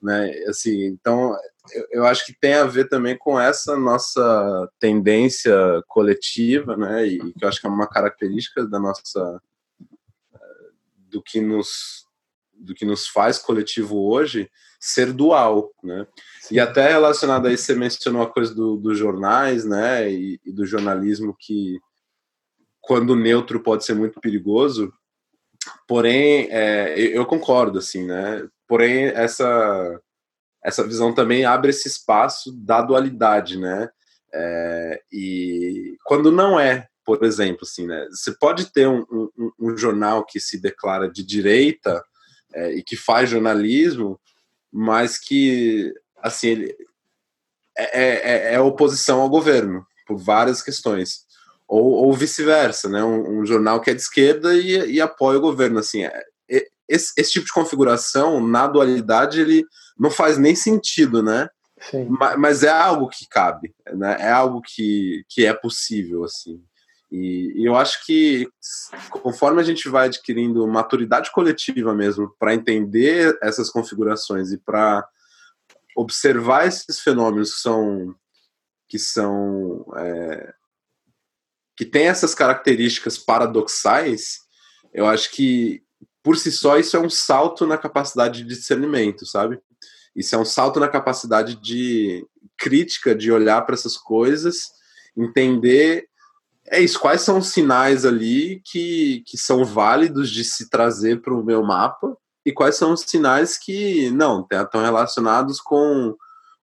Né? 0.01 0.29
Assim, 0.47 0.85
então, 0.85 1.35
eu, 1.73 1.87
eu, 1.91 2.05
acho 2.05 2.23
que 2.27 2.39
tem 2.39 2.53
a 2.53 2.65
ver 2.65 2.87
também 2.87 3.17
com 3.17 3.39
essa 3.39 3.75
nossa 3.75 4.69
tendência 4.79 5.55
coletiva, 5.87 6.77
né? 6.77 7.07
E 7.07 7.33
que 7.33 7.43
eu 7.43 7.49
acho 7.49 7.59
que 7.59 7.65
é 7.65 7.69
uma 7.69 7.87
característica 7.87 8.67
da 8.67 8.79
nossa 8.79 9.41
do 11.15 11.23
que 11.23 11.39
nos 11.39 12.03
do 12.53 12.73
que 12.73 12.85
nos 12.85 13.07
faz 13.07 13.37
coletivo 13.37 13.97
hoje 14.09 14.49
ser 14.79 15.11
dual, 15.11 15.71
né? 15.83 16.07
E 16.49 16.57
até 16.57 16.89
relacionado 16.89 17.47
a 17.47 17.51
isso, 17.51 17.65
você 17.65 17.75
mencionou 17.75 18.21
a 18.21 18.29
coisa 18.29 18.53
do, 18.53 18.77
dos 18.77 18.97
jornais, 18.97 19.65
né, 19.65 20.09
e, 20.09 20.39
e, 20.45 20.53
do 20.53 20.65
jornalismo 20.65 21.35
que, 21.37 21.77
quando 22.79 23.15
neutro, 23.15 23.61
pode 23.61 23.83
ser 23.83 23.93
muito 23.93 24.21
perigoso. 24.21 24.93
Porém, 25.85 26.47
é, 26.49 26.97
eu 26.97 27.25
concordo, 27.25 27.79
assim, 27.79 28.05
né? 28.05 28.47
Porém, 28.67 29.07
essa 29.07 29.99
essa 30.63 30.83
visão 30.83 31.13
também 31.13 31.45
abre 31.45 31.69
esse 31.71 31.87
espaço 31.87 32.51
da 32.53 32.81
dualidade, 32.81 33.59
né? 33.59 33.89
É, 34.33 35.01
e 35.11 35.95
quando 36.05 36.31
não 36.31 36.59
é, 36.59 36.87
por 37.05 37.23
exemplo, 37.23 37.59
assim, 37.61 37.85
né? 37.85 38.07
Você 38.09 38.31
pode 38.31 38.71
ter 38.71 38.87
um, 38.87 39.05
um, 39.11 39.51
um 39.59 39.77
jornal 39.77 40.25
que 40.25 40.39
se 40.39 40.59
declara 40.59 41.09
de 41.09 41.23
direita 41.23 42.03
é, 42.53 42.73
e 42.73 42.83
que 42.83 42.95
faz 42.95 43.29
jornalismo, 43.29 44.19
mas 44.71 45.17
que, 45.17 45.93
assim, 46.21 46.47
ele 46.47 46.75
é, 47.77 48.01
é, 48.01 48.31
é, 48.31 48.53
é 48.55 48.59
oposição 48.59 49.21
ao 49.21 49.29
governo 49.29 49.85
por 50.07 50.17
várias 50.17 50.61
questões. 50.61 51.25
Ou, 51.67 51.83
ou 51.83 52.13
vice-versa, 52.13 52.89
né? 52.89 53.03
Um, 53.03 53.39
um, 53.39 53.45
jornal 53.45 53.81
que 53.81 53.89
é 53.89 53.93
de 53.93 54.01
esquerda 54.01 54.53
e, 54.53 54.93
e 54.93 55.01
apoia 55.01 55.37
o 55.37 55.41
governo, 55.41 55.79
assim. 55.79 56.03
É, 56.03 56.23
esse, 56.87 57.11
esse, 57.17 57.31
tipo 57.31 57.45
de 57.45 57.53
configuração, 57.53 58.45
na 58.45 58.67
dualidade, 58.67 59.41
ele 59.41 59.65
não 59.97 60.11
faz 60.11 60.37
nem 60.37 60.55
sentido, 60.55 61.23
né? 61.23 61.49
Mas, 62.09 62.37
mas, 62.37 62.63
é 62.63 62.69
algo 62.69 63.09
que 63.09 63.27
cabe, 63.27 63.73
né? 63.93 64.17
É 64.19 64.31
algo 64.31 64.61
que, 64.61 65.23
que 65.27 65.45
é 65.45 65.53
possível, 65.53 66.23
assim. 66.23 66.61
E, 67.11 67.61
e 67.61 67.65
eu 67.65 67.75
acho 67.75 68.05
que 68.05 68.47
conforme 69.09 69.61
a 69.61 69.63
gente 69.63 69.87
vai 69.87 70.07
adquirindo 70.07 70.67
maturidade 70.67 71.31
coletiva 71.31 71.93
mesmo 71.93 72.35
para 72.39 72.53
entender 72.53 73.37
essas 73.41 73.69
configurações 73.69 74.51
e 74.51 74.57
para 74.57 75.07
observar 75.95 76.67
esses 76.67 76.99
fenômenos 76.99 77.53
que 77.53 77.61
são 77.61 78.15
que 78.87 78.99
são 78.99 79.85
é, 79.97 80.53
que 81.75 81.85
têm 81.85 82.07
essas 82.07 82.33
características 82.33 83.17
paradoxais, 83.17 84.39
eu 84.93 85.05
acho 85.05 85.31
que 85.31 85.83
por 86.23 86.37
si 86.37 86.51
só 86.51 86.77
isso 86.77 86.97
é 86.97 86.99
um 86.99 87.09
salto 87.09 87.67
na 87.67 87.77
capacidade 87.77 88.41
de 88.41 88.47
discernimento, 88.47 89.25
sabe? 89.25 89.59
Isso 90.15 90.33
é 90.33 90.37
um 90.37 90.45
salto 90.45 90.79
na 90.79 90.87
capacidade 90.87 91.55
de 91.61 92.25
crítica, 92.57 93.13
de 93.13 93.31
olhar 93.31 93.61
para 93.61 93.75
essas 93.75 93.97
coisas, 93.97 94.69
entender 95.15 96.07
é 96.67 96.79
isso, 96.79 96.99
quais 96.99 97.21
são 97.21 97.37
os 97.37 97.49
sinais 97.49 98.05
ali 98.05 98.61
que, 98.65 99.23
que 99.27 99.37
são 99.37 99.63
válidos 99.63 100.29
de 100.29 100.43
se 100.43 100.69
trazer 100.69 101.21
para 101.21 101.33
o 101.33 101.43
meu 101.43 101.63
mapa 101.63 102.17
e 102.45 102.51
quais 102.51 102.75
são 102.75 102.93
os 102.93 103.01
sinais 103.01 103.57
que 103.57 104.09
não 104.11 104.45
estão 104.51 104.81
relacionados 104.81 105.59
com 105.59 106.15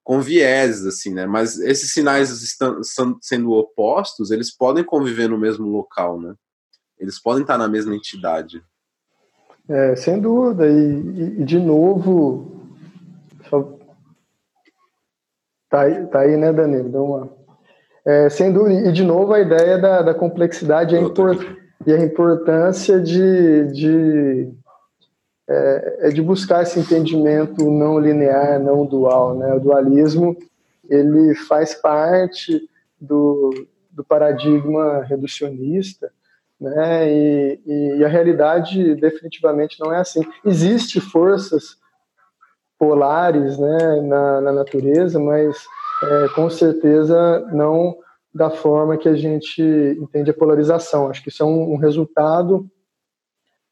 com 0.05 0.21
vieses 0.21 0.85
assim, 0.85 1.15
né? 1.15 1.27
Mas 1.27 1.59
esses 1.61 1.93
sinais 1.93 2.31
estão, 2.43 2.81
estão 2.81 3.17
sendo 3.21 3.53
opostos, 3.53 4.31
eles 4.31 4.55
podem 4.55 4.83
conviver 4.83 5.29
no 5.29 5.39
mesmo 5.39 5.69
local, 5.69 6.21
né? 6.21 6.35
Eles 6.99 7.21
podem 7.21 7.43
estar 7.43 7.57
na 7.57 7.69
mesma 7.69 7.95
entidade. 7.95 8.63
É, 9.69 9.95
sem 9.95 10.21
dúvida. 10.21 10.69
E, 10.69 11.41
e 11.41 11.45
de 11.45 11.59
novo, 11.59 12.69
só... 13.49 13.79
Tá, 15.69 15.83
aí, 15.83 16.07
tá 16.07 16.21
aí, 16.21 16.37
né, 16.37 16.53
Danilo? 16.53 16.91
Dá 16.91 17.01
uma... 17.01 17.42
É, 18.05 18.29
sem 18.29 18.53
dúvida, 18.53 18.89
e 18.89 18.93
de 18.93 19.05
novo 19.05 19.33
a 19.33 19.41
ideia 19.41 19.79
da, 19.79 20.03
da 20.03 20.15
complexidade 20.15 20.95
e 20.95 20.99
a, 20.99 21.01
import, 21.01 21.41
e 21.87 21.93
a 21.93 21.99
importância 22.03 22.99
de, 23.01 23.67
de, 23.73 24.53
é, 25.49 25.99
é, 26.01 26.09
de 26.09 26.21
buscar 26.21 26.63
esse 26.63 26.81
entendimento 26.81 27.71
não 27.71 27.99
linear, 27.99 28.59
não 28.59 28.85
dual. 28.85 29.37
Né? 29.37 29.55
O 29.55 29.61
dualismo 29.61 30.37
ele 30.89 31.35
faz 31.35 31.75
parte 31.75 32.69
do, 33.01 33.51
do 33.91 34.03
paradigma 34.03 35.05
reducionista, 35.05 36.11
né? 36.61 37.13
E, 37.13 37.61
e, 37.67 38.05
a 38.05 38.09
realidade 38.09 38.95
definitivamente 38.95 39.81
não 39.81 39.93
é 39.93 39.99
assim. 39.99 40.23
Existem 40.45 41.03
forças 41.03 41.77
polares 42.79 43.59
né, 43.59 44.01
na, 44.03 44.41
na 44.41 44.53
natureza, 44.53 45.19
mas 45.19 45.67
é, 46.03 46.29
com 46.35 46.51
certeza 46.51 47.41
não 47.53 47.97
da 48.35 48.51
forma 48.51 48.97
que 48.97 49.09
a 49.09 49.15
gente 49.15 49.63
entende 50.01 50.31
a 50.31 50.35
polarização. 50.35 51.09
Acho 51.09 51.23
que 51.23 51.29
isso 51.29 51.43
é 51.43 51.47
um, 51.47 51.73
um 51.73 51.77
resultado 51.77 52.69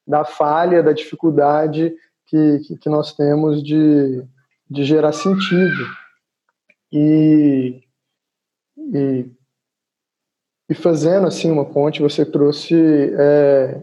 da 0.07 0.25
falha, 0.25 0.83
da 0.83 0.93
dificuldade 0.93 1.95
que, 2.27 2.59
que, 2.61 2.77
que, 2.77 2.89
nós 2.89 3.15
temos 3.15 3.63
de, 3.63 4.23
de 4.69 4.85
gerar 4.85 5.13
sentido. 5.13 5.87
E, 6.93 7.83
e, 8.77 9.27
e 10.69 10.75
fazendo 10.75 11.27
assim 11.27 11.51
uma 11.51 11.65
ponte, 11.65 12.03
você 12.03 12.25
trouxe 12.25 12.75
é, 13.19 13.83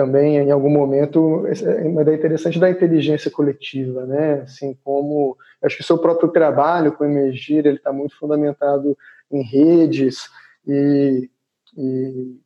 também 0.00 0.38
em 0.38 0.50
algum 0.50 0.70
momento 0.70 1.44
é 1.46 1.86
uma 1.86 2.00
ideia 2.00 2.16
interessante 2.16 2.58
da 2.58 2.70
inteligência 2.70 3.30
coletiva, 3.30 4.06
né? 4.06 4.40
Assim 4.44 4.74
como 4.82 5.36
acho 5.62 5.76
que 5.76 5.82
o 5.82 5.84
seu 5.84 5.98
próprio 5.98 6.30
trabalho 6.30 6.92
com 6.92 7.04
Emergir 7.04 7.66
ele 7.66 7.76
está 7.76 7.92
muito 7.92 8.18
fundamentado 8.18 8.96
em 9.30 9.42
redes 9.42 10.30
e, 10.66 11.28
e 11.76 12.40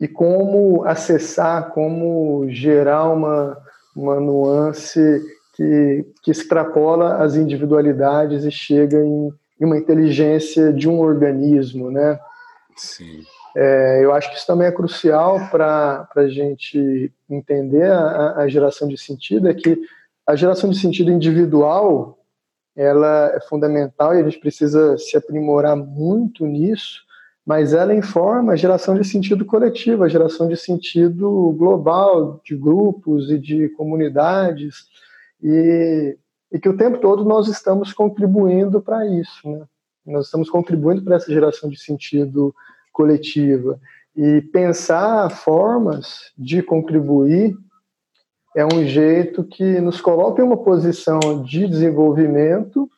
e 0.00 0.08
como 0.08 0.82
acessar, 0.84 1.70
como 1.70 2.48
gerar 2.48 3.08
uma 3.08 3.56
uma 3.94 4.18
nuance 4.18 5.00
que, 5.54 6.04
que 6.24 6.32
extrapola 6.32 7.22
as 7.22 7.36
individualidades 7.36 8.44
e 8.44 8.50
chega 8.50 8.98
em, 8.98 9.32
em 9.60 9.64
uma 9.64 9.78
inteligência 9.78 10.72
de 10.72 10.88
um 10.88 10.98
organismo, 10.98 11.88
né? 11.88 12.18
Sim. 12.76 13.22
É, 13.56 14.04
eu 14.04 14.12
acho 14.12 14.30
que 14.30 14.36
isso 14.36 14.46
também 14.46 14.68
é 14.68 14.72
crucial 14.72 15.48
para 15.50 16.08
a 16.14 16.28
gente 16.28 17.12
entender 17.28 17.90
a, 17.90 18.36
a, 18.36 18.48
geração 18.48 18.86
de 18.86 18.96
sentido, 18.96 19.48
é 19.48 19.54
que 19.54 19.80
a 20.26 20.36
geração 20.36 20.70
de 20.70 20.78
sentido 20.78 21.10
individual 21.10 22.18
ela 22.76 23.32
é 23.34 23.40
fundamental 23.40 24.14
e 24.14 24.20
a 24.20 24.22
gente 24.22 24.38
precisa 24.38 24.96
se 24.96 25.16
aprimorar 25.16 25.76
muito 25.76 26.46
nisso, 26.46 27.02
mas 27.44 27.72
ela 27.74 27.94
informa 27.94 28.52
a 28.52 28.56
geração 28.56 28.94
de 28.94 29.04
sentido 29.04 29.44
coletivo, 29.44 30.04
a 30.04 30.08
geração 30.08 30.46
de 30.46 30.56
sentido 30.56 31.52
global, 31.58 32.40
de 32.44 32.56
grupos 32.56 33.30
e 33.30 33.38
de 33.38 33.68
comunidades, 33.70 34.84
e, 35.42 36.16
e 36.52 36.58
que 36.60 36.68
o 36.68 36.76
tempo 36.76 36.98
todo 36.98 37.24
nós 37.24 37.48
estamos 37.48 37.92
contribuindo 37.92 38.80
para 38.80 39.04
isso, 39.06 39.50
né? 39.50 39.64
Nós 40.06 40.26
estamos 40.26 40.48
contribuindo 40.48 41.02
para 41.02 41.16
essa 41.16 41.32
geração 41.32 41.68
de 41.68 41.78
sentido 41.78 42.54
coletiva. 42.92 43.78
E 44.16 44.40
pensar 44.40 45.30
formas 45.30 46.32
de 46.36 46.62
contribuir 46.62 47.56
é 48.56 48.66
um 48.66 48.84
jeito 48.84 49.44
que 49.44 49.80
nos 49.80 50.00
coloca 50.00 50.42
em 50.42 50.44
uma 50.44 50.56
posição 50.56 51.42
de 51.44 51.66
desenvolvimento 51.66 52.90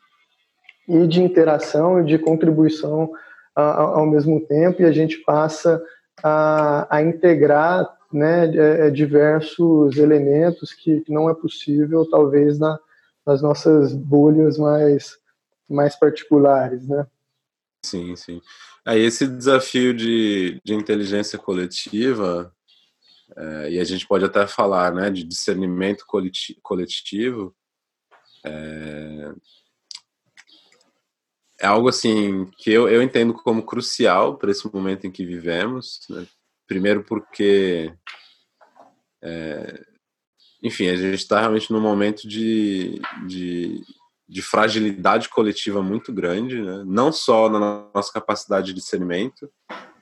e 0.89 1.07
de 1.07 1.23
interação 1.23 2.01
e 2.01 2.05
de 2.05 2.19
contribuição 2.19 3.11
ao 3.55 4.07
mesmo 4.07 4.41
tempo, 4.41 4.81
e 4.81 4.87
a 4.87 4.93
gente 4.93 5.19
passa 5.19 5.83
a, 6.23 6.97
a 6.97 7.03
integrar 7.03 7.87
né, 8.13 8.47
é, 8.47 8.87
é, 8.87 8.91
diversos 8.91 9.97
elementos 9.97 10.73
que, 10.73 11.05
não 11.09 11.29
é 11.29 11.35
possível, 11.35 12.09
talvez, 12.09 12.59
na, 12.59 12.79
nas 13.27 13.43
nossas 13.43 13.95
bolhas 13.95 14.59
mais, 14.59 15.19
mais 15.69 15.97
particulares. 15.97 16.87
Né? 16.89 17.07
Sim, 17.85 18.17
sim. 18.17 18.41
Aí 18.85 19.01
esse 19.01 19.27
desafio 19.27 19.95
de, 19.95 20.61
de 20.65 20.75
inteligência 20.75 21.39
coletiva, 21.39 22.53
é, 23.37 23.73
e 23.73 23.81
a 23.81 23.85
gente 23.85 24.07
pode 24.07 24.25
até 24.25 24.47
falar 24.47 24.93
né, 24.93 25.11
de 25.11 25.23
discernimento 25.23 26.05
coletivo, 26.63 27.55
é, 28.45 29.33
é 31.61 31.67
algo 31.67 31.89
assim 31.89 32.51
que 32.59 32.71
eu, 32.71 32.89
eu 32.89 33.01
entendo 33.01 33.33
como 33.33 33.65
crucial 33.65 34.37
para 34.37 34.51
esse 34.51 34.69
momento 34.73 35.07
em 35.07 35.13
que 35.13 35.25
vivemos. 35.25 36.01
Né? 36.11 36.27
Primeiro 36.67 37.05
porque, 37.05 37.95
é, 39.23 39.81
enfim, 40.61 40.89
a 40.89 40.97
gente 40.97 41.15
está 41.15 41.39
realmente 41.39 41.73
num 41.73 41.81
momento 41.81 42.27
de, 42.27 43.01
de 43.29 43.81
de 44.29 44.41
fragilidade 44.41 45.29
coletiva 45.29 45.83
muito 45.83 46.13
grande, 46.13 46.61
né? 46.61 46.83
não 46.87 47.13
só 47.13 47.49
na 47.49 47.89
nossa 47.95 48.13
capacidade 48.13 48.69
de 48.69 48.75
discernimento, 48.75 49.51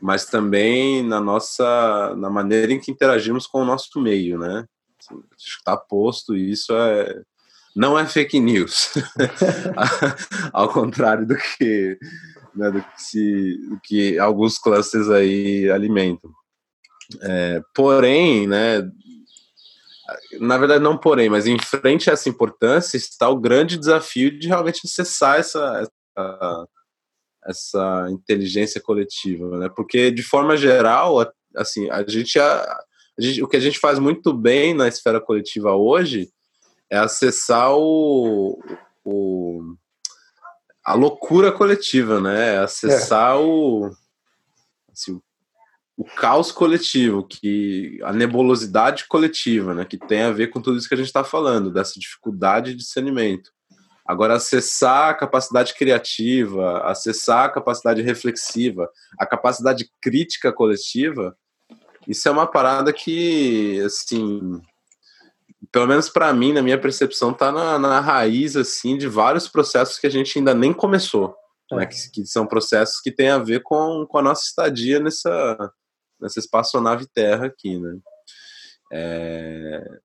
mas 0.00 0.24
também 0.24 1.02
na 1.02 1.20
nossa 1.20 2.14
na 2.16 2.30
maneira 2.30 2.72
em 2.72 2.80
que 2.80 2.90
interagimos 2.90 3.46
com 3.46 3.60
o 3.60 3.64
nosso 3.64 4.00
meio, 4.00 4.38
né? 4.38 4.64
Assim, 4.98 5.22
está 5.36 5.76
posto 5.76 6.36
isso 6.36 6.72
é 6.74 7.22
não 7.74 7.98
é 7.98 8.04
fake 8.04 8.40
news, 8.40 8.92
ao 10.52 10.68
contrário 10.68 11.26
do 11.26 11.36
que 11.36 11.98
né, 12.54 12.70
do 12.70 12.82
que, 12.82 13.02
se, 13.02 13.58
do 13.68 13.80
que 13.80 14.18
alguns 14.18 14.58
clusters 14.58 15.08
aí 15.08 15.70
alimentam. 15.70 16.30
É, 17.22 17.62
porém, 17.74 18.46
né, 18.46 18.82
na 20.40 20.58
verdade 20.58 20.82
não 20.82 20.96
porém, 20.96 21.28
mas 21.28 21.46
em 21.46 21.58
frente 21.58 22.10
a 22.10 22.12
essa 22.12 22.28
importância 22.28 22.96
está 22.96 23.28
o 23.28 23.38
grande 23.38 23.76
desafio 23.76 24.38
de 24.38 24.48
realmente 24.48 24.82
acessar 24.84 25.38
essa, 25.38 25.88
essa, 26.16 26.68
essa 27.46 28.06
inteligência 28.10 28.80
coletiva, 28.80 29.58
né? 29.58 29.68
Porque 29.68 30.10
de 30.10 30.22
forma 30.22 30.56
geral, 30.56 31.16
assim, 31.56 31.90
a 31.90 32.02
gente, 32.06 32.38
a, 32.38 32.62
a 33.18 33.22
gente, 33.22 33.42
o 33.42 33.48
que 33.48 33.56
a 33.56 33.60
gente 33.60 33.78
faz 33.78 33.98
muito 33.98 34.32
bem 34.32 34.74
na 34.74 34.88
esfera 34.88 35.20
coletiva 35.20 35.74
hoje 35.74 36.30
é 36.88 36.98
acessar 36.98 37.74
o, 37.76 38.58
o 39.04 39.76
a 40.84 40.94
loucura 40.94 41.52
coletiva, 41.52 42.20
né? 42.20 42.54
É 42.54 42.58
acessar 42.58 43.36
é. 43.36 43.38
o, 43.38 43.90
assim, 44.92 45.12
o 45.12 45.22
caos 46.04 46.50
coletivo, 46.50 47.26
que 47.26 47.98
a 48.02 48.12
nebulosidade 48.12 49.06
coletiva, 49.08 49.74
né, 49.74 49.84
que 49.84 49.98
tem 49.98 50.22
a 50.22 50.32
ver 50.32 50.48
com 50.48 50.60
tudo 50.60 50.78
isso 50.78 50.88
que 50.88 50.94
a 50.94 50.96
gente 50.96 51.08
está 51.08 51.22
falando, 51.22 51.70
dessa 51.70 51.98
dificuldade 51.98 52.70
de 52.70 52.78
discernimento. 52.78 53.50
Agora, 54.06 54.34
acessar 54.34 55.10
a 55.10 55.14
capacidade 55.14 55.74
criativa, 55.74 56.80
acessar 56.84 57.44
a 57.44 57.48
capacidade 57.48 58.02
reflexiva, 58.02 58.90
a 59.18 59.26
capacidade 59.26 59.88
crítica 60.00 60.52
coletiva, 60.52 61.36
isso 62.08 62.28
é 62.28 62.32
uma 62.32 62.46
parada 62.46 62.92
que, 62.92 63.80
assim, 63.84 64.60
pelo 65.70 65.86
menos 65.86 66.08
para 66.08 66.32
mim, 66.32 66.52
na 66.52 66.62
minha 66.62 66.80
percepção, 66.80 67.30
está 67.30 67.52
na, 67.52 67.78
na, 67.78 68.00
raiz, 68.00 68.56
assim, 68.56 68.96
de 68.96 69.06
vários 69.06 69.46
processos 69.46 69.98
que 69.98 70.06
a 70.06 70.10
gente 70.10 70.36
ainda 70.38 70.54
nem 70.54 70.72
começou. 70.72 71.36
É. 71.70 71.76
Né, 71.76 71.86
que, 71.86 72.10
que, 72.10 72.26
são 72.26 72.46
processos 72.46 73.00
que 73.00 73.12
têm 73.12 73.28
a 73.28 73.38
ver 73.38 73.62
com, 73.62 74.04
com 74.08 74.18
a 74.18 74.22
nossa 74.22 74.42
estadia 74.42 74.98
nessa, 74.98 75.72
nessa 76.20 76.38
espaçonave 76.38 77.06
Terra 77.06 77.46
aqui, 77.46 77.78
né? 77.78 77.98
É... 78.92 80.00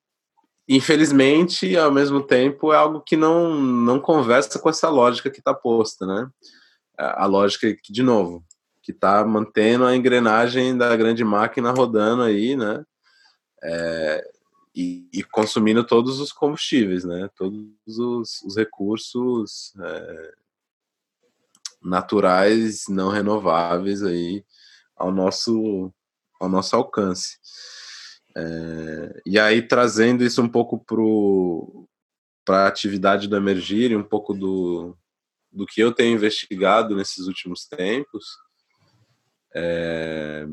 Infelizmente, 0.68 1.78
ao 1.78 1.91
mesmo 1.91 2.24
tempo, 2.24 2.74
é 2.74 2.76
algo 2.76 3.01
que 3.01 3.16
não, 3.16 3.53
não 3.53 3.99
conversa 3.99 4.57
com 4.57 4.70
essa 4.70 4.89
lógica 4.89 5.30
que 5.30 5.39
está 5.39 5.53
posta, 5.53 6.07
né? 6.07 6.28
A 6.97 7.26
lógica 7.26 7.76
que, 7.76 7.93
de 7.93 8.01
novo, 8.01 8.43
que 8.82 8.91
está 8.91 9.24
mantendo 9.26 9.86
a 9.86 9.95
engrenagem 9.95 10.76
da 10.76 10.95
grande 10.95 11.24
máquina 11.24 11.72
rodando 11.72 12.24
aí, 12.24 12.55
né? 12.55 12.84
É... 13.63 14.32
E, 14.78 15.07
e, 15.13 15.24
consumindo 15.24 15.86
todos 15.86 16.20
os 16.20 16.34
combustíveis, 16.34 17.05
né? 17.05 17.30
Todos 17.36 17.63
os, 17.97 18.41
os 18.41 18.57
recursos 18.57 19.74
é... 19.80 20.32
naturais 21.82 22.86
não 22.89 23.09
renováveis 23.09 24.03
aí 24.03 24.43
ao 24.95 25.11
nosso 25.11 25.93
ao 26.40 26.50
nosso 26.50 26.76
alcance. 26.76 27.38
É, 28.38 29.22
e 29.26 29.40
aí, 29.40 29.62
trazendo 29.62 30.24
isso 30.24 30.42
um 30.42 30.50
pouco 30.50 30.78
para 32.44 32.66
a 32.66 32.68
atividade 32.68 33.28
do 33.28 33.38
Emergir 33.38 33.92
e 33.92 33.96
um 33.96 34.04
pouco 34.04 34.34
do, 34.34 34.98
do 35.52 35.66
que 35.66 35.82
eu 35.82 35.94
tenho 35.94 36.14
investigado 36.16 36.96
nesses 36.96 37.28
últimos 37.28 37.66
tempos, 37.66 38.26
é, 39.56 40.46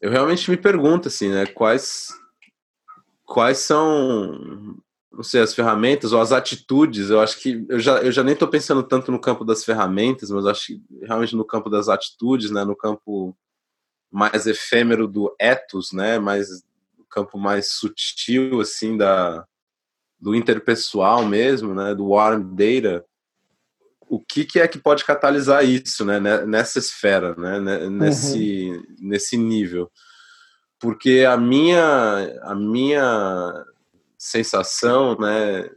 eu 0.00 0.10
realmente 0.10 0.50
me 0.50 0.56
pergunto 0.56 1.06
assim, 1.06 1.28
né, 1.28 1.46
quais 1.46 2.08
quais 3.24 3.58
são 3.58 4.76
não 5.12 5.22
sei, 5.22 5.42
as 5.42 5.54
ferramentas 5.54 6.12
ou 6.12 6.20
as 6.20 6.32
atitudes, 6.32 7.10
eu 7.10 7.20
acho 7.20 7.38
que 7.38 7.64
eu 7.68 7.78
já, 7.78 7.98
eu 7.98 8.10
já 8.10 8.24
nem 8.24 8.32
estou 8.32 8.48
pensando 8.48 8.82
tanto 8.82 9.12
no 9.12 9.20
campo 9.20 9.44
das 9.44 9.64
ferramentas, 9.64 10.30
mas 10.30 10.46
acho 10.46 10.68
que 10.68 10.82
realmente 11.02 11.36
no 11.36 11.44
campo 11.44 11.68
das 11.68 11.88
atitudes, 11.88 12.50
né, 12.50 12.64
no 12.64 12.74
campo 12.74 13.36
mais 14.10 14.46
efêmero 14.46 15.06
do 15.06 15.34
ethos, 15.38 15.92
né, 15.92 16.18
mais 16.18 16.48
no 16.98 17.04
campo 17.10 17.38
mais 17.38 17.72
sutil 17.72 18.60
assim 18.60 18.96
da 18.96 19.46
do 20.18 20.34
interpessoal 20.34 21.26
mesmo, 21.26 21.74
né, 21.74 21.94
do 21.94 22.06
warm 22.08 22.42
data. 22.54 23.04
O 24.08 24.20
que, 24.20 24.44
que 24.44 24.60
é 24.60 24.68
que 24.68 24.78
pode 24.78 25.04
catalisar 25.04 25.64
isso, 25.64 26.04
né, 26.04 26.20
nessa 26.20 26.78
esfera, 26.78 27.34
né, 27.34 27.88
nesse 27.90 28.70
uhum. 28.70 28.82
nesse 29.00 29.36
nível? 29.36 29.90
Porque 30.80 31.26
a 31.28 31.36
minha 31.36 32.40
a 32.42 32.54
minha 32.54 33.64
sensação, 34.22 35.18
né? 35.18 35.68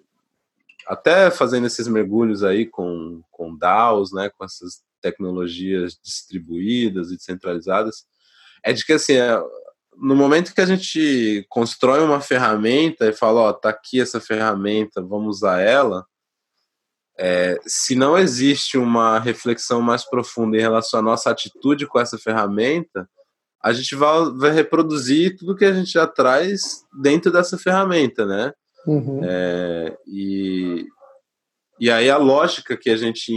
Até 0.87 1.31
fazendo 1.31 1.65
esses 1.65 1.87
mergulhos 1.87 2.43
aí 2.43 2.67
com, 2.67 3.23
com 3.31 3.57
DAOs, 3.57 4.13
né? 4.13 4.29
Com 4.29 4.45
essas 4.45 4.83
tecnologias 5.01 5.97
distribuídas 6.03 7.11
e 7.11 7.17
descentralizadas, 7.17 8.05
é 8.63 8.71
de 8.71 8.85
que 8.85 8.93
assim, 8.93 9.13
é, 9.13 9.41
no 9.97 10.15
momento 10.15 10.53
que 10.53 10.61
a 10.61 10.65
gente 10.65 11.43
constrói 11.49 12.01
uma 12.01 12.21
ferramenta 12.21 13.07
e 13.07 13.13
fala, 13.13 13.41
ó, 13.41 13.53
tá 13.53 13.69
aqui 13.69 13.99
essa 13.99 14.21
ferramenta, 14.21 15.01
vamos 15.01 15.37
usar 15.37 15.61
ela, 15.61 16.05
é, 17.17 17.57
se 17.65 17.95
não 17.95 18.17
existe 18.17 18.77
uma 18.77 19.19
reflexão 19.19 19.81
mais 19.81 20.03
profunda 20.03 20.57
em 20.57 20.61
relação 20.61 20.99
à 20.99 21.03
nossa 21.03 21.31
atitude 21.31 21.87
com 21.87 21.99
essa 21.99 22.17
ferramenta, 22.17 23.09
a 23.65 23.73
gente 23.73 23.95
vai, 23.95 24.31
vai 24.35 24.51
reproduzir 24.51 25.35
tudo 25.37 25.55
que 25.55 25.65
a 25.65 25.73
gente 25.73 25.91
já 25.91 26.05
traz 26.05 26.85
dentro 27.01 27.31
dessa 27.31 27.57
ferramenta, 27.57 28.23
né? 28.23 28.53
Uhum. 28.85 29.21
É, 29.23 29.97
e, 30.05 30.85
e 31.79 31.89
aí 31.89 32.07
a 32.07 32.17
lógica 32.17 32.77
que 32.77 32.91
a 32.91 32.95
gente 32.95 33.33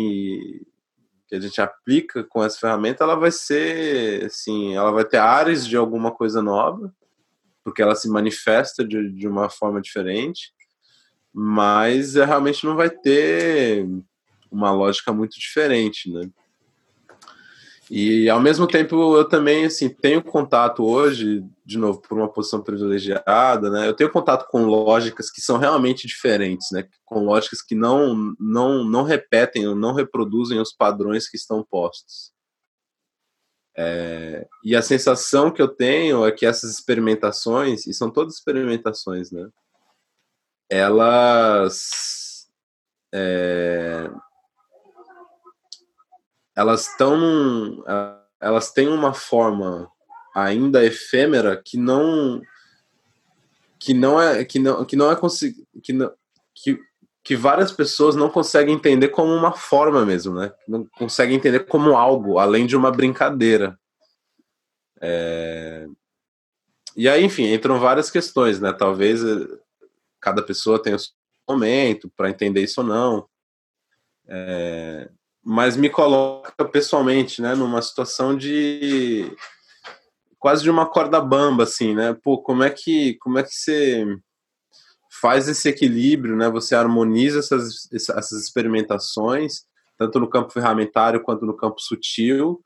que 1.26 1.34
a 1.34 1.40
gente 1.40 1.60
aplica 1.60 2.24
com 2.24 2.42
essa 2.42 2.58
ferramenta, 2.58 3.04
ela 3.04 3.14
vai 3.14 3.30
ser, 3.30 4.24
assim, 4.24 4.74
ela 4.74 4.90
vai 4.90 5.04
ter 5.04 5.18
áreas 5.18 5.66
de 5.66 5.76
alguma 5.76 6.10
coisa 6.10 6.40
nova, 6.40 6.90
porque 7.62 7.82
ela 7.82 7.94
se 7.94 8.08
manifesta 8.08 8.82
de, 8.82 9.10
de 9.12 9.28
uma 9.28 9.50
forma 9.50 9.78
diferente, 9.78 10.52
mas 11.32 12.16
é, 12.16 12.24
realmente 12.24 12.64
não 12.64 12.76
vai 12.76 12.88
ter 12.88 13.86
uma 14.50 14.70
lógica 14.72 15.12
muito 15.12 15.38
diferente, 15.38 16.10
né? 16.10 16.30
E 17.90 18.28
ao 18.28 18.40
mesmo 18.40 18.66
tempo 18.66 19.16
eu 19.16 19.26
também 19.26 19.64
assim 19.64 19.88
tenho 19.88 20.22
contato 20.22 20.84
hoje, 20.84 21.42
de 21.64 21.78
novo, 21.78 22.00
por 22.02 22.18
uma 22.18 22.30
posição 22.30 22.62
privilegiada, 22.62 23.70
né? 23.70 23.88
Eu 23.88 23.94
tenho 23.94 24.12
contato 24.12 24.46
com 24.50 24.64
lógicas 24.64 25.30
que 25.30 25.40
são 25.40 25.56
realmente 25.56 26.06
diferentes, 26.06 26.70
né? 26.70 26.86
Com 27.04 27.24
lógicas 27.24 27.62
que 27.62 27.74
não 27.74 28.34
não 28.38 28.84
não 28.84 29.02
repetem 29.04 29.74
não 29.74 29.94
reproduzem 29.94 30.60
os 30.60 30.72
padrões 30.72 31.28
que 31.28 31.36
estão 31.36 31.64
postos. 31.64 32.30
É, 33.80 34.46
e 34.64 34.74
a 34.74 34.82
sensação 34.82 35.52
que 35.52 35.62
eu 35.62 35.68
tenho 35.68 36.26
é 36.26 36.32
que 36.32 36.44
essas 36.44 36.72
experimentações, 36.72 37.86
e 37.86 37.94
são 37.94 38.10
todas 38.10 38.34
experimentações, 38.34 39.30
né? 39.30 39.48
Elas 40.68 42.48
é, 43.14 44.10
elas 46.58 46.88
estão 46.88 47.84
elas 48.40 48.72
têm 48.72 48.88
uma 48.88 49.14
forma 49.14 49.88
ainda 50.34 50.84
efêmera 50.84 51.60
que 51.64 51.78
não 51.78 52.42
que 53.78 53.94
não 53.94 54.20
é 54.20 54.44
que 54.44 54.58
não 54.58 54.84
que 54.84 54.96
não 54.96 55.12
é 55.12 55.16
que 55.80 55.92
que, 56.52 56.80
que 57.22 57.36
várias 57.36 57.70
pessoas 57.70 58.16
não 58.16 58.28
conseguem 58.28 58.74
entender 58.74 59.08
como 59.08 59.32
uma 59.32 59.52
forma 59.52 60.04
mesmo, 60.04 60.34
né? 60.34 60.52
Não 60.66 60.84
conseguem 60.98 61.36
entender 61.36 61.60
como 61.60 61.96
algo 61.96 62.40
além 62.40 62.66
de 62.66 62.76
uma 62.76 62.90
brincadeira. 62.90 63.78
É... 65.00 65.86
E 66.96 67.08
aí, 67.08 67.22
enfim, 67.22 67.52
entram 67.52 67.78
várias 67.78 68.10
questões, 68.10 68.58
né? 68.58 68.72
Talvez 68.72 69.22
eh, 69.22 69.46
cada 70.20 70.42
pessoa 70.42 70.82
tenha 70.82 70.96
o 70.96 70.98
seu 70.98 71.12
momento 71.48 72.10
para 72.16 72.28
entender 72.28 72.62
isso 72.62 72.80
ou 72.80 72.86
não. 72.88 73.28
É 74.26 75.08
mas 75.50 75.78
me 75.78 75.88
coloca 75.88 76.62
pessoalmente, 76.66 77.40
né, 77.40 77.54
numa 77.54 77.80
situação 77.80 78.36
de 78.36 79.34
quase 80.38 80.62
de 80.62 80.68
uma 80.68 80.84
corda 80.84 81.18
bamba, 81.22 81.62
assim, 81.62 81.94
né? 81.94 82.12
Pô, 82.22 82.36
como 82.42 82.62
é 82.62 82.68
que 82.68 83.14
como 83.14 83.38
é 83.38 83.42
que 83.42 83.54
você 83.54 84.04
faz 85.22 85.48
esse 85.48 85.66
equilíbrio, 85.66 86.36
né? 86.36 86.50
Você 86.50 86.74
harmoniza 86.74 87.38
essas, 87.38 87.88
essas 87.90 88.32
experimentações, 88.32 89.64
tanto 89.96 90.20
no 90.20 90.28
campo 90.28 90.52
ferramentário 90.52 91.22
quanto 91.22 91.46
no 91.46 91.56
campo 91.56 91.80
sutil, 91.80 92.62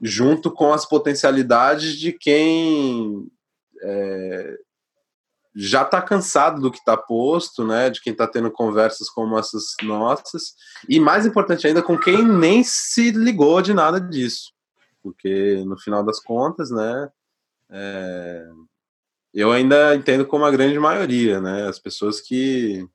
junto 0.00 0.52
com 0.52 0.72
as 0.72 0.88
potencialidades 0.88 1.98
de 1.98 2.12
quem 2.12 3.26
é, 3.82 4.56
já 5.54 5.82
está 5.82 6.00
cansado 6.00 6.60
do 6.60 6.70
que 6.70 6.78
está 6.78 6.96
posto, 6.96 7.66
né? 7.66 7.90
De 7.90 8.00
quem 8.00 8.12
está 8.12 8.26
tendo 8.26 8.50
conversas 8.50 9.08
como 9.08 9.38
essas 9.38 9.74
nossas, 9.82 10.54
e 10.88 10.98
mais 10.98 11.26
importante 11.26 11.66
ainda, 11.66 11.82
com 11.82 11.98
quem 11.98 12.24
nem 12.24 12.62
se 12.64 13.10
ligou 13.10 13.60
de 13.60 13.74
nada 13.74 14.00
disso, 14.00 14.52
porque 15.02 15.62
no 15.66 15.78
final 15.78 16.02
das 16.02 16.20
contas, 16.20 16.70
né? 16.70 17.10
É, 17.70 18.48
eu 19.32 19.50
ainda 19.50 19.94
entendo 19.94 20.26
como 20.26 20.44
a 20.44 20.50
grande 20.50 20.78
maioria, 20.78 21.40
né? 21.40 21.66
As 21.66 21.78
pessoas 21.78 22.20
que 22.20 22.86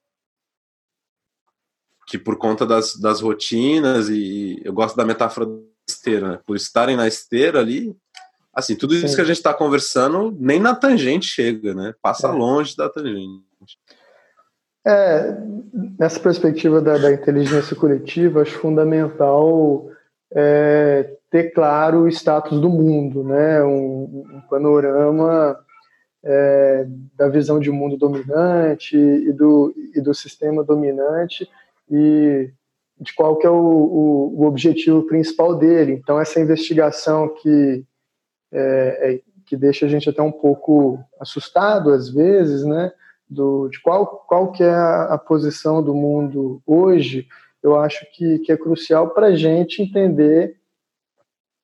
que 2.08 2.18
por 2.18 2.38
conta 2.38 2.66
das, 2.66 2.96
das 2.96 3.20
rotinas 3.20 4.08
e 4.08 4.62
eu 4.64 4.72
gosto 4.72 4.96
da 4.96 5.04
metáfora 5.04 5.46
da 5.46 5.62
esteira, 5.90 6.32
né? 6.32 6.40
por 6.46 6.56
estarem 6.56 6.96
na 6.96 7.06
esteira 7.06 7.60
ali, 7.60 7.94
Assim, 8.58 8.76
tudo 8.76 8.96
isso 8.96 9.10
Sim. 9.10 9.16
que 9.16 9.22
a 9.22 9.26
gente 9.26 9.38
está 9.38 9.54
conversando, 9.54 10.36
nem 10.40 10.60
na 10.60 10.74
tangente 10.74 11.28
chega, 11.28 11.76
né? 11.76 11.94
Passa 12.02 12.28
é. 12.28 12.32
longe 12.32 12.76
da 12.76 12.90
tangente. 12.90 13.46
É, 14.84 15.38
nessa 16.00 16.20
perspectiva 16.20 16.82
da, 16.82 16.98
da 16.98 17.14
inteligência 17.14 17.76
coletiva, 17.76 18.42
acho 18.42 18.58
fundamental 18.58 19.92
é, 20.34 21.08
ter 21.30 21.52
claro 21.52 22.00
o 22.00 22.08
status 22.08 22.60
do 22.60 22.68
mundo, 22.68 23.24
né? 23.24 23.64
um, 23.64 24.26
um 24.34 24.42
panorama 24.50 25.60
é, 26.24 26.88
da 27.16 27.30
visão 27.30 27.60
de 27.60 27.70
mundo 27.70 27.96
dominante 27.96 28.98
e 28.98 29.32
do, 29.34 29.72
e 29.94 30.02
do 30.02 30.16
sistema 30.16 30.64
dominante 30.64 31.48
e 31.92 32.50
de 33.00 33.14
qual 33.14 33.38
que 33.38 33.46
é 33.46 33.52
o, 33.52 33.54
o, 33.54 34.42
o 34.42 34.48
objetivo 34.48 35.04
principal 35.04 35.54
dele. 35.56 35.92
Então, 35.92 36.20
essa 36.20 36.40
investigação 36.40 37.28
que, 37.28 37.86
é, 38.52 39.14
é, 39.14 39.22
que 39.45 39.56
deixa 39.56 39.86
a 39.86 39.90
gente 39.90 40.10
até 40.10 40.22
um 40.22 40.32
pouco 40.32 40.99
assustado 41.19 41.91
às 41.91 42.10
vezes, 42.10 42.64
né? 42.64 42.91
Do, 43.30 43.68
de 43.68 43.82
qual, 43.82 44.24
qual 44.28 44.52
que 44.52 44.64
é 44.64 44.74
a, 44.74 45.14
a 45.14 45.18
posição 45.18 45.84
do 45.84 45.94
mundo 45.94 46.61
hoje, 46.65 47.28
eu 47.61 47.78
acho 47.78 48.06
que, 48.14 48.40
que 48.40 48.52
é 48.52 48.57
crucial 48.57 49.10
para 49.10 49.28
a 49.28 49.36
gente 49.36 49.82
entender 49.82 50.56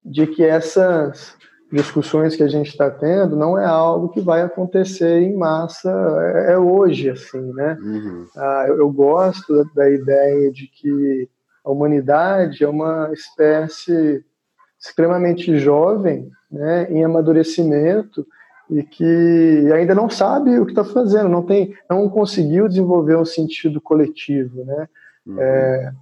de 0.04 0.28
que 0.28 0.44
essas 0.44 1.38
discussões 1.74 2.36
que 2.36 2.44
a 2.44 2.48
gente 2.48 2.68
está 2.68 2.92
tendo 2.92 3.36
não 3.36 3.58
é 3.58 3.66
algo 3.66 4.10
que 4.10 4.22
vai 4.22 4.42
acontecer 4.42 5.22
em 5.22 5.36
massa, 5.36 5.90
é, 6.22 6.54
é 6.54 6.58
hoje, 6.58 7.10
assim, 7.10 7.42
né? 7.54 7.78
Uhum. 7.82 8.28
Ah, 8.36 8.66
eu, 8.68 8.78
eu, 8.78 8.92
gosto 8.92 9.56
da, 9.56 9.64
da 9.76 9.90
ideia 9.90 10.52
de 10.52 10.68
que 10.68 11.28
a 11.66 11.72
humanidade 11.72 12.64
é 12.64 12.68
uma 12.68 13.10
espécie 13.12 14.24
extremamente 14.84 15.58
jovem, 15.58 16.30
né, 16.52 16.88
em 16.92 17.06
amadurecimento 17.06 18.28
e 18.70 18.84
que 18.84 19.72
ainda 19.74 19.96
não 19.96 20.10
sabe 20.10 20.60
o 20.60 20.66
que 20.66 20.72
está 20.72 20.84
fazendo, 20.84 21.30
não 21.30 21.42
tem, 21.42 21.74
não 21.90 22.10
conseguiu 22.10 22.68
desenvolver 22.68 23.16
um 23.18 23.26
sentido 23.26 23.80
coletivo, 23.80 24.66
né? 24.66 24.90
Uhum. 25.26 25.40
É, 25.40 25.94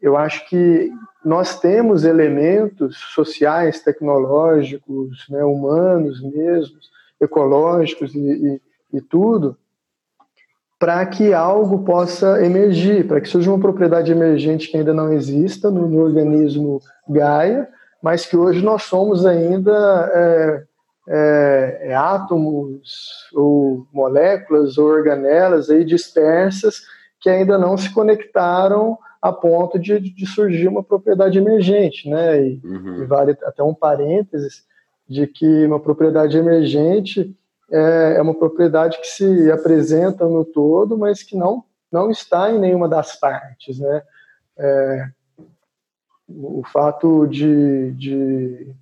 eu 0.00 0.16
acho 0.16 0.48
que 0.48 0.90
nós 1.24 1.58
temos 1.58 2.04
elementos 2.04 2.96
sociais, 3.14 3.82
tecnológicos, 3.82 5.26
né, 5.28 5.44
humanos 5.44 6.22
mesmos, 6.22 6.90
ecológicos 7.20 8.14
e, 8.14 8.18
e, 8.18 8.60
e 8.98 9.00
tudo, 9.00 9.56
para 10.78 11.04
que 11.06 11.32
algo 11.34 11.84
possa 11.84 12.44
emergir, 12.44 13.06
para 13.06 13.20
que 13.20 13.28
seja 13.28 13.50
uma 13.50 13.58
propriedade 13.58 14.12
emergente 14.12 14.70
que 14.70 14.76
ainda 14.76 14.94
não 14.94 15.12
exista 15.12 15.70
no, 15.70 15.88
no 15.88 16.00
organismo 16.00 16.80
Gaia, 17.08 17.68
mas 18.06 18.24
que 18.24 18.36
hoje 18.36 18.62
nós 18.62 18.84
somos 18.84 19.26
ainda 19.26 20.12
é, 20.14 20.64
é, 21.08 21.78
é, 21.88 21.94
átomos 21.96 23.28
ou 23.34 23.84
moléculas 23.92 24.78
ou 24.78 24.86
organelas 24.86 25.68
aí 25.68 25.84
dispersas 25.84 26.82
que 27.20 27.28
ainda 27.28 27.58
não 27.58 27.76
se 27.76 27.92
conectaram 27.92 28.96
a 29.20 29.32
ponto 29.32 29.76
de, 29.76 29.98
de 29.98 30.24
surgir 30.24 30.68
uma 30.68 30.84
propriedade 30.84 31.36
emergente, 31.36 32.08
né? 32.08 32.40
E, 32.46 32.60
uhum. 32.62 33.02
e, 33.02 33.06
vale 33.06 33.36
até 33.42 33.60
um 33.64 33.74
parênteses 33.74 34.64
de 35.08 35.26
que 35.26 35.66
uma 35.66 35.80
propriedade 35.80 36.38
emergente 36.38 37.36
é, 37.72 38.14
é, 38.18 38.22
uma 38.22 38.38
propriedade 38.38 39.00
que 39.00 39.08
se 39.08 39.50
apresenta 39.50 40.28
no 40.28 40.44
todo, 40.44 40.96
mas 40.96 41.24
que 41.24 41.36
não 41.36 41.64
não 41.90 42.08
está 42.08 42.52
em 42.52 42.60
nenhuma 42.60 42.88
das 42.88 43.18
partes, 43.18 43.80
né? 43.80 44.02
É, 44.56 45.08
o 46.28 46.62
fato 46.72 47.26
de, 47.26 47.92
de, 47.92 48.74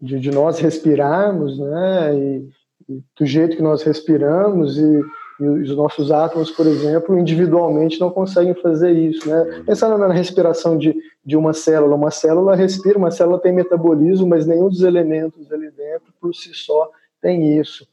de, 0.00 0.20
de, 0.20 0.30
nós 0.30 0.58
respirarmos, 0.58 1.58
né? 1.58 2.14
E, 2.16 2.48
e 2.88 3.02
do 3.18 3.24
jeito 3.24 3.56
que 3.56 3.62
nós 3.62 3.82
respiramos 3.82 4.78
e 4.78 5.00
e 5.42 5.44
os 5.44 5.76
nossos 5.76 6.12
átomos, 6.12 6.52
por 6.52 6.66
exemplo, 6.68 7.18
individualmente 7.18 7.98
não 7.98 8.10
conseguem 8.10 8.54
fazer 8.54 8.92
isso, 8.92 9.28
né? 9.28 9.62
Pensando 9.66 9.98
na 9.98 10.12
respiração 10.12 10.78
de, 10.78 10.94
de 11.24 11.36
uma 11.36 11.52
célula, 11.52 11.96
uma 11.96 12.12
célula 12.12 12.54
respira, 12.54 12.96
uma 12.96 13.10
célula 13.10 13.40
tem 13.40 13.52
metabolismo, 13.52 14.26
mas 14.26 14.46
nenhum 14.46 14.68
dos 14.68 14.82
elementos 14.82 15.50
ali 15.50 15.68
dentro, 15.72 16.12
por 16.20 16.32
si 16.32 16.54
só, 16.54 16.88
tem 17.20 17.58
isso. 17.58 17.86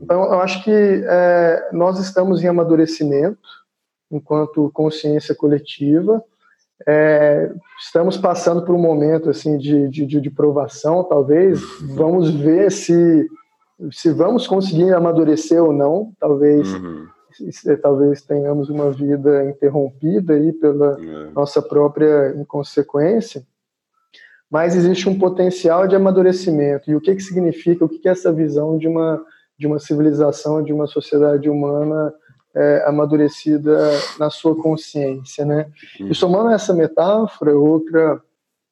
Então, 0.00 0.24
eu 0.24 0.40
acho 0.40 0.64
que 0.64 0.70
é, 0.70 1.68
nós 1.70 1.98
estamos 1.98 2.42
em 2.42 2.48
amadurecimento 2.48 3.46
enquanto 4.10 4.70
consciência 4.72 5.34
coletiva, 5.34 6.24
é, 6.86 7.52
estamos 7.78 8.16
passando 8.16 8.62
por 8.62 8.74
um 8.74 8.80
momento 8.80 9.30
assim 9.30 9.56
de, 9.56 9.88
de, 9.88 10.04
de 10.06 10.30
provação, 10.30 11.04
talvez. 11.04 11.60
Vamos 11.94 12.30
ver 12.30 12.70
se 12.70 13.26
se 13.90 14.10
vamos 14.10 14.46
conseguir 14.46 14.94
amadurecer 14.94 15.62
ou 15.62 15.70
não, 15.70 16.12
talvez 16.18 16.66
uhum. 16.72 17.06
talvez 17.82 18.22
tenhamos 18.22 18.70
uma 18.70 18.90
vida 18.90 19.44
interrompida 19.44 20.32
aí 20.32 20.50
pela 20.50 20.96
é. 20.98 21.30
nossa 21.34 21.60
própria 21.60 22.34
inconsequência, 22.36 23.42
mas 24.50 24.74
existe 24.74 25.08
um 25.10 25.18
potencial 25.18 25.86
de 25.86 25.94
amadurecimento. 25.94 26.90
E 26.90 26.96
o 26.96 27.00
que 27.00 27.14
que 27.14 27.22
significa? 27.22 27.84
O 27.84 27.88
que 27.88 27.98
que 27.98 28.08
é 28.08 28.12
essa 28.12 28.32
visão 28.32 28.78
de 28.78 28.88
uma 28.88 29.22
de 29.58 29.66
uma 29.66 29.78
civilização, 29.78 30.62
de 30.62 30.70
uma 30.70 30.86
sociedade 30.86 31.48
humana 31.48 32.12
é, 32.56 32.84
amadurecida 32.86 33.90
na 34.18 34.30
sua 34.30 34.56
consciência, 34.56 35.44
né? 35.44 35.70
E 36.00 36.14
somando 36.14 36.50
essa 36.50 36.72
metáfora, 36.72 37.54
outra 37.54 38.20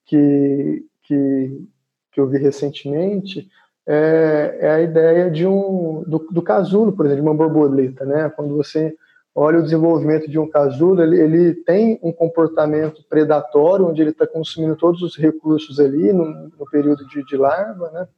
que 0.07 0.85
que 1.03 1.69
que 2.11 2.21
eu 2.21 2.29
vi 2.29 2.39
recentemente 2.39 3.49
é, 3.87 4.59
é 4.61 4.71
a 4.71 4.81
ideia 4.81 5.31
de 5.31 5.47
um 5.47 6.03
do, 6.07 6.19
do, 6.31 6.41
casulo, 6.41 6.93
por 6.93 7.05
exemplo, 7.05 7.23
de 7.23 7.29
uma 7.29 7.37
borboleta, 7.37 8.07
né? 8.07 8.31
Quando 8.35 8.57
você 8.57 8.95
olha 9.35 9.59
o 9.59 9.63
desenvolvimento 9.63 10.31
de 10.31 10.39
um 10.39 10.49
casulo, 10.49 11.03
ele, 11.03 11.21
ele 11.21 11.55
tem 11.55 11.99
um 12.03 12.13
comportamento 12.13 13.05
predatório, 13.09 13.87
onde 13.87 14.01
ele 14.01 14.11
está 14.11 14.27
consumindo 14.27 14.77
todos 14.77 15.03
os 15.03 15.17
recursos 15.17 15.81
ali 15.81 16.13
no, 16.13 16.25
no 16.59 16.71
período 16.71 17.07
de, 17.09 17.23
de, 17.25 17.37
larva, 17.37 17.91
né? 17.91 18.09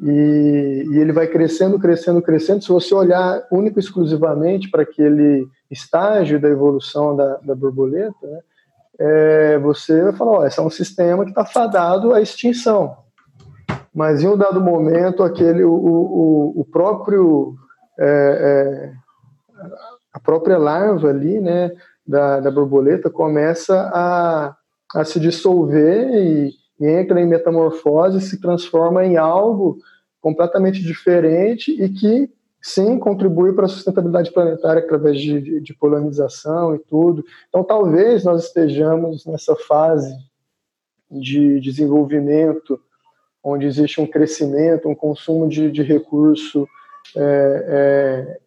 E, 0.00 0.84
e, 0.90 0.98
ele 0.98 1.12
vai 1.12 1.26
crescendo, 1.26 1.78
crescendo, 1.78 2.20
crescendo. 2.20 2.62
Se 2.62 2.68
você 2.68 2.94
olhar 2.94 3.46
único 3.50 3.78
exclusivamente 3.78 4.70
para 4.70 4.82
aquele 4.82 5.46
estágio 5.70 6.40
da 6.40 6.48
evolução 6.48 7.16
da, 7.16 7.36
da 7.38 7.54
borboleta, 7.54 8.14
né? 8.22 8.40
É, 8.98 9.58
você 9.58 10.02
vai 10.02 10.12
falar, 10.14 10.30
ó, 10.30 10.46
esse 10.46 10.58
é 10.58 10.62
um 10.62 10.70
sistema 10.70 11.24
que 11.24 11.30
está 11.30 11.44
fadado 11.44 12.14
à 12.14 12.20
extinção 12.20 12.96
mas 13.96 14.22
em 14.22 14.28
um 14.28 14.36
dado 14.36 14.60
momento 14.60 15.22
aquele 15.22 15.64
o, 15.64 15.72
o, 15.72 16.60
o 16.60 16.64
próprio 16.66 17.54
é, 17.98 18.04
é, 18.06 18.92
a 20.12 20.20
própria 20.20 20.58
larva 20.58 21.08
ali 21.08 21.40
né 21.40 21.70
da, 22.06 22.38
da 22.40 22.50
borboleta 22.50 23.08
começa 23.08 23.90
a, 23.94 24.54
a 24.94 25.04
se 25.04 25.18
dissolver 25.18 26.10
e, 26.10 26.48
e, 26.48 26.52
entra 26.80 27.20
em 27.20 27.26
metamorfose 27.26 28.20
se 28.20 28.40
transforma 28.40 29.04
em 29.04 29.16
algo 29.16 29.78
completamente 30.20 30.82
diferente 30.82 31.70
e 31.70 31.88
que 31.88 32.30
sim 32.60 32.98
contribui 32.98 33.52
para 33.52 33.66
a 33.66 33.68
sustentabilidade 33.68 34.32
planetária 34.32 34.82
através 34.82 35.20
de, 35.20 35.40
de, 35.40 35.60
de 35.60 35.74
polinização 35.74 36.74
e 36.74 36.78
tudo. 36.78 37.24
Então 37.48 37.62
talvez 37.62 38.24
nós 38.24 38.44
estejamos 38.44 39.24
nessa 39.24 39.54
fase 39.54 40.12
de 41.10 41.60
desenvolvimento 41.60 42.80
onde 43.42 43.66
existe 43.66 44.00
um 44.00 44.06
crescimento, 44.06 44.88
um 44.88 44.94
consumo 44.94 45.48
de, 45.48 45.70
de 45.70 45.80
recurso 45.80 46.66
é, 47.14 47.64
é, 47.68 48.38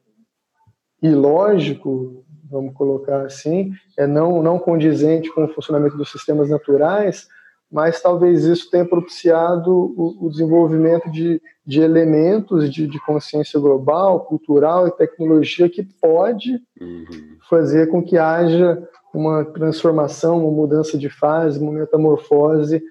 ilógico, 1.01 2.25
vamos 2.51 2.73
colocar 2.73 3.21
assim, 3.21 3.71
é 3.97 4.05
não, 4.05 4.43
não 4.43 4.59
condizente 4.59 5.33
com 5.33 5.45
o 5.45 5.53
funcionamento 5.53 5.95
dos 5.95 6.11
sistemas 6.11 6.49
naturais, 6.49 7.29
mas 7.71 8.01
talvez 8.01 8.45
isso 8.45 8.69
tenha 8.69 8.85
propiciado 8.85 9.71
o, 9.71 10.25
o 10.25 10.29
desenvolvimento 10.29 11.09
de, 11.11 11.41
de 11.65 11.81
elementos 11.81 12.73
de, 12.73 12.87
de, 12.87 12.99
consciência 13.05 13.59
global, 13.59 14.21
cultural 14.21 14.87
e 14.87 14.91
tecnologia 14.91 15.69
que 15.69 15.83
pode 15.83 16.59
uhum. 16.79 17.37
fazer 17.47 17.87
com 17.87 18.03
que 18.03 18.17
haja 18.17 18.81
uma 19.13 19.45
transformação, 19.45 20.39
uma 20.39 20.51
mudança 20.51 20.97
de 20.97 21.09
fase, 21.09 21.59
uma 21.59 21.71
metamorfose 21.71 22.81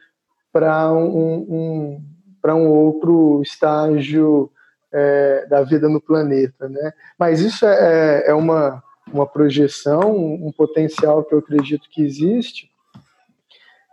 para 0.52 0.92
um, 0.92 1.36
um 1.38 2.04
para 2.40 2.54
um 2.54 2.68
outro 2.68 3.42
estágio 3.42 4.50
é, 4.92 5.44
da 5.46 5.62
vida 5.62 5.88
no 5.88 6.00
planeta, 6.00 6.68
né? 6.68 6.92
Mas 7.18 7.40
isso 7.40 7.66
é, 7.66 8.22
é, 8.26 8.30
é 8.30 8.34
uma 8.34 8.82
uma 9.12 9.26
projeção, 9.26 10.14
um 10.16 10.52
potencial 10.52 11.24
que 11.24 11.34
eu 11.34 11.38
acredito 11.38 11.88
que 11.90 12.02
existe, 12.02 12.67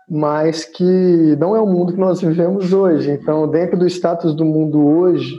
mas 0.10 0.66
que 0.66 1.36
não 1.38 1.56
é 1.56 1.62
o 1.62 1.66
mundo 1.66 1.94
que 1.94 2.00
nós 2.00 2.22
vivemos 2.22 2.72
hoje. 2.72 3.12
Então, 3.12 3.48
dentro 3.48 3.78
do 3.78 3.88
status 3.88 4.36
do 4.36 4.46
mundo 4.46 4.86
hoje, 4.86 5.36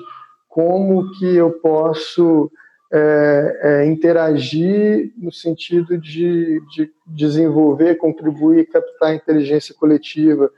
como 0.49 1.11
que 1.13 1.37
eu 1.37 1.53
posso 1.53 2.51
é, 2.93 3.61
é, 3.63 3.87
interagir 3.87 5.13
no 5.17 5.33
sentido 5.33 5.99
de, 5.99 6.61
de 6.75 6.91
desenvolver, 7.07 7.97
contribuir, 7.97 8.69
captar 8.69 9.15
inteligência 9.15 9.75
coletiva, 9.75 10.51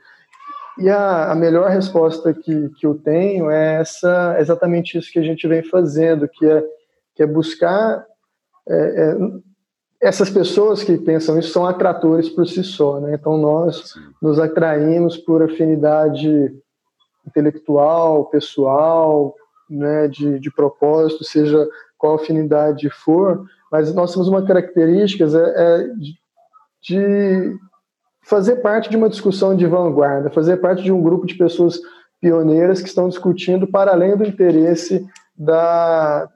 e 0.77 0.89
a, 0.89 1.31
a, 1.31 1.35
melhor 1.35 1.69
resposta 1.69 2.33
que, 2.33 2.69
que 2.79 2.85
eu 2.85 2.95
tenho 2.95 3.49
é 3.51 3.81
essa, 3.81 4.37
exatamente 4.39 4.97
isso 4.97 5.11
que 5.11 5.19
a 5.19 5.23
gente 5.23 5.45
vem 5.45 5.61
fazendo, 5.61 6.27
que 6.27 6.45
é, 6.45 6.63
que 7.15 7.23
é 7.23 7.27
buscar 7.27 8.05
é, 8.69 8.75
é, 8.75 9.17
essas 10.01 10.29
pessoas 10.29 10.83
que 10.83 10.97
pensam 10.97 11.37
isso 11.37 11.51
são 11.51 11.65
atratores 11.65 12.29
por 12.29 12.47
si 12.47 12.63
só, 12.63 12.99
né? 12.99 13.15
Então 13.15 13.37
nós 13.37 13.91
Sim. 13.91 13.99
nos 14.21 14.39
atraímos 14.39 15.17
por 15.17 15.43
afinidade 15.43 16.53
intelectual, 17.27 18.25
pessoal, 18.25 19.35
né, 19.69 20.07
de, 20.07 20.39
de 20.39 20.51
propósito, 20.51 21.23
seja 21.23 21.67
qual 21.97 22.15
afinidade 22.15 22.89
for, 22.89 23.45
mas 23.71 23.93
nós 23.93 24.13
temos 24.13 24.27
uma 24.27 24.43
característica 24.43 25.25
é, 25.25 25.27
é 25.27 25.87
de, 25.93 26.15
de 26.81 27.57
fazer 28.23 28.57
parte 28.57 28.89
de 28.89 28.97
uma 28.97 29.09
discussão 29.09 29.55
de 29.55 29.67
vanguarda, 29.67 30.31
fazer 30.31 30.57
parte 30.57 30.81
de 30.81 30.91
um 30.91 31.01
grupo 31.01 31.27
de 31.27 31.35
pessoas 31.35 31.79
pioneiras 32.21 32.81
que 32.81 32.87
estão 32.87 33.09
discutindo 33.09 33.67
para 33.67 33.91
além 33.91 34.15
do 34.15 34.25
interesse 34.25 35.05
da, 35.37 36.29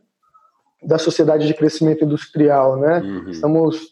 da 0.85 0.97
sociedade 0.97 1.47
de 1.47 1.53
crescimento 1.53 2.03
industrial, 2.03 2.77
né? 2.77 2.99
Uhum. 2.99 3.29
Estamos 3.29 3.91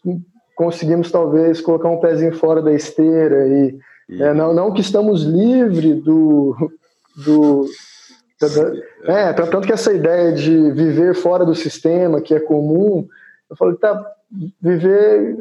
conseguimos 0.55 1.09
talvez 1.09 1.59
colocar 1.59 1.89
um 1.89 1.99
pezinho 1.99 2.35
fora 2.35 2.61
da 2.61 2.71
esteira 2.71 3.47
e 3.47 3.79
é, 4.09 4.13
uhum. 4.13 4.25
é, 4.25 4.33
não, 4.33 4.53
não 4.53 4.73
que 4.73 4.81
estamos 4.81 5.23
livres 5.23 6.03
do, 6.03 6.55
do 7.25 7.65
da, 8.39 9.13
é, 9.13 9.33
tanto 9.33 9.61
que 9.61 9.73
essa 9.73 9.93
ideia 9.93 10.31
de 10.33 10.71
viver 10.71 11.15
fora 11.15 11.45
do 11.45 11.55
sistema, 11.55 12.21
que 12.21 12.33
é 12.33 12.39
comum, 12.39 13.07
eu 13.49 13.55
falei, 13.55 13.75
tá, 13.75 14.03
viver 14.61 15.37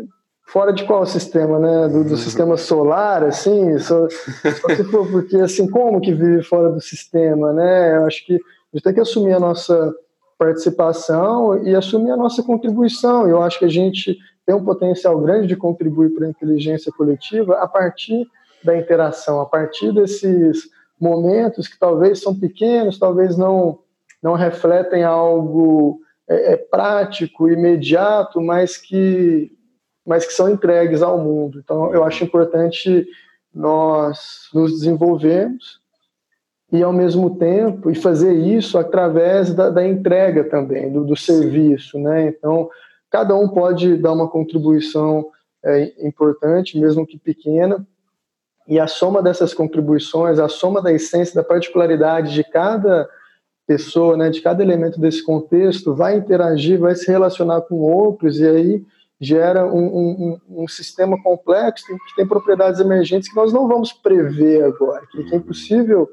fora 0.47 0.73
de 0.73 0.85
qual 0.85 1.07
sistema, 1.07 1.59
né? 1.59 1.89
Do, 1.89 2.05
do 2.05 2.17
sistema 2.17 2.57
solar, 2.57 3.23
assim, 3.23 3.79
só, 3.79 4.09
só 4.09 4.75
se 4.75 4.85
for 4.85 5.09
porque, 5.11 5.37
assim, 5.37 5.69
como 5.71 6.01
que 6.01 6.13
vive 6.13 6.43
fora 6.43 6.71
do 6.71 6.81
sistema, 6.81 7.53
né? 7.53 7.97
Eu 7.97 8.07
acho 8.07 8.27
que 8.27 8.35
a 8.35 8.77
gente 8.77 8.85
tem 8.85 8.95
que 8.95 9.01
assumir 9.01 9.33
a 9.33 9.41
nossa 9.41 9.95
participação 10.41 11.63
e 11.63 11.75
assumir 11.75 12.11
a 12.11 12.17
nossa 12.17 12.43
contribuição. 12.43 13.29
Eu 13.29 13.43
acho 13.43 13.59
que 13.59 13.67
a 13.67 13.71
gente 13.71 14.19
tem 14.47 14.55
um 14.55 14.65
potencial 14.65 15.21
grande 15.21 15.47
de 15.47 15.55
contribuir 15.55 16.15
para 16.15 16.27
a 16.27 16.31
inteligência 16.31 16.91
coletiva 16.91 17.59
a 17.59 17.69
partir 17.69 18.27
da 18.65 18.75
interação, 18.75 19.39
a 19.39 19.45
partir 19.45 19.93
desses 19.93 20.71
momentos 20.99 21.69
que 21.69 21.79
talvez 21.79 22.23
são 22.23 22.35
pequenos, 22.35 22.99
talvez 22.99 23.37
não 23.37 23.81
não 24.23 24.35
refletem 24.35 25.03
algo 25.03 26.01
é, 26.29 26.55
é 26.55 26.57
prático, 26.57 27.51
imediato, 27.51 28.41
mas 28.41 28.79
que 28.79 29.53
mas 30.07 30.27
que 30.27 30.33
são 30.33 30.49
entregues 30.49 31.03
ao 31.03 31.19
mundo. 31.19 31.61
Então, 31.63 31.93
eu 31.93 32.03
acho 32.03 32.25
importante 32.25 33.07
nós 33.55 34.49
nos 34.55 34.73
desenvolvermos 34.73 35.80
e, 36.73 36.83
ao 36.83 36.93
mesmo 36.93 37.37
tempo, 37.37 37.91
e 37.91 37.95
fazer 37.95 38.33
isso 38.33 38.79
através 38.79 39.53
da, 39.53 39.71
da 39.71 39.87
entrega 39.87 40.45
também, 40.45 40.93
do, 40.93 41.05
do 41.05 41.17
serviço. 41.17 41.99
Né? 41.99 42.29
Então, 42.29 42.69
cada 43.11 43.35
um 43.35 43.49
pode 43.49 43.97
dar 43.97 44.13
uma 44.13 44.29
contribuição 44.29 45.27
é, 45.65 45.93
importante, 46.07 46.79
mesmo 46.79 47.07
que 47.07 47.19
pequena, 47.19 47.85
e 48.69 48.79
a 48.79 48.87
soma 48.87 49.21
dessas 49.21 49.53
contribuições, 49.53 50.39
a 50.39 50.49
soma 50.49 50.81
da 50.81 50.93
essência, 50.93 51.35
da 51.35 51.43
particularidade 51.43 52.33
de 52.33 52.45
cada 52.45 53.09
pessoa, 53.67 54.17
né, 54.17 54.31
de 54.31 54.41
cada 54.41 54.63
elemento 54.63 55.01
desse 55.01 55.25
contexto, 55.25 55.95
vai 55.95 56.17
interagir, 56.17 56.79
vai 56.79 56.95
se 56.95 57.11
relacionar 57.11 57.63
com 57.63 57.77
outros, 57.77 58.39
e 58.39 58.47
aí 58.47 58.85
gera 59.21 59.67
um, 59.67 59.85
um, 59.85 60.63
um, 60.63 60.69
sistema 60.69 61.21
complexo 61.23 61.85
que 61.87 62.17
tem 62.17 62.27
propriedades 62.27 62.81
emergentes 62.81 63.29
que 63.29 63.37
nós 63.37 63.53
não 63.53 63.69
vamos 63.69 63.93
prever 63.93 64.65
agora, 64.65 65.03
que 65.11 65.35
é 65.35 65.37
impossível 65.37 66.09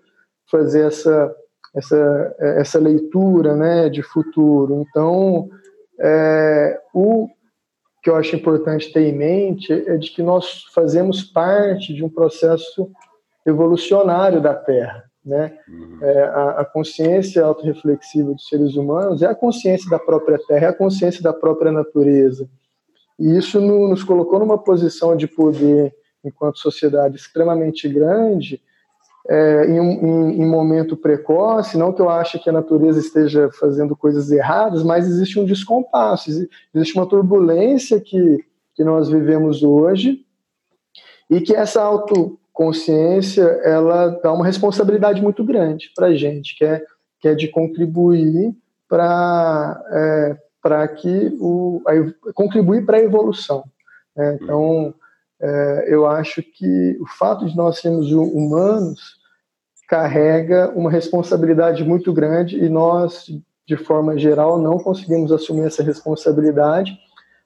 fazer 0.49 0.88
essa, 0.88 1.36
essa, 1.76 2.36
essa 2.40 2.80
leitura 2.80 3.56
né, 3.56 3.90
de 3.90 4.02
futuro. 4.02 4.86
Então, 4.88 5.49
é, 5.99 6.80
o 6.94 7.28
que 8.02 8.10
eu 8.10 8.15
acho 8.15 8.36
importante 8.36 8.91
ter 8.91 9.02
em 9.02 9.15
mente 9.15 9.72
é 9.74 9.98
de 9.98 10.11
que 10.11 10.22
nós 10.22 10.64
fazemos 10.74 11.24
parte 11.24 11.94
de 11.94 12.03
um 12.03 12.10
processo 12.10 12.90
evolucionário 13.45 14.41
da 14.41 14.53
Terra. 14.53 15.03
Né? 15.26 15.57
Uhum. 15.68 15.98
É, 16.02 16.24
a, 16.24 16.49
a, 16.61 16.65
consciência 16.65 17.44
autorreflexiva 17.44 18.32
dos 18.32 18.48
seres 18.48 18.76
humanos 18.76 19.22
é 19.22 19.26
a 19.26 19.36
consciência 19.36 19.90
da 19.90 19.99
própria 19.99 20.40
Terra, 20.48 20.68
é 20.68 20.69
a 20.69 20.74
consciência 20.74 21.22
da 21.22 21.34
própria 21.34 21.69
natureza. 21.69 22.48
E 23.19 23.38
isso 23.38 23.60
no, 23.60 23.90
nos 23.90 24.06
colocou 24.06 24.40
numa 24.40 24.57
posição 24.57 25.18
de 25.18 25.28
poder, 25.28 25.94
enquanto 26.24 26.60
sociedade, 26.60 27.18
extremamente 27.18 27.90
grande, 27.90 28.61
é, 29.30 29.66
em, 29.66 29.80
um, 29.80 29.91
em, 29.91 30.41
em, 30.41 30.45
momento 30.45 30.95
precoce. 30.95 31.78
Não 31.78 31.91
que 31.91 32.02
eu 32.02 32.10
ache 32.10 32.40
que 32.40 32.49
a 32.49 32.54
natureza 32.54 32.99
esteja 32.99 33.49
fazendo 33.52 33.95
coisas 33.95 34.32
erradas, 34.32 34.84
mas 34.84 35.08
existe 35.08 35.40
um 35.40 35.45
descompasso, 35.45 36.30
existe 36.74 36.98
uma 36.98 37.08
turbulência 37.08 37.99
que, 37.99 38.45
que 38.74 38.84
nós 38.84 39.10
vivemos 39.10 39.64
hoje 39.64 40.26
e 41.30 41.41
que 41.41 41.54
essa 41.54 41.82
autoconsciência 41.82 43.44
ela 43.64 44.10
dá 44.24 44.32
uma 44.32 44.45
responsabilidade 44.45 45.22
muito 45.22 45.44
grande 45.44 45.91
para 45.95 46.08
a 46.08 46.16
gente, 46.16 46.58
que 46.58 46.64
é, 46.64 46.82
que 47.20 47.28
é 47.28 47.36
de 47.36 47.49
contribuir 47.49 48.56
para 48.88 49.84
é, 49.91 50.38
para 50.62 50.88
que 50.88 51.36
o 51.40 51.82
a, 51.86 52.34
contribuir 52.34 52.86
para 52.86 52.98
a 52.98 53.04
evolução. 53.04 53.64
Né? 54.16 54.40
Então, 54.41 54.94
é, 55.40 55.86
eu 55.88 56.08
acho 56.08 56.42
que 56.42 56.98
o 57.00 57.06
fato 57.06 57.46
de 57.46 57.56
nós 57.56 57.80
sermos 57.80 58.12
humanos 58.12 59.18
carrega 59.88 60.72
uma 60.76 60.92
responsabilidade 60.92 61.84
muito 61.84 62.12
grande 62.12 62.58
e 62.58 62.68
nós, 62.68 63.26
de 63.66 63.78
forma 63.78 64.18
geral, 64.18 64.60
não 64.60 64.78
conseguimos 64.78 65.32
assumir 65.32 65.68
essa 65.68 65.84
responsabilidade, 65.84 66.98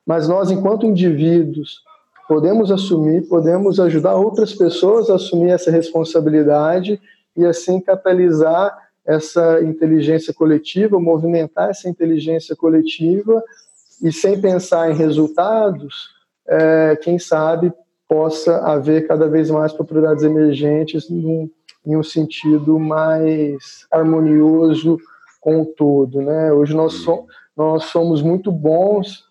mas 0.06 0.28
nós, 0.28 0.50
enquanto 0.50 0.86
indivíduos, 0.86 1.84
podemos 2.28 2.72
assumir, 2.72 3.28
podemos 3.28 3.80
ajudar 3.80 4.16
outras 4.16 4.54
pessoas 4.54 5.10
a 5.10 5.16
assumir 5.16 5.52
essa 5.52 5.70
responsabilidade 5.70 7.00
e 7.36 7.46
assim 7.46 7.80
catalisar 7.80 8.76
essa 9.06 9.62
inteligência 9.62 10.34
coletiva, 10.34 11.00
movimentar 11.00 11.70
essa 11.70 11.90
inteligência 11.90 12.56
coletiva 12.56 13.44
e 14.02 14.12
sem 14.12 14.40
pensar 14.40 14.90
em 14.90 14.96
resultados, 14.96 16.10
é, 16.52 16.98
quem 16.98 17.18
sabe 17.18 17.72
possa 18.10 18.57
haver 18.57 19.07
cada 19.07 19.28
vez 19.30 19.49
mais 19.49 19.72
propriedades 19.72 20.23
emergentes 20.23 21.10
num, 21.10 21.49
em 21.86 21.95
um 21.95 22.03
sentido 22.03 22.78
mais 22.78 23.88
harmonioso 23.90 24.98
com 25.40 25.61
o 25.61 25.65
todo. 25.65 26.22
Né? 26.22 26.52
Hoje 26.52 26.76
nós, 26.76 26.94
so, 26.95 27.26
nós 27.56 27.86
somos 27.86 28.22
muito 28.22 28.52
bons 28.52 29.23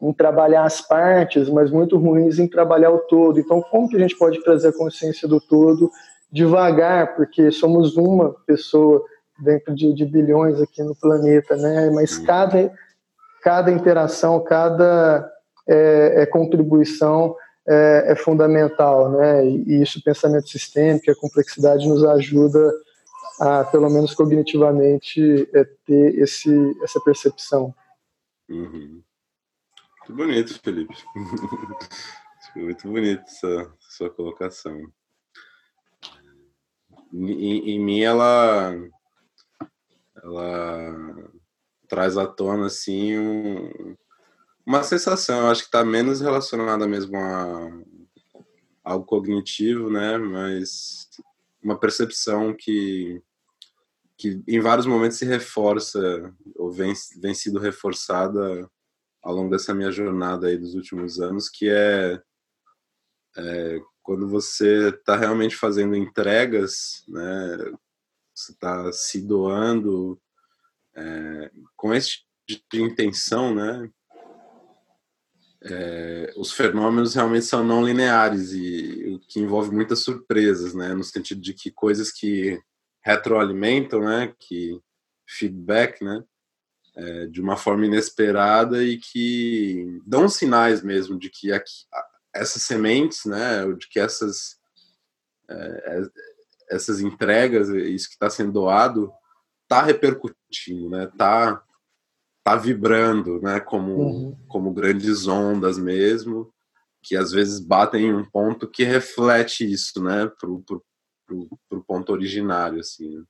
em 0.00 0.10
trabalhar 0.12 0.64
as 0.64 0.80
partes, 0.80 1.50
mas 1.50 1.70
muito 1.70 1.98
ruins 1.98 2.38
em 2.38 2.48
trabalhar 2.48 2.90
o 2.90 3.00
todo. 3.00 3.38
Então, 3.38 3.60
como 3.70 3.88
que 3.88 3.96
a 3.96 4.00
gente 4.00 4.16
pode 4.16 4.42
trazer 4.42 4.68
a 4.68 4.76
consciência 4.76 5.28
do 5.28 5.38
todo 5.40 5.90
devagar, 6.32 7.14
porque 7.14 7.50
somos 7.50 7.96
uma 7.96 8.34
pessoa 8.46 9.02
dentro 9.38 9.74
de, 9.74 9.92
de 9.92 10.04
bilhões 10.04 10.60
aqui 10.60 10.82
no 10.82 10.94
planeta, 10.94 11.56
né? 11.56 11.90
Mas 11.90 12.18
cada, 12.18 12.72
cada 13.42 13.70
interação, 13.70 14.40
cada 14.40 15.30
é, 15.68 16.22
é 16.22 16.26
contribuição 16.26 17.36
é, 17.66 18.12
é, 18.12 18.16
fundamental, 18.16 19.10
né? 19.10 19.46
E 19.46 19.82
isso, 19.82 20.02
pensamento 20.02 20.48
sistêmico, 20.48 21.10
a 21.10 21.16
complexidade 21.16 21.86
nos 21.86 22.02
ajuda 22.04 22.72
a, 23.40 23.64
pelo 23.64 23.90
menos 23.90 24.14
cognitivamente, 24.14 25.48
é, 25.54 25.64
ter 25.84 26.18
esse, 26.18 26.76
essa 26.82 27.00
percepção. 27.00 27.74
Uhum. 28.48 29.02
Muito 30.08 30.16
bonito, 30.16 30.60
Felipe. 30.62 30.94
Muito 32.56 32.88
bonito 32.88 33.22
essa 33.26 33.70
sua 33.78 34.08
colocação 34.08 34.90
em, 37.12 37.70
em 37.70 37.80
mim 37.80 38.00
ela 38.00 38.74
ela 40.22 41.30
traz 41.88 42.18
à 42.18 42.26
tona 42.26 42.66
assim 42.66 43.18
um, 43.18 43.96
uma 44.68 44.82
sensação, 44.82 45.40
eu 45.40 45.46
acho 45.46 45.62
que 45.62 45.68
está 45.68 45.82
menos 45.82 46.20
relacionada 46.20 46.86
mesmo 46.86 47.16
a 47.16 47.70
algo 48.84 49.06
cognitivo, 49.06 49.90
né? 49.90 50.18
Mas 50.18 51.08
uma 51.62 51.80
percepção 51.80 52.54
que 52.54 53.22
que 54.14 54.42
em 54.46 54.60
vários 54.60 54.84
momentos 54.84 55.16
se 55.16 55.24
reforça 55.24 56.34
ou 56.56 56.70
vem, 56.70 56.92
vem 57.18 57.32
sido 57.32 57.58
reforçada 57.58 58.68
ao 59.22 59.32
longo 59.32 59.48
dessa 59.48 59.72
minha 59.72 59.92
jornada 59.92 60.48
aí 60.48 60.58
dos 60.58 60.74
últimos 60.74 61.18
anos, 61.20 61.48
que 61.48 61.70
é, 61.70 62.20
é 63.36 63.80
quando 64.02 64.28
você 64.28 64.88
está 64.88 65.16
realmente 65.16 65.54
fazendo 65.54 65.94
entregas, 65.94 67.04
né, 67.06 67.56
você 68.34 68.52
está 68.52 68.92
se 68.92 69.22
doando 69.22 70.20
é, 70.96 71.52
com 71.76 71.94
esse 71.94 72.24
tipo 72.46 72.64
de 72.72 72.82
intenção, 72.82 73.54
né, 73.54 73.88
é, 75.62 76.32
os 76.36 76.52
fenômenos 76.52 77.14
realmente 77.14 77.44
são 77.44 77.64
não 77.64 77.84
lineares 77.84 78.52
e 78.52 79.14
o 79.14 79.18
que 79.18 79.40
envolve 79.40 79.74
muitas 79.74 80.00
surpresas, 80.00 80.74
né? 80.74 80.94
No 80.94 81.02
sentido 81.02 81.40
de 81.40 81.52
que 81.52 81.70
coisas 81.70 82.12
que 82.12 82.60
retroalimentam, 83.02 84.00
né? 84.00 84.32
Que 84.38 84.80
feedback, 85.26 86.02
né? 86.02 86.22
É, 86.96 87.26
de 87.26 87.40
uma 87.40 87.56
forma 87.56 87.86
inesperada 87.86 88.82
e 88.82 88.98
que 88.98 90.00
dão 90.06 90.28
sinais 90.28 90.82
mesmo 90.82 91.18
de 91.18 91.30
que 91.30 91.52
aqui, 91.52 91.84
essas 92.34 92.62
sementes, 92.62 93.24
né? 93.24 93.66
De 93.74 93.88
que 93.88 93.98
essas 93.98 94.58
é, 95.48 95.98
é 95.98 96.02
essas 96.70 97.00
entregas, 97.00 97.68
isso 97.70 98.08
que 98.08 98.14
está 98.14 98.28
sendo 98.28 98.52
doado, 98.52 99.10
está 99.62 99.82
repercutindo, 99.82 100.90
né? 100.90 101.10
Tá 101.16 101.62
tá 102.48 102.56
vibrando, 102.56 103.42
né? 103.42 103.60
Como, 103.60 103.92
uhum. 103.92 104.38
como 104.48 104.72
grandes 104.72 105.26
ondas 105.26 105.76
mesmo, 105.76 106.50
que 107.02 107.14
às 107.14 107.30
vezes 107.30 107.60
batem 107.60 108.06
em 108.06 108.14
um 108.14 108.24
ponto 108.24 108.66
que 108.66 108.84
reflete 108.84 109.70
isso, 109.70 110.02
né? 110.02 110.26
Pro, 110.40 110.62
pro, 110.62 110.82
pro, 111.26 111.58
pro 111.68 111.84
ponto 111.84 112.10
originário, 112.10 112.80
assim. 112.80 113.22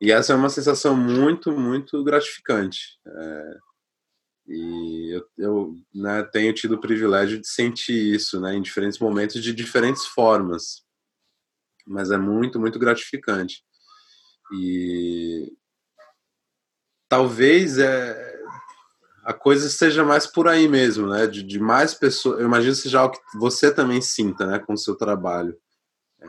E 0.00 0.12
essa 0.12 0.32
é 0.32 0.36
uma 0.36 0.50
sensação 0.50 0.96
muito, 0.96 1.50
muito 1.50 2.04
gratificante. 2.04 3.00
É, 3.04 3.56
e 4.46 5.16
eu, 5.16 5.28
eu 5.36 5.76
né, 5.92 6.22
tenho 6.22 6.54
tido 6.54 6.76
o 6.76 6.80
privilégio 6.80 7.40
de 7.40 7.48
sentir 7.48 8.14
isso 8.14 8.40
né, 8.40 8.54
em 8.54 8.62
diferentes 8.62 9.00
momentos, 9.00 9.42
de 9.42 9.52
diferentes 9.52 10.06
formas. 10.06 10.84
Mas 11.84 12.12
é 12.12 12.16
muito, 12.16 12.60
muito 12.60 12.78
gratificante. 12.78 13.64
E 14.54 15.52
talvez 17.08 17.78
é, 17.78 18.27
a 19.28 19.34
coisa 19.34 19.66
esteja 19.66 20.02
mais 20.06 20.26
por 20.26 20.48
aí 20.48 20.66
mesmo, 20.66 21.06
né? 21.06 21.26
De, 21.26 21.42
de 21.42 21.60
mais 21.60 21.92
pessoas. 21.92 22.40
Eu 22.40 22.46
imagino 22.46 22.74
que 22.74 22.80
seja 22.80 23.00
algo 23.00 23.14
que 23.14 23.36
você 23.36 23.70
também 23.70 24.00
sinta, 24.00 24.46
né, 24.46 24.58
com 24.58 24.72
o 24.72 24.78
seu 24.78 24.94
trabalho. 24.96 25.54
É, 26.18 26.26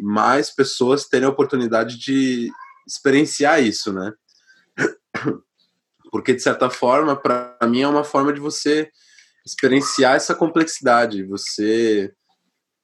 mais 0.00 0.48
pessoas 0.48 1.08
terem 1.08 1.26
a 1.26 1.30
oportunidade 1.32 1.98
de 1.98 2.48
experienciar 2.86 3.60
isso, 3.60 3.92
né? 3.92 4.12
Porque, 6.12 6.32
de 6.32 6.40
certa 6.40 6.70
forma, 6.70 7.16
para 7.16 7.58
mim 7.64 7.80
é 7.80 7.88
uma 7.88 8.04
forma 8.04 8.32
de 8.32 8.38
você 8.38 8.88
experienciar 9.44 10.14
essa 10.14 10.32
complexidade, 10.32 11.24
você 11.24 12.14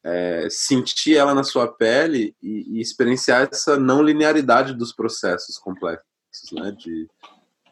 é, 0.03 0.49
sentir 0.51 1.17
ela 1.17 1.33
na 1.33 1.45
sua 1.45 1.69
pele 1.69 2.35
e, 2.43 2.77
e, 2.77 2.81
experienciar 2.81 3.49
essa 3.53 3.79
não 3.79 4.03
linearidade 4.03 4.75
dos 4.75 4.93
processos 4.93 5.57
complexos, 5.59 6.05
né? 6.51 6.73
De, 6.73 7.09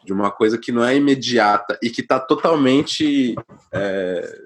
de 0.03 0.11
uma 0.13 0.31
coisa 0.31 0.57
que 0.57 0.71
não 0.71 0.83
é 0.83 0.95
imediata 0.95 1.77
e 1.81 1.89
que 1.89 2.01
está 2.01 2.19
totalmente 2.19 3.35
é, 3.71 4.41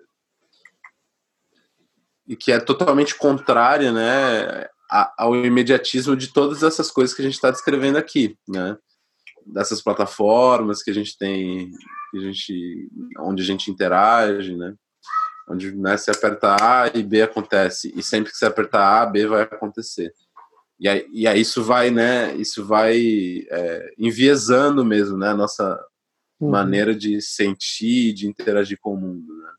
e 2.28 2.36
que 2.36 2.52
é 2.52 2.60
totalmente 2.60 3.16
contrária, 3.16 3.92
né, 3.92 4.68
ao 5.18 5.36
imediatismo 5.36 6.16
de 6.16 6.28
todas 6.28 6.62
essas 6.62 6.92
coisas 6.92 7.16
que 7.16 7.22
a 7.22 7.26
gente 7.26 7.36
está 7.36 7.50
descrevendo 7.50 7.98
aqui, 7.98 8.38
né, 8.48 8.78
dessas 9.46 9.82
plataformas 9.82 10.84
que 10.84 10.92
a 10.92 10.94
gente 10.94 11.18
tem, 11.18 11.72
que 12.12 12.18
a 12.18 12.22
gente, 12.22 12.90
onde 13.20 13.42
a 13.42 13.46
gente 13.46 13.72
interage, 13.72 14.56
né, 14.56 14.76
onde 15.50 15.74
né, 15.76 15.96
se 15.96 16.12
aperta 16.12 16.58
A 16.62 16.88
e 16.94 17.02
B 17.02 17.22
acontece. 17.22 17.94
E 17.96 18.04
sempre 18.04 18.32
que 18.32 18.38
se 18.38 18.46
apertar 18.46 19.02
A, 19.02 19.06
B 19.06 19.26
vai 19.28 19.44
acontecer. 19.44 20.14
E 20.80 20.88
aí, 20.88 21.08
e 21.12 21.28
aí 21.28 21.42
isso 21.42 21.64
vai, 21.64 21.90
né? 21.90 22.36
Isso 22.36 22.66
vai 22.66 23.00
é, 23.50 23.94
enviesando 23.98 24.86
mesmo, 24.86 25.18
né? 25.18 25.30
A 25.30 25.36
nossa 25.36 25.84
uhum. 26.40 26.50
maneira 26.50 26.94
de 26.96 27.22
sentir, 27.22 28.14
de 28.14 28.28
interagir 28.28 28.78
com 28.80 28.94
o 28.94 28.98
mundo, 28.98 29.34
né? 29.34 29.52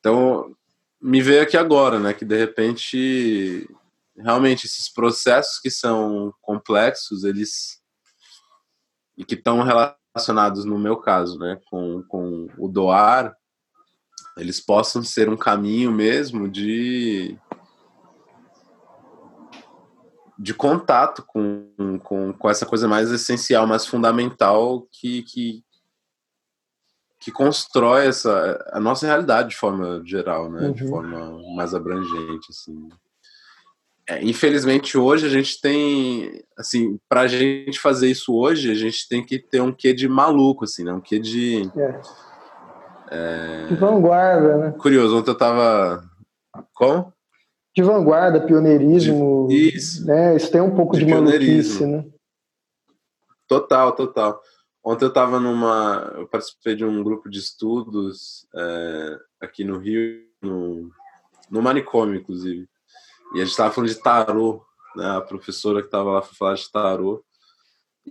Então, 0.00 0.56
me 1.00 1.22
veio 1.22 1.42
aqui 1.42 1.56
agora, 1.56 2.00
né? 2.00 2.12
Que 2.12 2.24
de 2.24 2.36
repente, 2.36 3.68
realmente, 4.16 4.66
esses 4.66 4.92
processos 4.92 5.60
que 5.60 5.70
são 5.70 6.34
complexos, 6.40 7.22
eles 7.22 7.80
e 9.16 9.24
que 9.24 9.34
estão 9.34 9.62
relacionados, 9.62 10.64
no 10.64 10.78
meu 10.78 10.96
caso, 10.96 11.38
né? 11.38 11.60
Com, 11.70 12.02
com 12.08 12.48
o 12.58 12.66
doar, 12.66 13.36
eles 14.36 14.60
possam 14.60 15.02
ser 15.02 15.28
um 15.28 15.36
caminho 15.36 15.92
mesmo 15.92 16.48
de 16.48 17.38
de 20.42 20.52
contato 20.52 21.22
com, 21.24 22.00
com, 22.02 22.32
com 22.32 22.50
essa 22.50 22.66
coisa 22.66 22.88
mais 22.88 23.12
essencial, 23.12 23.64
mais 23.64 23.86
fundamental 23.86 24.88
que, 24.90 25.22
que, 25.22 25.62
que 27.20 27.30
constrói 27.30 28.08
essa, 28.08 28.60
a 28.72 28.80
nossa 28.80 29.06
realidade 29.06 29.50
de 29.50 29.56
forma 29.56 30.02
geral, 30.04 30.50
né? 30.50 30.66
Uhum. 30.66 30.72
De 30.72 30.88
forma 30.88 31.40
mais 31.54 31.72
abrangente, 31.72 32.48
assim. 32.50 32.88
É, 34.08 34.20
infelizmente 34.24 34.98
hoje 34.98 35.26
a 35.26 35.30
gente 35.30 35.60
tem, 35.60 36.42
assim, 36.58 36.98
para 37.08 37.20
a 37.20 37.28
gente 37.28 37.78
fazer 37.78 38.10
isso 38.10 38.34
hoje, 38.34 38.68
a 38.68 38.74
gente 38.74 39.08
tem 39.08 39.24
que 39.24 39.38
ter 39.38 39.60
um 39.60 39.72
quê 39.72 39.94
de 39.94 40.08
maluco, 40.08 40.64
assim, 40.64 40.82
né? 40.82 40.92
Um 40.92 41.00
quê 41.00 41.20
de... 41.20 41.70
É. 41.76 42.00
É... 43.12 43.74
Vanguarda, 43.76 44.56
né? 44.56 44.70
Curioso, 44.72 45.16
ontem 45.16 45.30
eu 45.30 45.38
tava... 45.38 46.02
Como? 46.74 47.12
De 47.74 47.82
vanguarda, 47.82 48.44
pioneirismo. 48.44 49.48
Isso. 49.50 50.06
Né? 50.06 50.36
Isso 50.36 50.50
tem 50.50 50.60
um 50.60 50.74
pouco 50.74 50.96
de, 50.96 51.04
de 51.04 51.12
maluquice, 51.12 51.86
né? 51.86 52.04
Total, 53.48 53.92
total. 53.92 54.40
Ontem 54.84 55.04
eu 55.04 55.08
estava 55.08 55.38
numa. 55.38 56.12
Eu 56.16 56.26
participei 56.26 56.74
de 56.74 56.84
um 56.84 57.02
grupo 57.02 57.30
de 57.30 57.38
estudos 57.38 58.46
é, 58.54 59.18
aqui 59.40 59.64
no 59.64 59.78
Rio, 59.78 60.24
no, 60.42 60.90
no 61.50 61.62
manicômio, 61.62 62.16
inclusive. 62.16 62.68
E 63.34 63.36
a 63.36 63.44
gente 63.44 63.50
estava 63.50 63.72
falando 63.72 63.90
de 63.90 64.00
tarô, 64.00 64.64
né? 64.96 65.16
A 65.16 65.20
professora 65.20 65.80
que 65.80 65.86
estava 65.86 66.10
lá 66.10 66.22
foi 66.22 66.34
falar 66.34 66.54
de 66.54 66.70
tarô. 66.70 67.24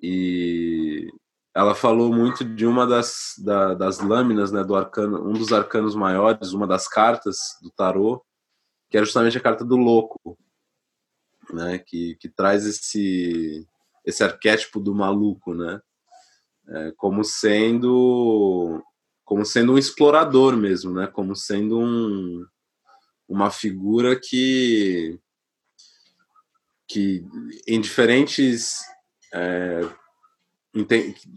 E 0.02 1.12
ela 1.54 1.76
falou 1.76 2.14
muito 2.14 2.46
de 2.46 2.66
uma 2.66 2.88
das, 2.88 3.34
da, 3.44 3.74
das 3.74 4.00
lâminas, 4.00 4.52
né? 4.52 4.64
Do 4.64 4.76
arcano, 4.76 5.28
um 5.28 5.34
dos 5.34 5.52
arcanos 5.52 5.94
maiores, 5.94 6.54
uma 6.54 6.66
das 6.66 6.88
cartas 6.88 7.38
do 7.62 7.70
tarô, 7.70 8.24
que 8.92 8.98
é 8.98 9.00
justamente 9.00 9.38
a 9.38 9.42
carta 9.42 9.64
do 9.64 9.78
louco, 9.78 10.38
né? 11.52 11.80
Que, 11.80 12.16
que 12.16 12.28
traz 12.28 12.66
esse 12.66 13.66
esse 14.06 14.24
arquétipo 14.24 14.80
do 14.80 14.94
maluco, 14.94 15.54
né? 15.54 15.82
É, 16.68 16.92
como 16.98 17.24
sendo 17.24 18.84
como 19.24 19.46
sendo 19.46 19.74
um 19.74 19.78
explorador 19.78 20.58
mesmo, 20.58 20.94
né? 20.94 21.08
Como 21.08 21.36
sendo 21.36 21.80
um, 21.80 22.46
uma 23.30 23.50
figura 23.50 24.20
que 24.20 25.18
que 26.86 27.24
em 27.66 27.80
diferentes 27.80 28.82
é, 29.34 29.90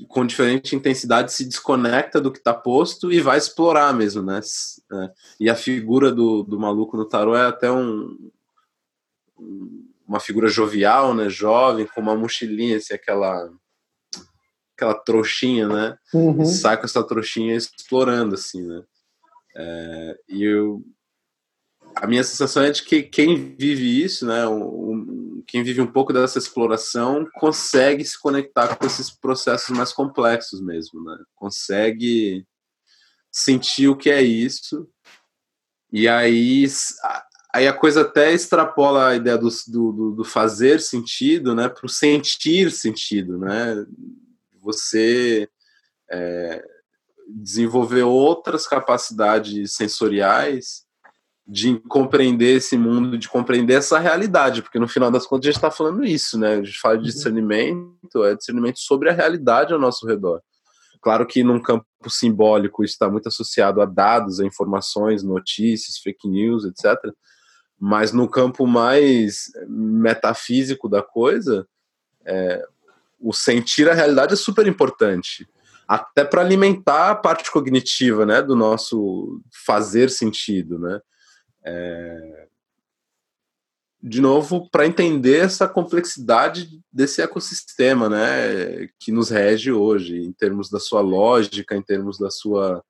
com 0.09 0.24
diferente 0.24 0.77
intensidade 0.77 1.32
se 1.32 1.44
desconecta 1.44 2.20
do 2.20 2.31
que 2.31 2.39
está 2.39 2.55
posto 2.55 3.12
e 3.12 3.20
vai 3.20 3.36
explorar 3.36 3.93
mesmo, 3.93 4.23
né? 4.23 4.40
É, 4.93 5.11
e 5.40 5.51
a 5.51 5.56
figura 5.56 6.12
do, 6.12 6.44
do 6.44 6.59
maluco 6.59 6.97
no 6.97 7.05
tarô 7.05 7.35
é 7.36 7.47
até 7.47 7.70
um 7.70 8.31
uma 10.06 10.20
figura 10.20 10.48
jovial, 10.48 11.15
né? 11.15 11.28
Jovem, 11.28 11.86
com 11.86 12.01
uma 12.01 12.15
mochilinha, 12.15 12.77
assim, 12.77 12.94
aquela 12.94 13.51
aquela 14.77 14.94
trouxinha, 14.94 15.66
né? 15.69 15.98
Uhum. 16.12 16.44
Sai 16.44 16.77
com 16.77 16.85
essa 16.85 17.02
trouxinha 17.02 17.56
explorando, 17.56 18.35
assim, 18.35 18.62
né? 18.62 18.82
É, 19.56 20.19
e 20.28 20.44
eu, 20.44 20.82
a 21.96 22.06
minha 22.06 22.24
sensação 22.24 22.62
é 22.62 22.70
de 22.70 22.82
que 22.82 23.02
quem 23.02 23.54
vive 23.56 24.02
isso, 24.02 24.26
né? 24.26 24.46
Um, 24.48 25.42
quem 25.46 25.62
vive 25.62 25.80
um 25.80 25.90
pouco 25.90 26.12
dessa 26.12 26.38
exploração 26.38 27.26
consegue 27.34 28.04
se 28.04 28.20
conectar 28.20 28.76
com 28.76 28.86
esses 28.86 29.10
processos 29.10 29.76
mais 29.76 29.92
complexos 29.92 30.60
mesmo, 30.60 31.02
né? 31.04 31.16
Consegue 31.34 32.46
sentir 33.30 33.88
o 33.88 33.96
que 33.96 34.10
é 34.10 34.22
isso. 34.22 34.88
E 35.92 36.08
aí, 36.08 36.64
aí 37.52 37.68
a 37.68 37.72
coisa 37.72 38.02
até 38.02 38.32
extrapola 38.32 39.08
a 39.08 39.16
ideia 39.16 39.38
do, 39.38 39.48
do, 39.68 40.10
do 40.16 40.24
fazer 40.24 40.80
sentido, 40.80 41.54
né? 41.54 41.68
Para 41.68 41.86
o 41.86 41.88
sentir 41.88 42.70
sentido, 42.70 43.38
né? 43.38 43.84
Você 44.60 45.48
é, 46.10 46.64
desenvolver 47.28 48.02
outras 48.02 48.66
capacidades 48.66 49.74
sensoriais 49.74 50.84
de 51.46 51.78
compreender 51.80 52.56
esse 52.56 52.76
mundo, 52.76 53.18
de 53.18 53.28
compreender 53.28 53.74
essa 53.74 53.98
realidade, 53.98 54.62
porque 54.62 54.78
no 54.78 54.88
final 54.88 55.10
das 55.10 55.26
contas 55.26 55.46
a 55.46 55.50
gente 55.50 55.56
está 55.56 55.70
falando 55.70 56.02
isso, 56.04 56.38
né? 56.38 56.54
A 56.54 56.62
gente 56.62 56.78
fala 56.78 56.96
de 56.96 57.04
uhum. 57.04 57.10
discernimento, 57.10 58.24
é 58.24 58.34
discernimento 58.34 58.78
sobre 58.78 59.10
a 59.10 59.12
realidade 59.12 59.72
ao 59.72 59.78
nosso 59.78 60.06
redor. 60.06 60.40
Claro 61.02 61.26
que 61.26 61.44
num 61.44 61.60
campo 61.60 61.84
simbólico 62.08 62.82
isso 62.82 62.94
está 62.94 63.10
muito 63.10 63.28
associado 63.28 63.82
a 63.82 63.84
dados, 63.84 64.40
a 64.40 64.46
informações, 64.46 65.22
notícias, 65.22 65.98
fake 65.98 66.26
news, 66.26 66.64
etc. 66.64 66.98
Mas 67.78 68.10
no 68.10 68.26
campo 68.26 68.66
mais 68.66 69.52
metafísico 69.68 70.88
da 70.88 71.02
coisa, 71.02 71.66
é, 72.24 72.64
o 73.20 73.34
sentir 73.34 73.86
a 73.88 73.94
realidade 73.94 74.32
é 74.32 74.36
super 74.36 74.66
importante. 74.66 75.46
até 75.86 76.24
para 76.24 76.40
alimentar 76.40 77.10
a 77.10 77.14
parte 77.14 77.50
cognitiva, 77.50 78.24
né, 78.24 78.40
do 78.40 78.56
nosso 78.56 79.42
fazer 79.66 80.08
sentido, 80.08 80.78
né? 80.78 80.98
É... 81.65 82.47
De 84.03 84.20
novo, 84.20 84.69
para 84.70 84.86
entender 84.86 85.39
essa 85.39 85.66
complexidade 85.66 86.69
desse 86.93 87.23
ecossistema, 87.23 88.09
né, 88.09 88.86
que 89.01 89.11
nos 89.11 89.31
rege 89.31 89.73
hoje, 89.73 90.20
em 90.20 90.31
termos 90.31 90.69
da 90.69 90.78
sua 90.78 91.01
lógica, 91.01 91.74
em 91.74 91.82
termos 91.82 92.19
da 92.19 92.31
sua 92.31 92.85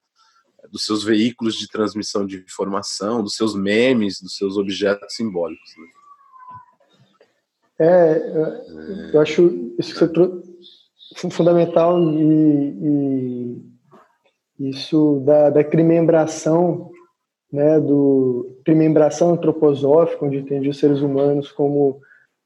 dos 0.71 0.85
seus 0.85 1.05
veículos 1.05 1.55
de 1.57 1.69
transmissão 1.69 2.27
de 2.27 2.39
informação, 2.39 3.23
dos 3.23 3.37
seus 3.37 3.55
memes, 3.55 4.21
dos 4.21 4.37
seus 4.37 4.57
objetos 4.57 5.15
simbólicos. 5.15 5.71
Né? 5.79 5.87
É, 7.79 9.13
eu 9.13 9.21
acho 9.21 9.75
isso 9.79 9.93
que 9.93 9.99
você 9.99 10.09
trouxe 10.09 10.55
fundamental 11.31 12.01
e, 12.13 13.61
e 14.59 14.71
isso 14.71 15.23
da, 15.25 15.51
da 15.51 15.65
crimembração, 15.65 16.91
né, 17.55 17.79
do 17.79 18.59
crimembração 18.65 19.31
antroposófica, 19.31 20.25
onde 20.27 20.39
entende 20.39 20.69
os 20.69 20.77
seres 20.77 20.99
humanos 20.99 21.53
como 21.53 22.01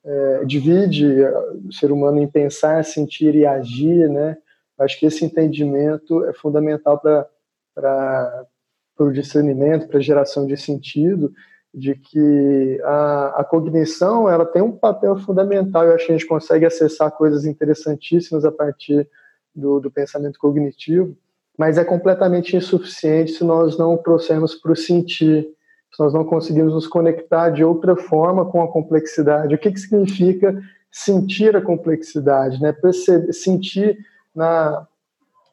é, 0.04 0.44
divide 0.44 1.24
o 1.66 1.72
ser 1.72 1.90
humano 1.90 2.20
em 2.20 2.28
pensar, 2.28 2.84
sentir 2.84 3.34
e 3.34 3.46
agir, 3.46 4.06
né? 4.10 4.36
Acho 4.78 5.00
que 5.00 5.06
esse 5.06 5.24
entendimento 5.24 6.26
é 6.26 6.34
fundamental 6.34 7.00
para 7.00 8.46
o 8.98 9.10
discernimento, 9.10 9.88
para 9.88 9.96
a 9.96 10.02
geração 10.02 10.46
de 10.46 10.58
sentido, 10.58 11.32
de 11.72 11.94
que 11.94 12.78
a, 12.84 13.40
a, 13.40 13.44
cognição 13.44 14.28
ela 14.28 14.44
tem 14.44 14.60
um 14.60 14.72
papel 14.72 15.16
fundamental. 15.16 15.84
Eu 15.84 15.94
acho 15.94 16.04
que 16.04 16.12
a 16.12 16.18
gente 16.18 16.28
consegue 16.28 16.66
acessar 16.66 17.10
coisas 17.12 17.46
interessantíssimas 17.46 18.44
a 18.44 18.52
partir 18.52 19.08
do, 19.54 19.80
do 19.80 19.90
pensamento 19.90 20.38
cognitivo, 20.38 21.16
mas 21.58 21.76
é 21.76 21.84
completamente 21.84 22.56
insuficiente 22.56 23.32
se 23.32 23.42
nós 23.42 23.76
não 23.76 23.96
trouxermos 23.96 24.54
para 24.54 24.70
o 24.70 24.76
sentir, 24.76 25.42
se 25.92 25.98
nós 25.98 26.14
não 26.14 26.24
conseguirmos 26.24 26.72
nos 26.72 26.86
conectar 26.86 27.50
de 27.50 27.64
outra 27.64 27.96
forma 27.96 28.46
com 28.46 28.62
a 28.62 28.70
complexidade. 28.70 29.56
O 29.56 29.58
que, 29.58 29.72
que 29.72 29.80
significa 29.80 30.56
sentir 30.92 31.56
a 31.56 31.60
complexidade? 31.60 32.62
Né? 32.62 32.72
Perceber, 32.72 33.32
sentir 33.32 33.98
na, 34.32 34.86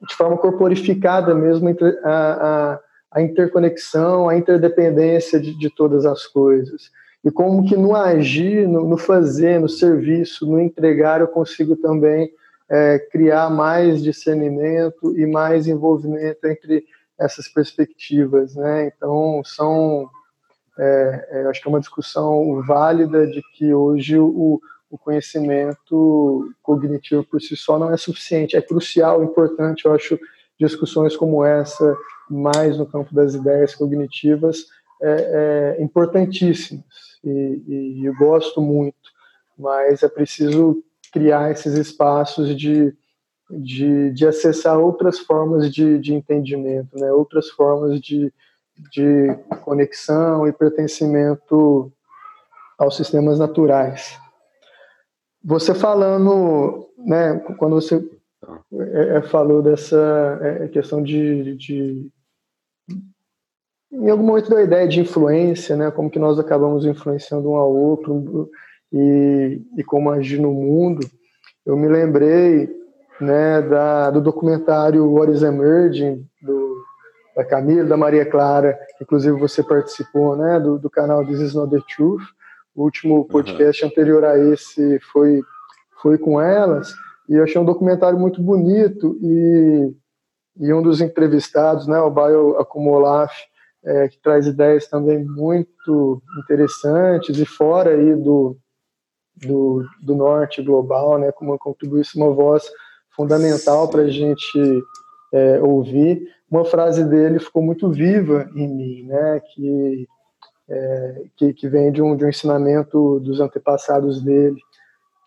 de 0.07 0.13
forma 0.13 0.37
corporificada 0.37 1.33
mesmo 1.33 1.69
a, 2.03 2.09
a, 2.11 2.79
a 3.13 3.21
interconexão, 3.23 4.29
a 4.29 4.37
interdependência 4.37 5.39
de, 5.39 5.57
de, 5.57 5.71
todas 5.71 6.05
as 6.05 6.27
coisas. 6.27 6.91
E 7.23 7.31
como 7.31 7.67
que 7.67 7.75
no 7.75 7.95
agir, 7.95 8.67
no, 8.67 8.87
no 8.87 8.97
fazer, 8.97 9.59
no 9.59 9.67
serviço, 9.67 10.45
no 10.45 10.61
entregar, 10.61 11.21
eu 11.21 11.27
consigo 11.27 11.75
também 11.75 12.29
é, 12.69 12.99
criar 13.11 13.49
mais 13.49 14.01
discernimento 14.01 15.17
e 15.17 15.25
mais 15.25 15.67
envolvimento 15.67 16.45
entre 16.47 16.83
essas 17.17 17.47
perspectivas, 17.47 18.55
né? 18.55 18.87
Então 18.87 19.41
são, 19.45 20.09
é, 20.77 21.27
é, 21.31 21.47
acho 21.47 21.61
que 21.61 21.67
é 21.67 21.69
uma 21.69 21.79
discussão 21.79 22.61
válida 22.65 23.25
de 23.27 23.41
que 23.53 23.73
hoje 23.73 24.19
o, 24.19 24.59
o 24.89 24.97
conhecimento 24.97 26.53
cognitivo 26.61 27.23
por 27.23 27.41
si 27.41 27.55
só 27.55 27.79
não 27.79 27.91
é 27.93 27.97
suficiente. 27.97 28.57
É 28.57 28.61
crucial, 28.61 29.23
importante, 29.23 29.85
eu 29.85 29.93
acho, 29.93 30.19
discussões 30.59 31.15
como 31.15 31.43
essa, 31.43 31.95
mais 32.29 32.77
no 32.77 32.85
campo 32.85 33.13
das 33.13 33.33
ideias 33.33 33.75
cognitivas, 33.75 34.65
é, 35.01 35.75
é 35.77 35.83
importantíssimas 35.83 36.85
e, 37.23 37.63
e, 37.67 38.05
eu 38.05 38.15
gosto 38.15 38.61
muito, 38.61 38.95
mas 39.57 40.03
é 40.03 40.07
preciso 40.07 40.81
criar 41.15 41.49
esses 41.49 41.75
espaços 41.75 42.53
de, 42.57 42.93
de, 43.49 44.11
de 44.11 44.27
acessar 44.27 44.77
outras 44.77 45.17
formas 45.17 45.73
de, 45.73 45.97
de 45.97 46.13
entendimento, 46.13 46.99
né? 46.99 47.09
outras 47.09 47.49
formas 47.49 48.01
de, 48.01 48.33
de 48.91 49.33
conexão 49.63 50.45
e 50.45 50.51
pertencimento 50.51 51.89
aos 52.77 52.97
sistemas 52.97 53.39
naturais. 53.39 54.19
Você 55.41 55.73
falando, 55.73 56.89
né, 56.97 57.39
quando 57.57 57.75
você 57.75 57.95
é, 58.73 59.17
é, 59.17 59.21
falou 59.21 59.61
dessa 59.61 60.37
é, 60.41 60.67
questão 60.67 61.01
de, 61.01 61.55
de, 61.55 62.11
em 63.89 64.09
algum 64.09 64.25
momento 64.25 64.49
da 64.49 64.61
ideia 64.61 64.85
de 64.85 64.99
influência, 64.99 65.77
né, 65.77 65.91
como 65.91 66.09
que 66.09 66.19
nós 66.19 66.37
acabamos 66.37 66.85
influenciando 66.85 67.51
um 67.51 67.55
ao 67.55 67.73
outro 67.73 68.49
e, 68.95 69.61
e 69.77 69.83
como 69.83 70.09
agir 70.09 70.39
no 70.39 70.53
mundo, 70.53 71.05
eu 71.65 71.75
me 71.75 71.89
lembrei, 71.89 72.69
né, 73.19 73.61
da, 73.61 74.09
do 74.09 74.21
documentário 74.21 75.11
What 75.11 75.33
is 75.33 75.43
Emerging, 75.43 76.25
do, 76.41 76.77
da 77.35 77.43
Camila, 77.43 77.83
da 77.83 77.97
Maria 77.97 78.25
Clara, 78.25 78.79
inclusive 79.01 79.37
você 79.37 79.61
participou, 79.61 80.37
né, 80.37 80.61
do, 80.61 80.79
do 80.79 80.89
canal 80.89 81.25
This 81.25 81.41
is 81.41 81.53
Not 81.53 81.75
the 81.75 81.83
Truth, 81.93 82.23
o 82.73 82.83
último 82.83 83.25
podcast 83.25 83.83
uhum. 83.83 83.89
anterior 83.89 84.23
a 84.23 84.37
esse 84.37 84.99
foi, 85.11 85.41
foi 86.01 86.17
com 86.17 86.39
elas, 86.39 86.93
e 87.27 87.35
eu 87.35 87.43
achei 87.43 87.59
um 87.59 87.65
documentário 87.65 88.17
muito 88.17 88.41
bonito, 88.41 89.17
e, 89.21 89.93
e 90.57 90.73
um 90.73 90.81
dos 90.81 91.01
entrevistados, 91.01 91.85
né, 91.85 91.99
o 91.99 92.09
Baio 92.11 92.57
Akumolaf, 92.59 93.33
é, 93.83 94.07
que 94.07 94.21
traz 94.21 94.47
ideias 94.47 94.87
também 94.87 95.21
muito 95.25 96.21
interessantes, 96.43 97.37
e 97.37 97.45
fora 97.45 97.91
aí 97.91 98.15
do, 98.15 98.57
do, 99.37 99.85
do 100.01 100.15
norte 100.15 100.61
global, 100.61 101.17
né, 101.17 101.31
como 101.31 101.57
contribuísse 101.57 102.17
uma 102.17 102.31
voz 102.31 102.63
fundamental 103.15 103.87
para 103.87 104.03
a 104.03 104.09
gente 104.09 104.83
é, 105.33 105.59
ouvir. 105.61 106.27
Uma 106.49 106.65
frase 106.65 107.03
dele 107.03 107.39
ficou 107.39 107.61
muito 107.61 107.89
viva 107.89 108.49
em 108.55 108.67
mim, 108.67 109.03
né, 109.03 109.41
que 109.53 110.07
é, 110.67 111.23
que, 111.35 111.53
que, 111.53 111.67
vem 111.67 111.91
de 111.91 112.01
um, 112.01 112.15
de 112.15 112.25
um 112.25 112.29
ensinamento 112.29 113.19
dos 113.19 113.39
antepassados 113.39 114.21
dele, 114.23 114.57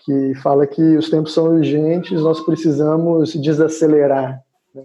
que 0.00 0.34
fala 0.36 0.66
que 0.66 0.96
os 0.96 1.10
tempos 1.10 1.32
são 1.32 1.54
urgentes, 1.54 2.20
nós 2.20 2.40
precisamos 2.40 3.34
desacelerar. 3.34 4.42
Né? 4.74 4.84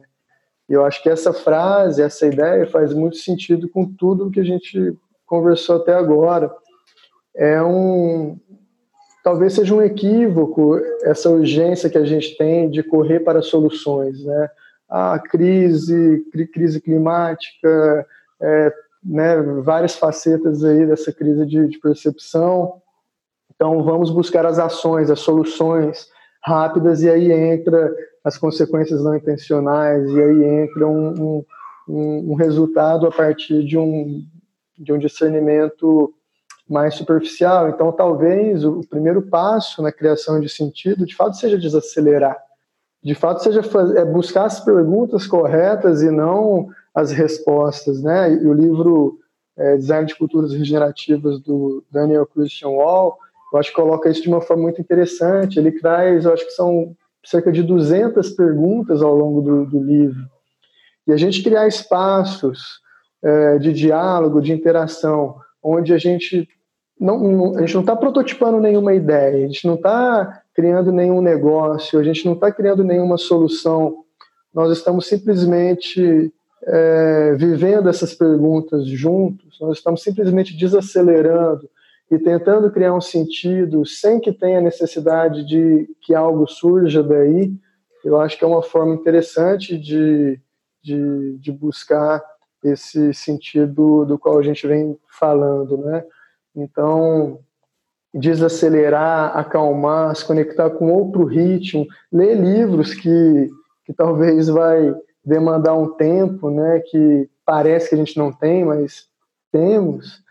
Eu 0.70 0.86
acho 0.86 1.02
que 1.02 1.10
essa 1.10 1.34
frase, 1.34 2.02
essa 2.02 2.28
ideia 2.28 2.68
faz 2.68 2.94
muito 2.94 3.18
sentido 3.18 3.70
com 3.70 3.86
tudo 3.86 4.30
que 4.30 4.40
a 4.40 4.44
gente 4.44 4.96
conversou 5.26 5.78
até 5.78 5.94
agora. 5.94 6.54
É 7.36 7.62
um, 7.62 8.40
talvez 9.24 9.54
seja 9.54 9.74
um 9.74 9.82
equívoco 9.82 10.78
essa 11.04 11.30
urgência 11.30 11.90
que 11.90 11.98
a 11.98 12.06
gente 12.06 12.38
tem 12.38 12.70
de 12.70 12.84
correr 12.84 13.22
para 13.22 13.42
soluções, 13.42 14.24
né? 14.24 14.50
A 14.90 15.18
crise, 15.18 16.24
crise 16.54 16.80
climática, 16.80 18.06
é, 18.40 18.74
né, 19.04 19.42
várias 19.64 19.96
facetas 19.96 20.64
aí 20.64 20.86
dessa 20.86 21.12
crise 21.12 21.46
de, 21.46 21.68
de 21.68 21.80
percepção. 21.80 22.82
Então, 23.56 23.82
vamos 23.84 24.12
buscar 24.12 24.46
as 24.46 24.60
ações, 24.60 25.10
as 25.10 25.20
soluções 25.20 26.08
rápidas, 26.44 27.02
e 27.02 27.10
aí 27.10 27.32
entra 27.32 27.96
as 28.24 28.38
consequências 28.38 29.04
não 29.04 29.16
intencionais, 29.16 30.10
e 30.10 30.22
aí 30.22 30.44
entra 30.64 30.88
um, 30.88 31.44
um, 31.88 32.32
um 32.32 32.36
resultado 32.36 33.08
a 33.08 33.12
partir 33.12 33.66
de 33.66 33.78
um, 33.78 34.24
de 34.78 34.94
um 34.94 34.98
discernimento 34.98 36.14
mais 36.70 36.96
superficial. 36.96 37.70
Então, 37.70 37.92
talvez 37.92 38.64
o 38.64 38.82
primeiro 38.90 39.22
passo 39.22 39.82
na 39.82 39.92
criação 39.92 40.40
de 40.40 40.50
sentido, 40.50 41.06
de 41.06 41.16
fato, 41.16 41.38
seja 41.38 41.58
desacelerar. 41.58 42.38
De 43.04 43.14
fato, 43.14 43.44
seja 43.44 43.62
é 43.98 44.06
buscar 44.06 44.46
as 44.46 44.62
perguntas 44.62 45.28
corretas 45.28 46.02
e 46.02 46.10
não 46.10 46.70
as 46.96 47.12
respostas, 47.12 48.02
né? 48.02 48.34
E 48.34 48.48
o 48.48 48.54
livro 48.54 49.20
é, 49.58 49.76
Design 49.76 50.08
de 50.08 50.16
Culturas 50.16 50.54
Regenerativas 50.54 51.40
do 51.40 51.84
Daniel 51.92 52.26
Christian 52.26 52.70
Wall, 52.70 53.18
eu 53.52 53.60
acho 53.60 53.70
que 53.70 53.76
coloca 53.76 54.10
isso 54.10 54.22
de 54.22 54.30
uma 54.30 54.42
forma 54.42 54.64
muito 54.64 54.82
interessante. 54.82 55.60
Ele 55.60 55.72
traz, 55.72 56.26
eu 56.26 56.34
acho 56.34 56.46
que 56.46 56.52
são 56.52 56.96
cerca 57.24 57.52
de 57.52 57.62
200 57.62 58.32
perguntas 58.32 59.02
ao 59.02 59.14
longo 59.14 59.42
do, 59.42 59.66
do 59.66 59.84
livro. 59.84 60.26
E 61.06 61.12
a 61.12 61.18
gente 61.18 61.44
criar 61.44 61.68
espaços 61.68 62.80
é, 63.22 63.58
de 63.58 63.74
diálogo, 63.74 64.42
de 64.42 64.54
interação, 64.54 65.36
onde 65.64 65.94
a 65.94 65.98
gente 65.98 66.48
não, 67.00 67.56
a 67.56 67.62
gente 67.62 67.74
não 67.74 67.82
está 67.82 67.96
prototipando 67.96 68.60
nenhuma 68.60 68.94
ideia, 68.94 69.46
a 69.46 69.48
gente 69.48 69.66
não 69.66 69.76
está 69.76 70.42
criando 70.54 70.92
nenhum 70.92 71.22
negócio, 71.22 72.00
a 72.00 72.04
gente 72.04 72.26
não 72.26 72.34
está 72.34 72.52
criando 72.52 72.84
nenhuma 72.84 73.18
solução. 73.18 74.04
Nós 74.54 74.72
estamos 74.78 75.08
simplesmente 75.08 76.32
é, 76.66 77.34
vivendo 77.36 77.90
essas 77.90 78.14
perguntas 78.14 78.86
juntos, 78.88 79.58
nós 79.60 79.78
estamos 79.78 80.02
simplesmente 80.02 80.56
desacelerando 80.56 81.68
e 82.12 82.20
tentando 82.20 82.72
criar 82.72 82.94
um 82.94 83.02
sentido 83.02 83.86
sem 83.86 84.20
que 84.20 84.32
tenha 84.32 84.62
necessidade 84.62 85.46
de 85.46 85.90
que 86.02 86.14
algo 86.14 86.48
surja 86.48 87.02
daí, 87.02 87.52
eu 88.06 88.20
acho 88.20 88.38
que 88.38 88.44
é 88.44 88.48
uma 88.48 88.62
forma 88.62 88.94
interessante 88.94 89.78
de, 89.78 90.40
de, 90.82 91.38
de 91.40 91.52
buscar 91.52 92.22
esse 92.64 93.14
sentido 93.14 94.06
do 94.06 94.18
qual 94.18 94.40
a 94.40 94.44
gente 94.44 94.66
vem 94.68 94.98
falando, 95.10 95.78
né? 95.78 96.04
Então, 96.56 97.40
desacelerar, 98.14 99.36
acalmar, 99.38 100.16
se 100.16 100.26
conectar 100.26 100.70
com 100.70 100.92
outro 100.92 101.26
ritmo, 101.26 101.88
ler 102.12 102.36
livros 102.36 102.94
que 102.94 103.50
que 103.86 103.94
talvez 103.94 104.48
vai 104.48 104.96
demandar 105.24 105.76
um 105.76 105.94
tempo, 105.94 106.50
né, 106.50 106.82
que 106.90 107.30
parece 107.46 107.90
que 107.90 107.96
a 107.96 107.98
gente 107.98 108.18
não 108.18 108.32
tem, 108.32 108.66
mas 108.66 109.08
temos, 109.52 110.22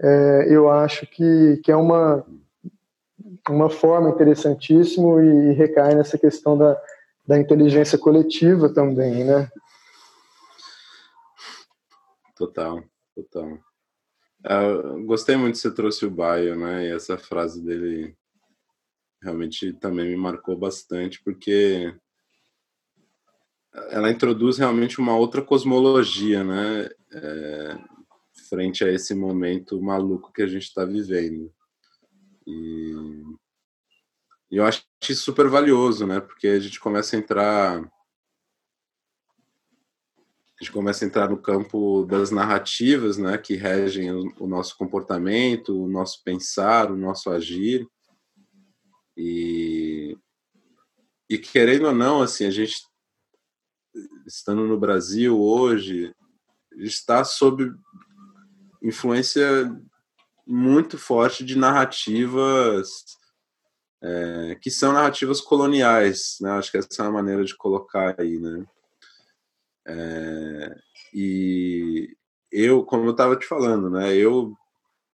é, 0.00 0.46
eu 0.48 0.70
acho 0.70 1.06
que, 1.06 1.60
que 1.62 1.70
é 1.70 1.76
uma, 1.76 2.24
uma 3.48 3.68
forma 3.68 4.10
interessantíssima 4.10 5.22
e 5.22 5.52
recai 5.52 5.94
nessa 5.94 6.16
questão 6.16 6.56
da, 6.56 6.80
da 7.26 7.38
inteligência 7.38 7.98
coletiva 7.98 8.68
também, 8.68 9.24
né? 9.24 9.48
Total, 12.40 12.82
total. 13.14 13.58
Uh, 14.46 15.04
gostei 15.04 15.36
muito 15.36 15.56
que 15.56 15.60
você 15.60 15.70
trouxe 15.70 16.06
o 16.06 16.10
Baio, 16.10 16.58
né? 16.58 16.86
E 16.86 16.90
essa 16.90 17.18
frase 17.18 17.62
dele 17.62 18.16
realmente 19.22 19.74
também 19.74 20.08
me 20.08 20.16
marcou 20.16 20.56
bastante, 20.56 21.22
porque 21.22 21.94
ela 23.90 24.10
introduz 24.10 24.56
realmente 24.56 24.98
uma 24.98 25.14
outra 25.14 25.42
cosmologia, 25.42 26.42
né? 26.42 26.88
É, 27.12 27.78
frente 28.48 28.84
a 28.84 28.90
esse 28.90 29.14
momento 29.14 29.78
maluco 29.82 30.32
que 30.32 30.40
a 30.40 30.46
gente 30.46 30.62
está 30.62 30.86
vivendo. 30.86 31.52
E, 32.46 32.94
e 34.50 34.56
eu 34.56 34.64
acho 34.64 34.82
super 35.14 35.46
valioso, 35.50 36.06
né? 36.06 36.20
Porque 36.20 36.48
a 36.48 36.58
gente 36.58 36.80
começa 36.80 37.14
a 37.14 37.18
entrar 37.18 37.99
a 40.60 40.64
gente 40.64 40.72
começa 40.72 41.04
a 41.04 41.08
entrar 41.08 41.30
no 41.30 41.40
campo 41.40 42.04
das 42.04 42.30
narrativas, 42.30 43.16
né, 43.16 43.38
que 43.38 43.54
regem 43.54 44.12
o, 44.12 44.46
nosso 44.46 44.76
comportamento, 44.76 45.74
o 45.74 45.88
nosso 45.88 46.22
pensar, 46.22 46.92
o 46.92 46.96
nosso 46.96 47.30
agir. 47.30 47.88
E, 49.16 50.18
e 51.30 51.38
querendo 51.38 51.86
ou 51.86 51.94
não, 51.94 52.20
assim, 52.20 52.44
a 52.44 52.50
gente 52.50 52.82
estando 54.26 54.66
no 54.66 54.78
Brasil 54.78 55.40
hoje 55.40 56.14
está 56.76 57.24
sob 57.24 57.72
influência 58.82 59.42
muito 60.46 60.98
forte 60.98 61.42
de 61.42 61.56
narrativas 61.56 63.04
é, 64.02 64.58
que 64.60 64.70
são 64.70 64.92
narrativas 64.92 65.40
coloniais, 65.40 66.36
né? 66.40 66.50
Acho 66.52 66.70
que 66.70 66.78
essa 66.78 67.02
é 67.02 67.06
a 67.06 67.10
maneira 67.10 67.44
de 67.44 67.56
colocar 67.56 68.14
aí, 68.18 68.38
né? 68.38 68.66
É, 69.86 70.74
e 71.14 72.16
eu, 72.52 72.84
como 72.84 73.06
eu 73.06 73.12
estava 73.12 73.36
te 73.36 73.46
falando, 73.46 73.90
né? 73.90 74.14
Eu 74.14 74.54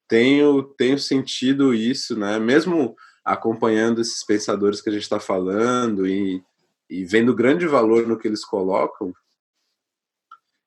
tenho 0.08 0.62
tenho 0.76 0.98
sentido 0.98 1.74
isso, 1.74 2.18
né? 2.18 2.38
Mesmo 2.38 2.94
acompanhando 3.24 4.00
esses 4.00 4.24
pensadores 4.24 4.80
que 4.80 4.90
a 4.90 4.92
gente 4.92 5.02
está 5.02 5.18
falando 5.18 6.06
e, 6.06 6.42
e 6.90 7.04
vendo 7.04 7.34
grande 7.34 7.66
valor 7.66 8.06
no 8.06 8.18
que 8.18 8.28
eles 8.28 8.44
colocam, 8.44 9.12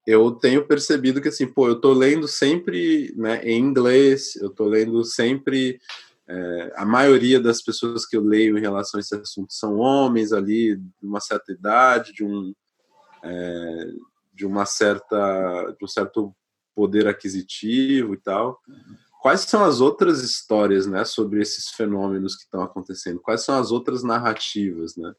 eu 0.07 0.31
tenho 0.31 0.65
percebido 0.65 1.21
que 1.21 1.27
assim, 1.27 1.45
pô, 1.45 1.67
eu 1.67 1.81
tô 1.81 1.91
lendo 1.91 2.29
sempre 2.29 3.13
né, 3.17 3.43
em 3.43 3.59
inglês, 3.59 4.37
eu 4.37 4.49
tô 4.49 4.65
lendo 4.65 5.03
sempre. 5.03 5.79
É, 6.29 6.73
a 6.75 6.85
maioria 6.85 7.39
das 7.39 7.61
pessoas 7.61 8.05
que 8.05 8.15
eu 8.15 8.21
leio 8.21 8.57
em 8.57 8.61
relação 8.61 8.97
a 8.97 9.01
esse 9.01 9.15
assunto 9.15 9.53
são 9.53 9.77
homens 9.77 10.31
ali, 10.31 10.75
de 10.77 11.05
uma 11.05 11.19
certa 11.19 11.51
idade, 11.51 12.13
de 12.13 12.23
um, 12.23 12.53
é, 13.27 13.91
de 14.33 14.45
uma 14.45 14.65
certa, 14.65 15.75
de 15.77 15.83
um 15.83 15.87
certo 15.87 16.33
poder 16.75 17.07
aquisitivo 17.07 18.13
e 18.13 18.17
tal. 18.17 18.59
Quais 19.21 19.41
são 19.41 19.65
as 19.65 19.81
outras 19.81 20.23
histórias, 20.23 20.85
né, 20.85 21.03
sobre 21.03 21.41
esses 21.41 21.69
fenômenos 21.69 22.35
que 22.35 22.43
estão 22.43 22.61
acontecendo? 22.61 23.19
Quais 23.19 23.43
são 23.43 23.57
as 23.59 23.71
outras 23.71 24.03
narrativas, 24.03 24.95
né? 24.95 25.13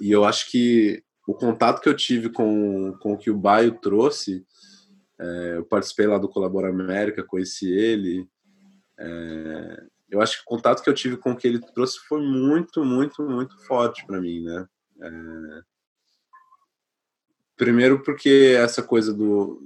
E 0.00 0.10
eu 0.10 0.24
acho 0.24 0.50
que 0.50 1.02
o 1.26 1.34
contato 1.34 1.80
que 1.80 1.88
eu 1.88 1.94
tive 1.94 2.28
com, 2.30 2.92
com 3.00 3.12
o 3.12 3.18
que 3.18 3.30
o 3.30 3.36
Baio 3.36 3.78
trouxe, 3.80 4.44
é, 5.18 5.58
eu 5.58 5.64
participei 5.64 6.06
lá 6.06 6.18
do 6.18 6.28
Colabora 6.28 6.70
América, 6.70 7.22
conheci 7.22 7.70
ele. 7.70 8.28
É, 8.98 9.86
eu 10.10 10.20
acho 10.20 10.38
que 10.38 10.42
o 10.42 10.46
contato 10.46 10.82
que 10.82 10.90
eu 10.90 10.94
tive 10.94 11.16
com 11.16 11.32
o 11.32 11.36
que 11.36 11.46
ele 11.46 11.60
trouxe 11.60 12.00
foi 12.08 12.20
muito, 12.20 12.84
muito, 12.84 13.22
muito 13.22 13.56
forte 13.64 14.04
para 14.06 14.20
mim, 14.20 14.42
né? 14.42 14.66
É, 15.02 15.62
primeiro 17.60 18.02
porque 18.02 18.56
essa 18.56 18.82
coisa 18.82 19.12
do, 19.12 19.60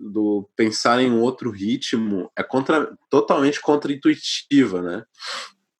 do, 0.00 0.48
pensar 0.54 1.02
em 1.02 1.10
outro 1.10 1.50
ritmo 1.50 2.30
é 2.36 2.42
contra, 2.44 2.96
totalmente 3.10 3.60
contraintuitiva, 3.60 4.80
né? 4.80 5.04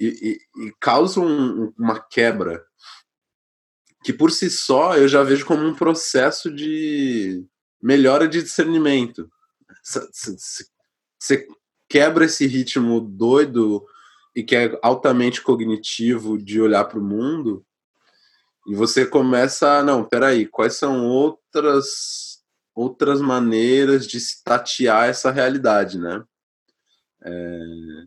E, 0.01 0.41
e, 0.59 0.67
e 0.67 0.73
causa 0.81 1.21
um, 1.21 1.73
uma 1.79 2.01
quebra 2.01 2.65
que 4.03 4.13
por 4.13 4.33
si 4.33 4.51
só 4.51 4.97
eu 4.97 5.07
já 5.07 5.23
vejo 5.23 5.47
como 5.47 5.65
um 5.65 5.73
processo 5.73 6.53
de 6.53 7.47
melhora 7.81 8.27
de 8.27 8.43
discernimento. 8.43 9.31
Você 9.85 11.47
quebra 11.89 12.25
esse 12.25 12.45
ritmo 12.45 13.01
doido 13.01 13.87
e 14.35 14.43
que 14.43 14.57
é 14.57 14.77
altamente 14.83 15.41
cognitivo 15.41 16.37
de 16.37 16.61
olhar 16.61 16.87
para 16.87 16.99
o 16.99 17.05
mundo 17.05 17.65
e 18.67 18.75
você 18.75 19.05
começa 19.05 19.79
a, 19.79 19.83
não, 19.83 20.05
peraí, 20.05 20.47
quais 20.47 20.77
são 20.77 21.07
outras 21.07 22.41
outras 22.75 23.21
maneiras 23.21 24.07
de 24.07 24.19
se 24.19 24.43
tatear 24.43 25.07
essa 25.07 25.31
realidade, 25.31 25.99
né? 25.99 26.25
É, 27.23 28.07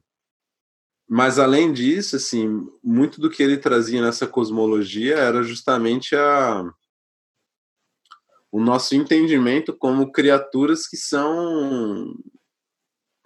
mas 1.07 1.37
além 1.37 1.71
disso, 1.71 2.15
assim, 2.15 2.67
muito 2.83 3.21
do 3.21 3.29
que 3.29 3.43
ele 3.43 3.57
trazia 3.57 4.01
nessa 4.01 4.25
cosmologia 4.25 5.15
era 5.15 5.43
justamente 5.43 6.15
a 6.15 6.63
o 8.51 8.59
nosso 8.59 8.95
entendimento 8.95 9.75
como 9.75 10.11
criaturas 10.13 10.87
que 10.87 10.95
são 10.95 12.15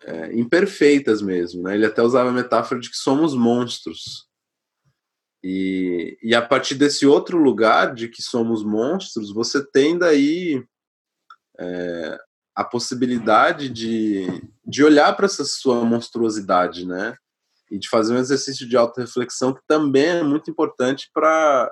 é, 0.04 0.34
imperfeitas 0.34 1.22
mesmo, 1.22 1.62
né? 1.62 1.76
Ele 1.76 1.86
até 1.86 2.02
usava 2.02 2.30
a 2.30 2.34
metáfora 2.34 2.82
de 2.82 2.90
que 2.90 2.98
somos 2.98 3.36
monstros. 3.36 4.29
E, 5.44 6.18
e 6.22 6.36
a 6.36 6.42
partir 6.42 6.76
desse 6.76 7.06
outro 7.06 7.38
lugar 7.38 7.94
de 7.94 8.10
que 8.10 8.22
somos 8.22 8.64
monstros, 8.64 9.34
você 9.34 9.66
tem 9.66 9.98
daí 9.98 10.64
é, 11.58 12.20
a 12.56 12.64
possibilidade 12.64 13.70
de, 13.70 14.28
de 14.66 14.84
olhar 14.84 15.16
para 15.16 15.26
essa 15.26 15.46
sua 15.46 15.84
monstruosidade, 15.86 16.86
né? 16.86 17.16
e 17.70 17.78
de 17.78 17.88
fazer 17.88 18.14
um 18.14 18.18
exercício 18.18 18.68
de 18.68 18.76
auto-reflexão 18.76 19.54
que 19.54 19.62
também 19.68 20.06
é 20.06 20.24
muito 20.24 20.50
importante 20.50 21.10
para 21.14 21.72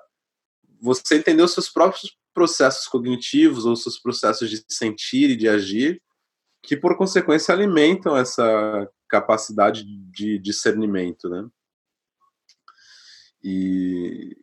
você 0.79 1.17
entender 1.17 1.41
os 1.41 1.53
seus 1.53 1.69
próprios 1.69 2.15
processos 2.33 2.87
cognitivos 2.87 3.65
ou 3.65 3.75
seus 3.75 3.99
processos 3.99 4.49
de 4.49 4.63
sentir 4.69 5.31
e 5.31 5.35
de 5.35 5.49
agir, 5.49 6.01
que 6.61 6.77
por 6.77 6.95
consequência 6.95 7.53
alimentam 7.53 8.15
essa 8.15 8.87
capacidade 9.09 9.83
de 10.11 10.37
discernimento, 10.37 11.29
né? 11.29 11.47
E, 13.49 14.37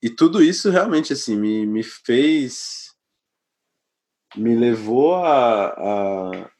e 0.00 0.08
tudo 0.08 0.40
isso 0.40 0.70
realmente 0.70 1.12
assim 1.12 1.36
me, 1.36 1.66
me 1.66 1.82
fez 1.82 2.94
me 4.36 4.54
levou 4.54 5.16
a, 5.16 5.66
a, 5.66 6.50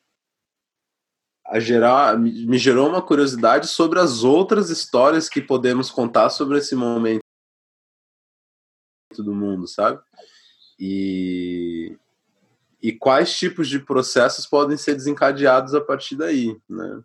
a 1.46 1.60
gerar, 1.60 2.18
me 2.18 2.58
gerou 2.58 2.88
uma 2.88 3.00
curiosidade 3.00 3.68
sobre 3.68 4.00
as 4.00 4.24
outras 4.24 4.68
histórias 4.68 5.28
que 5.28 5.40
podemos 5.40 5.92
contar 5.92 6.28
sobre 6.28 6.58
esse 6.58 6.74
momento 6.74 7.22
do 9.16 9.32
mundo, 9.32 9.68
sabe? 9.68 10.02
E, 10.78 11.96
e 12.82 12.92
quais 12.92 13.38
tipos 13.38 13.68
de 13.68 13.78
processos 13.78 14.44
podem 14.44 14.76
ser 14.76 14.96
desencadeados 14.96 15.72
a 15.72 15.80
partir 15.80 16.16
daí, 16.16 16.60
né? 16.68 17.02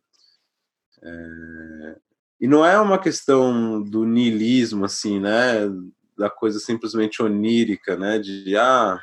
É, 1.03 2.06
e 2.39 2.47
não 2.47 2.65
é 2.65 2.79
uma 2.79 2.99
questão 2.99 3.81
do 3.81 4.05
niilismo, 4.05 4.85
assim, 4.85 5.19
né? 5.19 5.69
Da 6.17 6.29
coisa 6.29 6.59
simplesmente 6.59 7.21
onírica, 7.21 7.95
né? 7.97 8.19
De, 8.19 8.55
ah, 8.57 8.99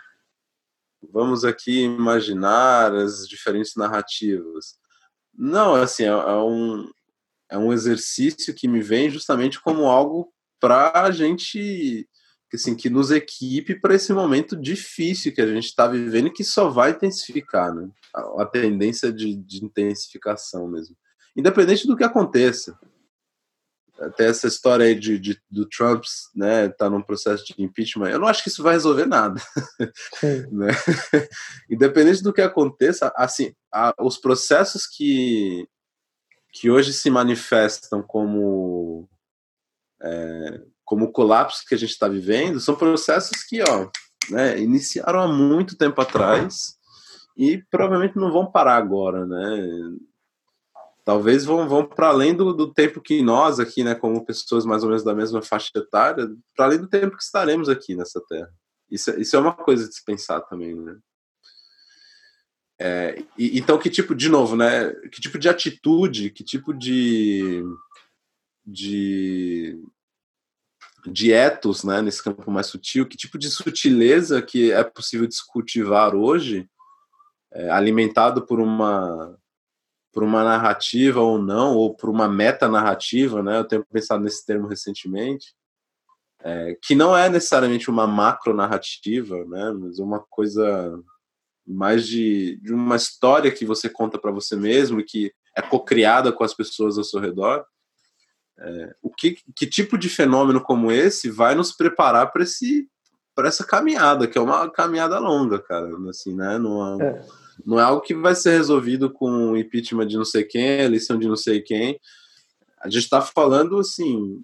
vamos 1.13 1.45
aqui 1.45 1.83
imaginar 1.83 2.95
as 2.95 3.29
diferentes 3.29 3.75
narrativas 3.77 4.79
não, 5.37 5.75
assim, 5.75 6.05
é, 6.05 6.09
é, 6.09 6.37
um, 6.37 6.91
é 7.51 7.59
um 7.59 7.73
exercício 7.73 8.55
que 8.55 8.69
me 8.69 8.81
vem 8.81 9.11
justamente 9.11 9.61
como 9.61 9.87
algo 9.87 10.33
para 10.61 11.03
a 11.03 11.11
gente, 11.11 12.09
assim, 12.53 12.75
que 12.75 12.89
nos 12.89 13.11
equipe 13.11 13.75
para 13.81 13.95
esse 13.95 14.13
momento 14.13 14.57
difícil 14.57 15.35
que 15.35 15.41
a 15.41 15.47
gente 15.47 15.65
está 15.65 15.89
vivendo 15.89 16.29
e 16.29 16.33
que 16.33 16.45
só 16.45 16.69
vai 16.69 16.93
intensificar, 16.93 17.75
né? 17.75 17.91
A, 18.15 18.43
a 18.43 18.47
tendência 18.47 19.13
de, 19.13 19.35
de 19.35 19.65
intensificação 19.65 20.69
mesmo. 20.69 20.97
Independente 21.37 21.87
do 21.87 21.97
que 21.97 22.05
aconteça 22.05 22.79
até 23.99 24.27
essa 24.27 24.47
história 24.47 24.87
aí 24.87 24.95
de, 24.95 25.19
de, 25.19 25.41
do 25.51 25.67
Trump, 25.67 26.05
né, 26.35 26.69
tá 26.69 26.91
num 26.91 27.03
processo 27.03 27.45
de 27.45 27.55
impeachment, 27.63 28.11
eu 28.11 28.19
não 28.19 28.27
acho 28.27 28.43
que 28.43 28.49
isso 28.49 28.63
vai 28.63 28.75
resolver 28.75 29.07
nada. 29.07 29.41
né? 30.51 30.69
Independente 31.71 32.23
do 32.23 32.33
que 32.33 32.43
aconteça, 32.43 33.13
assim, 33.17 33.55
a, 33.73 33.95
os 34.01 34.19
processos 34.19 34.87
que, 34.87 35.67
que 36.53 36.71
hoje 36.71 36.93
se 36.93 37.11
manifestam 37.11 38.03
como 38.03 39.09
é, 40.03 40.61
como 40.85 41.07
o 41.07 41.13
colapso 41.13 41.65
que 41.67 41.75
a 41.75 41.79
gente 41.79 41.91
está 41.91 42.09
vivendo, 42.09 42.61
são 42.61 42.77
processos 42.77 43.43
que, 43.43 43.63
ó, 43.63 43.89
né, 44.31 44.59
iniciaram 44.61 45.21
há 45.21 45.29
muito 45.29 45.77
tempo 45.77 46.01
atrás 46.01 46.77
e 47.37 47.63
provavelmente 47.71 48.17
não 48.17 48.31
vão 48.31 48.51
parar 48.51 48.77
agora, 48.77 49.27
né? 49.27 49.97
Talvez 51.05 51.45
vão, 51.45 51.69
vão 51.69 51.87
para 51.87 52.09
além 52.09 52.35
do, 52.35 52.55
do 52.55 52.73
tempo 52.73 53.01
que 53.01 53.21
nós 53.23 53.61
aqui, 53.61 53.85
né, 53.85 53.95
como 53.95 54.25
pessoas 54.25 54.65
mais 54.65 54.83
ou 54.83 54.89
menos 54.89 55.05
da 55.05 55.15
mesma 55.15 55.43
faixa 55.43 55.71
etária, 55.77 56.27
para 56.57 56.65
além 56.65 56.79
do 56.79 56.89
tempo 56.89 57.17
que 57.17 57.23
estaremos 57.23 57.69
aqui 57.69 57.95
nessa 57.95 58.23
Terra. 58.27 58.51
Isso, 58.91 59.11
isso 59.21 59.37
é 59.37 59.39
uma 59.39 59.53
coisa 59.53 59.87
de 59.87 59.95
se 59.95 60.03
pensar 60.03 60.41
também, 60.43 60.75
né? 60.75 60.97
É, 62.81 63.23
e, 63.37 63.59
então, 63.59 63.79
que 63.79 63.91
tipo, 63.91 64.15
de 64.15 64.29
novo, 64.29 64.57
né? 64.57 64.93
Que 65.13 65.21
tipo 65.21 65.39
de 65.39 65.49
atitude, 65.49 66.31
que 66.31 66.43
tipo 66.43 66.73
de, 66.73 67.63
de, 68.65 69.79
de 71.07 71.33
etos, 71.33 71.85
né, 71.85 72.01
nesse 72.01 72.23
campo 72.23 72.51
mais 72.51 72.67
sutil, 72.67 73.07
que 73.07 73.17
tipo 73.17 73.39
de 73.39 73.51
sutileza 73.51 74.41
que 74.41 74.73
é 74.73 74.83
possível 74.83 75.27
descultivar 75.27 76.15
hoje, 76.15 76.69
é, 77.53 77.71
alimentado 77.71 78.45
por 78.47 78.59
uma 78.59 79.39
por 80.15 80.23
uma 80.23 80.45
narrativa 80.45 81.21
ou 81.21 81.43
não, 81.43 81.75
ou 81.75 81.93
por 81.93 82.09
uma 82.09 82.29
meta-narrativa, 82.29 83.43
né? 83.43 83.59
Eu 83.59 83.65
tenho 83.65 83.85
pensado 83.85 84.23
nesse 84.23 84.47
termo 84.47 84.69
recentemente, 84.69 85.53
é, 86.41 86.79
que 86.81 86.95
não 86.95 87.17
é 87.17 87.29
necessariamente 87.29 87.91
uma 87.91 88.07
macro-narrativa, 88.07 89.45
né? 89.45 89.73
Mas 89.73 89.99
uma 89.99 90.21
coisa 90.21 90.97
mais 91.67 92.07
de, 92.07 92.57
de 92.63 92.73
uma 92.73 92.95
história 92.95 93.51
que 93.51 93.67
você 93.67 93.89
conta 93.89 94.17
para 94.17 94.31
você 94.31 94.55
mesmo 94.55 95.01
e 95.01 95.05
que 95.05 95.33
é 95.57 95.61
co-criada 95.61 96.31
com 96.31 96.45
as 96.45 96.55
pessoas 96.55 96.97
ao 96.97 97.05
seu 97.05 97.19
redor. 97.19 97.65
É, 98.57 98.95
o 99.03 99.11
que, 99.11 99.37
que 99.57 99.67
tipo 99.67 99.99
de 99.99 100.09
fenômeno 100.09 100.63
como 100.63 100.93
esse 100.93 101.29
vai 101.29 101.57
nos 101.57 101.73
preparar 101.73 102.31
para 102.31 102.45
esse 102.45 102.89
para 103.35 103.49
essa 103.49 103.65
caminhada, 103.65 104.29
que 104.29 104.39
é 104.39 104.41
uma 104.41 104.71
caminhada 104.71 105.19
longa, 105.19 105.59
cara, 105.59 105.91
assim, 106.09 106.37
né? 106.37 106.57
É, 107.01 107.05
é. 107.05 107.27
Não 107.65 107.79
é 107.79 107.83
algo 107.83 108.01
que 108.01 108.15
vai 108.15 108.35
ser 108.35 108.57
resolvido 108.57 109.11
com 109.11 109.57
impeachment 109.57 110.07
de 110.07 110.17
não 110.17 110.25
sei 110.25 110.45
quem, 110.45 110.81
eleição 110.81 111.19
de 111.19 111.29
não 111.29 111.37
sei 111.37 111.61
quem. 111.61 112.01
A 112.81 112.89
gente 112.89 113.05
está 113.05 113.21
falando, 113.21 113.79
assim, 113.79 114.43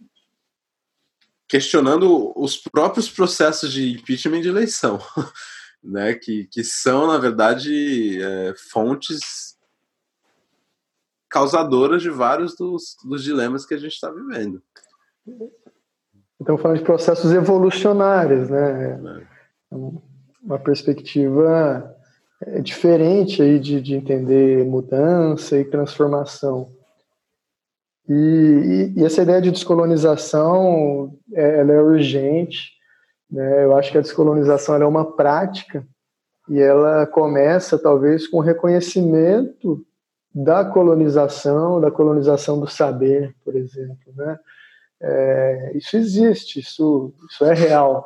questionando 1.49 2.33
os 2.37 2.57
próprios 2.57 3.11
processos 3.11 3.73
de 3.73 3.93
impeachment 3.93 4.41
de 4.41 4.49
eleição, 4.49 4.99
né? 5.83 6.15
Que, 6.15 6.47
que 6.47 6.63
são, 6.63 7.07
na 7.07 7.19
verdade, 7.19 8.23
é, 8.23 8.55
fontes 8.71 9.59
causadoras 11.29 12.03
de 12.03 12.11
vários 12.11 12.57
dos, 12.57 12.97
dos 13.05 13.23
dilemas 13.23 13.65
que 13.65 13.75
a 13.75 13.79
gente 13.79 13.93
está 13.93 14.11
vivendo. 14.11 14.63
Estamos 16.41 16.61
falando 16.61 16.79
de 16.79 16.85
processos 16.85 17.33
evolucionários, 17.33 18.49
né? 18.49 18.93
É. 18.93 19.77
Uma 20.43 20.59
perspectiva 20.59 21.97
é, 22.43 22.61
diferente 22.61 23.43
aí 23.43 23.59
de, 23.59 23.81
de 23.81 23.95
entender 23.95 24.65
mudança 24.65 25.59
e 25.59 25.65
transformação. 25.65 26.69
E, 28.09 28.13
e, 28.13 29.01
e, 29.01 29.05
essa 29.05 29.23
ideia 29.23 29.41
de 29.41 29.51
descolonização 29.51 31.17
é, 31.33 31.61
ela 31.61 31.73
é 31.73 31.81
urgente. 31.81 32.73
Né? 33.31 33.65
Eu 33.65 33.77
acho 33.77 33.93
que 33.93 33.99
a 33.99 34.03
descolonização 34.03 34.75
é 34.77 34.87
uma 34.87 35.17
prática 35.17 35.87
e 36.49 36.59
ela 36.59 37.07
começa 37.07 37.79
talvez 37.79 38.27
com 38.27 38.39
o 38.39 38.43
reconhecimento 38.43 39.85
da 40.35 40.65
colonização, 40.65 41.81
da 41.81 41.91
colonização 41.91 42.59
do 42.59 42.67
saber, 42.67 43.35
por 43.45 43.55
exemplo. 43.55 44.13
Né? 44.17 44.39
É, 45.03 45.73
isso 45.77 45.97
existe, 45.97 46.61
isso, 46.61 47.13
isso 47.31 47.45
é 47.45 47.55
real. 47.55 48.05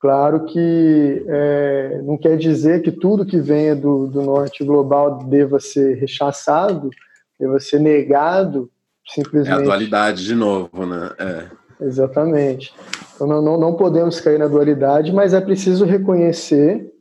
Claro 0.00 0.44
que 0.44 1.24
é, 1.26 2.00
não 2.04 2.16
quer 2.16 2.36
dizer 2.36 2.82
que 2.82 2.92
tudo 2.92 3.26
que 3.26 3.38
venha 3.38 3.74
do, 3.74 4.06
do 4.06 4.22
norte 4.22 4.64
global 4.64 5.24
deva 5.24 5.58
ser 5.58 5.96
rechaçado, 5.96 6.90
deva 7.38 7.58
ser 7.58 7.80
negado, 7.80 8.70
simplesmente. 9.08 9.56
É 9.56 9.60
a 9.60 9.64
dualidade 9.64 10.24
de 10.24 10.34
novo, 10.34 10.86
né? 10.86 11.10
É. 11.18 11.84
Exatamente. 11.84 12.72
Então 13.14 13.26
não, 13.26 13.42
não, 13.42 13.58
não 13.58 13.74
podemos 13.74 14.20
cair 14.20 14.38
na 14.38 14.46
dualidade, 14.46 15.12
mas 15.12 15.34
é 15.34 15.40
preciso 15.40 15.84
reconhecer 15.84 16.92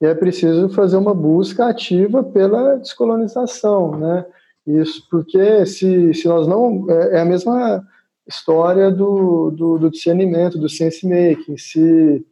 e 0.00 0.06
é 0.06 0.14
preciso 0.14 0.68
fazer 0.70 0.96
uma 0.96 1.14
busca 1.14 1.66
ativa 1.66 2.22
pela 2.22 2.76
descolonização, 2.76 3.96
né? 3.98 4.24
Isso 4.66 5.06
porque 5.10 5.66
se, 5.66 6.14
se 6.14 6.28
nós 6.28 6.46
não 6.46 6.86
é, 6.90 7.16
é 7.16 7.20
a 7.20 7.24
mesma 7.24 7.86
história 8.26 8.90
do, 8.90 9.50
do, 9.50 9.78
do 9.78 9.90
discernimento, 9.90 10.58
do 10.58 10.68
sense 10.68 11.06
making. 11.06 11.56
Se, 11.56 12.24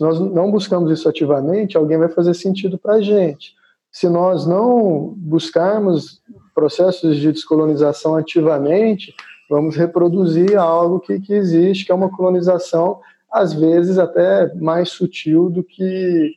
se 0.00 0.04
nós 0.04 0.18
não 0.18 0.50
buscamos 0.50 0.90
isso 0.90 1.06
ativamente, 1.10 1.76
alguém 1.76 1.98
vai 1.98 2.08
fazer 2.08 2.32
sentido 2.32 2.78
para 2.78 2.94
a 2.94 3.00
gente. 3.02 3.54
Se 3.92 4.08
nós 4.08 4.46
não 4.46 5.12
buscarmos 5.14 6.22
processos 6.54 7.18
de 7.18 7.30
descolonização 7.30 8.16
ativamente, 8.16 9.14
vamos 9.50 9.76
reproduzir 9.76 10.56
algo 10.56 11.00
que, 11.00 11.20
que 11.20 11.34
existe, 11.34 11.84
que 11.84 11.92
é 11.92 11.94
uma 11.94 12.08
colonização, 12.08 12.98
às 13.30 13.52
vezes 13.52 13.98
até 13.98 14.54
mais 14.54 14.88
sutil 14.88 15.50
do 15.50 15.62
que 15.62 16.32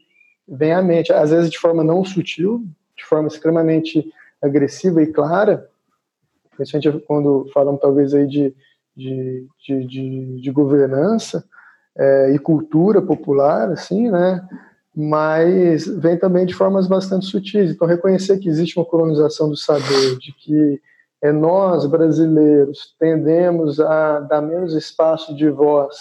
vem 0.46 0.74
à 0.74 0.82
mente, 0.82 1.14
às 1.14 1.32
vezes 1.32 1.50
de 1.50 1.58
forma 1.58 1.86
não 1.86 2.04
sutil, 2.04 2.66
de 2.98 3.06
forma 3.06 3.30
extremamente 3.30 4.12
agressiva 4.42 5.02
e 5.02 5.08
clara, 5.08 5.70
principalmente 6.58 7.06
quando 7.08 7.50
falamos 7.54 7.80
talvez 7.80 8.14
aí 8.14 8.28
de, 8.28 8.54
de, 8.94 9.48
de, 9.66 9.88
de, 9.88 10.42
de 10.42 10.52
governança 10.52 11.48
é, 11.98 12.32
e 12.34 12.40
cultura 12.40 13.02
popular, 13.02 13.70
assim, 13.72 14.10
né? 14.10 14.48
Mas 14.96 15.88
vem 15.88 16.18
também 16.18 16.46
de 16.46 16.54
formas 16.54 16.88
bastante 16.88 17.26
sutis. 17.26 17.72
Então, 17.72 17.88
reconhecer 17.88 18.38
que 18.38 18.48
existe 18.48 18.78
uma 18.78 18.86
colonização 18.86 19.50
do 19.50 19.58
saber, 19.58 20.18
de 20.20 20.32
que 20.34 20.82
é, 21.22 21.32
nós, 21.32 21.86
brasileiros, 21.86 22.96
tendemos 23.00 23.80
a 23.80 24.20
dar 24.20 24.42
menos 24.42 24.74
espaço 24.74 25.36
de 25.36 25.50
voz 25.50 25.96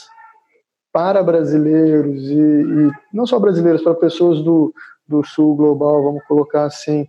para 0.93 1.23
brasileiros 1.23 2.29
e, 2.29 2.35
e 2.35 2.91
não 3.15 3.27
só 3.27 3.39
brasileiros, 3.39 3.83
para 3.83 3.95
pessoas 3.95 4.43
do, 4.43 4.75
do 5.09 5.25
sul 5.25 5.57
global, 5.57 6.03
vamos 6.03 6.23
colocar 6.25 6.65
assim, 6.65 7.09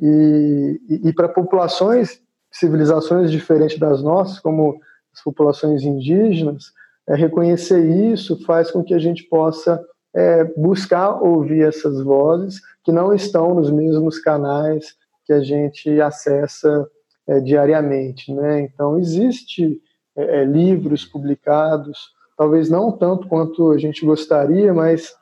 e, 0.00 0.80
e, 0.88 1.08
e 1.08 1.12
para 1.12 1.28
populações, 1.28 2.20
civilizações 2.52 3.30
diferentes 3.30 3.78
das 3.78 4.02
nossas, 4.02 4.38
como 4.38 4.78
as 5.12 5.22
populações 5.22 5.82
indígenas, 5.82 6.72
é, 7.08 7.14
reconhecer 7.14 7.84
isso 8.12 8.42
faz 8.44 8.70
com 8.70 8.82
que 8.82 8.94
a 8.94 8.98
gente 8.98 9.24
possa 9.24 9.82
é, 10.14 10.44
buscar 10.56 11.22
ouvir 11.22 11.62
essas 11.62 12.02
vozes 12.02 12.60
que 12.82 12.90
não 12.90 13.12
estão 13.12 13.54
nos 13.54 13.70
mesmos 13.70 14.18
canais 14.18 14.94
que 15.24 15.32
a 15.32 15.40
gente 15.40 16.00
acessa 16.00 16.88
é, 17.26 17.40
diariamente, 17.40 18.32
né? 18.32 18.60
Então 18.60 18.98
existe 18.98 19.80
é, 20.16 20.40
é, 20.40 20.44
livros 20.44 21.04
publicados, 21.04 21.98
talvez 22.36 22.70
não 22.70 22.92
tanto 22.92 23.28
quanto 23.28 23.72
a 23.72 23.78
gente 23.78 24.06
gostaria, 24.06 24.72
mas 24.72 25.14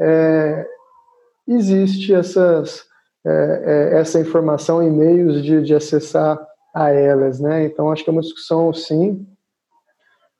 é, 0.00 0.66
existe 1.46 2.14
essas, 2.14 2.84
é, 3.26 3.90
essa 3.94 4.20
informação 4.20 4.82
em 4.82 4.90
meios 4.90 5.42
de, 5.42 5.62
de 5.62 5.74
acessar 5.74 6.38
a 6.74 6.90
elas, 6.90 7.40
né? 7.40 7.64
Então 7.64 7.90
acho 7.90 8.04
que 8.04 8.10
é 8.10 8.12
uma 8.12 8.22
discussão 8.22 8.72
sim 8.72 9.26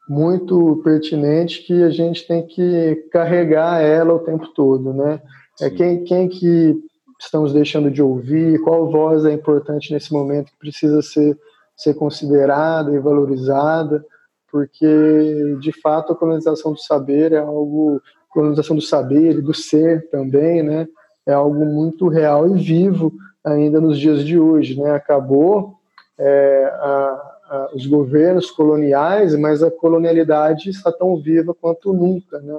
muito 0.09 0.81
pertinente 0.83 1.63
que 1.63 1.83
a 1.83 1.91
gente 1.91 2.27
tem 2.27 2.47
que 2.47 3.09
carregar 3.13 3.83
ela 3.83 4.15
o 4.15 4.21
tempo 4.21 4.49
todo, 4.49 4.93
né? 4.93 5.21
É 5.61 5.69
quem, 5.69 6.05
quem 6.05 6.29
que 6.29 6.77
estamos 7.21 7.53
deixando 7.53 7.91
de 7.91 8.01
ouvir, 8.01 8.61
qual 8.61 8.91
voz 8.91 9.25
é 9.25 9.33
importante 9.33 9.93
nesse 9.93 10.13
momento 10.13 10.53
que 10.53 10.59
precisa 10.59 11.03
ser, 11.03 11.37
ser 11.77 11.95
considerada 11.95 12.95
e 12.95 12.99
valorizada, 12.99 14.05
porque 14.51 15.57
de 15.61 15.73
fato 15.81 16.13
a 16.13 16.17
colonização 16.17 16.73
do 16.73 16.79
saber 16.79 17.33
é 17.33 17.39
algo, 17.39 18.01
colonização 18.31 18.77
do 18.77 18.83
saber 18.83 19.39
e 19.39 19.43
do 19.43 19.53
ser 19.53 20.09
também, 20.11 20.63
né? 20.63 20.89
É 21.27 21.33
algo 21.33 21.67
muito 21.67 22.09
real 22.09 22.49
e 22.49 22.59
vivo 22.59 23.13
ainda 23.45 23.81
nos 23.81 23.99
dias 23.99 24.25
de 24.25 24.39
hoje, 24.39 24.81
né? 24.81 24.93
Acabou 24.93 25.75
é, 26.19 26.65
a, 26.81 27.38
a, 27.49 27.71
os 27.75 27.87
governos 27.87 28.51
coloniais, 28.51 29.35
mas 29.35 29.63
a 29.63 29.71
colonialidade 29.71 30.71
está 30.71 30.93
tão 30.93 31.17
viva 31.21 31.55
quanto 31.55 31.93
nunca, 31.93 32.41
né? 32.41 32.59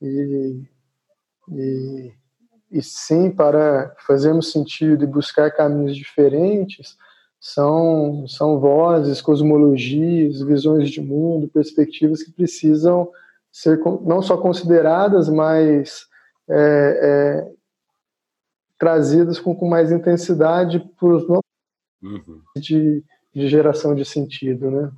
E, 0.00 0.62
e 1.50 2.12
e 2.72 2.82
sim 2.82 3.30
para 3.30 3.94
fazermos 3.98 4.50
sentido 4.50 5.04
e 5.04 5.06
buscar 5.06 5.50
caminhos 5.50 5.94
diferentes, 5.94 6.96
são, 7.38 8.26
são 8.26 8.58
vozes, 8.58 9.20
cosmologias, 9.20 10.40
visões 10.40 10.90
de 10.90 11.02
mundo, 11.02 11.48
perspectivas 11.48 12.22
que 12.22 12.32
precisam 12.32 13.10
ser 13.52 13.78
não 14.06 14.22
só 14.22 14.38
consideradas, 14.38 15.28
mas 15.28 16.06
é, 16.48 17.00
é, 17.02 17.52
trazidas 18.78 19.38
com, 19.38 19.54
com 19.54 19.68
mais 19.68 19.92
intensidade 19.92 20.80
por 20.98 21.12
os 21.12 21.28
nossos 21.28 21.42
uhum. 22.02 22.40
de, 22.56 23.04
de 23.34 23.48
geração 23.48 23.94
de 23.94 24.04
sentido, 24.04 24.70
né? 24.70 24.92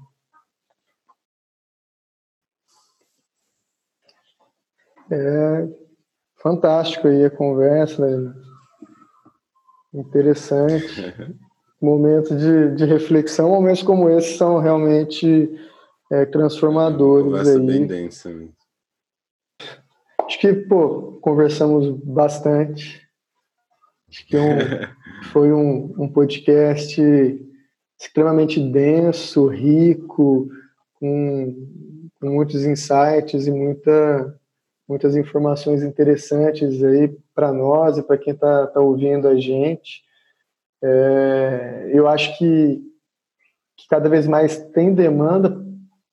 É 5.11 5.69
fantástico 6.36 7.09
aí 7.09 7.24
a 7.24 7.31
conversa, 7.31 8.06
né? 8.06 8.35
interessante. 9.94 11.15
Momento 11.81 12.35
de, 12.35 12.74
de 12.77 12.85
reflexão, 12.86 13.51
momentos 13.51 13.82
como 13.82 14.09
esse 14.09 14.39
são 14.39 14.59
realmente 14.59 15.51
é, 16.11 16.24
transformadores. 16.24 17.27
Uma 17.27 17.39
conversa 17.39 17.61
aí. 17.61 17.66
bem 17.66 17.86
densa. 17.86 18.31
Mesmo. 18.31 18.55
Acho 20.20 20.39
que, 20.39 20.55
pô, 20.55 21.19
conversamos 21.20 21.90
bastante. 22.02 23.06
Acho 24.09 24.27
que 24.27 24.35
é 24.35 24.40
um, 24.40 24.56
foi 25.31 25.52
um, 25.52 25.94
um 25.98 26.09
podcast 26.09 27.02
extremamente 28.06 28.60
denso, 28.60 29.47
rico, 29.47 30.48
com, 30.94 31.55
com 32.20 32.28
muitos 32.28 32.64
insights 32.64 33.47
e 33.47 33.51
muita, 33.51 34.39
muitas 34.86 35.16
informações 35.16 35.82
interessantes 35.82 36.82
aí 36.82 37.09
para 37.35 37.52
nós 37.52 37.98
e 37.98 38.02
para 38.02 38.18
quem 38.18 38.35
está 38.35 38.66
tá 38.66 38.81
ouvindo 38.81 39.26
a 39.26 39.36
gente. 39.36 40.02
É, 40.82 41.90
eu 41.93 42.06
acho 42.06 42.36
que, 42.39 42.82
que 43.76 43.89
cada 43.89 44.09
vez 44.09 44.26
mais 44.26 44.59
tem 44.72 44.94
demanda 44.94 45.64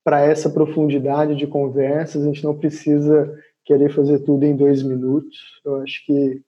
para 0.03 0.21
essa 0.21 0.49
profundidade 0.49 1.35
de 1.35 1.45
conversas. 1.45 2.23
A 2.23 2.25
gente 2.25 2.43
não 2.43 2.57
precisa 2.57 3.37
querer 3.65 3.93
fazer 3.93 4.19
tudo 4.19 4.45
em 4.45 4.55
dois 4.55 4.81
minutos. 4.81 5.61
Eu 5.63 5.81
acho 5.81 6.05
que 6.05 6.41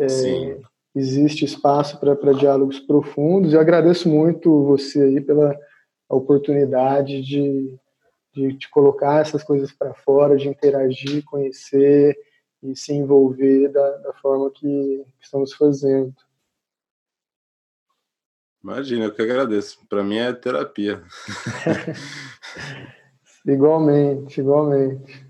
é, 0.00 0.58
existe 0.98 1.44
espaço 1.44 1.98
para 2.00 2.32
diálogos 2.32 2.80
profundos. 2.80 3.52
Eu 3.52 3.60
agradeço 3.60 4.08
muito 4.08 4.64
você 4.64 5.00
aí 5.02 5.20
pela 5.20 5.56
oportunidade 6.08 7.22
de, 7.22 7.78
de, 8.34 8.52
de 8.52 8.68
colocar 8.68 9.20
essas 9.20 9.44
coisas 9.44 9.72
para 9.72 9.94
fora, 9.94 10.36
de 10.36 10.48
interagir, 10.48 11.24
conhecer 11.24 12.16
e 12.62 12.74
se 12.74 12.92
envolver 12.92 13.68
da, 13.68 13.90
da 13.98 14.12
forma 14.14 14.50
que 14.50 15.04
estamos 15.20 15.52
fazendo. 15.52 16.14
Imagina, 18.62 19.04
eu 19.04 19.14
que 19.14 19.22
agradeço. 19.22 19.86
Para 19.88 20.02
mim 20.02 20.16
é 20.16 20.32
terapia. 20.32 21.02
igualmente, 23.46 24.40
igualmente. 24.40 25.27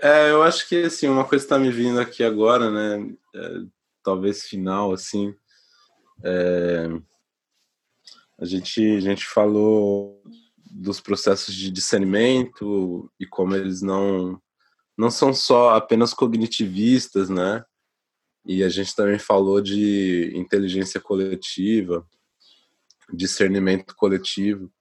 É, 0.00 0.30
eu 0.30 0.42
acho 0.42 0.68
que 0.68 0.84
assim, 0.84 1.08
uma 1.08 1.24
coisa 1.24 1.44
está 1.44 1.58
me 1.58 1.70
vindo 1.70 2.00
aqui 2.00 2.22
agora, 2.22 2.70
né? 2.70 3.14
É, 3.34 3.50
talvez 4.02 4.42
final, 4.42 4.92
assim. 4.92 5.34
É, 6.22 6.88
a 8.38 8.44
gente, 8.44 8.80
a 8.96 9.00
gente 9.00 9.26
falou 9.26 10.22
dos 10.70 11.00
processos 11.00 11.54
de 11.54 11.70
discernimento 11.70 13.10
e 13.18 13.26
como 13.26 13.54
eles 13.54 13.82
não 13.82 14.40
não 14.96 15.10
são 15.12 15.32
só 15.32 15.76
apenas 15.76 16.12
cognitivistas, 16.12 17.28
né? 17.28 17.64
E 18.44 18.64
a 18.64 18.68
gente 18.68 18.96
também 18.96 19.18
falou 19.18 19.60
de 19.60 20.32
inteligência 20.34 21.00
coletiva, 21.00 22.04
discernimento 23.12 23.94
coletivo. 23.94 24.72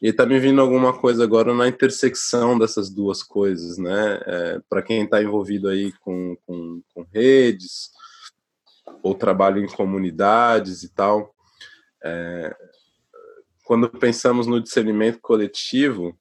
E 0.00 0.08
está 0.08 0.24
me 0.24 0.38
vindo 0.38 0.60
alguma 0.60 0.96
coisa 0.96 1.24
agora 1.24 1.52
na 1.52 1.66
intersecção 1.66 2.58
dessas 2.58 2.88
duas 2.88 3.22
coisas, 3.22 3.78
né? 3.78 4.20
É, 4.26 4.60
Para 4.68 4.82
quem 4.82 5.02
está 5.02 5.22
envolvido 5.22 5.68
aí 5.68 5.92
com, 6.00 6.36
com, 6.46 6.80
com, 6.94 7.06
redes 7.12 7.90
ou 9.02 9.14
trabalho 9.14 9.62
em 9.62 9.66
comunidades 9.66 10.82
e 10.82 10.88
tal, 10.88 11.34
é, 12.04 12.54
quando 13.64 13.88
pensamos 13.88 14.46
no 14.46 14.60
discernimento 14.60 15.18
coletivo, 15.20 16.16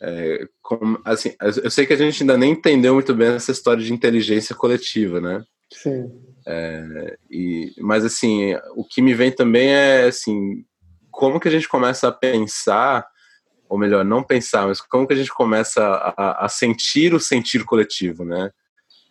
é, 0.00 0.48
como, 0.60 1.00
assim, 1.04 1.34
eu 1.62 1.70
sei 1.70 1.86
que 1.86 1.92
a 1.92 1.96
gente 1.96 2.22
ainda 2.22 2.36
nem 2.36 2.52
entendeu 2.52 2.94
muito 2.94 3.14
bem 3.14 3.28
essa 3.28 3.52
história 3.52 3.82
de 3.82 3.92
inteligência 3.92 4.54
coletiva, 4.54 5.20
né? 5.20 5.44
Sim. 5.72 6.10
É, 6.46 7.16
e, 7.30 7.72
mas 7.78 8.04
assim, 8.04 8.54
o 8.74 8.84
que 8.84 9.00
me 9.00 9.14
vem 9.14 9.30
também 9.30 9.68
é 9.68 10.04
assim, 10.04 10.64
como 11.12 11.38
que 11.38 11.46
a 11.46 11.50
gente 11.50 11.68
começa 11.68 12.08
a 12.08 12.12
pensar, 12.12 13.06
ou 13.68 13.78
melhor, 13.78 14.04
não 14.04 14.24
pensar, 14.24 14.66
mas 14.66 14.80
como 14.80 15.06
que 15.06 15.12
a 15.12 15.16
gente 15.16 15.32
começa 15.32 15.84
a, 15.84 16.46
a 16.46 16.48
sentir 16.48 17.14
o 17.14 17.20
sentir 17.20 17.64
coletivo, 17.64 18.24
né? 18.24 18.50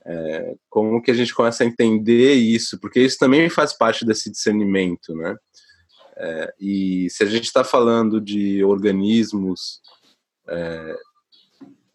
É, 0.03 0.55
como 0.67 1.01
que 1.01 1.11
a 1.11 1.13
gente 1.13 1.33
começa 1.33 1.63
a 1.63 1.67
entender 1.67 2.33
isso, 2.33 2.79
porque 2.79 2.99
isso 2.99 3.17
também 3.19 3.49
faz 3.49 3.71
parte 3.71 4.03
desse 4.03 4.31
discernimento, 4.31 5.15
né? 5.15 5.37
É, 6.17 6.53
e 6.59 7.07
se 7.09 7.23
a 7.23 7.27
gente 7.27 7.45
está 7.45 7.63
falando 7.63 8.19
de 8.19 8.63
organismos 8.63 9.79
é, 10.49 10.95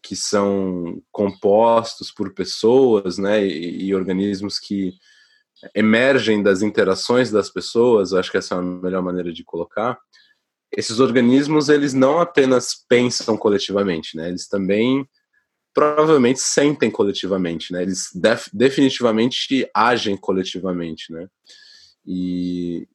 que 0.01 0.15
são 0.15 1.01
compostos 1.11 2.11
por 2.11 2.33
pessoas, 2.33 3.17
né, 3.17 3.45
e, 3.45 3.87
e, 3.87 3.95
organismos 3.95 4.57
que 4.57 4.93
emergem 5.73 6.41
das 6.43 6.61
interações 6.61 7.31
das 7.31 7.49
pessoas, 7.49 8.13
acho 8.13 8.31
que 8.31 8.37
essa 8.37 8.55
é 8.55 8.57
a 8.57 8.61
melhor 8.61 9.01
maneira 9.01 9.31
de 9.31 9.43
colocar. 9.43 9.97
Esses 10.71 10.99
organismos, 10.99 11.69
eles 11.69 11.93
não 11.93 12.19
apenas 12.19 12.85
pensam 12.87 13.37
coletivamente, 13.37 14.15
né, 14.15 14.29
eles 14.29 14.47
também 14.47 15.07
provavelmente 15.73 16.39
sentem 16.39 16.89
coletivamente, 16.89 17.71
né, 17.71 17.81
eles 17.81 18.09
def 18.13 18.47
definitivamente 18.51 19.69
agem 19.73 20.17
coletivamente, 20.17 21.11
né, 21.11 21.27
e, 22.05 22.87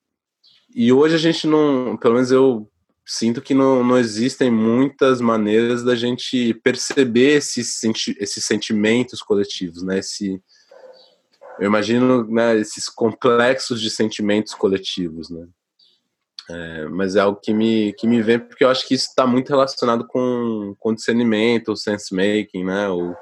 e 0.75 0.93
hoje 0.93 1.15
a 1.15 1.19
gente 1.19 1.47
não, 1.47 1.97
pelo 1.97 2.15
menos 2.15 2.31
eu 2.31 2.69
sinto 3.05 3.43
que 3.43 3.55
não, 3.55 3.85
não 3.85 3.99
existem 3.99 4.51
muitas 4.51 5.21
maneiras 5.21 5.83
da 5.83 5.95
gente 5.95 6.55
perceber 6.63 7.37
esses, 7.37 7.75
senti 7.75 8.17
esses 8.19 8.45
sentimentos 8.45 9.21
coletivos, 9.21 9.83
né? 9.83 9.99
Esse, 9.99 10.41
eu 11.59 11.67
imagino 11.67 12.27
né, 12.27 12.57
esses 12.57 12.89
complexos 12.89 13.81
de 13.81 13.91
sentimentos 13.91 14.55
coletivos, 14.55 15.31
né? 15.31 15.47
É, 16.51 16.87
mas 16.89 17.15
é 17.15 17.21
algo 17.21 17.41
que 17.41 17.55
me, 17.55 17.93
que 17.95 18.07
me 18.07 18.21
vem 18.21 18.39
porque 18.39 18.65
eu 18.65 18.69
acho 18.69 18.87
que 18.87 18.95
isso 18.95 19.09
está 19.09 19.27
muito 19.27 19.49
relacionado 19.49 20.07
com, 20.07 20.75
com 20.79 20.95
discernimento, 20.95 21.77
sense-making, 21.77 22.65
né? 22.65 22.89
Ou, 22.89 23.17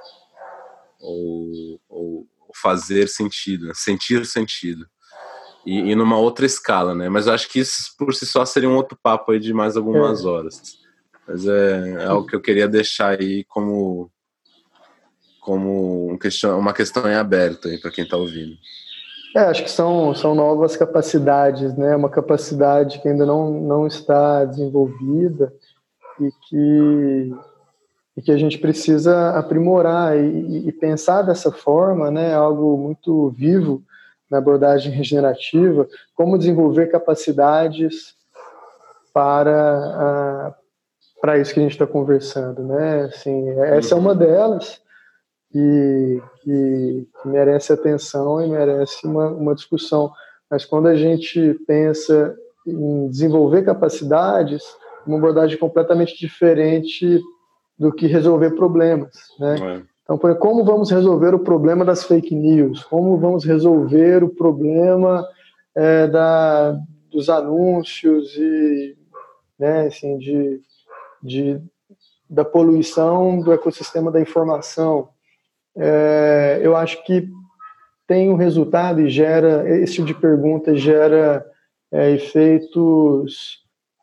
ou, 1.01 1.81
ou 1.89 2.27
fazer 2.55 3.09
sentido, 3.09 3.67
né? 3.67 3.73
sentir 3.75 4.25
sentido 4.27 4.87
e, 5.65 5.91
e, 5.91 5.95
numa 5.95 6.19
outra 6.19 6.47
escala, 6.47 6.95
né? 6.95 7.09
Mas 7.09 7.27
eu 7.27 7.33
acho 7.33 7.49
que 7.49 7.61
isso 7.61 7.95
por 7.99 8.15
si 8.15 8.27
só 8.27 8.45
seria 8.45 8.69
um 8.69 8.77
outro 8.77 8.99
papo 9.03 9.33
aí 9.33 9.39
de 9.39 9.53
mais 9.53 9.77
algumas 9.77 10.25
é. 10.25 10.29
horas. 10.29 10.79
Mas 11.27 11.47
é, 11.47 11.91
é 11.91 12.07
algo 12.07 12.27
que 12.27 12.35
eu 12.35 12.41
queria 12.41 12.67
deixar 12.67 13.19
aí 13.21 13.45
como 13.45 14.11
como 15.41 16.13
um 16.13 16.19
questão, 16.19 16.59
uma 16.59 16.73
questão 16.73 17.11
em 17.11 17.15
aberto 17.15 17.69
aí 17.69 17.79
para 17.79 17.91
quem 17.91 18.05
está 18.05 18.17
ouvindo. 18.17 18.57
É, 19.35 19.41
acho 19.41 19.63
que 19.63 19.71
são, 19.71 20.15
são 20.15 20.35
novas 20.35 20.77
capacidades, 20.77 21.77
né? 21.77 21.95
Uma 21.95 22.11
capacidade 22.11 23.01
que 23.01 23.09
ainda 23.09 23.25
não, 23.25 23.51
não 23.51 23.87
está 23.87 24.45
desenvolvida 24.45 25.53
e 26.21 26.31
que, 26.49 27.35
e 28.17 28.23
que 28.23 28.33
a 28.33 28.37
gente 28.37 28.59
precisa 28.59 29.31
aprimorar 29.31 30.19
e, 30.19 30.69
e 30.69 30.73
pensar 30.73 31.23
dessa 31.23 31.53
forma, 31.53 32.11
né? 32.11 32.35
Algo 32.35 32.77
muito 32.77 33.31
vivo 33.31 33.83
na 34.29 34.39
abordagem 34.39 34.93
regenerativa, 34.93 35.89
como 36.15 36.39
desenvolver 36.39 36.87
capacidades 36.87 38.15
para 39.13 40.55
para 41.21 41.39
isso 41.39 41.53
que 41.53 41.61
a 41.61 41.63
gente 41.63 41.73
está 41.73 41.87
conversando, 41.87 42.63
né? 42.63 43.03
Assim, 43.03 43.51
essa 43.61 43.95
é 43.95 43.99
uma 43.99 44.15
delas 44.15 44.81
e 45.55 46.21
que, 46.43 47.07
que, 47.23 47.29
merece 47.29 47.73
atenção 47.73 48.45
e 48.45 48.49
merece 48.49 49.07
uma, 49.07 49.29
uma 49.29 49.55
discussão. 49.55 50.13
Mas 50.51 50.65
quando 50.65 50.89
a 50.89 50.95
gente 50.95 51.55
pensa 51.67 52.37
em 52.67 53.09
desenvolver 53.09 53.63
capacidades, 53.63 54.63
uma 55.07 55.17
abordagem 55.17 55.59
completamente 55.59 56.19
diferente 56.19 57.21
do 57.79 57.93
que 57.93 58.07
resolver 58.07 58.51
problemas, 58.51 59.11
né? 59.39 59.57
É. 59.87 59.91
Então, 60.13 60.19
como 60.37 60.65
vamos 60.65 60.91
resolver 60.91 61.35
o 61.35 61.39
problema 61.39 61.85
das 61.85 62.03
fake 62.03 62.35
news? 62.35 62.83
Como 62.83 63.17
vamos 63.17 63.45
resolver 63.45 64.25
o 64.25 64.29
problema 64.29 65.25
é, 65.73 66.09
da, 66.09 66.77
dos 67.13 67.29
anúncios 67.29 68.35
e 68.37 68.97
né, 69.57 69.87
assim, 69.87 70.19
de, 70.19 70.61
de, 71.23 71.63
da 72.29 72.45
poluição 72.45 73.39
do 73.39 73.53
ecossistema 73.53 74.11
da 74.11 74.21
informação? 74.21 75.11
É, 75.83 76.61
eu 76.63 76.77
acho 76.77 77.03
que 77.05 77.27
tem 78.07 78.29
um 78.29 78.37
resultado 78.37 79.01
e 79.01 79.09
gera, 79.09 79.67
esse 79.81 79.95
tipo 79.95 80.07
de 80.07 80.15
pergunta 80.15 80.77
gera 80.77 81.47
é, 81.91 82.11
efeitos 82.11 83.61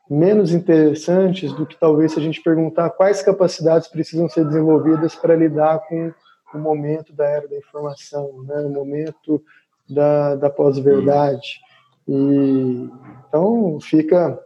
menos 0.10 0.54
interessantes 0.54 1.54
do 1.54 1.68
que 1.68 1.78
talvez 1.78 2.14
se 2.14 2.20
a 2.20 2.22
gente 2.22 2.42
perguntar 2.42 2.90
quais 2.92 3.22
capacidades 3.22 3.88
precisam 3.90 4.28
ser 4.28 4.46
desenvolvidas 4.46 5.14
para 5.14 5.36
lidar 5.36 5.80
com 5.88 6.14
o 6.54 6.58
momento 6.58 7.14
da 7.14 7.26
era 7.26 7.48
da 7.48 7.58
informação, 7.58 8.44
né? 8.44 8.56
o 8.62 8.70
momento 8.70 9.44
da, 9.88 10.36
da 10.36 10.50
pós-verdade. 10.50 11.60
E, 12.08 12.90
então, 13.28 13.78
fica, 13.82 14.40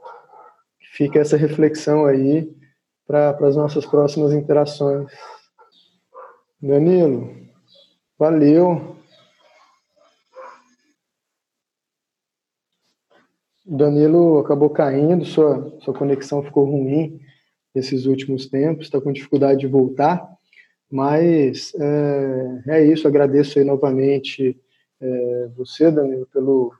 fica 0.93 1.19
essa 1.19 1.37
reflexão 1.37 2.05
aí 2.05 2.51
para 3.07 3.37
as 3.41 3.55
nossas 3.55 3.85
próximas 3.85 4.33
interações. 4.33 5.11
Danilo, 6.61 7.35
valeu. 8.19 8.95
Danilo 13.65 14.37
acabou 14.37 14.69
caindo, 14.69 15.25
sua, 15.25 15.75
sua 15.79 15.93
conexão 15.93 16.43
ficou 16.43 16.65
ruim 16.65 17.19
nesses 17.73 18.05
últimos 18.05 18.45
tempos, 18.45 18.85
está 18.85 19.01
com 19.01 19.11
dificuldade 19.11 19.61
de 19.61 19.67
voltar, 19.67 20.23
mas 20.91 21.73
é, 21.79 22.63
é 22.67 22.85
isso, 22.85 23.07
agradeço 23.07 23.57
aí 23.57 23.65
novamente 23.65 24.55
é, 24.99 25.49
você, 25.55 25.89
Danilo, 25.89 26.27
pelo, 26.27 26.75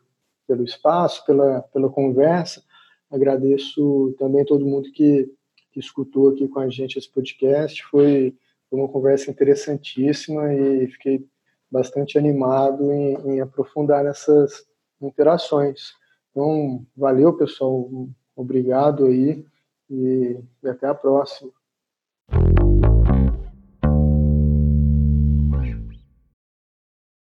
pelo 0.47 0.63
espaço, 0.63 1.25
pela, 1.25 1.61
pela 1.73 1.89
conversa, 1.89 2.61
agradeço 3.09 4.13
também 4.19 4.45
todo 4.45 4.63
mundo 4.63 4.91
que, 4.91 5.27
que 5.71 5.79
escutou 5.79 6.29
aqui 6.29 6.47
com 6.47 6.59
a 6.59 6.69
gente 6.69 6.99
esse 6.99 7.09
podcast, 7.09 7.83
foi 7.85 8.35
foi 8.71 8.79
uma 8.79 8.87
conversa 8.87 9.29
interessantíssima 9.29 10.53
e 10.53 10.87
fiquei 10.87 11.27
bastante 11.69 12.17
animado 12.17 12.89
em, 12.93 13.15
em 13.33 13.41
aprofundar 13.41 14.01
nessas 14.01 14.65
interações. 15.01 15.91
Então, 16.31 16.85
valeu, 16.95 17.35
pessoal. 17.35 17.89
Obrigado 18.33 19.07
aí 19.07 19.45
e, 19.89 20.39
e 20.63 20.69
até 20.69 20.87
a 20.87 20.95
próxima. 20.95 21.51